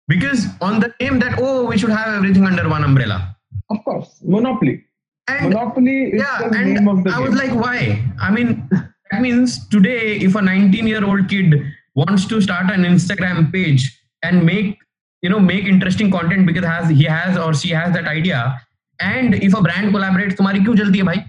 because 0.07 0.47
on 0.61 0.79
the 0.79 0.93
name 0.99 1.19
that 1.19 1.39
oh 1.39 1.65
we 1.65 1.77
should 1.77 1.89
have 1.89 2.07
everything 2.15 2.45
under 2.45 2.67
one 2.69 2.83
umbrella 2.83 3.35
of 3.69 3.77
course 3.85 4.19
monopoly. 4.23 4.83
and 5.27 5.49
Monopoly 5.53 5.97
is 6.11 6.21
yeah 6.21 6.39
the 6.39 6.57
and 6.57 6.73
name 6.73 6.87
of 6.87 7.03
the 7.03 7.09
i 7.11 7.19
game. 7.19 7.23
was 7.29 7.35
like 7.41 7.53
why 7.63 8.03
i 8.19 8.29
mean 8.29 8.67
that 9.11 9.21
means 9.21 9.67
today 9.69 10.17
if 10.17 10.35
a 10.35 10.41
19 10.41 10.87
year 10.87 11.03
old 11.05 11.29
kid 11.29 11.55
wants 11.95 12.25
to 12.25 12.41
start 12.41 12.69
an 12.69 12.83
instagram 12.83 13.51
page 13.53 13.85
and 14.23 14.45
make 14.45 14.77
you 15.21 15.29
know 15.29 15.39
make 15.39 15.63
interesting 15.65 16.11
content 16.11 16.45
because 16.45 16.65
has 16.65 16.89
he 16.89 17.05
has 17.05 17.37
or 17.37 17.53
she 17.53 17.69
has 17.69 17.93
that 17.93 18.05
idea 18.05 18.59
and 19.00 19.34
if 19.34 19.54
a 19.54 19.62
brand 19.62 19.94
collaborates 19.96 20.36
तुम्हारी 20.36 20.60
क्यों 20.60 20.74
जल्दी 20.76 20.98
है 20.98 21.04
भाई 21.04 21.22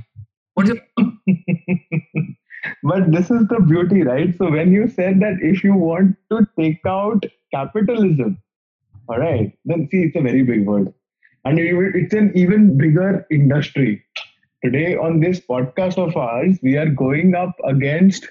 what's 0.60 0.72
your 0.72 0.80
but 2.90 3.06
this 3.12 3.30
is 3.32 3.44
the 3.52 3.60
beauty, 3.72 4.04
right? 4.04 4.36
So 4.38 4.50
when 4.52 4.72
you 4.72 4.88
said 4.88 5.20
that 5.20 5.38
if 5.42 5.64
you 5.64 5.74
want 5.74 6.16
to 6.34 6.40
take 6.60 6.86
out 6.88 7.26
capitalism, 7.54 8.38
all 9.08 9.20
right, 9.20 9.54
then 9.66 9.88
see, 9.92 10.02
it's 10.04 10.16
a 10.16 10.22
very 10.22 10.44
big 10.44 10.66
word. 10.66 10.94
And 11.46 11.60
it- 11.60 11.96
it's 11.96 12.14
an 12.14 12.32
even 12.36 12.78
bigger 12.78 13.26
industry. 13.32 14.04
Today 14.64 14.96
on 14.98 15.20
this 15.20 15.42
podcast 15.52 15.98
of 15.98 16.18
ours, 16.18 16.60
we 16.64 16.76
are 16.78 16.90
going 17.04 17.36
up 17.36 17.56
against 17.64 18.28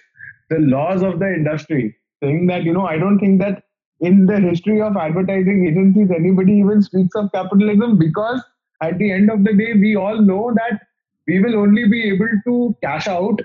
the 0.50 0.58
laws 0.58 1.02
of 1.02 1.18
the 1.18 1.32
industry, 1.34 1.96
saying 2.22 2.46
that, 2.46 2.62
you 2.64 2.72
know, 2.72 2.86
I 2.86 2.98
don't 2.98 3.18
think 3.18 3.40
that 3.40 3.64
in 4.00 4.26
the 4.26 4.38
history 4.40 4.80
of 4.80 4.96
advertising 4.96 5.66
agencies, 5.66 6.10
anybody 6.10 6.52
even 6.52 6.82
speaks 6.82 7.14
of 7.16 7.32
capitalism 7.32 7.98
because 7.98 8.42
at 8.81 8.97
the 8.97 9.11
end 9.11 9.29
of 9.29 9.43
the 9.43 9.53
day, 9.53 9.73
we 9.73 9.95
all 9.95 10.21
know 10.21 10.53
that 10.55 10.81
we 11.27 11.39
will 11.39 11.55
only 11.55 11.87
be 11.87 12.03
able 12.09 12.29
to 12.45 12.75
cash 12.83 13.07
out 13.07 13.41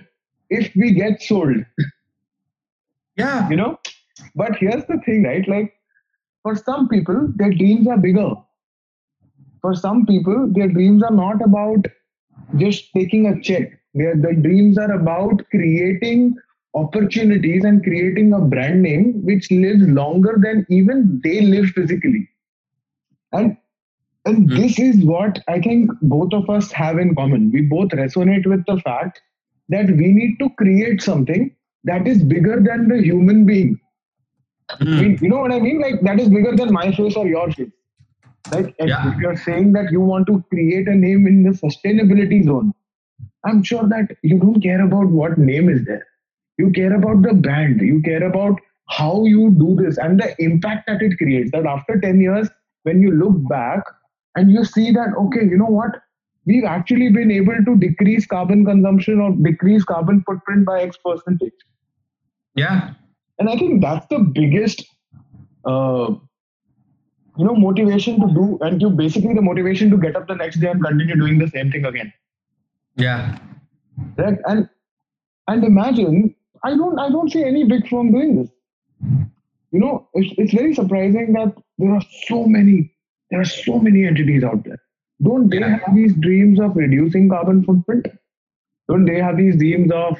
if 0.50 0.74
we 0.74 0.92
get 0.92 1.22
sold, 1.22 1.56
yeah 3.16 3.48
you 3.48 3.56
know. 3.56 3.78
But 4.34 4.56
here's 4.56 4.84
the 4.86 4.98
thing, 5.04 5.24
right? 5.24 5.46
Like 5.48 5.74
for 6.42 6.56
some 6.56 6.88
people, 6.88 7.32
their 7.36 7.52
dreams 7.52 7.86
are 7.86 7.96
bigger. 7.98 8.34
For 9.60 9.74
some 9.74 10.06
people, 10.06 10.48
their 10.52 10.68
dreams 10.68 11.02
are 11.02 11.12
not 11.12 11.42
about 11.42 11.86
just 12.56 12.92
taking 12.94 13.26
a 13.26 13.40
check. 13.40 13.72
Their, 13.94 14.16
their 14.16 14.34
dreams 14.34 14.78
are 14.78 14.92
about 14.92 15.42
creating 15.50 16.36
opportunities 16.74 17.64
and 17.64 17.82
creating 17.82 18.32
a 18.32 18.40
brand 18.40 18.82
name 18.82 19.24
which 19.24 19.50
lives 19.50 19.86
longer 19.88 20.38
than 20.40 20.66
even 20.68 21.20
they 21.24 21.40
live 21.40 21.66
physically. 21.70 22.28
And 23.32 23.56
and 24.26 24.48
Hmm. 24.48 24.56
this 24.56 24.78
is 24.78 25.04
what 25.04 25.38
I 25.48 25.60
think 25.60 25.90
both 26.02 26.32
of 26.32 26.48
us 26.50 26.70
have 26.72 26.98
in 26.98 27.14
common. 27.14 27.50
We 27.50 27.62
both 27.62 27.90
resonate 27.90 28.46
with 28.46 28.64
the 28.66 28.78
fact 28.80 29.20
that 29.68 29.90
we 29.90 30.12
need 30.12 30.38
to 30.40 30.48
create 30.50 31.02
something 31.02 31.50
that 31.84 32.06
is 32.06 32.22
bigger 32.22 32.60
than 32.60 32.88
the 32.88 33.02
human 33.02 33.44
being. 33.46 33.78
Mean, 34.80 35.18
you 35.22 35.28
know 35.28 35.38
what 35.38 35.52
I 35.52 35.60
mean? 35.60 35.80
Like 35.80 36.00
that 36.02 36.20
is 36.20 36.28
bigger 36.28 36.54
than 36.54 36.72
my 36.72 36.92
face 36.92 37.16
or 37.16 37.26
your 37.26 37.50
face. 37.52 37.70
Like 38.52 38.74
Yeah. 38.78 39.12
if 39.12 39.18
you're 39.18 39.36
saying 39.36 39.72
that 39.72 39.90
you 39.92 40.00
want 40.00 40.26
to 40.26 40.42
create 40.50 40.88
a 40.88 40.94
name 40.94 41.26
in 41.26 41.42
the 41.42 41.50
sustainability 41.50 42.44
zone, 42.44 42.72
I'm 43.44 43.62
sure 43.62 43.88
that 43.88 44.16
you 44.22 44.38
don't 44.38 44.60
care 44.62 44.82
about 44.84 45.06
what 45.08 45.38
name 45.38 45.68
is 45.68 45.84
there. 45.84 46.06
You 46.58 46.70
care 46.70 46.92
about 46.94 47.22
the 47.22 47.34
brand. 47.34 47.80
You 47.80 48.02
care 48.02 48.22
about 48.24 48.60
how 48.88 49.24
you 49.24 49.50
do 49.50 49.76
this 49.76 49.98
and 49.98 50.18
the 50.20 50.34
impact 50.42 50.86
that 50.86 51.02
it 51.02 51.16
creates. 51.18 51.50
That 51.52 51.66
after 51.66 51.98
10 52.00 52.20
years, 52.20 52.48
when 52.82 53.00
you 53.02 53.10
look 53.12 53.36
back 53.48 53.82
and 54.38 54.52
you 54.52 54.64
see 54.64 54.92
that, 54.92 55.14
okay, 55.20 55.44
you 55.44 55.58
know 55.58 55.72
what? 55.78 56.00
We've 56.46 56.64
actually 56.64 57.10
been 57.10 57.30
able 57.30 57.56
to 57.64 57.76
decrease 57.76 58.24
carbon 58.24 58.64
consumption 58.64 59.20
or 59.20 59.32
decrease 59.32 59.84
carbon 59.84 60.22
footprint 60.24 60.64
by 60.64 60.82
X 60.82 60.96
percentage. 61.04 61.58
yeah. 62.54 62.94
And 63.40 63.48
I 63.48 63.56
think 63.56 63.82
that's 63.82 64.06
the 64.08 64.18
biggest 64.18 64.84
uh, 65.64 66.14
you 67.38 67.44
know 67.48 67.54
motivation 67.54 68.20
to 68.20 68.26
do 68.34 68.58
and 68.62 68.82
you 68.82 68.90
basically 68.90 69.34
the 69.34 69.42
motivation 69.42 69.90
to 69.90 69.96
get 69.96 70.16
up 70.16 70.26
the 70.26 70.34
next 70.34 70.60
day 70.60 70.70
and 70.70 70.84
continue 70.84 71.14
doing 71.14 71.38
the 71.38 71.48
same 71.48 71.70
thing 71.70 71.84
again. 71.84 72.12
Yeah. 72.96 73.38
Right? 74.16 74.38
And 74.46 74.68
and 75.46 75.64
imagine 75.64 76.34
i 76.64 76.70
don't 76.70 76.98
i 76.98 77.08
don't 77.08 77.30
see 77.30 77.44
any 77.44 77.64
big 77.64 77.88
firm 77.88 78.10
doing 78.12 78.34
this. 78.40 78.50
You 79.70 79.80
know 79.84 80.08
it's, 80.14 80.34
it's 80.36 80.52
very 80.52 80.74
surprising 80.74 81.32
that 81.34 81.54
there 81.78 81.94
are 81.94 82.02
so 82.26 82.44
many 82.56 82.92
there 83.30 83.40
are 83.40 83.44
so 83.44 83.78
many 83.78 84.06
entities 84.06 84.44
out 84.44 84.64
there. 84.64 84.80
Don't 85.22 85.48
they 85.48 85.60
have 85.60 85.94
these 85.94 86.14
dreams 86.14 86.60
of 86.60 86.76
reducing 86.76 87.28
carbon 87.28 87.64
footprint? 87.64 88.06
Don't 88.88 89.04
they 89.04 89.20
have 89.20 89.36
these 89.36 89.56
dreams 89.56 89.90
of 89.92 90.18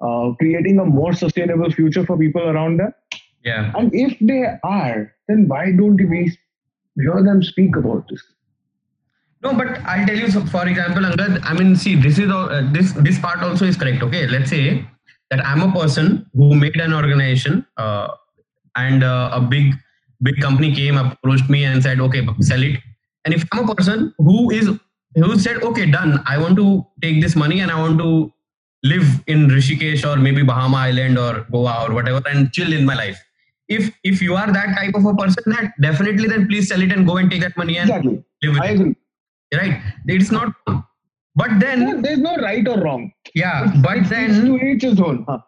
uh, 0.00 0.34
creating 0.38 0.78
a 0.78 0.84
more 0.84 1.12
sustainable 1.12 1.70
future 1.70 2.04
for 2.04 2.18
people 2.18 2.42
around 2.42 2.78
them? 2.78 2.92
Yeah. 3.44 3.72
And 3.76 3.94
if 3.94 4.18
they 4.20 4.44
are 4.62 5.14
then 5.30 5.46
why 5.48 5.72
don't 5.72 6.00
we 6.12 6.20
hear 6.96 7.22
them 7.22 7.42
speak 7.42 7.76
about 7.76 8.08
this? 8.10 8.22
No, 9.42 9.54
but 9.54 9.78
I'll 9.86 10.06
tell 10.06 10.16
you. 10.16 10.30
So 10.30 10.44
for 10.46 10.66
example, 10.68 11.02
Angad, 11.02 11.40
I 11.44 11.54
mean, 11.54 11.76
see, 11.76 11.94
this 11.94 12.18
is 12.18 12.30
all, 12.30 12.50
uh, 12.50 12.70
this 12.72 12.92
this 13.08 13.18
part 13.18 13.42
also 13.42 13.64
is 13.64 13.76
correct. 13.76 14.02
Okay, 14.02 14.26
let's 14.26 14.50
say 14.50 14.64
that 15.30 15.44
I'm 15.46 15.62
a 15.62 15.72
person 15.72 16.26
who 16.34 16.54
made 16.54 16.76
an 16.76 16.92
organization, 16.92 17.64
uh, 17.76 18.08
and 18.76 19.02
uh, 19.02 19.30
a 19.32 19.40
big 19.40 19.72
big 20.22 20.40
company 20.40 20.74
came 20.74 20.96
approached 20.96 21.48
me 21.48 21.64
and 21.64 21.82
said, 21.82 22.00
okay, 22.00 22.26
sell 22.40 22.62
it. 22.62 22.80
And 23.24 23.34
if 23.34 23.44
I'm 23.52 23.68
a 23.68 23.74
person 23.74 24.14
who 24.18 24.50
is 24.50 24.70
who 25.14 25.38
said, 25.38 25.62
okay, 25.62 25.90
done, 25.90 26.22
I 26.26 26.38
want 26.38 26.56
to 26.56 26.86
take 27.02 27.20
this 27.20 27.36
money 27.36 27.60
and 27.60 27.70
I 27.70 27.80
want 27.80 27.98
to 27.98 28.32
live 28.82 29.22
in 29.26 29.48
Rishikesh 29.48 30.04
or 30.08 30.18
maybe 30.18 30.42
Bahama 30.42 30.78
Island 30.78 31.18
or 31.18 31.46
Goa 31.50 31.86
or 31.86 31.94
whatever 31.94 32.22
and 32.26 32.52
chill 32.52 32.72
in 32.72 32.84
my 32.84 32.94
life. 32.94 33.20
If 33.68 33.92
if 34.02 34.20
you 34.22 34.34
are 34.34 34.50
that 34.52 34.76
type 34.76 34.94
of 34.94 35.04
a 35.04 35.14
person, 35.14 35.44
that 35.46 35.72
definitely 35.80 36.28
then 36.28 36.48
please 36.48 36.68
sell 36.68 36.82
it 36.82 36.92
and 36.92 37.06
go 37.06 37.18
and 37.18 37.30
take 37.30 37.40
that 37.42 37.56
money 37.56 37.78
and 37.78 37.90
exactly. 37.90 38.24
live 38.42 38.54
with 38.54 38.62
i 38.62 38.68
it. 38.68 38.74
agree. 38.80 38.96
Right? 39.52 39.82
It's 40.06 40.30
not 40.30 40.54
but 41.36 41.60
then 41.60 42.02
there's 42.02 42.18
no 42.18 42.36
right 42.36 42.66
or 42.66 42.80
wrong. 42.80 43.12
Yeah 43.34 43.72
but 43.82 43.98
Each 43.98 44.08
then 44.08 44.44
to 44.46 44.56
each 44.56 44.82
his 44.82 45.00
own. 45.00 45.24
Huh? 45.28 45.38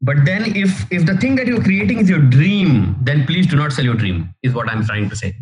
But 0.00 0.24
then 0.24 0.56
if 0.56 0.90
if 0.90 1.06
the 1.06 1.16
thing 1.16 1.36
that 1.36 1.46
you're 1.46 1.62
creating 1.62 1.98
is 1.98 2.08
your 2.08 2.20
dream 2.20 2.96
then 3.02 3.26
please 3.26 3.46
do 3.46 3.56
not 3.56 3.72
sell 3.72 3.84
your 3.84 3.94
dream 3.94 4.34
is 4.42 4.54
what 4.54 4.68
i'm 4.68 4.84
trying 4.84 5.08
to 5.08 5.16
say. 5.16 5.34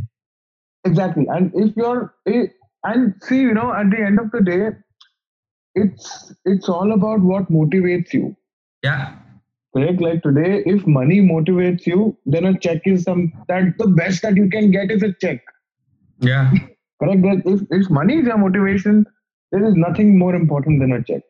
Exactly. 0.85 1.27
And 1.29 1.53
if 1.55 1.77
you're 1.77 2.15
eh, 2.27 2.47
and 2.85 3.15
see 3.23 3.41
you 3.41 3.55
know 3.55 3.73
at 3.73 3.91
the 3.91 3.99
end 3.99 4.19
of 4.19 4.31
the 4.31 4.41
day 4.41 4.71
it's 5.75 6.35
it's 6.45 6.69
all 6.69 6.93
about 6.93 7.21
what 7.21 7.51
motivates 7.51 8.13
you. 8.13 8.37
Yeah. 8.83 9.15
Correct? 9.75 10.01
Like 10.01 10.23
today 10.23 10.63
if 10.67 10.87
money 10.87 11.21
motivates 11.21 11.87
you 11.87 12.17
then 12.27 12.45
a 12.45 12.59
check 12.59 12.83
is 12.85 13.03
some 13.03 13.33
that 13.49 13.77
the 13.79 13.89
best 13.89 14.23
that 14.23 14.37
you 14.37 14.49
can 14.49 14.71
get 14.71 14.91
is 14.91 15.03
a 15.03 15.13
check. 15.21 15.41
Yeah. 16.21 16.51
Correct? 17.01 17.23
That 17.23 17.43
if, 17.45 17.61
if 17.71 17.91
money 17.91 18.19
is 18.19 18.27
your 18.27 18.39
motivation 18.39 19.07
there 19.53 19.65
is 19.65 19.75
nothing 19.75 20.19
more 20.19 20.35
important 20.35 20.81
than 20.81 20.93
a 20.93 21.03
check 21.03 21.23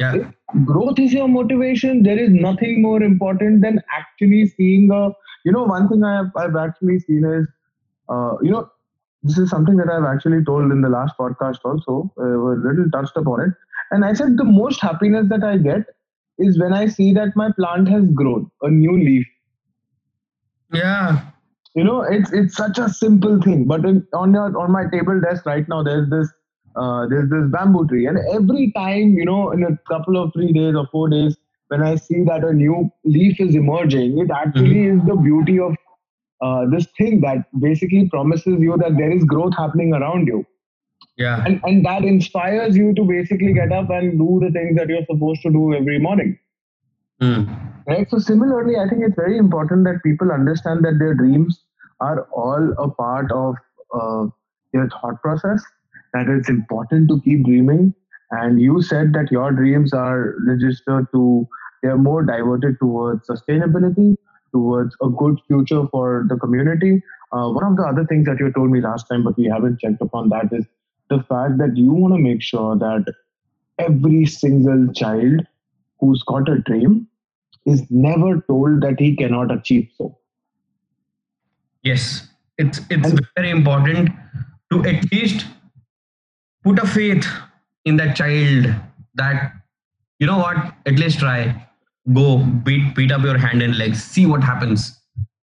yeah. 0.00 0.30
Growth 0.64 0.98
is 0.98 1.12
your 1.12 1.28
motivation. 1.28 2.02
There 2.02 2.18
is 2.18 2.30
nothing 2.30 2.82
more 2.82 3.02
important 3.02 3.62
than 3.62 3.80
actually 3.96 4.46
seeing 4.46 4.90
a 4.90 5.10
you 5.44 5.52
know 5.52 5.64
one 5.64 5.88
thing 5.88 6.04
i've, 6.04 6.30
I've 6.36 6.56
actually 6.56 6.98
seen 7.00 7.24
is 7.24 7.46
uh, 8.08 8.36
you 8.42 8.50
know 8.50 8.70
this 9.22 9.38
is 9.38 9.50
something 9.50 9.76
that 9.76 9.90
i've 9.90 10.04
actually 10.04 10.44
told 10.44 10.72
in 10.72 10.80
the 10.80 10.88
last 10.88 11.14
podcast 11.18 11.58
also 11.64 12.12
uh, 12.18 12.24
a 12.24 12.56
little 12.56 12.90
touched 12.92 13.16
upon 13.16 13.40
it. 13.40 13.50
And 13.90 14.04
i 14.04 14.12
said 14.12 14.36
the 14.36 14.44
most 14.44 14.80
happiness 14.80 15.26
that 15.30 15.44
i 15.44 15.56
get 15.56 15.86
is 16.38 16.58
when 16.58 16.72
i 16.72 16.86
see 16.86 17.12
that 17.14 17.36
my 17.36 17.50
plant 17.52 17.88
has 17.88 18.04
grown 18.14 18.50
a 18.62 18.70
new 18.70 18.98
leaf. 18.98 19.26
Yeah. 20.72 21.22
You 21.74 21.84
know 21.84 22.02
it's 22.02 22.32
it's 22.32 22.56
such 22.56 22.78
a 22.78 22.88
simple 22.88 23.40
thing 23.40 23.64
but 23.66 23.84
in, 23.84 24.06
on 24.12 24.32
your 24.34 24.58
on 24.58 24.72
my 24.72 24.84
table 24.90 25.20
desk 25.20 25.46
right 25.46 25.68
now 25.68 25.82
there's 25.82 26.08
this 26.10 26.32
uh, 26.76 27.06
there's 27.08 27.28
this 27.30 27.46
bamboo 27.50 27.86
tree 27.88 28.06
and 28.06 28.18
every 28.32 28.72
time 28.76 29.14
you 29.14 29.24
know 29.24 29.50
in 29.52 29.62
a 29.64 29.76
couple 29.88 30.16
of 30.16 30.32
three 30.32 30.52
days 30.52 30.74
or 30.74 30.86
four 30.92 31.08
days 31.08 31.36
when 31.68 31.82
i 31.82 31.94
see 31.94 32.24
that 32.24 32.44
a 32.44 32.52
new 32.52 32.90
leaf 33.04 33.40
is 33.40 33.54
emerging 33.54 34.18
it 34.18 34.30
actually 34.30 34.86
is 34.86 35.00
the 35.06 35.16
beauty 35.16 35.58
of 35.58 35.74
uh, 36.42 36.64
this 36.70 36.86
thing 36.96 37.20
that 37.20 37.44
basically 37.60 38.08
promises 38.08 38.56
you 38.60 38.76
that 38.76 38.96
there 38.96 39.10
is 39.10 39.24
growth 39.24 39.52
happening 39.56 39.92
around 39.94 40.26
you 40.26 40.44
yeah 41.16 41.44
and, 41.44 41.60
and 41.64 41.84
that 41.84 42.04
inspires 42.04 42.76
you 42.76 42.94
to 42.94 43.04
basically 43.04 43.52
get 43.52 43.72
up 43.72 43.90
and 43.90 44.18
do 44.18 44.40
the 44.44 44.50
things 44.52 44.76
that 44.76 44.88
you're 44.88 45.04
supposed 45.10 45.42
to 45.42 45.50
do 45.50 45.74
every 45.74 45.98
morning 45.98 46.38
Hmm. 47.20 47.44
Right. 47.86 48.08
So 48.10 48.18
similarly, 48.18 48.76
I 48.76 48.88
think 48.88 49.02
it's 49.04 49.14
very 49.14 49.36
important 49.36 49.84
that 49.84 50.02
people 50.02 50.32
understand 50.32 50.84
that 50.84 50.98
their 50.98 51.14
dreams 51.14 51.62
are 52.00 52.26
all 52.32 52.72
a 52.78 52.88
part 52.90 53.30
of 53.30 53.56
uh, 53.94 54.26
their 54.72 54.88
thought 54.88 55.20
process. 55.20 55.62
That 56.12 56.28
it's 56.28 56.48
important 56.48 57.08
to 57.08 57.20
keep 57.22 57.44
dreaming. 57.44 57.94
And 58.32 58.60
you 58.60 58.80
said 58.82 59.12
that 59.14 59.30
your 59.30 59.50
dreams 59.52 59.92
are 59.92 60.34
registered 60.46 61.06
to 61.12 61.48
they're 61.82 61.96
more 61.98 62.22
diverted 62.22 62.76
towards 62.78 63.26
sustainability, 63.26 64.16
towards 64.52 64.94
a 65.02 65.08
good 65.08 65.38
future 65.48 65.86
for 65.90 66.26
the 66.28 66.36
community. 66.36 67.02
Uh, 67.32 67.48
one 67.50 67.64
of 67.64 67.76
the 67.76 67.82
other 67.84 68.04
things 68.04 68.26
that 68.26 68.38
you 68.38 68.52
told 68.52 68.70
me 68.70 68.80
last 68.80 69.06
time, 69.08 69.22
but 69.24 69.36
we 69.38 69.44
haven't 69.46 69.80
checked 69.80 70.02
upon 70.02 70.28
that, 70.28 70.48
is 70.52 70.66
the 71.08 71.22
fact 71.28 71.56
that 71.58 71.76
you 71.76 71.92
want 71.92 72.14
to 72.14 72.20
make 72.20 72.42
sure 72.42 72.76
that 72.76 73.04
every 73.78 74.26
single 74.26 74.92
child 74.92 75.40
who's 76.00 76.22
got 76.24 76.48
a 76.48 76.58
dream 76.58 77.08
is 77.66 77.82
never 77.90 78.40
told 78.42 78.82
that 78.82 78.98
he 79.00 79.16
cannot 79.16 79.50
achieve 79.50 79.88
so. 79.96 80.16
yes 81.82 82.28
it's 82.58 82.80
it's 82.90 83.08
And- 83.10 83.26
very 83.36 83.50
important 83.50 84.10
to 84.70 84.84
at 84.84 85.10
least 85.12 85.46
put 86.64 86.78
a 86.78 86.86
faith 86.86 87.26
in 87.84 87.96
that 87.96 88.16
child 88.16 88.74
that 89.14 89.52
you 90.18 90.26
know 90.26 90.38
what? 90.38 90.56
At 90.86 90.98
least 90.98 91.18
try. 91.18 91.66
Go 92.12 92.38
beat 92.38 92.94
beat 92.94 93.12
up 93.12 93.22
your 93.22 93.38
hand 93.38 93.62
and 93.62 93.76
legs. 93.76 94.02
See 94.02 94.26
what 94.26 94.42
happens. 94.42 94.98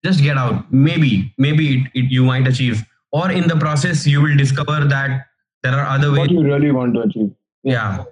Just 0.04 0.22
get 0.22 0.38
out. 0.38 0.72
Maybe 0.72 1.34
maybe 1.38 1.78
it, 1.78 1.92
it, 1.94 2.12
you 2.12 2.24
might 2.24 2.48
achieve. 2.48 2.84
Or 3.12 3.32
in 3.32 3.48
the 3.48 3.56
process 3.56 4.06
you 4.06 4.22
will 4.22 4.36
discover 4.36 4.86
that 4.86 5.26
there 5.64 5.74
are 5.74 5.86
other 5.88 6.12
ways. 6.12 6.20
What 6.20 6.32
you 6.32 6.44
really 6.44 6.72
want 6.72 6.94
to 6.96 7.02
achieve. 7.02 7.32
yeah. 7.64 8.04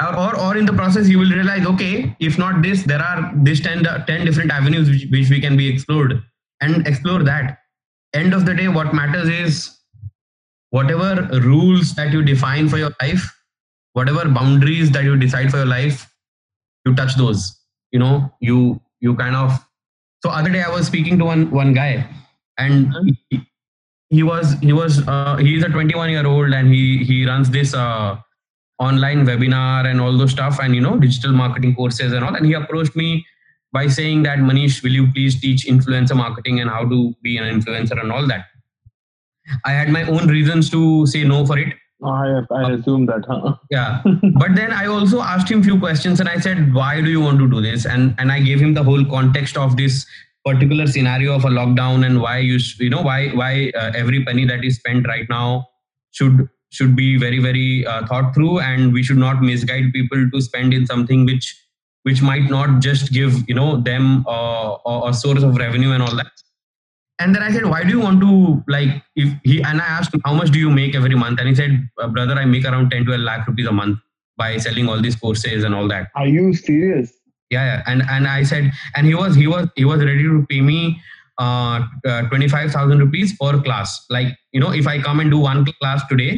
Or, 0.00 0.16
or 0.16 0.40
or 0.40 0.56
in 0.56 0.64
the 0.64 0.72
process 0.72 1.08
you 1.08 1.18
will 1.18 1.30
realize 1.30 1.66
okay 1.66 2.16
if 2.20 2.38
not 2.38 2.62
this 2.62 2.84
there 2.84 3.02
are 3.02 3.32
this 3.34 3.60
10, 3.60 3.84
10 3.84 4.24
different 4.24 4.50
avenues 4.50 4.88
which, 4.88 5.04
which 5.10 5.28
we 5.28 5.40
can 5.40 5.56
be 5.56 5.68
explored. 5.68 6.22
And 6.60 6.86
explore 6.86 7.22
that. 7.22 7.58
End 8.14 8.34
of 8.34 8.44
the 8.46 8.54
day 8.54 8.68
what 8.68 8.94
matters 8.94 9.28
is 9.28 9.79
whatever 10.70 11.28
rules 11.40 11.94
that 11.94 12.12
you 12.12 12.22
define 12.22 12.68
for 12.68 12.78
your 12.78 12.92
life 13.00 13.28
whatever 13.92 14.28
boundaries 14.28 14.90
that 14.92 15.04
you 15.04 15.16
decide 15.16 15.50
for 15.50 15.58
your 15.58 15.66
life 15.66 16.06
you 16.86 16.94
touch 16.94 17.16
those. 17.16 17.56
You 17.92 17.98
know 17.98 18.32
you 18.40 18.80
you 19.00 19.16
kind 19.16 19.34
of 19.34 19.58
so 20.22 20.30
other 20.30 20.50
day 20.50 20.62
i 20.62 20.68
was 20.68 20.86
speaking 20.86 21.18
to 21.18 21.24
one 21.24 21.50
one 21.50 21.72
guy 21.72 22.06
and 22.58 22.94
he, 23.30 23.40
he 24.10 24.22
was 24.22 24.52
he 24.60 24.72
was 24.72 25.06
uh, 25.08 25.36
he's 25.36 25.64
a 25.64 25.68
21 25.68 26.10
year 26.10 26.26
old 26.26 26.52
and 26.52 26.72
he 26.72 27.02
he 27.04 27.26
runs 27.26 27.50
this 27.50 27.74
uh, 27.74 28.16
online 28.78 29.24
webinar 29.26 29.86
and 29.86 30.00
all 30.00 30.16
those 30.16 30.32
stuff 30.32 30.58
and 30.60 30.74
you 30.74 30.80
know 30.80 30.98
digital 30.98 31.32
marketing 31.32 31.74
courses 31.74 32.12
and 32.12 32.24
all. 32.24 32.34
And 32.34 32.46
he 32.46 32.54
approached 32.54 32.96
me 32.96 33.24
by 33.72 33.86
saying 33.86 34.24
that 34.24 34.38
manish 34.38 34.82
will 34.82 34.90
you 34.92 35.10
please 35.12 35.40
teach 35.40 35.66
influencer 35.66 36.16
marketing 36.16 36.60
and 36.60 36.68
how 36.68 36.88
to 36.88 37.14
be 37.22 37.36
an 37.38 37.44
influencer 37.44 38.00
and 38.00 38.10
all 38.10 38.26
that 38.26 38.46
i 39.64 39.72
had 39.72 39.90
my 39.90 40.02
own 40.04 40.28
reasons 40.28 40.70
to 40.70 41.06
say 41.06 41.24
no 41.24 41.44
for 41.46 41.58
it. 41.58 41.74
I, 42.02 42.40
I 42.50 42.72
assume 42.72 43.04
that, 43.06 43.26
huh? 43.28 43.56
yeah. 43.70 44.02
But 44.38 44.54
then 44.54 44.72
i 44.72 44.86
also 44.86 45.20
asked 45.20 45.50
him 45.50 45.62
few 45.62 45.78
questions 45.78 46.18
and 46.18 46.28
i 46.28 46.38
said 46.38 46.72
why 46.74 47.00
do 47.00 47.10
you 47.10 47.20
want 47.20 47.38
to 47.38 47.48
do 47.50 47.60
this? 47.60 47.84
And 47.84 48.14
and 48.18 48.32
i 48.32 48.40
gave 48.40 48.60
him 48.60 48.74
the 48.74 48.82
whole 48.82 49.04
context 49.04 49.56
of 49.56 49.76
this 49.76 50.06
particular 50.44 50.86
scenario 50.86 51.34
of 51.34 51.44
a 51.44 51.48
lockdown 51.48 52.06
and 52.06 52.20
why 52.22 52.38
you 52.38 52.58
sh- 52.58 52.78
you 52.80 52.90
know 52.90 53.02
why 53.02 53.28
why 53.30 53.70
uh, 53.74 53.92
every 53.94 54.24
penny 54.24 54.46
that 54.46 54.64
is 54.64 54.76
spent 54.76 55.06
right 55.06 55.28
now 55.28 55.66
should 56.12 56.48
should 56.70 56.96
be 56.96 57.18
very 57.18 57.38
very 57.38 57.84
uh, 57.86 58.06
thought 58.06 58.34
through 58.34 58.60
and 58.60 58.92
we 58.92 59.02
should 59.02 59.18
not 59.18 59.42
misguide 59.42 59.92
people 59.92 60.30
to 60.32 60.40
spend 60.40 60.72
in 60.72 60.86
something 60.86 61.24
which 61.26 61.56
which 62.04 62.22
might 62.22 62.48
not 62.48 62.80
just 62.80 63.12
give 63.12 63.46
you 63.48 63.54
know 63.54 63.76
them 63.80 64.24
uh, 64.26 64.76
a 64.86 65.08
a 65.10 65.14
source 65.14 65.42
of 65.42 65.56
revenue 65.56 65.92
and 65.92 66.02
all 66.02 66.16
that 66.16 66.32
and 67.20 67.34
then 67.34 67.42
i 67.46 67.50
said 67.54 67.64
why 67.72 67.80
do 67.84 67.90
you 67.96 68.00
want 68.00 68.20
to 68.26 68.30
like 68.74 68.90
if 69.24 69.32
he 69.44 69.56
and 69.70 69.80
i 69.86 69.88
asked 69.96 70.14
him 70.14 70.20
how 70.24 70.32
much 70.40 70.50
do 70.56 70.58
you 70.64 70.70
make 70.70 70.94
every 71.00 71.14
month 71.22 71.38
and 71.40 71.48
he 71.48 71.54
said 71.60 71.72
"Uh, 72.02 72.08
brother 72.16 72.34
i 72.42 72.44
make 72.54 72.64
around 72.70 72.90
10 72.90 73.04
12 73.10 73.20
lakh 73.28 73.46
rupees 73.50 73.66
a 73.72 73.72
month 73.80 73.98
by 74.42 74.50
selling 74.66 74.88
all 74.88 75.00
these 75.06 75.16
courses 75.24 75.64
and 75.64 75.74
all 75.80 75.88
that 75.94 76.08
Are 76.22 76.26
you 76.26 76.44
serious? 76.54 77.12
yeah, 77.54 77.64
yeah. 77.70 77.82
and 77.92 78.02
and 78.16 78.26
i 78.34 78.42
said 78.52 78.70
and 78.96 79.06
he 79.12 79.14
was 79.22 79.34
he 79.42 79.46
was 79.54 79.68
he 79.76 79.84
was 79.92 80.04
ready 80.10 80.22
to 80.32 80.44
pay 80.52 80.60
me 80.72 80.78
uh, 81.44 81.76
uh 82.12 82.22
25000 82.28 82.98
rupees 83.04 83.36
per 83.42 83.52
class 83.68 83.94
like 84.18 84.30
you 84.52 84.60
know 84.64 84.72
if 84.82 84.86
i 84.94 84.98
come 85.08 85.20
and 85.24 85.30
do 85.38 85.38
one 85.50 85.64
class 85.82 86.06
today 86.14 86.32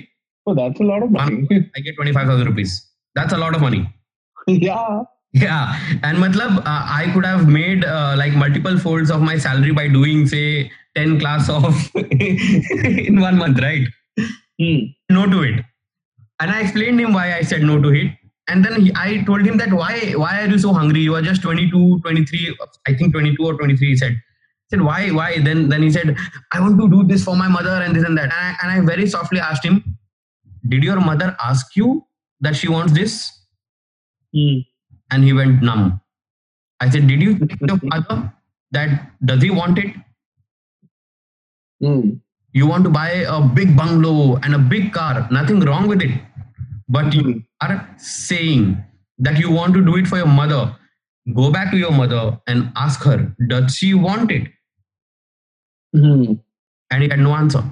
Oh, 0.51 0.55
that's 0.59 0.81
a 0.81 0.87
lot 0.93 1.03
of 1.05 1.11
money. 1.17 1.37
i 1.77 1.81
get 1.87 1.95
25000 1.97 2.47
rupees 2.51 2.73
that's 3.15 3.33
a 3.33 3.39
lot 3.47 3.55
of 3.57 3.61
money 3.67 3.83
yeah. 4.49 5.03
Yeah 5.33 5.79
and 6.03 6.19
matlab 6.19 6.59
uh, 6.59 6.85
i 7.01 7.11
could 7.15 7.25
have 7.25 7.49
made 7.49 7.85
uh, 7.85 8.15
like 8.17 8.35
multiple 8.35 8.79
folds 8.79 9.11
of 9.11 9.21
my 9.21 9.37
salary 9.39 9.73
by 9.73 9.89
doing 9.89 10.27
say 10.27 10.71
10 10.95 11.21
class 11.21 11.49
off 11.49 11.95
in 11.97 13.21
one 13.21 13.39
month, 13.39 13.59
right? 13.61 13.87
Hmm. 14.61 14.79
No 15.11 15.27
to 15.27 15.43
it. 15.43 15.65
And 16.41 16.51
I 16.51 16.61
explained 16.61 17.01
him 17.01 17.13
why 17.13 17.35
I 17.35 17.43
said 17.43 17.63
no 17.63 17.81
to 17.81 17.89
it. 17.91 18.13
And 18.49 18.65
then 18.65 18.81
he, 18.83 18.93
I 18.97 19.23
told 19.25 19.43
him 19.43 19.57
that 19.59 19.73
why 19.73 20.13
why 20.17 20.43
are 20.43 20.47
you 20.47 20.59
so 20.59 20.73
hungry? 20.73 21.01
You 21.01 21.15
are 21.15 21.23
just 21.23 21.43
22, 21.43 22.01
23, 22.01 22.57
I 22.87 22.95
think 22.95 23.13
22 23.13 23.45
or 23.45 23.55
23, 23.55 23.89
he 23.89 23.97
said. 23.97 24.13
I 24.13 24.77
said, 24.77 24.83
why, 24.83 25.11
why? 25.11 25.39
Then 25.39 25.69
then 25.69 25.83
he 25.83 25.91
said, 25.91 26.17
I 26.53 26.61
want 26.61 26.79
to 26.81 26.89
do 26.91 27.05
this 27.05 27.25
for 27.25 27.37
my 27.37 27.49
mother 27.49 27.81
and 27.83 27.95
this 27.95 28.05
and 28.05 28.19
that. 28.19 28.25
And 28.25 28.33
I, 28.33 28.57
and 28.63 28.73
I 28.73 28.95
very 28.95 29.07
softly 29.07 29.39
asked 29.39 29.65
him, 29.65 29.97
Did 30.69 30.83
your 30.83 31.01
mother 31.01 31.37
ask 31.43 31.77
you 31.77 32.05
that 32.41 32.57
she 32.57 32.69
wants 32.69 32.93
this? 32.93 33.31
Hmm. 34.35 34.59
And 35.13 35.23
he 35.23 35.33
went 35.33 35.63
numb. 35.63 36.01
I 36.81 36.91
said, 36.91 37.07
Did 37.07 37.23
you 37.23 37.39
tell 37.39 37.69
your 37.69 37.79
father 37.91 38.33
that 38.73 39.13
does 39.25 39.43
he 39.43 39.51
want 39.51 39.79
it? 39.79 39.95
Hmm. 41.81 42.15
You 42.53 42.67
want 42.67 42.85
to 42.85 42.91
buy 42.91 43.11
a 43.11 43.41
big 43.41 43.77
bungalow 43.77 44.37
and 44.43 44.55
a 44.55 44.59
big 44.59 44.93
car, 44.93 45.29
nothing 45.31 45.61
wrong 45.61 45.87
with 45.87 46.03
it. 46.03 46.21
But 46.89 47.15
you 47.15 47.45
are 47.61 47.89
saying 47.99 48.83
that 49.19 49.39
you 49.39 49.51
want 49.51 49.75
to 49.75 49.85
do 49.85 49.97
it 49.97 50.07
for 50.07 50.17
your 50.17 50.27
mother. 50.27 50.77
Go 51.35 51.53
back 51.53 51.71
to 51.71 51.79
your 51.79 51.93
mother 51.93 52.41
and 52.47 52.73
ask 52.75 53.03
her, 53.05 53.35
does 53.47 53.77
she 53.77 53.95
want 53.95 54.33
it? 54.33 54.49
Hmm. 55.95 56.35
And 56.91 57.03
he 57.03 57.09
had 57.09 57.21
no 57.21 57.35
answer. 57.35 57.63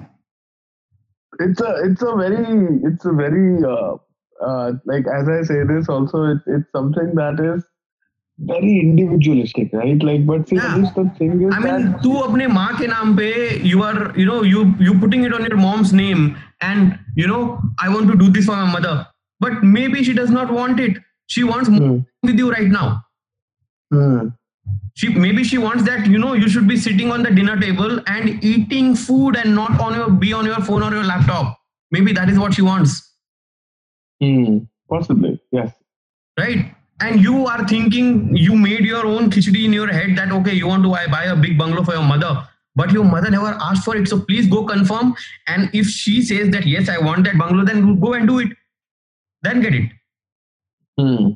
it's 1.39 1.61
a 1.61 1.75
it's 1.85 2.01
a 2.01 2.15
very 2.15 2.79
it's 2.83 3.05
a 3.05 3.11
very 3.11 3.63
uh, 3.63 3.97
uh, 4.41 4.73
like 4.85 5.05
as 5.07 5.29
I 5.29 5.43
say 5.43 5.63
this 5.63 5.87
also, 5.87 6.23
it, 6.25 6.39
it's 6.47 6.71
something 6.71 7.13
that 7.15 7.39
is 7.39 7.63
very 8.39 8.79
individualistic, 8.79 9.71
right? 9.71 10.01
Like, 10.01 10.25
but 10.25 10.49
see, 10.49 10.55
yeah. 10.55 10.77
the 10.95 11.11
thing 11.17 11.41
is, 11.43 11.53
I 11.53 11.59
mean, 11.59 11.91
that, 11.91 12.01
apne 12.01 12.51
maa 12.51 12.69
ke 12.69 12.87
naam 12.93 13.15
pe, 13.17 13.59
you 13.59 13.83
are, 13.83 14.17
you 14.17 14.25
know, 14.25 14.41
you 14.41 14.73
you 14.79 14.97
putting 14.99 15.23
it 15.25 15.33
on 15.33 15.45
your 15.45 15.57
mom's 15.57 15.93
name, 15.93 16.37
and 16.61 16.97
you 17.15 17.27
know, 17.27 17.61
I 17.79 17.89
want 17.89 18.09
to 18.11 18.17
do 18.17 18.29
this 18.29 18.45
for 18.45 18.55
my 18.55 18.71
mother, 18.71 19.07
but 19.39 19.63
maybe 19.63 20.03
she 20.03 20.13
does 20.13 20.31
not 20.31 20.51
want 20.51 20.79
it. 20.79 20.97
She 21.27 21.43
wants 21.43 21.69
more 21.69 21.97
hmm. 21.97 21.99
with 22.23 22.37
you 22.37 22.51
right 22.51 22.67
now. 22.67 23.03
Hmm. 23.93 24.29
She 24.95 25.09
maybe 25.09 25.43
she 25.43 25.57
wants 25.57 25.83
that 25.83 26.07
you 26.07 26.17
know 26.17 26.33
you 26.33 26.49
should 26.49 26.67
be 26.67 26.77
sitting 26.77 27.11
on 27.11 27.23
the 27.23 27.31
dinner 27.31 27.59
table 27.59 28.01
and 28.07 28.43
eating 28.43 28.95
food 28.95 29.35
and 29.35 29.55
not 29.55 29.79
on 29.79 29.93
your 29.93 30.09
be 30.09 30.33
on 30.33 30.45
your 30.45 30.59
phone 30.61 30.83
or 30.83 30.91
your 30.91 31.03
laptop. 31.03 31.57
Maybe 31.91 32.11
that 32.13 32.29
is 32.29 32.39
what 32.39 32.53
she 32.55 32.61
wants 32.61 33.10
Hmm. 34.21 34.57
possibly 34.87 35.41
yes. 35.51 35.71
right? 36.39 36.75
And 36.99 37.19
you 37.19 37.47
are 37.47 37.67
thinking 37.67 38.35
you 38.37 38.55
made 38.55 38.85
your 38.85 39.05
own 39.07 39.31
khichdi 39.31 39.65
in 39.65 39.73
your 39.73 39.87
head 39.91 40.15
that 40.17 40.31
okay 40.31 40.53
you 40.53 40.67
want 40.67 40.83
to 40.83 40.89
buy, 40.89 41.07
buy 41.07 41.23
a 41.25 41.35
big 41.35 41.57
bungalow 41.57 41.83
for 41.83 41.93
your 41.93 42.03
mother, 42.03 42.47
but 42.75 42.91
your 42.91 43.03
mother 43.03 43.31
never 43.31 43.57
asked 43.69 43.83
for 43.83 43.95
it. 43.97 44.07
So 44.07 44.19
please 44.19 44.47
go 44.47 44.63
confirm. 44.65 45.15
And 45.47 45.71
if 45.73 45.87
she 45.87 46.21
says 46.21 46.51
that 46.51 46.67
yes 46.67 46.89
I 46.89 46.99
want 46.99 47.25
that 47.25 47.39
bungalow, 47.39 47.65
then 47.65 47.99
go 47.99 48.13
and 48.13 48.27
do 48.27 48.39
it. 48.39 48.49
Then 49.41 49.61
get 49.61 49.73
it. 49.73 49.91
Hmm. 50.99 51.29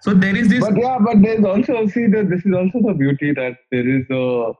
So 0.00 0.14
there 0.14 0.34
is 0.34 0.48
this. 0.48 0.60
But 0.60 0.76
yeah, 0.76 0.98
but 0.98 1.20
there's 1.20 1.44
also 1.44 1.86
see 1.86 2.06
that 2.06 2.30
this 2.30 2.44
is 2.46 2.54
also 2.54 2.80
the 2.88 2.94
beauty 2.94 3.32
that 3.32 3.58
there 3.70 3.88
is 3.88 4.06
a 4.10 4.52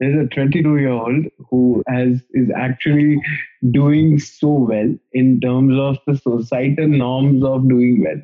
there's 0.00 0.26
a 0.26 0.28
22 0.28 0.78
year 0.78 0.90
old 0.90 1.26
who 1.50 1.82
has 1.86 2.20
is 2.30 2.50
actually 2.56 3.20
doing 3.70 4.18
so 4.18 4.48
well 4.48 4.94
in 5.12 5.40
terms 5.40 5.78
of 5.78 5.98
the 6.06 6.16
societal 6.16 6.88
norms 6.88 7.44
of 7.44 7.68
doing 7.68 8.02
well. 8.02 8.20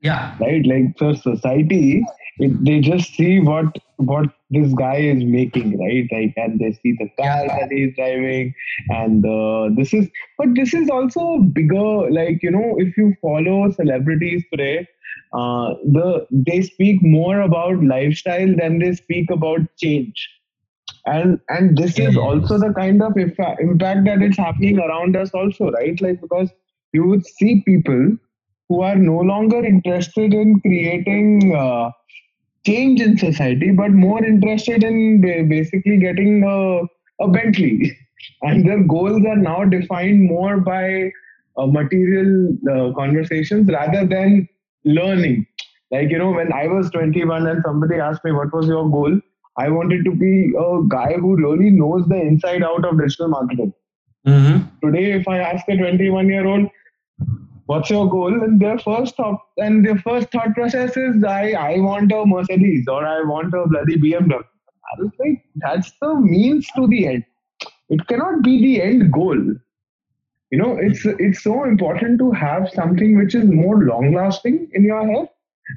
yeah. 0.00 0.36
right 0.40 0.66
like 0.66 0.96
for 0.98 1.14
society 1.16 2.04
it, 2.38 2.64
they 2.64 2.80
just 2.80 3.14
see 3.14 3.40
what 3.40 3.78
what 3.96 4.26
this 4.50 4.72
guy 4.74 4.96
is 4.96 5.24
making 5.24 5.78
right 5.78 6.06
like 6.12 6.34
and 6.36 6.60
they 6.60 6.72
see 6.72 6.92
the 6.98 7.08
car 7.20 7.46
that 7.48 7.70
he's 7.70 7.94
driving 7.96 8.54
and 8.88 9.24
uh, 9.24 9.68
this 9.78 9.94
is 9.94 10.08
but 10.38 10.54
this 10.54 10.74
is 10.74 10.90
also 10.90 11.38
bigger 11.60 12.10
like 12.18 12.42
you 12.42 12.50
know 12.50 12.74
if 12.78 12.96
you 12.96 13.14
follow 13.22 13.70
celebrities 13.70 14.44
today 14.52 14.86
uh, 15.32 15.74
the 15.98 16.26
they 16.30 16.62
speak 16.62 17.02
more 17.02 17.40
about 17.40 17.82
lifestyle 17.82 18.54
than 18.62 18.78
they 18.78 18.92
speak 18.94 19.30
about 19.30 19.60
change 19.76 20.28
and 21.06 21.40
and 21.48 21.76
this 21.78 21.98
is 21.98 22.16
also 22.16 22.58
the 22.58 22.72
kind 22.74 23.02
of 23.02 23.16
impact 23.16 24.04
that 24.04 24.22
it's 24.22 24.36
happening 24.36 24.78
around 24.78 25.16
us 25.16 25.30
also 25.30 25.70
right 25.70 26.00
like 26.00 26.20
because 26.20 26.50
you 26.92 27.06
would 27.06 27.26
see 27.26 27.62
people 27.66 28.16
who 28.68 28.80
are 28.82 28.96
no 28.96 29.18
longer 29.18 29.64
interested 29.64 30.34
in 30.34 30.60
creating 30.60 31.54
uh, 31.54 31.90
change 32.66 33.00
in 33.00 33.16
society, 33.16 33.70
but 33.70 33.90
more 33.90 34.24
interested 34.24 34.82
in 34.82 35.20
basically 35.48 35.98
getting 35.98 36.42
a, 36.42 37.24
a 37.24 37.28
Bentley. 37.28 37.96
And 38.42 38.66
their 38.66 38.82
goals 38.82 39.24
are 39.24 39.36
now 39.36 39.64
defined 39.64 40.24
more 40.24 40.56
by 40.58 41.12
uh, 41.56 41.66
material 41.66 42.56
uh, 42.70 42.92
conversations 42.94 43.68
rather 43.68 44.04
than 44.06 44.48
learning. 44.84 45.46
Like, 45.90 46.10
you 46.10 46.18
know, 46.18 46.32
when 46.32 46.52
I 46.52 46.66
was 46.66 46.90
21 46.90 47.46
and 47.46 47.62
somebody 47.64 47.96
asked 47.96 48.24
me, 48.24 48.32
What 48.32 48.52
was 48.52 48.66
your 48.66 48.90
goal? 48.90 49.20
I 49.58 49.68
wanted 49.70 50.04
to 50.04 50.12
be 50.12 50.52
a 50.58 50.82
guy 50.88 51.14
who 51.14 51.36
really 51.36 51.70
knows 51.70 52.06
the 52.06 52.20
inside 52.20 52.62
out 52.62 52.84
of 52.84 52.98
digital 53.00 53.28
marketing. 53.28 53.72
Mhm. 54.26 54.54
today 54.84 55.02
if 55.16 55.26
i 55.32 55.38
ask 55.38 55.68
a 55.72 55.76
21 55.80 56.28
year 56.28 56.46
old 56.52 56.68
what's 57.66 57.90
your 57.90 58.08
goal? 58.14 58.34
and 58.46 58.60
their 58.60 58.78
first 58.78 59.16
thought 59.16 59.40
and 59.66 59.86
their 59.86 59.98
first 59.98 60.32
thought 60.32 60.54
process 60.56 60.96
is 60.96 61.22
i 61.32 61.52
i 61.66 61.78
want 61.84 62.14
a 62.16 62.24
mercedes 62.32 62.88
or 62.94 63.04
i 63.06 63.20
want 63.32 63.54
a 63.60 63.62
bloody 63.74 63.96
bmw 64.04 64.40
i 64.40 64.96
was 65.02 65.12
like 65.20 65.44
that's 65.66 65.92
the 66.00 66.10
means 66.14 66.66
to 66.76 66.86
the 66.88 67.06
end. 67.12 67.24
It 67.88 68.04
cannot 68.08 68.42
be 68.42 68.60
the 68.60 68.82
end 68.82 69.12
goal. 69.12 69.40
You 70.50 70.58
know 70.58 70.76
it's 70.76 71.04
it's 71.26 71.42
so 71.44 71.54
important 71.64 72.18
to 72.24 72.32
have 72.32 72.68
something 72.70 73.16
which 73.16 73.34
is 73.36 73.48
more 73.60 73.76
long 73.84 74.12
lasting 74.14 74.58
in 74.74 74.82
your 74.90 75.06
head 75.06 75.28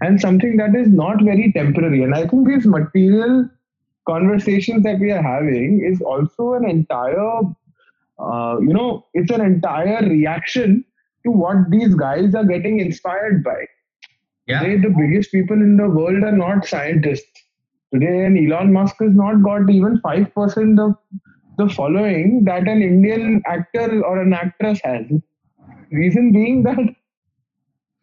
and 0.01 0.19
something 0.19 0.57
that 0.57 0.75
is 0.75 0.87
not 0.87 1.23
very 1.23 1.51
temporary. 1.51 2.01
And 2.03 2.15
i 2.15 2.25
think 2.27 2.47
these 2.47 2.65
material 2.65 3.47
conversations 4.11 4.83
that 4.83 4.99
we 4.99 5.11
are 5.11 5.21
having 5.21 5.81
is 5.91 6.01
also 6.01 6.53
an 6.53 6.69
entire 6.69 7.41
uh, 8.19 8.57
you 8.59 8.73
know, 8.73 9.05
it's 9.13 9.31
an 9.31 9.41
entire 9.41 10.01
reaction 10.01 10.83
to 11.25 11.31
what 11.31 11.69
these 11.69 11.95
guys 11.95 12.35
are 12.35 12.43
getting 12.43 12.79
inspired 12.79 13.43
by. 13.43 13.65
Yeah. 14.47 14.61
Today, 14.61 14.81
the 14.81 14.95
biggest 14.97 15.31
people 15.31 15.55
in 15.55 15.77
the 15.77 15.89
world 15.89 16.23
are 16.23 16.35
not 16.35 16.65
scientists. 16.65 17.31
Today, 17.93 18.25
and 18.25 18.37
Elon 18.37 18.73
Musk 18.73 18.95
has 18.99 19.13
not 19.13 19.41
got 19.43 19.69
even 19.69 19.99
5% 20.01 20.79
of 20.85 20.95
the 21.57 21.73
following 21.73 22.43
that 22.45 22.67
an 22.67 22.81
Indian 22.81 23.41
actor 23.45 24.03
or 24.03 24.21
an 24.21 24.33
actress 24.33 24.79
has. 24.83 25.05
Reason 25.91 26.31
being 26.31 26.63
that 26.63 26.95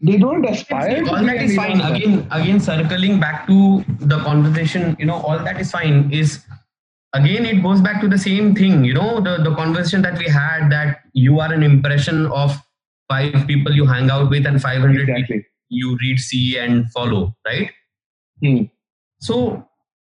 they 0.01 0.17
don't 0.19 0.45
aspire 0.45 1.05
all 1.09 1.25
that 1.25 1.43
is 1.43 1.57
fine. 1.57 1.81
again 1.81 2.27
again 2.31 2.61
circling 2.61 3.19
back 3.19 3.47
to 3.47 3.85
the 4.01 4.19
conversation 4.21 4.97
you 4.99 5.07
know 5.07 5.15
all 5.15 5.39
that 5.39 5.59
is 5.61 5.71
fine 5.71 6.11
is 6.13 6.45
again 7.15 7.47
it 7.47 7.63
goes 7.63 7.81
back 7.81 8.01
to 8.01 8.09
the 8.09 8.19
same 8.19 8.55
thing 8.55 8.85
you 8.85 8.93
know 8.93 9.21
the, 9.21 9.39
the 9.43 9.55
conversation 9.55 10.03
that 10.03 10.19
we 10.19 10.27
had 10.27 10.69
that 10.71 11.01
you 11.15 11.41
are 11.41 11.53
an 11.53 11.63
impression 11.63 12.27
of 12.27 12.55
five 13.09 13.47
people 13.47 13.73
you 13.73 13.87
hang 13.87 14.11
out 14.11 14.29
with 14.29 14.45
and 14.47 14.61
500 14.61 15.07
people 15.07 15.15
Exactly. 15.15 15.47
you 15.71 15.97
read 16.03 16.19
see 16.19 16.59
and 16.59 16.91
follow 16.93 17.35
right? 17.47 17.71
Hmm. 18.43 18.65
so 19.19 19.67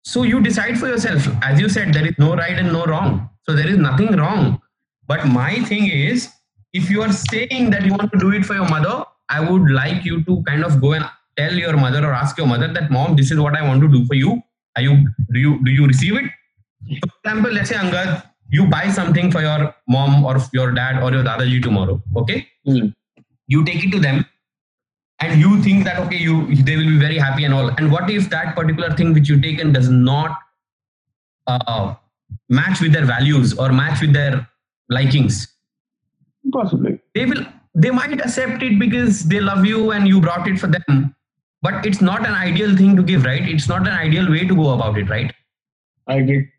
so 0.05 0.23
you 0.23 0.41
decide 0.41 0.77
for 0.77 0.87
yourself. 0.87 1.27
As 1.41 1.59
you 1.59 1.69
said 1.69 1.93
there 1.93 2.05
is 2.05 2.13
no 2.17 2.35
right 2.35 2.57
and 2.59 2.73
no 2.73 2.85
wrong. 2.85 3.29
So 3.43 3.53
there 3.53 3.67
is 3.67 3.77
nothing 3.77 4.15
wrong. 4.17 4.61
But 5.07 5.27
my 5.27 5.55
thing 5.63 5.87
is 5.89 6.29
if 6.73 6.89
you 6.89 7.01
are 7.01 7.11
saying 7.11 7.69
that 7.69 7.85
you 7.85 7.93
want 7.93 8.11
to 8.11 8.19
do 8.19 8.31
it 8.31 8.45
for 8.45 8.53
your 8.53 8.67
mother 8.67 9.05
i 9.29 9.39
would 9.39 9.69
like 9.69 10.05
you 10.05 10.23
to 10.23 10.41
kind 10.43 10.63
of 10.63 10.79
go 10.81 10.93
and 10.93 11.05
tell 11.37 11.53
your 11.53 11.75
mother 11.77 12.05
or 12.05 12.13
ask 12.13 12.37
your 12.37 12.47
mother 12.47 12.71
that 12.73 12.91
mom 12.91 13.15
this 13.15 13.31
is 13.31 13.39
what 13.39 13.55
i 13.55 13.61
want 13.67 13.81
to 13.81 13.87
do 13.87 14.05
for 14.05 14.15
you. 14.15 14.41
Are 14.75 14.81
you 14.81 15.07
do 15.31 15.39
you 15.39 15.63
do 15.63 15.71
you 15.71 15.85
receive 15.85 16.15
it? 16.15 16.25
For 17.01 17.09
example 17.23 17.51
let's 17.51 17.69
say 17.69 17.75
angad 17.75 18.23
you 18.49 18.65
buy 18.67 18.89
something 18.89 19.31
for 19.31 19.41
your 19.41 19.75
mom 19.87 20.25
or 20.25 20.37
your 20.51 20.71
dad 20.71 21.01
or 21.03 21.11
your 21.11 21.23
dadaji 21.23 21.61
tomorrow 21.61 22.01
okay? 22.17 22.47
Hmm. 22.65 22.87
you 23.47 23.63
take 23.65 23.83
it 23.83 23.91
to 23.91 23.99
them 23.99 24.25
and 25.19 25.39
you 25.39 25.61
think 25.61 25.83
that 25.85 25.99
okay 26.03 26.17
you 26.17 26.55
they 26.69 26.75
will 26.75 26.91
be 26.95 26.97
very 26.97 27.17
happy 27.17 27.45
and 27.45 27.53
all. 27.53 27.69
And 27.69 27.91
what 27.91 28.09
if 28.09 28.29
that 28.29 28.55
particular 28.55 28.93
thing 28.95 29.13
which 29.13 29.29
you 29.29 29.39
taken 29.39 29.71
does 29.71 29.89
not 29.89 30.37
uh, 31.47 31.95
match 32.49 32.81
with 32.81 32.93
their 32.93 33.05
values 33.05 33.57
or 33.57 33.71
match 33.71 34.01
with 34.01 34.13
their 34.13 34.47
likings? 34.89 35.47
Possibly. 36.51 36.99
they 37.15 37.25
will 37.25 37.45
they 37.75 37.89
might 37.89 38.19
accept 38.21 38.61
it 38.61 38.79
because 38.79 39.23
they 39.23 39.39
love 39.39 39.65
you 39.65 39.91
and 39.91 40.07
you 40.07 40.21
brought 40.21 40.47
it 40.47 40.59
for 40.59 40.67
them. 40.67 41.15
But 41.61 41.85
it's 41.85 42.01
not 42.01 42.27
an 42.27 42.33
ideal 42.33 42.75
thing 42.75 42.95
to 42.95 43.03
give 43.03 43.25
right? 43.25 43.47
It's 43.47 43.67
not 43.67 43.81
an 43.81 43.93
ideal 43.93 44.29
way 44.29 44.45
to 44.45 44.55
go 44.55 44.71
about 44.71 44.97
it 44.97 45.09
right? 45.09 45.33
I 46.07 46.15
agree. 46.15 46.49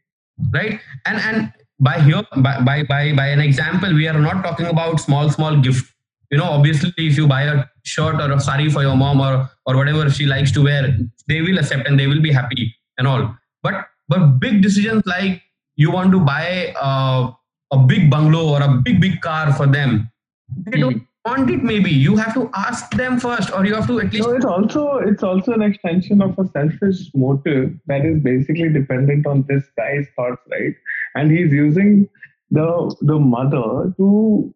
right? 0.52 0.80
And 1.06 1.18
and 1.20 1.52
by 1.78 2.00
here 2.00 2.22
by, 2.36 2.62
by 2.62 2.82
by 2.84 3.12
by 3.14 3.26
an 3.28 3.40
example 3.40 3.92
we 3.92 4.08
are 4.08 4.18
not 4.18 4.42
talking 4.42 4.66
about 4.66 5.00
small 5.00 5.30
small 5.30 5.56
gift. 5.60 5.92
You 6.30 6.38
know 6.38 6.44
obviously 6.44 6.92
if 6.96 7.16
you 7.16 7.28
buy 7.28 7.42
a 7.42 7.64
shirt 7.84 8.20
or 8.20 8.32
a 8.32 8.40
sari 8.40 8.70
for 8.70 8.82
your 8.82 8.96
mom 8.96 9.20
or 9.20 9.48
or 9.66 9.76
whatever 9.76 10.10
she 10.10 10.26
likes 10.26 10.50
to 10.52 10.64
wear 10.64 10.98
they 11.28 11.42
will 11.42 11.58
accept 11.58 11.86
and 11.86 12.00
they 12.00 12.06
will 12.06 12.22
be 12.22 12.32
happy 12.32 12.74
and 12.98 13.06
all. 13.06 13.36
But 13.62 13.86
but 14.08 14.40
big 14.40 14.62
decisions 14.62 15.02
like 15.06 15.42
you 15.76 15.90
want 15.90 16.12
to 16.12 16.20
buy 16.20 16.74
uh, 16.80 17.30
a 17.72 17.78
big 17.78 18.10
bungalow 18.10 18.48
or 18.48 18.62
a 18.62 18.68
big 18.68 19.00
big 19.00 19.20
car 19.20 19.52
for 19.52 19.66
them 19.66 20.10
they 20.56 20.80
don't 20.80 21.02
want 21.24 21.50
it 21.50 21.62
maybe 21.62 21.90
you 21.90 22.16
have 22.16 22.34
to 22.34 22.50
ask 22.54 22.90
them 22.92 23.18
first 23.18 23.50
or 23.52 23.64
you 23.64 23.74
have 23.74 23.86
to 23.86 23.98
at 24.00 24.12
least 24.12 24.26
No, 24.28 24.34
it's 24.34 24.44
also 24.44 24.98
it's 24.98 25.22
also 25.22 25.52
an 25.52 25.62
extension 25.62 26.20
of 26.20 26.38
a 26.38 26.46
selfish 26.48 27.10
motive 27.14 27.72
that 27.86 28.04
is 28.04 28.22
basically 28.22 28.68
dependent 28.68 29.26
on 29.26 29.44
this 29.48 29.64
guy's 29.76 30.06
thoughts, 30.16 30.42
right? 30.50 30.74
And 31.14 31.30
he's 31.30 31.52
using 31.52 32.08
the 32.50 32.94
the 33.00 33.18
mother 33.18 33.94
to 33.96 34.54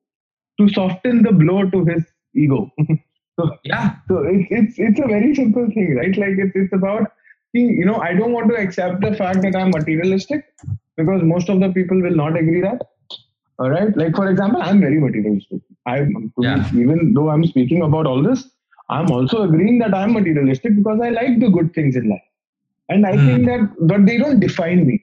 to 0.60 0.68
soften 0.68 1.22
the 1.22 1.32
blow 1.32 1.70
to 1.70 1.84
his 1.86 2.04
ego. 2.34 2.70
so 3.40 3.50
yeah 3.64 3.96
so 4.08 4.24
it's 4.24 4.48
it's 4.50 4.78
it's 4.78 5.00
a 5.00 5.06
very 5.06 5.34
simple 5.34 5.66
thing, 5.68 5.96
right? 5.96 6.16
Like 6.16 6.36
it's 6.36 6.54
it's 6.54 6.72
about 6.74 7.12
you 7.54 7.86
know 7.86 7.96
I 7.96 8.12
don't 8.12 8.32
want 8.32 8.50
to 8.50 8.56
accept 8.56 9.00
the 9.00 9.14
fact 9.14 9.40
that 9.42 9.56
I'm 9.56 9.70
materialistic 9.70 10.44
because 10.98 11.22
most 11.22 11.48
of 11.48 11.60
the 11.60 11.72
people 11.72 12.02
will 12.02 12.16
not 12.24 12.36
agree 12.36 12.60
that. 12.60 12.82
All 13.58 13.70
right, 13.70 13.96
like 13.96 14.14
for 14.14 14.28
example, 14.30 14.62
I'm 14.62 14.80
very 14.80 15.00
materialistic. 15.00 15.60
I'm 15.86 16.32
Yeah. 16.38 16.68
even 16.72 17.12
though 17.14 17.28
I'm 17.30 17.44
speaking 17.44 17.82
about 17.82 18.06
all 18.06 18.22
this, 18.22 18.48
I'm 18.88 19.10
also 19.10 19.42
agreeing 19.42 19.78
that 19.80 19.94
I'm 19.94 20.12
materialistic 20.12 20.76
because 20.76 21.00
I 21.02 21.10
like 21.10 21.40
the 21.40 21.48
good 21.50 21.74
things 21.74 21.96
in 21.96 22.08
life, 22.08 22.28
and 22.88 23.06
I 23.06 23.16
Hmm. 23.16 23.24
think 23.24 23.46
that 23.46 23.74
but 23.80 24.06
they 24.06 24.18
don't 24.18 24.38
define 24.40 24.86
me. 24.86 25.02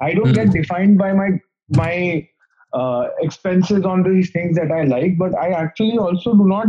I 0.00 0.14
don't 0.14 0.32
Hmm. 0.32 0.34
get 0.34 0.52
defined 0.52 0.98
by 0.98 1.12
my 1.12 1.28
my 1.68 2.28
uh, 2.72 3.08
expenses 3.20 3.84
on 3.84 4.02
these 4.04 4.30
things 4.30 4.56
that 4.56 4.70
I 4.70 4.84
like, 4.84 5.18
but 5.18 5.36
I 5.36 5.50
actually 5.50 5.98
also 5.98 6.34
do 6.34 6.46
not. 6.48 6.68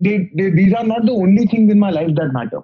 They, 0.00 0.30
they 0.34 0.50
these 0.50 0.72
are 0.74 0.84
not 0.84 1.04
the 1.06 1.12
only 1.12 1.46
things 1.46 1.70
in 1.70 1.78
my 1.78 1.90
life 1.90 2.14
that 2.16 2.32
matter 2.32 2.60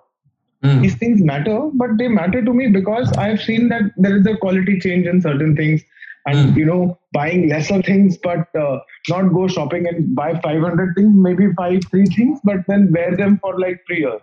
Mm. 0.63 0.83
these 0.83 0.97
things 0.97 1.23
matter, 1.23 1.71
but 1.75 1.97
they 1.99 2.09
matter 2.09 2.45
to 2.45 2.53
me 2.53 2.69
because 2.69 3.13
I've 3.15 3.41
seen 3.41 3.69
that 3.69 3.83
there 3.97 4.17
is 4.17 4.27
a 4.27 4.37
quality 4.37 4.79
change 4.81 5.07
in 5.07 5.21
certain 5.21 5.57
things, 5.57 5.83
and 6.27 6.39
Mm. 6.39 6.57
you 6.57 6.65
know, 6.65 6.99
buying 7.13 7.49
lesser 7.49 7.81
things, 7.83 8.17
but 8.19 8.55
uh, 8.57 8.79
not 9.09 9.33
go 9.33 9.47
shopping 9.49 9.87
and 9.87 10.15
buy 10.15 10.29
500 10.41 10.95
things, 10.97 11.15
maybe 11.15 11.49
five, 11.57 11.83
three 11.91 12.07
things, 12.07 12.41
but 12.45 12.67
then 12.69 12.91
wear 12.93 13.17
them 13.17 13.39
for 13.39 13.59
like 13.59 13.81
three 13.87 14.01
years. 14.01 14.23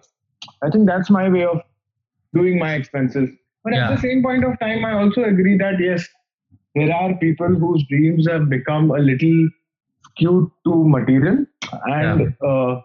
I 0.63 0.69
think 0.69 0.87
that's 0.87 1.09
my 1.09 1.29
way 1.29 1.43
of 1.45 1.61
doing 2.33 2.57
my 2.59 2.73
expenses. 2.73 3.29
But 3.63 3.73
Yeah. 3.73 3.83
at 3.89 3.95
the 3.95 4.01
same 4.01 4.23
point 4.23 4.43
of 4.43 4.59
time, 4.59 4.83
I 4.85 4.93
also 4.93 5.23
agree 5.23 5.57
that 5.57 5.79
yes, 5.79 6.07
there 6.75 6.93
are 6.95 7.13
people 7.17 7.47
whose 7.65 7.85
dreams 7.89 8.27
have 8.29 8.49
become 8.49 8.91
a 8.91 8.99
little 8.99 9.49
skewed 10.09 10.49
to 10.65 10.83
material, 10.87 11.45
and 11.85 12.33
uh, 12.45 12.81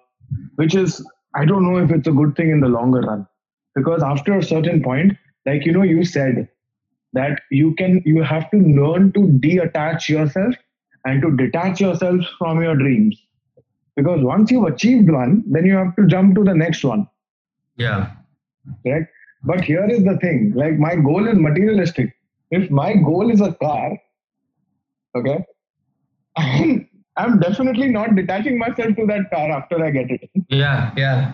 which 0.56 0.74
is 0.74 1.04
I 1.34 1.44
don't 1.44 1.64
know 1.70 1.78
if 1.78 1.90
it's 1.90 2.08
a 2.08 2.12
good 2.12 2.34
thing 2.36 2.50
in 2.50 2.60
the 2.60 2.68
longer 2.68 3.00
run 3.00 3.26
because 3.74 4.02
after 4.02 4.36
a 4.38 4.42
certain 4.42 4.82
point 4.82 5.16
like 5.46 5.64
you 5.66 5.72
know 5.72 5.82
you 5.82 6.04
said 6.04 6.48
that 7.16 7.40
you 7.50 7.74
can 7.74 8.02
you 8.04 8.22
have 8.22 8.50
to 8.52 8.58
learn 8.78 9.10
to 9.12 9.26
detach 9.44 10.08
yourself 10.08 10.54
and 11.06 11.22
to 11.22 11.30
detach 11.36 11.80
yourself 11.80 12.24
from 12.38 12.62
your 12.62 12.76
dreams. 12.76 13.20
Because 13.96 14.22
once 14.22 14.50
you've 14.50 14.70
achieved 14.70 15.10
one 15.10 15.42
then 15.46 15.66
you 15.66 15.76
have 15.76 15.94
to 15.96 16.06
jump 16.06 16.34
to 16.36 16.44
the 16.44 16.54
next 16.54 16.84
one. 16.84 17.06
Yeah. 17.76 18.10
Right 18.84 19.06
but 19.44 19.62
here 19.62 19.86
is 19.96 20.04
the 20.04 20.16
thing 20.18 20.52
like 20.54 20.78
my 20.78 20.96
goal 20.96 21.26
is 21.26 21.38
materialistic. 21.38 22.12
If 22.50 22.70
my 22.70 22.94
goal 22.94 23.30
is 23.30 23.40
a 23.40 23.52
car 23.54 23.98
okay 25.16 25.38
I'm, 26.36 26.88
I'm 27.16 27.38
definitely 27.40 27.88
not 27.88 28.14
detaching 28.14 28.58
myself 28.58 28.94
to 28.96 29.06
that 29.06 29.30
car 29.32 29.50
after 29.50 29.82
i 29.84 29.90
get 29.90 30.10
it. 30.10 30.28
Yeah 30.50 30.92
yeah. 30.96 31.32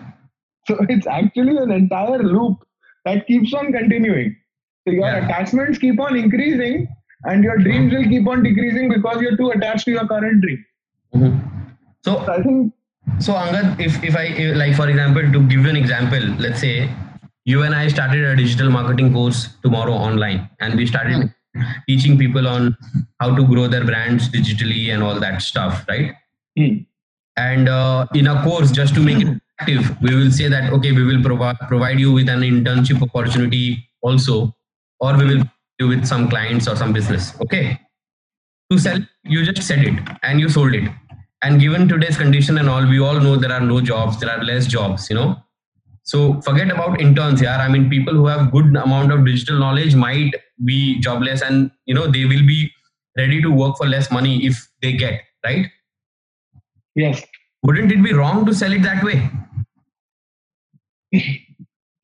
So 0.67 0.77
it's 0.87 1.07
actually 1.07 1.57
an 1.57 1.71
entire 1.71 2.23
loop 2.23 2.59
that 3.03 3.27
keeps 3.27 3.53
on 3.53 3.73
continuing. 3.73 4.37
So 4.85 4.91
your 4.93 5.07
Yeah. 5.07 5.25
attachments 5.25 5.79
keep 5.79 5.99
on 5.99 6.15
increasing 6.17 6.87
and 7.25 7.43
your 7.43 7.57
dreams 7.57 7.93
will 7.93 8.03
keep 8.13 8.27
on 8.27 8.43
decreasing 8.43 8.89
because 8.93 9.21
you're 9.21 9.37
too 9.37 9.51
attached 9.51 9.85
to 9.85 9.91
your 9.91 10.07
current 10.07 10.41
dream. 10.41 10.63
Mhm. 11.15 11.41
so 12.05 12.13
So 12.25 12.33
I 12.33 12.41
think 12.43 12.73
So 13.23 13.33
Angad, 13.33 13.79
if 13.85 13.95
if 14.09 14.15
I 14.19 14.23
if, 14.43 14.55
like 14.59 14.75
for 14.75 14.85
example 14.91 15.25
to 15.31 15.39
give 15.53 15.65
you 15.65 15.69
an 15.69 15.75
example, 15.79 16.23
let's 16.43 16.61
say 16.65 16.89
you 17.51 17.63
and 17.63 17.75
I 17.79 17.87
started 17.93 18.23
a 18.27 18.35
digital 18.35 18.69
marketing 18.75 19.09
course 19.15 19.39
tomorrow 19.65 19.95
online, 20.09 20.37
and 20.61 20.75
we 20.81 20.85
started 20.91 21.33
teaching 21.87 22.17
people 22.21 22.47
on 22.51 22.69
how 23.23 23.27
to 23.39 23.45
grow 23.49 23.65
their 23.73 23.83
brands 23.89 24.29
digitally 24.35 24.79
and 24.93 25.03
all 25.03 25.19
that 25.25 25.41
stuff, 25.47 25.83
right? 25.89 26.13
hmm, 26.61 26.77
And 27.49 27.67
uh, 27.69 28.07
in 28.21 28.27
a 28.27 28.41
course, 28.45 28.71
just 28.79 28.95
to 28.95 29.03
make 29.09 29.21
it 29.25 29.33
active, 29.59 29.91
we 30.01 30.15
will 30.15 30.31
say 30.39 30.47
that 30.55 30.71
okay, 30.79 30.93
we 30.93 31.03
will 31.11 31.21
provide 31.29 31.59
provide 31.73 31.99
you 32.05 32.13
with 32.19 32.29
an 32.37 32.41
internship 32.51 33.05
opportunity 33.09 33.65
also, 34.01 34.39
or 35.03 35.17
we 35.17 35.25
will 35.29 35.43
do 35.79 35.87
with 35.93 36.05
some 36.05 36.29
clients 36.29 36.67
or 36.67 36.75
some 36.75 36.93
business. 36.93 37.33
Okay, 37.41 37.79
to 38.71 38.79
sell, 38.79 38.99
you 39.23 39.45
just 39.45 39.67
said 39.67 39.83
it 39.83 39.99
and 40.23 40.39
you 40.39 40.49
sold 40.49 40.73
it. 40.73 40.89
And 41.41 41.59
given 41.59 41.89
today's 41.89 42.17
condition 42.17 42.57
and 42.57 42.69
all 42.69 42.87
we 42.87 42.99
all 42.99 43.19
know 43.19 43.35
there 43.35 43.51
are 43.51 43.65
no 43.71 43.81
jobs 43.81 44.19
there 44.19 44.29
are 44.29 44.43
less 44.43 44.65
jobs 44.65 45.09
you 45.09 45.15
know? 45.15 45.35
So 46.03 46.41
forget 46.41 46.71
about 46.71 47.01
interns 47.01 47.41
here 47.41 47.57
i 47.65 47.67
mean 47.73 47.89
people 47.89 48.13
who 48.13 48.27
have 48.27 48.51
good 48.51 48.77
amount 48.85 49.11
of 49.15 49.25
digital 49.25 49.59
knowledge 49.59 49.95
might 49.95 50.33
be 50.69 50.99
jobless 50.99 51.41
and 51.41 51.71
you 51.85 51.95
know 51.97 52.07
they 52.07 52.23
will 52.25 52.45
be 52.47 52.71
ready 53.17 53.41
to 53.41 53.51
work 53.61 53.77
for 53.77 53.87
less 53.87 54.09
money 54.11 54.45
if 54.45 54.67
they 54.81 54.93
get 54.93 55.21
right? 55.45 55.69
Yes, 56.95 57.21
wouldn't 57.63 57.91
it 57.91 58.03
be 58.03 58.13
wrong 58.13 58.45
to 58.45 58.53
sell 58.53 58.71
it 58.71 58.83
that 58.83 59.03
way? 59.03 59.29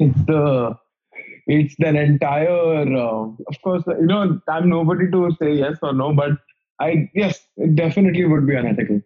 It's 0.01 0.21
the 0.27 0.77
it's 1.57 1.75
an 1.79 1.95
entire. 1.95 2.95
Uh, 2.95 3.31
of 3.51 3.61
course, 3.63 3.83
you 3.87 4.05
know 4.05 4.39
I'm 4.47 4.69
nobody 4.69 5.09
to 5.11 5.31
say 5.41 5.53
yes 5.53 5.77
or 5.81 5.93
no, 5.93 6.13
but 6.13 6.31
I 6.79 7.09
yes, 7.13 7.39
it 7.57 7.75
definitely 7.75 8.25
would 8.25 8.47
be 8.47 8.55
unethical. 8.55 9.01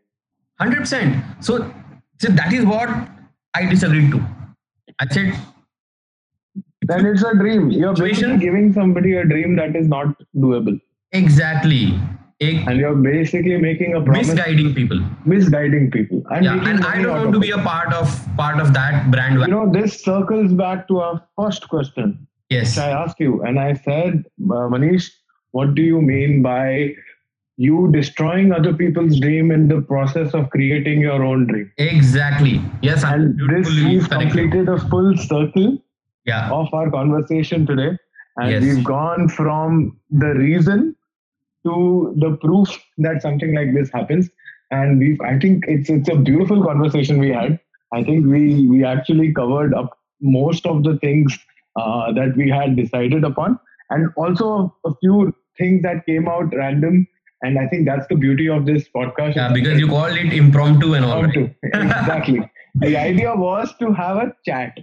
100% 0.61 1.43
so, 1.43 1.73
so 2.19 2.27
that 2.29 2.53
is 2.53 2.65
what 2.65 2.89
i 3.55 3.65
disagreed 3.65 4.11
to. 4.11 4.23
I 4.99 5.07
said 5.11 5.33
Then 6.83 7.05
it's 7.05 7.23
a 7.23 7.33
dream. 7.35 7.71
You're 7.71 7.95
basically 7.95 8.37
giving 8.37 8.73
somebody 8.73 9.15
a 9.15 9.25
dream 9.25 9.55
that 9.55 9.75
is 9.75 9.87
not 9.87 10.15
doable, 10.35 10.79
exactly. 11.11 11.99
And 12.41 12.77
you're 12.77 12.95
basically 12.95 13.55
making 13.57 13.95
a 13.95 14.01
promise, 14.01 14.27
misguiding 14.27 14.75
people. 14.75 14.99
Misguiding 15.25 15.91
people. 15.91 16.23
And 16.29 16.43
yeah 16.43 16.69
and 16.69 16.85
i 16.85 17.01
don't 17.01 17.17
want 17.17 17.33
to 17.33 17.39
be 17.39 17.51
a 17.51 17.57
part 17.57 17.93
of 17.93 18.15
part 18.37 18.59
of 18.59 18.73
that 18.73 19.09
brand 19.11 19.39
You 19.39 19.47
know, 19.47 19.71
this 19.71 20.03
circles 20.03 20.51
back 20.51 20.87
to 20.89 20.99
our 20.99 21.21
first 21.37 21.69
question, 21.69 22.27
yes 22.53 22.75
which 22.75 22.83
I 22.85 22.89
asked 23.03 23.19
you, 23.19 23.41
and 23.43 23.59
I 23.59 23.73
said, 23.73 24.23
uh, 24.57 24.67
Manish, 24.73 25.09
what 25.51 25.75
do 25.75 25.81
you 25.81 26.01
mean 26.01 26.41
by 26.41 26.95
you 27.57 27.91
destroying 27.95 28.51
other 28.51 28.73
people's 28.73 29.19
dream 29.19 29.51
in 29.51 29.67
the 29.67 29.81
process 29.81 30.33
of 30.33 30.49
creating 30.49 31.01
your 31.01 31.23
own 31.23 31.45
dream? 31.47 31.71
Exactly. 31.77 32.61
Yes, 32.81 33.03
And 33.03 33.39
this 33.49 33.67
we've 33.69 34.09
completed 34.09 34.69
a 34.69 34.79
full 34.93 35.15
circle 35.17 35.77
Yeah. 36.25 36.49
of 36.61 36.73
our 36.73 36.89
conversation 36.97 37.65
today, 37.71 37.91
and 38.37 38.51
Yes. 38.51 38.63
we've 38.63 38.83
gone 38.83 39.29
from 39.37 39.97
the 40.25 40.33
reason 40.39 40.95
to 41.67 41.75
the 42.23 42.31
proof 42.45 42.69
that 43.07 43.21
something 43.21 43.53
like 43.55 43.73
this 43.73 43.91
happens. 43.91 44.29
And 44.71 44.97
we've, 44.99 45.21
I 45.21 45.37
think 45.43 45.65
it's 45.67 45.89
it's 45.95 46.09
a 46.09 46.15
beautiful 46.29 46.63
conversation 46.69 47.19
we 47.19 47.29
had. 47.39 47.59
I 47.97 48.03
think 48.07 48.25
we 48.35 48.43
we 48.73 48.83
actually 48.91 49.27
covered 49.39 49.73
up 49.81 49.91
most 50.37 50.65
of 50.71 50.83
the 50.87 50.93
things 51.03 51.37
uh, 51.75 52.11
that 52.13 52.35
we 52.35 52.49
had 52.49 52.75
decided 52.75 53.23
upon, 53.23 53.59
and 53.89 54.09
also 54.17 54.75
a 54.85 54.91
few 55.01 55.33
things 55.57 55.81
that 55.83 56.05
came 56.05 56.27
out 56.27 56.53
random. 56.55 57.07
And 57.41 57.59
I 57.59 57.67
think 57.67 57.85
that's 57.85 58.07
the 58.07 58.15
beauty 58.15 58.47
of 58.47 58.65
this 58.65 58.87
podcast. 58.95 59.35
Yeah, 59.35 59.51
because 59.51 59.77
you 59.79 59.87
called 59.87 60.15
it 60.15 60.31
impromptu 60.33 60.93
and 60.93 61.03
all. 61.03 61.25
Impromptu. 61.25 61.53
exactly. 61.63 62.39
the 62.75 62.95
idea 62.97 63.35
was 63.35 63.73
to 63.79 63.91
have 63.91 64.17
a 64.17 64.33
chat. 64.45 64.77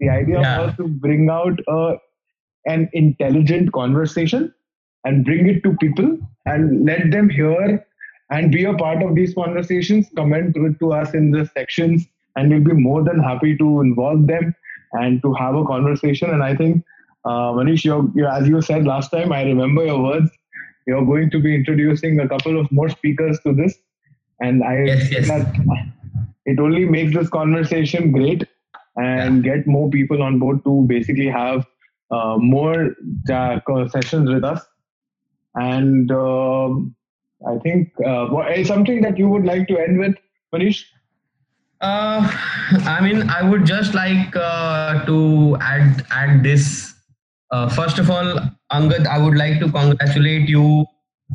The 0.00 0.08
idea 0.10 0.40
Yeah. 0.40 0.60
was 0.66 0.76
to 0.76 0.86
bring 0.86 1.28
out 1.30 1.58
a, 1.68 1.96
an 2.66 2.88
intelligent 2.92 3.72
conversation 3.72 4.52
and 5.04 5.24
bring 5.24 5.48
it 5.48 5.62
to 5.64 5.76
people 5.76 6.18
and 6.46 6.84
let 6.84 7.10
them 7.10 7.28
hear 7.28 7.84
and 8.30 8.52
be 8.52 8.64
a 8.64 8.74
part 8.74 9.02
of 9.02 9.14
these 9.14 9.34
conversations. 9.34 10.08
Comment 10.16 10.54
to, 10.54 10.74
to 10.80 10.92
us 10.92 11.14
in 11.14 11.30
the 11.30 11.46
sections, 11.46 12.06
and 12.36 12.50
we'll 12.50 12.64
be 12.64 12.80
more 12.80 13.02
than 13.02 13.18
happy 13.18 13.56
to 13.58 13.80
involve 13.80 14.26
them 14.28 14.54
and 14.94 15.22
to 15.22 15.32
have 15.34 15.54
a 15.54 15.64
conversation. 15.64 16.30
And 16.30 16.42
I 16.42 16.54
think, 16.56 16.84
uh, 17.24 17.52
Manish, 17.58 17.84
you're, 17.84 18.08
you 18.14 18.26
as 18.26 18.48
you 18.48 18.62
said 18.62 18.84
last 18.86 19.10
time, 19.10 19.32
I 19.32 19.42
remember 19.44 19.84
your 19.84 20.02
words. 20.02 20.30
You're 20.86 21.04
going 21.06 21.30
to 21.30 21.40
be 21.40 21.54
introducing 21.54 22.20
a 22.20 22.28
couple 22.28 22.60
of 22.60 22.70
more 22.72 22.88
speakers 22.90 23.40
to 23.40 23.54
this, 23.54 23.78
and 24.40 24.62
I 24.64 24.84
Yes, 24.84 25.10
yes. 25.10 25.28
that 25.28 25.54
it 26.46 26.58
only 26.60 26.84
makes 26.84 27.14
this 27.14 27.28
conversation 27.28 28.12
great 28.12 28.46
and 28.96 29.42
get 29.42 29.66
more 29.66 29.90
people 29.90 30.22
on 30.22 30.38
board 30.38 30.62
to 30.64 30.84
basically 30.86 31.28
have 31.28 31.66
uh, 32.10 32.36
more 32.38 32.94
uh, 33.32 33.88
sessions 33.88 34.30
with 34.30 34.44
us. 34.44 34.64
And 35.54 36.10
um, 36.12 36.94
I 37.46 37.58
think 37.58 37.92
uh, 38.04 38.26
what, 38.26 38.66
something 38.66 39.02
that 39.02 39.18
you 39.18 39.28
would 39.28 39.44
like 39.44 39.68
to 39.68 39.78
end 39.78 39.98
with, 39.98 40.16
Manish? 40.54 40.84
Uh, 41.84 42.20
I 42.96 43.00
mean, 43.02 43.28
I 43.28 43.42
would 43.42 43.64
just 43.66 43.94
like 43.94 44.34
uh, 44.34 45.04
to 45.04 45.56
add 45.60 46.04
add 46.10 46.42
this 46.42 46.94
uh, 47.50 47.68
first 47.68 47.98
of 47.98 48.10
all, 48.10 48.38
Angad, 48.72 49.06
I 49.06 49.18
would 49.18 49.36
like 49.36 49.60
to 49.60 49.70
congratulate 49.70 50.48
you 50.48 50.86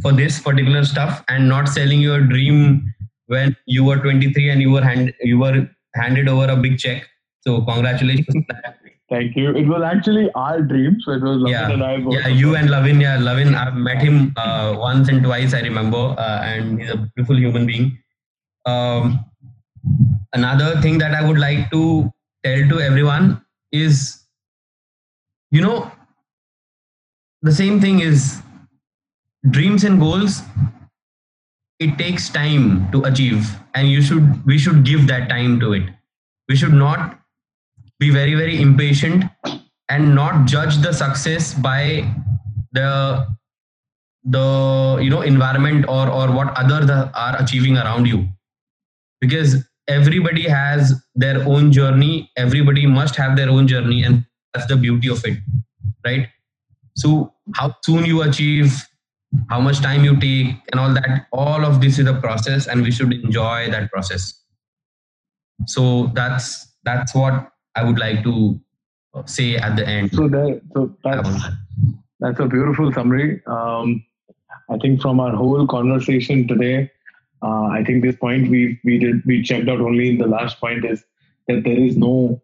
for 0.01 0.11
this 0.11 0.39
particular 0.39 0.83
stuff 0.83 1.23
and 1.29 1.47
not 1.47 1.69
selling 1.69 2.01
your 2.01 2.19
dream 2.21 2.93
when 3.27 3.55
you 3.65 3.83
were 3.83 3.97
23 3.97 4.49
and 4.49 4.61
you 4.61 4.71
were 4.71 4.81
hand, 4.81 5.13
you 5.21 5.39
were 5.39 5.69
handed 5.95 6.27
over 6.27 6.51
a 6.51 6.57
big 6.57 6.77
check. 6.77 7.07
So 7.41 7.61
congratulations. 7.61 8.45
Thank 9.09 9.35
you. 9.35 9.55
It 9.55 9.67
was 9.67 9.81
actually 9.81 10.29
our 10.35 10.61
dream. 10.61 10.97
So 11.01 11.13
it 11.13 11.21
was 11.21 11.37
Lavin 11.41 11.51
yeah. 11.51 11.71
and 11.71 11.83
I. 11.83 11.95
Yeah, 12.11 12.27
you 12.27 12.55
and 12.55 12.69
Lavin. 12.69 13.01
Yeah, 13.01 13.17
Lavin. 13.17 13.55
I've 13.55 13.75
met 13.75 14.01
him 14.01 14.33
uh, 14.37 14.75
once 14.77 15.09
and 15.09 15.23
twice. 15.23 15.53
I 15.55 15.61
remember, 15.61 16.15
uh, 16.17 16.41
and 16.43 16.79
he's 16.79 16.91
a 16.91 16.97
beautiful 17.15 17.37
human 17.37 17.65
being. 17.65 17.97
Um, 18.67 19.25
another 20.33 20.81
thing 20.81 20.97
that 20.99 21.13
I 21.13 21.27
would 21.27 21.39
like 21.39 21.69
to 21.71 22.11
tell 22.43 22.69
to 22.69 22.79
everyone 22.79 23.43
is, 23.71 24.23
you 25.51 25.61
know, 25.61 25.91
the 27.41 27.51
same 27.51 27.79
thing 27.79 27.99
is 27.99 28.41
dreams 29.49 29.83
and 29.83 29.99
goals 29.99 30.41
it 31.79 31.97
takes 31.97 32.29
time 32.29 32.91
to 32.91 33.03
achieve 33.05 33.55
and 33.73 33.87
you 33.89 34.01
should 34.01 34.45
we 34.45 34.57
should 34.57 34.83
give 34.83 35.07
that 35.07 35.29
time 35.29 35.59
to 35.61 35.73
it. 35.73 35.83
We 36.49 36.55
should 36.55 36.73
not 36.73 37.19
be 37.99 38.09
very 38.09 38.35
very 38.35 38.61
impatient 38.61 39.25
and 39.89 40.15
not 40.15 40.45
judge 40.45 40.77
the 40.77 40.93
success 40.93 41.53
by 41.53 42.13
the 42.73 43.27
the 44.25 44.99
you 45.01 45.09
know 45.09 45.21
environment 45.21 45.85
or 45.87 46.09
or 46.09 46.31
what 46.31 46.55
others 46.57 46.89
are 46.89 47.41
achieving 47.41 47.77
around 47.77 48.07
you. 48.07 48.27
Because 49.21 49.68
everybody 49.89 50.47
has 50.47 50.93
their 51.15 51.43
own 51.43 51.71
journey. 51.71 52.31
Everybody 52.37 52.85
must 52.85 53.15
have 53.15 53.35
their 53.35 53.49
own 53.49 53.67
journey 53.67 54.03
and 54.03 54.25
that's 54.53 54.67
the 54.67 54.77
beauty 54.77 55.09
of 55.09 55.23
it 55.25 55.37
right? 56.05 56.27
So 56.95 57.33
how 57.55 57.75
soon 57.83 58.05
you 58.05 58.21
achieve 58.21 58.73
how 59.49 59.61
much 59.61 59.79
time 59.79 60.03
you 60.03 60.19
take 60.19 60.55
and 60.71 60.79
all 60.79 60.93
that 60.93 61.27
all 61.31 61.63
of 61.63 61.81
this 61.81 61.99
is 61.99 62.07
a 62.07 62.15
process 62.15 62.67
and 62.67 62.81
we 62.81 62.91
should 62.91 63.13
enjoy 63.13 63.69
that 63.69 63.91
process. 63.91 64.33
So 65.67 66.07
that's 66.13 66.67
that's 66.83 67.13
what 67.13 67.51
i 67.75 67.83
would 67.83 67.99
like 67.99 68.23
to 68.23 68.59
say 69.25 69.55
at 69.57 69.75
the 69.75 69.87
end. 69.87 70.11
So 70.13 70.27
that 70.27 70.61
so 70.73 70.95
that's 71.03 71.29
that's 72.19 72.39
a 72.39 72.47
beautiful 72.47 72.91
summary. 72.93 73.41
Um, 73.45 74.03
i 74.69 74.77
think 74.77 75.01
from 75.01 75.19
our 75.19 75.35
whole 75.35 75.67
conversation 75.67 76.47
today 76.47 76.91
uh, 77.41 77.65
i 77.77 77.83
think 77.83 78.03
this 78.03 78.15
point 78.15 78.49
we 78.49 78.79
we 78.83 78.97
did 78.97 79.25
we 79.25 79.41
checked 79.41 79.69
out 79.69 79.81
only 79.81 80.09
in 80.09 80.17
the 80.17 80.27
last 80.27 80.59
point 80.59 80.85
is 80.85 81.03
that 81.47 81.63
there 81.63 81.79
is 81.79 81.97
no 81.97 82.41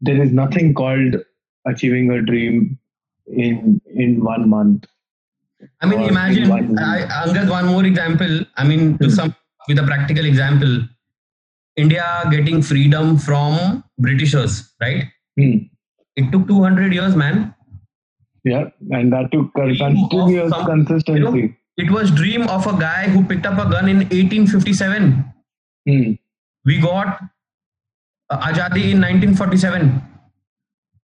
there 0.00 0.22
is 0.22 0.32
nothing 0.32 0.74
called 0.74 1.16
achieving 1.66 2.10
a 2.10 2.22
dream 2.22 2.78
in 3.26 3.80
in 3.86 4.22
one 4.22 4.48
month 4.48 4.86
I 5.80 5.86
mean, 5.86 6.00
imagine, 6.02 6.50
I, 6.50 7.06
Angad, 7.24 7.48
one 7.48 7.66
more 7.66 7.84
example. 7.84 8.44
I 8.56 8.64
mean, 8.64 8.98
to 8.98 9.04
hmm. 9.04 9.10
some 9.10 9.36
with 9.68 9.78
a 9.78 9.84
practical 9.84 10.24
example, 10.24 10.80
India 11.76 12.24
getting 12.30 12.62
freedom 12.62 13.16
from 13.18 13.84
Britishers, 13.98 14.72
right? 14.80 15.04
Hmm. 15.38 15.58
It 16.16 16.30
took 16.30 16.46
200 16.48 16.92
years, 16.92 17.16
man. 17.16 17.54
Yeah, 18.44 18.70
and 18.90 19.12
that 19.12 19.30
took 19.30 19.54
continuous 19.54 20.50
some, 20.50 20.66
consistency. 20.66 21.20
You 21.20 21.30
know, 21.30 21.54
it 21.76 21.90
was 21.90 22.10
dream 22.10 22.48
of 22.48 22.66
a 22.66 22.78
guy 22.78 23.08
who 23.08 23.24
picked 23.24 23.46
up 23.46 23.54
a 23.54 23.70
gun 23.70 23.88
in 23.88 23.98
1857. 23.98 25.24
Hmm. 25.88 26.12
We 26.64 26.80
got 26.80 27.20
uh, 28.30 28.40
Ajadi 28.40 28.92
in 28.92 29.00
1947. 29.00 30.02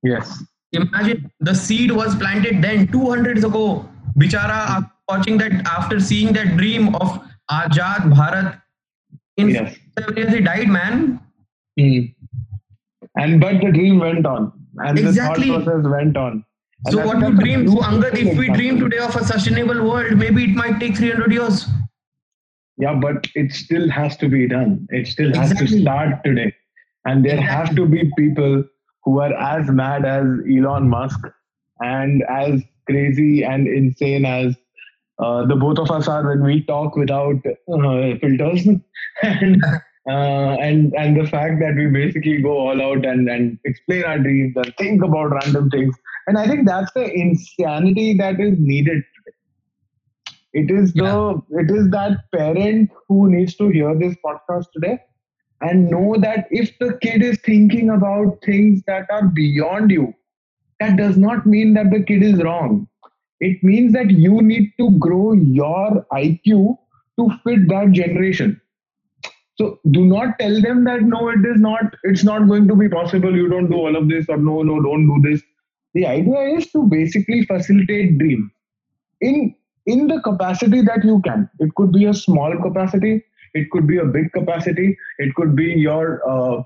Yes. 0.03 0.43
Imagine 0.73 1.31
the 1.41 1.55
seed 1.55 1.91
was 1.93 2.15
planted 2.17 2.61
then 2.63 2.89
200 2.89 3.37
years 3.37 3.45
ago 3.45 3.89
Bichara, 4.19 4.91
watching 5.09 5.39
that, 5.39 5.53
after 5.67 6.01
seeing 6.01 6.33
that 6.33 6.57
dream 6.57 6.95
of 6.97 7.23
Ajad 7.51 8.13
Bharat, 8.15 8.61
in 9.37 9.51
yes. 9.51 9.77
seven 9.99 10.17
years 10.17 10.33
he 10.33 10.41
died, 10.41 10.69
man. 10.69 11.21
Mm. 11.79 12.15
And 13.17 13.41
but 13.41 13.61
the 13.61 13.71
dream 13.73 13.99
went 13.99 14.25
on, 14.27 14.53
and 14.79 14.99
exactly. 14.99 15.49
the 15.49 15.53
thought 15.53 15.65
process 15.65 15.91
went 15.91 16.17
on. 16.17 16.45
So 16.91 17.05
what 17.05 17.19
we 17.19 17.31
dream, 17.33 17.69
so 17.69 17.79
Angad, 17.79 18.17
if 18.17 18.39
we 18.39 18.49
dream 18.51 18.79
today 18.79 18.99
of 18.99 19.15
a 19.17 19.25
sustainable 19.25 19.89
world, 19.89 20.17
maybe 20.17 20.45
it 20.45 20.55
might 20.55 20.79
take 20.79 20.97
300 20.97 21.33
years. 21.33 21.67
Yeah, 22.79 22.95
but 22.95 23.27
it 23.35 23.53
still 23.53 23.89
has 23.91 24.17
to 24.19 24.29
be 24.29 24.47
done. 24.47 24.87
It 24.91 25.07
still 25.07 25.35
has 25.35 25.53
exactly. 25.53 25.79
to 25.79 25.83
start 25.83 26.25
today. 26.25 26.55
And 27.05 27.25
there 27.25 27.39
exactly. 27.39 27.57
have 27.57 27.77
to 27.77 27.87
be 27.87 28.13
people 28.17 28.65
who 29.05 29.21
are 29.21 29.33
as 29.33 29.71
mad 29.71 30.05
as 30.05 30.27
Elon 30.49 30.89
Musk 30.89 31.21
and 31.81 32.23
as 32.29 32.63
crazy 32.87 33.43
and 33.43 33.67
insane 33.67 34.25
as 34.25 34.55
uh, 35.19 35.47
the 35.47 35.57
both 35.57 35.79
of 35.79 35.91
us 35.91 36.09
are 36.09 36.27
when 36.27 36.45
we 36.45 36.63
talk 36.63 36.95
without 36.97 37.37
uh, 37.47 38.19
filters 38.21 38.67
and 39.23 39.65
uh, 40.09 40.57
and 40.61 40.95
and 40.95 41.19
the 41.19 41.27
fact 41.27 41.59
that 41.61 41.75
we 41.77 41.87
basically 41.87 42.43
go 42.43 42.57
all 42.69 42.83
out 42.83 43.05
and 43.07 43.29
and 43.29 43.59
explain 43.65 44.05
our 44.05 44.19
dreams 44.19 44.55
and 44.57 44.75
think 44.77 45.03
about 45.03 45.33
random 45.33 45.71
things 45.71 45.97
and 46.27 46.39
i 46.39 46.47
think 46.47 46.67
that's 46.67 46.93
the 46.93 47.05
insanity 47.25 48.15
that 48.15 48.41
is 48.41 48.59
needed 48.59 49.03
today 49.17 49.37
it 50.65 50.71
is 50.71 50.93
the 50.95 51.05
yeah. 51.05 51.61
it 51.63 51.71
is 51.71 51.91
that 51.91 52.19
parent 52.35 52.91
who 53.09 53.31
needs 53.31 53.55
to 53.57 53.69
hear 53.69 53.95
this 53.95 54.17
podcast 54.25 54.67
today 54.73 54.99
and 55.63 55.91
know 55.91 56.17
that 56.19 56.47
if 56.51 56.79
the 56.79 56.99
kid 57.01 57.23
is 57.23 57.39
thinking 57.45 57.91
about 57.91 58.39
things 58.45 58.83
that 58.87 59.07
are 59.11 59.27
beyond 59.29 59.91
you 59.91 60.13
that 60.81 60.97
does 60.97 61.17
not 61.17 61.47
mean 61.47 61.75
that 61.75 61.91
the 61.91 62.03
kid 62.03 62.23
is 62.23 62.43
wrong. 62.43 62.89
It 63.41 63.63
means 63.63 63.93
that 63.93 64.11
you 64.11 64.43
need 64.43 64.73
to 64.79 64.91
grow 64.99 65.33
your 65.33 66.07
IQ 66.13 66.77
to 67.19 67.31
fit 67.45 67.69
that 67.69 67.93
generation. 67.93 68.61
So 69.57 69.81
do 69.91 70.05
not 70.05 70.39
tell 70.39 70.61
them 70.61 70.85
that 70.85 71.03
no, 71.03 71.29
it 71.29 71.41
is 71.47 71.61
not, 71.61 71.97
it's 72.03 72.25
not 72.25 72.47
going 72.47 72.69
to 72.69 72.77
be 72.77 72.89
possible. 72.89 73.35
You 73.35 73.49
don't 73.49 73.71
do 73.71 73.77
all 73.77 73.97
of 73.97 74.09
this, 74.09 74.27
or 74.29 74.37
no, 74.37 74.63
no, 74.63 74.83
don't 74.83 75.07
do 75.07 75.31
this. 75.31 75.43
The 75.97 76.07
idea 76.07 76.41
is 76.57 76.71
to 76.73 76.83
basically 76.83 77.45
facilitate 77.47 78.19
dream. 78.19 78.51
In 79.23 79.55
in 79.87 80.09
the 80.09 80.21
capacity 80.21 80.83
that 80.83 81.05
you 81.05 81.21
can. 81.23 81.49
It 81.59 81.75
could 81.75 81.93
be 81.93 82.07
a 82.07 82.15
small 82.15 82.57
capacity, 82.63 83.25
it 83.55 83.71
could 83.71 83.87
be 83.87 83.99
a 83.99 84.05
big 84.05 84.33
capacity, 84.33 84.99
it 85.19 85.35
could 85.37 85.57
be 85.57 85.69
your 85.87 86.21
uh, 86.29 86.63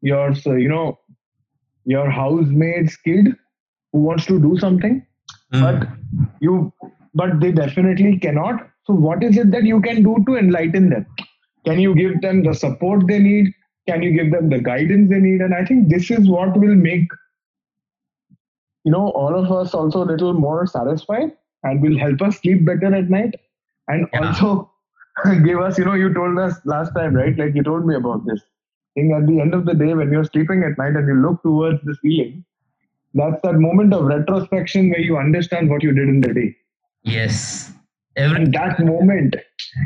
your 0.00 0.32
you 0.64 0.68
know 0.68 0.98
your 1.84 2.10
housemate's 2.10 2.96
kid 2.96 3.32
who 3.92 4.00
wants 4.08 4.26
to 4.26 4.40
do 4.40 4.56
something 4.58 5.04
mm. 5.52 5.60
but 5.60 5.88
you 6.40 6.72
but 7.14 7.40
they 7.40 7.52
definitely 7.52 8.18
cannot. 8.18 8.68
So 8.84 8.94
what 8.94 9.22
is 9.22 9.36
it 9.36 9.50
that 9.52 9.64
you 9.64 9.80
can 9.80 10.02
do 10.02 10.16
to 10.26 10.36
enlighten 10.36 10.90
them? 10.90 11.06
Can 11.64 11.78
you 11.78 11.94
give 11.94 12.20
them 12.20 12.42
the 12.42 12.54
support 12.54 13.06
they 13.06 13.18
need? 13.20 13.52
Can 13.88 14.02
you 14.02 14.12
give 14.12 14.32
them 14.32 14.48
the 14.48 14.58
guidance 14.58 15.10
they 15.10 15.20
need? 15.20 15.40
And 15.40 15.54
i 15.54 15.64
think 15.64 15.88
this 15.88 16.10
is 16.10 16.28
what 16.28 16.56
will 16.56 16.74
make 16.74 17.20
you 18.84 18.92
know 18.92 19.10
all 19.10 19.34
of 19.38 19.50
us 19.52 19.74
also 19.74 20.02
a 20.02 20.10
little 20.12 20.32
more 20.32 20.66
satisfied 20.66 21.32
and 21.64 21.82
will 21.82 21.98
help 21.98 22.22
us 22.22 22.38
sleep 22.38 22.64
better 22.66 22.94
at 22.94 23.10
night 23.10 23.34
and 23.88 24.08
yeah. 24.12 24.28
also 24.28 24.70
give 25.44 25.60
us 25.60 25.78
you 25.78 25.84
know 25.84 25.94
you 25.94 26.12
told 26.14 26.38
us 26.38 26.54
last 26.64 26.94
time 26.94 27.14
right 27.14 27.36
like 27.38 27.54
you 27.54 27.62
told 27.62 27.86
me 27.86 27.94
about 27.94 28.24
this 28.26 28.40
thing 28.94 29.12
at 29.12 29.26
the 29.26 29.40
end 29.40 29.54
of 29.54 29.64
the 29.64 29.74
day 29.74 29.94
when 29.94 30.10
you're 30.10 30.24
sleeping 30.24 30.64
at 30.64 30.76
night 30.78 30.96
and 30.96 31.06
you 31.08 31.14
look 31.14 31.42
towards 31.42 31.82
the 31.84 31.94
ceiling 32.02 32.44
that's 33.14 33.40
that 33.42 33.54
moment 33.54 33.92
of 33.92 34.04
retrospection 34.04 34.90
where 34.90 35.00
you 35.00 35.18
understand 35.18 35.68
what 35.68 35.82
you 35.82 35.92
did 35.92 36.08
in 36.08 36.20
the 36.20 36.32
day. 36.32 36.56
Yes. 37.02 37.72
Every- 38.16 38.44
and 38.44 38.54
that 38.54 38.78
moment 38.80 39.36
is 39.36 39.42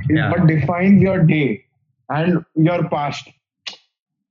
yeah. 0.08 0.30
what 0.30 0.46
defines 0.46 1.02
your 1.02 1.22
day 1.24 1.64
and 2.08 2.44
your 2.54 2.88
past. 2.88 3.28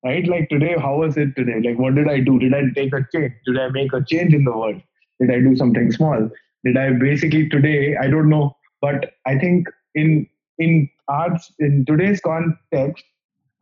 Right? 0.06 0.27
Like 0.27 0.49
today, 0.49 0.76
how 0.77 0.98
was 0.98 1.18
it 1.18 1.36
today? 1.36 1.60
Like, 1.64 1.80
what 1.80 1.95
did 1.95 2.07
I 2.07 2.19
do? 2.19 2.38
Did 2.38 2.53
I 2.53 2.61
take 2.76 2.94
a 2.94 3.06
change? 3.11 3.34
Did 3.45 3.60
I 3.60 3.69
make 3.69 3.91
a 3.91 4.03
change 4.03 4.34
in 4.34 4.44
the 4.44 4.52
world? 4.52 4.80
Did 5.19 5.32
I 5.32 5.40
do 5.40 5.56
something 5.56 5.91
small? 5.91 6.30
Did 6.64 6.77
I 6.77 6.91
basically 6.91 7.49
today? 7.49 7.95
I 7.98 8.07
don't 8.07 8.30
know, 8.30 8.56
but 8.82 9.14
I 9.26 9.38
think 9.38 9.68
in 9.95 10.27
in 10.60 10.90
arts 11.07 11.52
in 11.60 11.86
today's 11.86 12.22
context, 12.22 13.03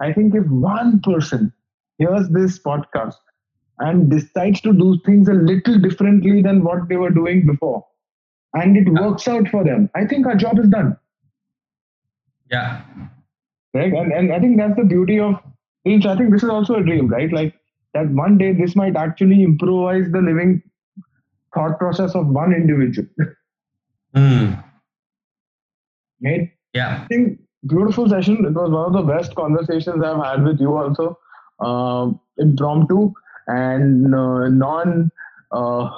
I 0.01 0.11
think 0.11 0.35
if 0.35 0.45
one 0.47 0.99
person 1.01 1.53
hears 1.97 2.27
this 2.29 2.59
podcast 2.59 3.15
and 3.79 4.09
decides 4.09 4.61
to 4.61 4.73
do 4.73 4.99
things 5.05 5.27
a 5.27 5.33
little 5.33 5.79
differently 5.79 6.41
than 6.41 6.63
what 6.63 6.89
they 6.89 6.97
were 6.97 7.09
doing 7.09 7.45
before 7.45 7.85
and 8.53 8.77
it 8.77 8.89
works 8.89 9.27
out 9.27 9.47
for 9.47 9.63
them 9.63 9.89
i 9.95 10.05
think 10.05 10.27
our 10.27 10.35
job 10.35 10.59
is 10.59 10.67
done 10.67 10.95
yeah 12.51 12.81
right 13.73 13.93
and, 13.93 14.11
and 14.11 14.33
i 14.33 14.39
think 14.39 14.57
that's 14.57 14.75
the 14.75 14.83
beauty 14.83 15.19
of 15.19 15.35
i 15.85 16.15
think 16.15 16.31
this 16.31 16.43
is 16.43 16.49
also 16.49 16.75
a 16.75 16.83
dream 16.83 17.07
right 17.07 17.31
like 17.31 17.53
that 17.93 18.09
one 18.09 18.37
day 18.37 18.51
this 18.53 18.75
might 18.75 18.95
actually 18.95 19.43
improvise 19.43 20.11
the 20.11 20.21
living 20.21 20.61
thought 21.53 21.77
process 21.79 22.15
of 22.15 22.27
one 22.27 22.53
individual 22.53 23.07
mm. 24.15 24.63
right 26.23 26.51
yeah 26.73 27.01
i 27.03 27.07
think 27.07 27.39
beautiful 27.67 28.09
session 28.09 28.45
it 28.45 28.53
was 28.53 28.71
one 28.71 28.85
of 28.85 28.93
the 28.93 29.13
best 29.13 29.35
conversations 29.35 30.03
i've 30.03 30.23
had 30.23 30.43
with 30.43 30.59
you 30.59 30.75
also 30.75 31.17
um, 31.59 32.19
impromptu 32.37 33.13
and 33.47 34.15
uh, 34.15 34.49
non 34.49 35.11
uh, 35.51 35.89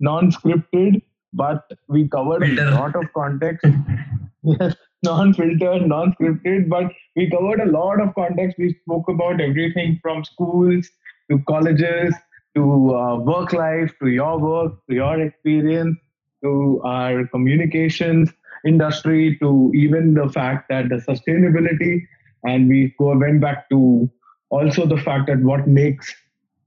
non-scripted, 0.00 1.02
but 1.32 1.70
we 1.88 2.08
covered 2.08 2.44
Filter. 2.44 2.68
a 2.68 2.70
lot 2.70 2.96
of 2.96 3.12
context. 3.12 3.66
yes, 4.42 4.74
non-filtered, 5.02 5.86
non-scripted, 5.86 6.68
but 6.68 6.92
we 7.16 7.30
covered 7.30 7.60
a 7.60 7.70
lot 7.70 8.00
of 8.00 8.14
context. 8.14 8.58
We 8.58 8.74
spoke 8.82 9.08
about 9.08 9.40
everything 9.40 9.98
from 10.02 10.24
schools 10.24 10.88
to 11.30 11.38
colleges 11.48 12.14
to 12.54 12.96
uh, 12.96 13.16
work 13.18 13.52
life 13.52 13.92
to 14.00 14.08
your 14.08 14.38
work 14.38 14.72
to 14.88 14.94
your 14.94 15.20
experience 15.20 15.96
to 16.42 16.80
our 16.84 17.26
communications 17.26 18.30
industry 18.66 19.36
to 19.40 19.70
even 19.74 20.14
the 20.14 20.28
fact 20.28 20.68
that 20.68 20.88
the 20.88 20.96
sustainability. 20.96 22.02
And 22.44 22.68
we 22.68 22.94
go 22.98 23.16
went 23.16 23.40
back 23.40 23.68
to 23.70 24.10
also 24.50 24.86
the 24.86 24.96
fact 24.96 25.26
that 25.26 25.40
what 25.40 25.68
makes 25.68 26.14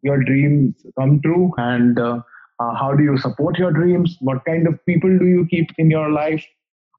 your 0.02 0.24
dreams 0.24 0.76
come 1.00 1.22
true 1.22 1.54
and 1.58 1.98
uh, 2.00 2.22
uh, 2.60 2.76
how 2.76 2.94
do 2.94 3.04
you 3.04 3.18
support 3.18 3.58
your 3.58 3.72
dreams? 3.72 4.18
What 4.20 4.46
kind 4.46 4.68
of 4.68 4.84
people 4.86 5.18
do 5.18 5.26
you 5.26 5.48
keep 5.50 5.70
in 5.78 5.90
your 5.90 6.10
life 6.12 6.46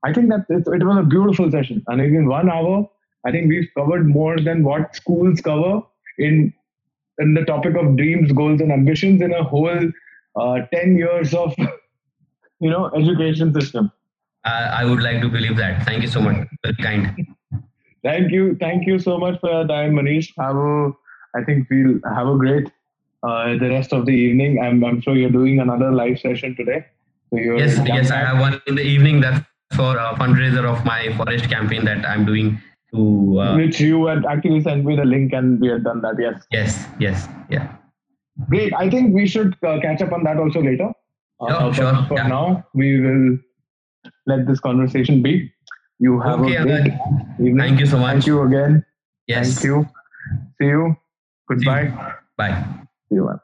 i 0.05 0.13
think 0.13 0.29
that 0.29 0.45
it, 0.49 0.67
it 0.67 0.85
was 0.85 0.99
a 0.99 1.03
beautiful 1.03 1.51
session 1.51 1.83
and 1.89 2.01
in 2.01 2.27
one 2.27 2.51
hour 2.51 2.89
i 3.27 3.31
think 3.31 3.49
we've 3.49 3.71
covered 3.77 4.07
more 4.09 4.39
than 4.39 4.63
what 4.65 4.95
schools 4.97 5.41
cover 5.41 5.81
in 6.19 6.53
in 7.19 7.35
the 7.35 7.45
topic 7.45 7.75
of 7.77 7.97
dreams 7.97 8.33
goals 8.33 8.61
and 8.61 8.73
ambitions 8.73 9.21
in 9.23 9.33
a 9.33 9.43
whole 9.43 9.91
uh, 10.37 10.59
10 10.73 10.97
years 10.97 11.35
of 11.35 11.55
you 12.61 12.71
know 12.71 12.91
education 12.95 13.53
system 13.53 13.91
I, 14.45 14.83
I 14.83 14.85
would 14.85 15.03
like 15.03 15.21
to 15.21 15.29
believe 15.29 15.57
that. 15.57 15.85
Thank 15.85 16.03
you 16.03 16.09
so 16.09 16.21
much. 16.21 16.49
Very 16.65 16.75
kind. 16.77 17.27
Thank 18.03 18.33
you. 18.33 18.57
Thank 18.57 18.87
you 18.87 18.99
so 18.99 19.19
much 19.19 19.39
for 19.41 19.51
your 19.51 19.67
time, 19.67 19.93
Manish. 19.93 20.33
Have 20.37 20.57
a, 20.57 20.93
I 21.39 21.45
think 21.45 21.69
we'll 21.71 22.01
have 22.13 22.27
a 22.27 22.37
great 22.37 22.71
uh, 23.23 23.57
the 23.59 23.69
rest 23.69 23.93
of 23.93 24.07
the 24.07 24.13
evening. 24.13 24.61
I'm, 24.61 24.85
I'm 24.85 25.01
sure 25.01 25.15
you're 25.15 25.31
doing 25.31 25.61
another 25.61 25.93
live 25.93 26.19
session 26.19 26.57
today. 26.57 26.87
So 27.31 27.39
you're 27.39 27.59
Yes, 27.59 27.81
yes, 27.87 28.11
I 28.11 28.17
have 28.17 28.41
one 28.41 28.61
in 28.67 28.75
the 28.75 28.83
evening. 28.83 29.21
That's 29.21 29.47
for 29.76 29.96
a 29.98 30.16
fundraiser 30.16 30.64
of 30.66 30.84
my 30.86 31.14
forest 31.18 31.50
campaign 31.50 31.86
that 31.86 32.06
I'm 32.06 32.26
doing 32.26 32.62
to. 32.94 33.40
Uh, 33.40 33.56
Which 33.58 33.80
you 33.80 34.06
had 34.06 34.26
actually 34.26 34.62
sent 34.62 34.86
me 34.86 34.96
the 34.96 35.06
link 35.06 35.34
and 35.34 35.60
we 35.60 35.68
had 35.68 35.84
done 35.84 36.02
that. 36.02 36.16
Yes. 36.20 36.46
yes, 36.52 36.86
yes, 37.00 37.28
yeah. 37.50 37.68
Great. 38.50 38.74
I 38.74 38.90
think 38.90 39.14
we 39.16 39.28
should 39.28 39.56
uh, 39.64 39.80
catch 39.82 40.02
up 40.02 40.12
on 40.12 40.24
that 40.24 40.38
also 40.38 40.62
later. 40.62 40.92
Sure, 41.42 41.60
but 41.60 41.74
sure, 41.74 42.06
For 42.08 42.16
yeah. 42.18 42.28
now, 42.28 42.66
we 42.74 43.00
will 43.02 43.38
let 44.26 44.48
this 44.48 44.60
conversation 44.60 45.22
be. 45.22 45.52
You 46.00 46.20
have 46.22 46.42
Okay, 46.42 46.56
a 46.56 46.64
great 46.64 46.92
Angad. 46.94 47.40
evening. 47.40 47.58
Thank 47.58 47.80
you 47.80 47.86
so 47.88 47.98
much. 47.98 48.12
Thank 48.14 48.28
you 48.28 48.42
again. 48.44 48.86
Yes. 49.28 49.54
Thank 49.56 49.66
you. 49.66 49.90
See 50.62 50.68
you. 50.68 50.96
Goodbye. 51.50 51.92
Bye. 52.38 52.64
See 53.10 53.16
you. 53.16 53.26
man. 53.26 53.40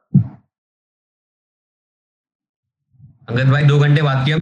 Angad 3.29 3.49
भाई 3.51 3.63
दो 3.65 3.77
घंटे 3.79 4.01
बात 4.01 4.25
किया 4.25 4.37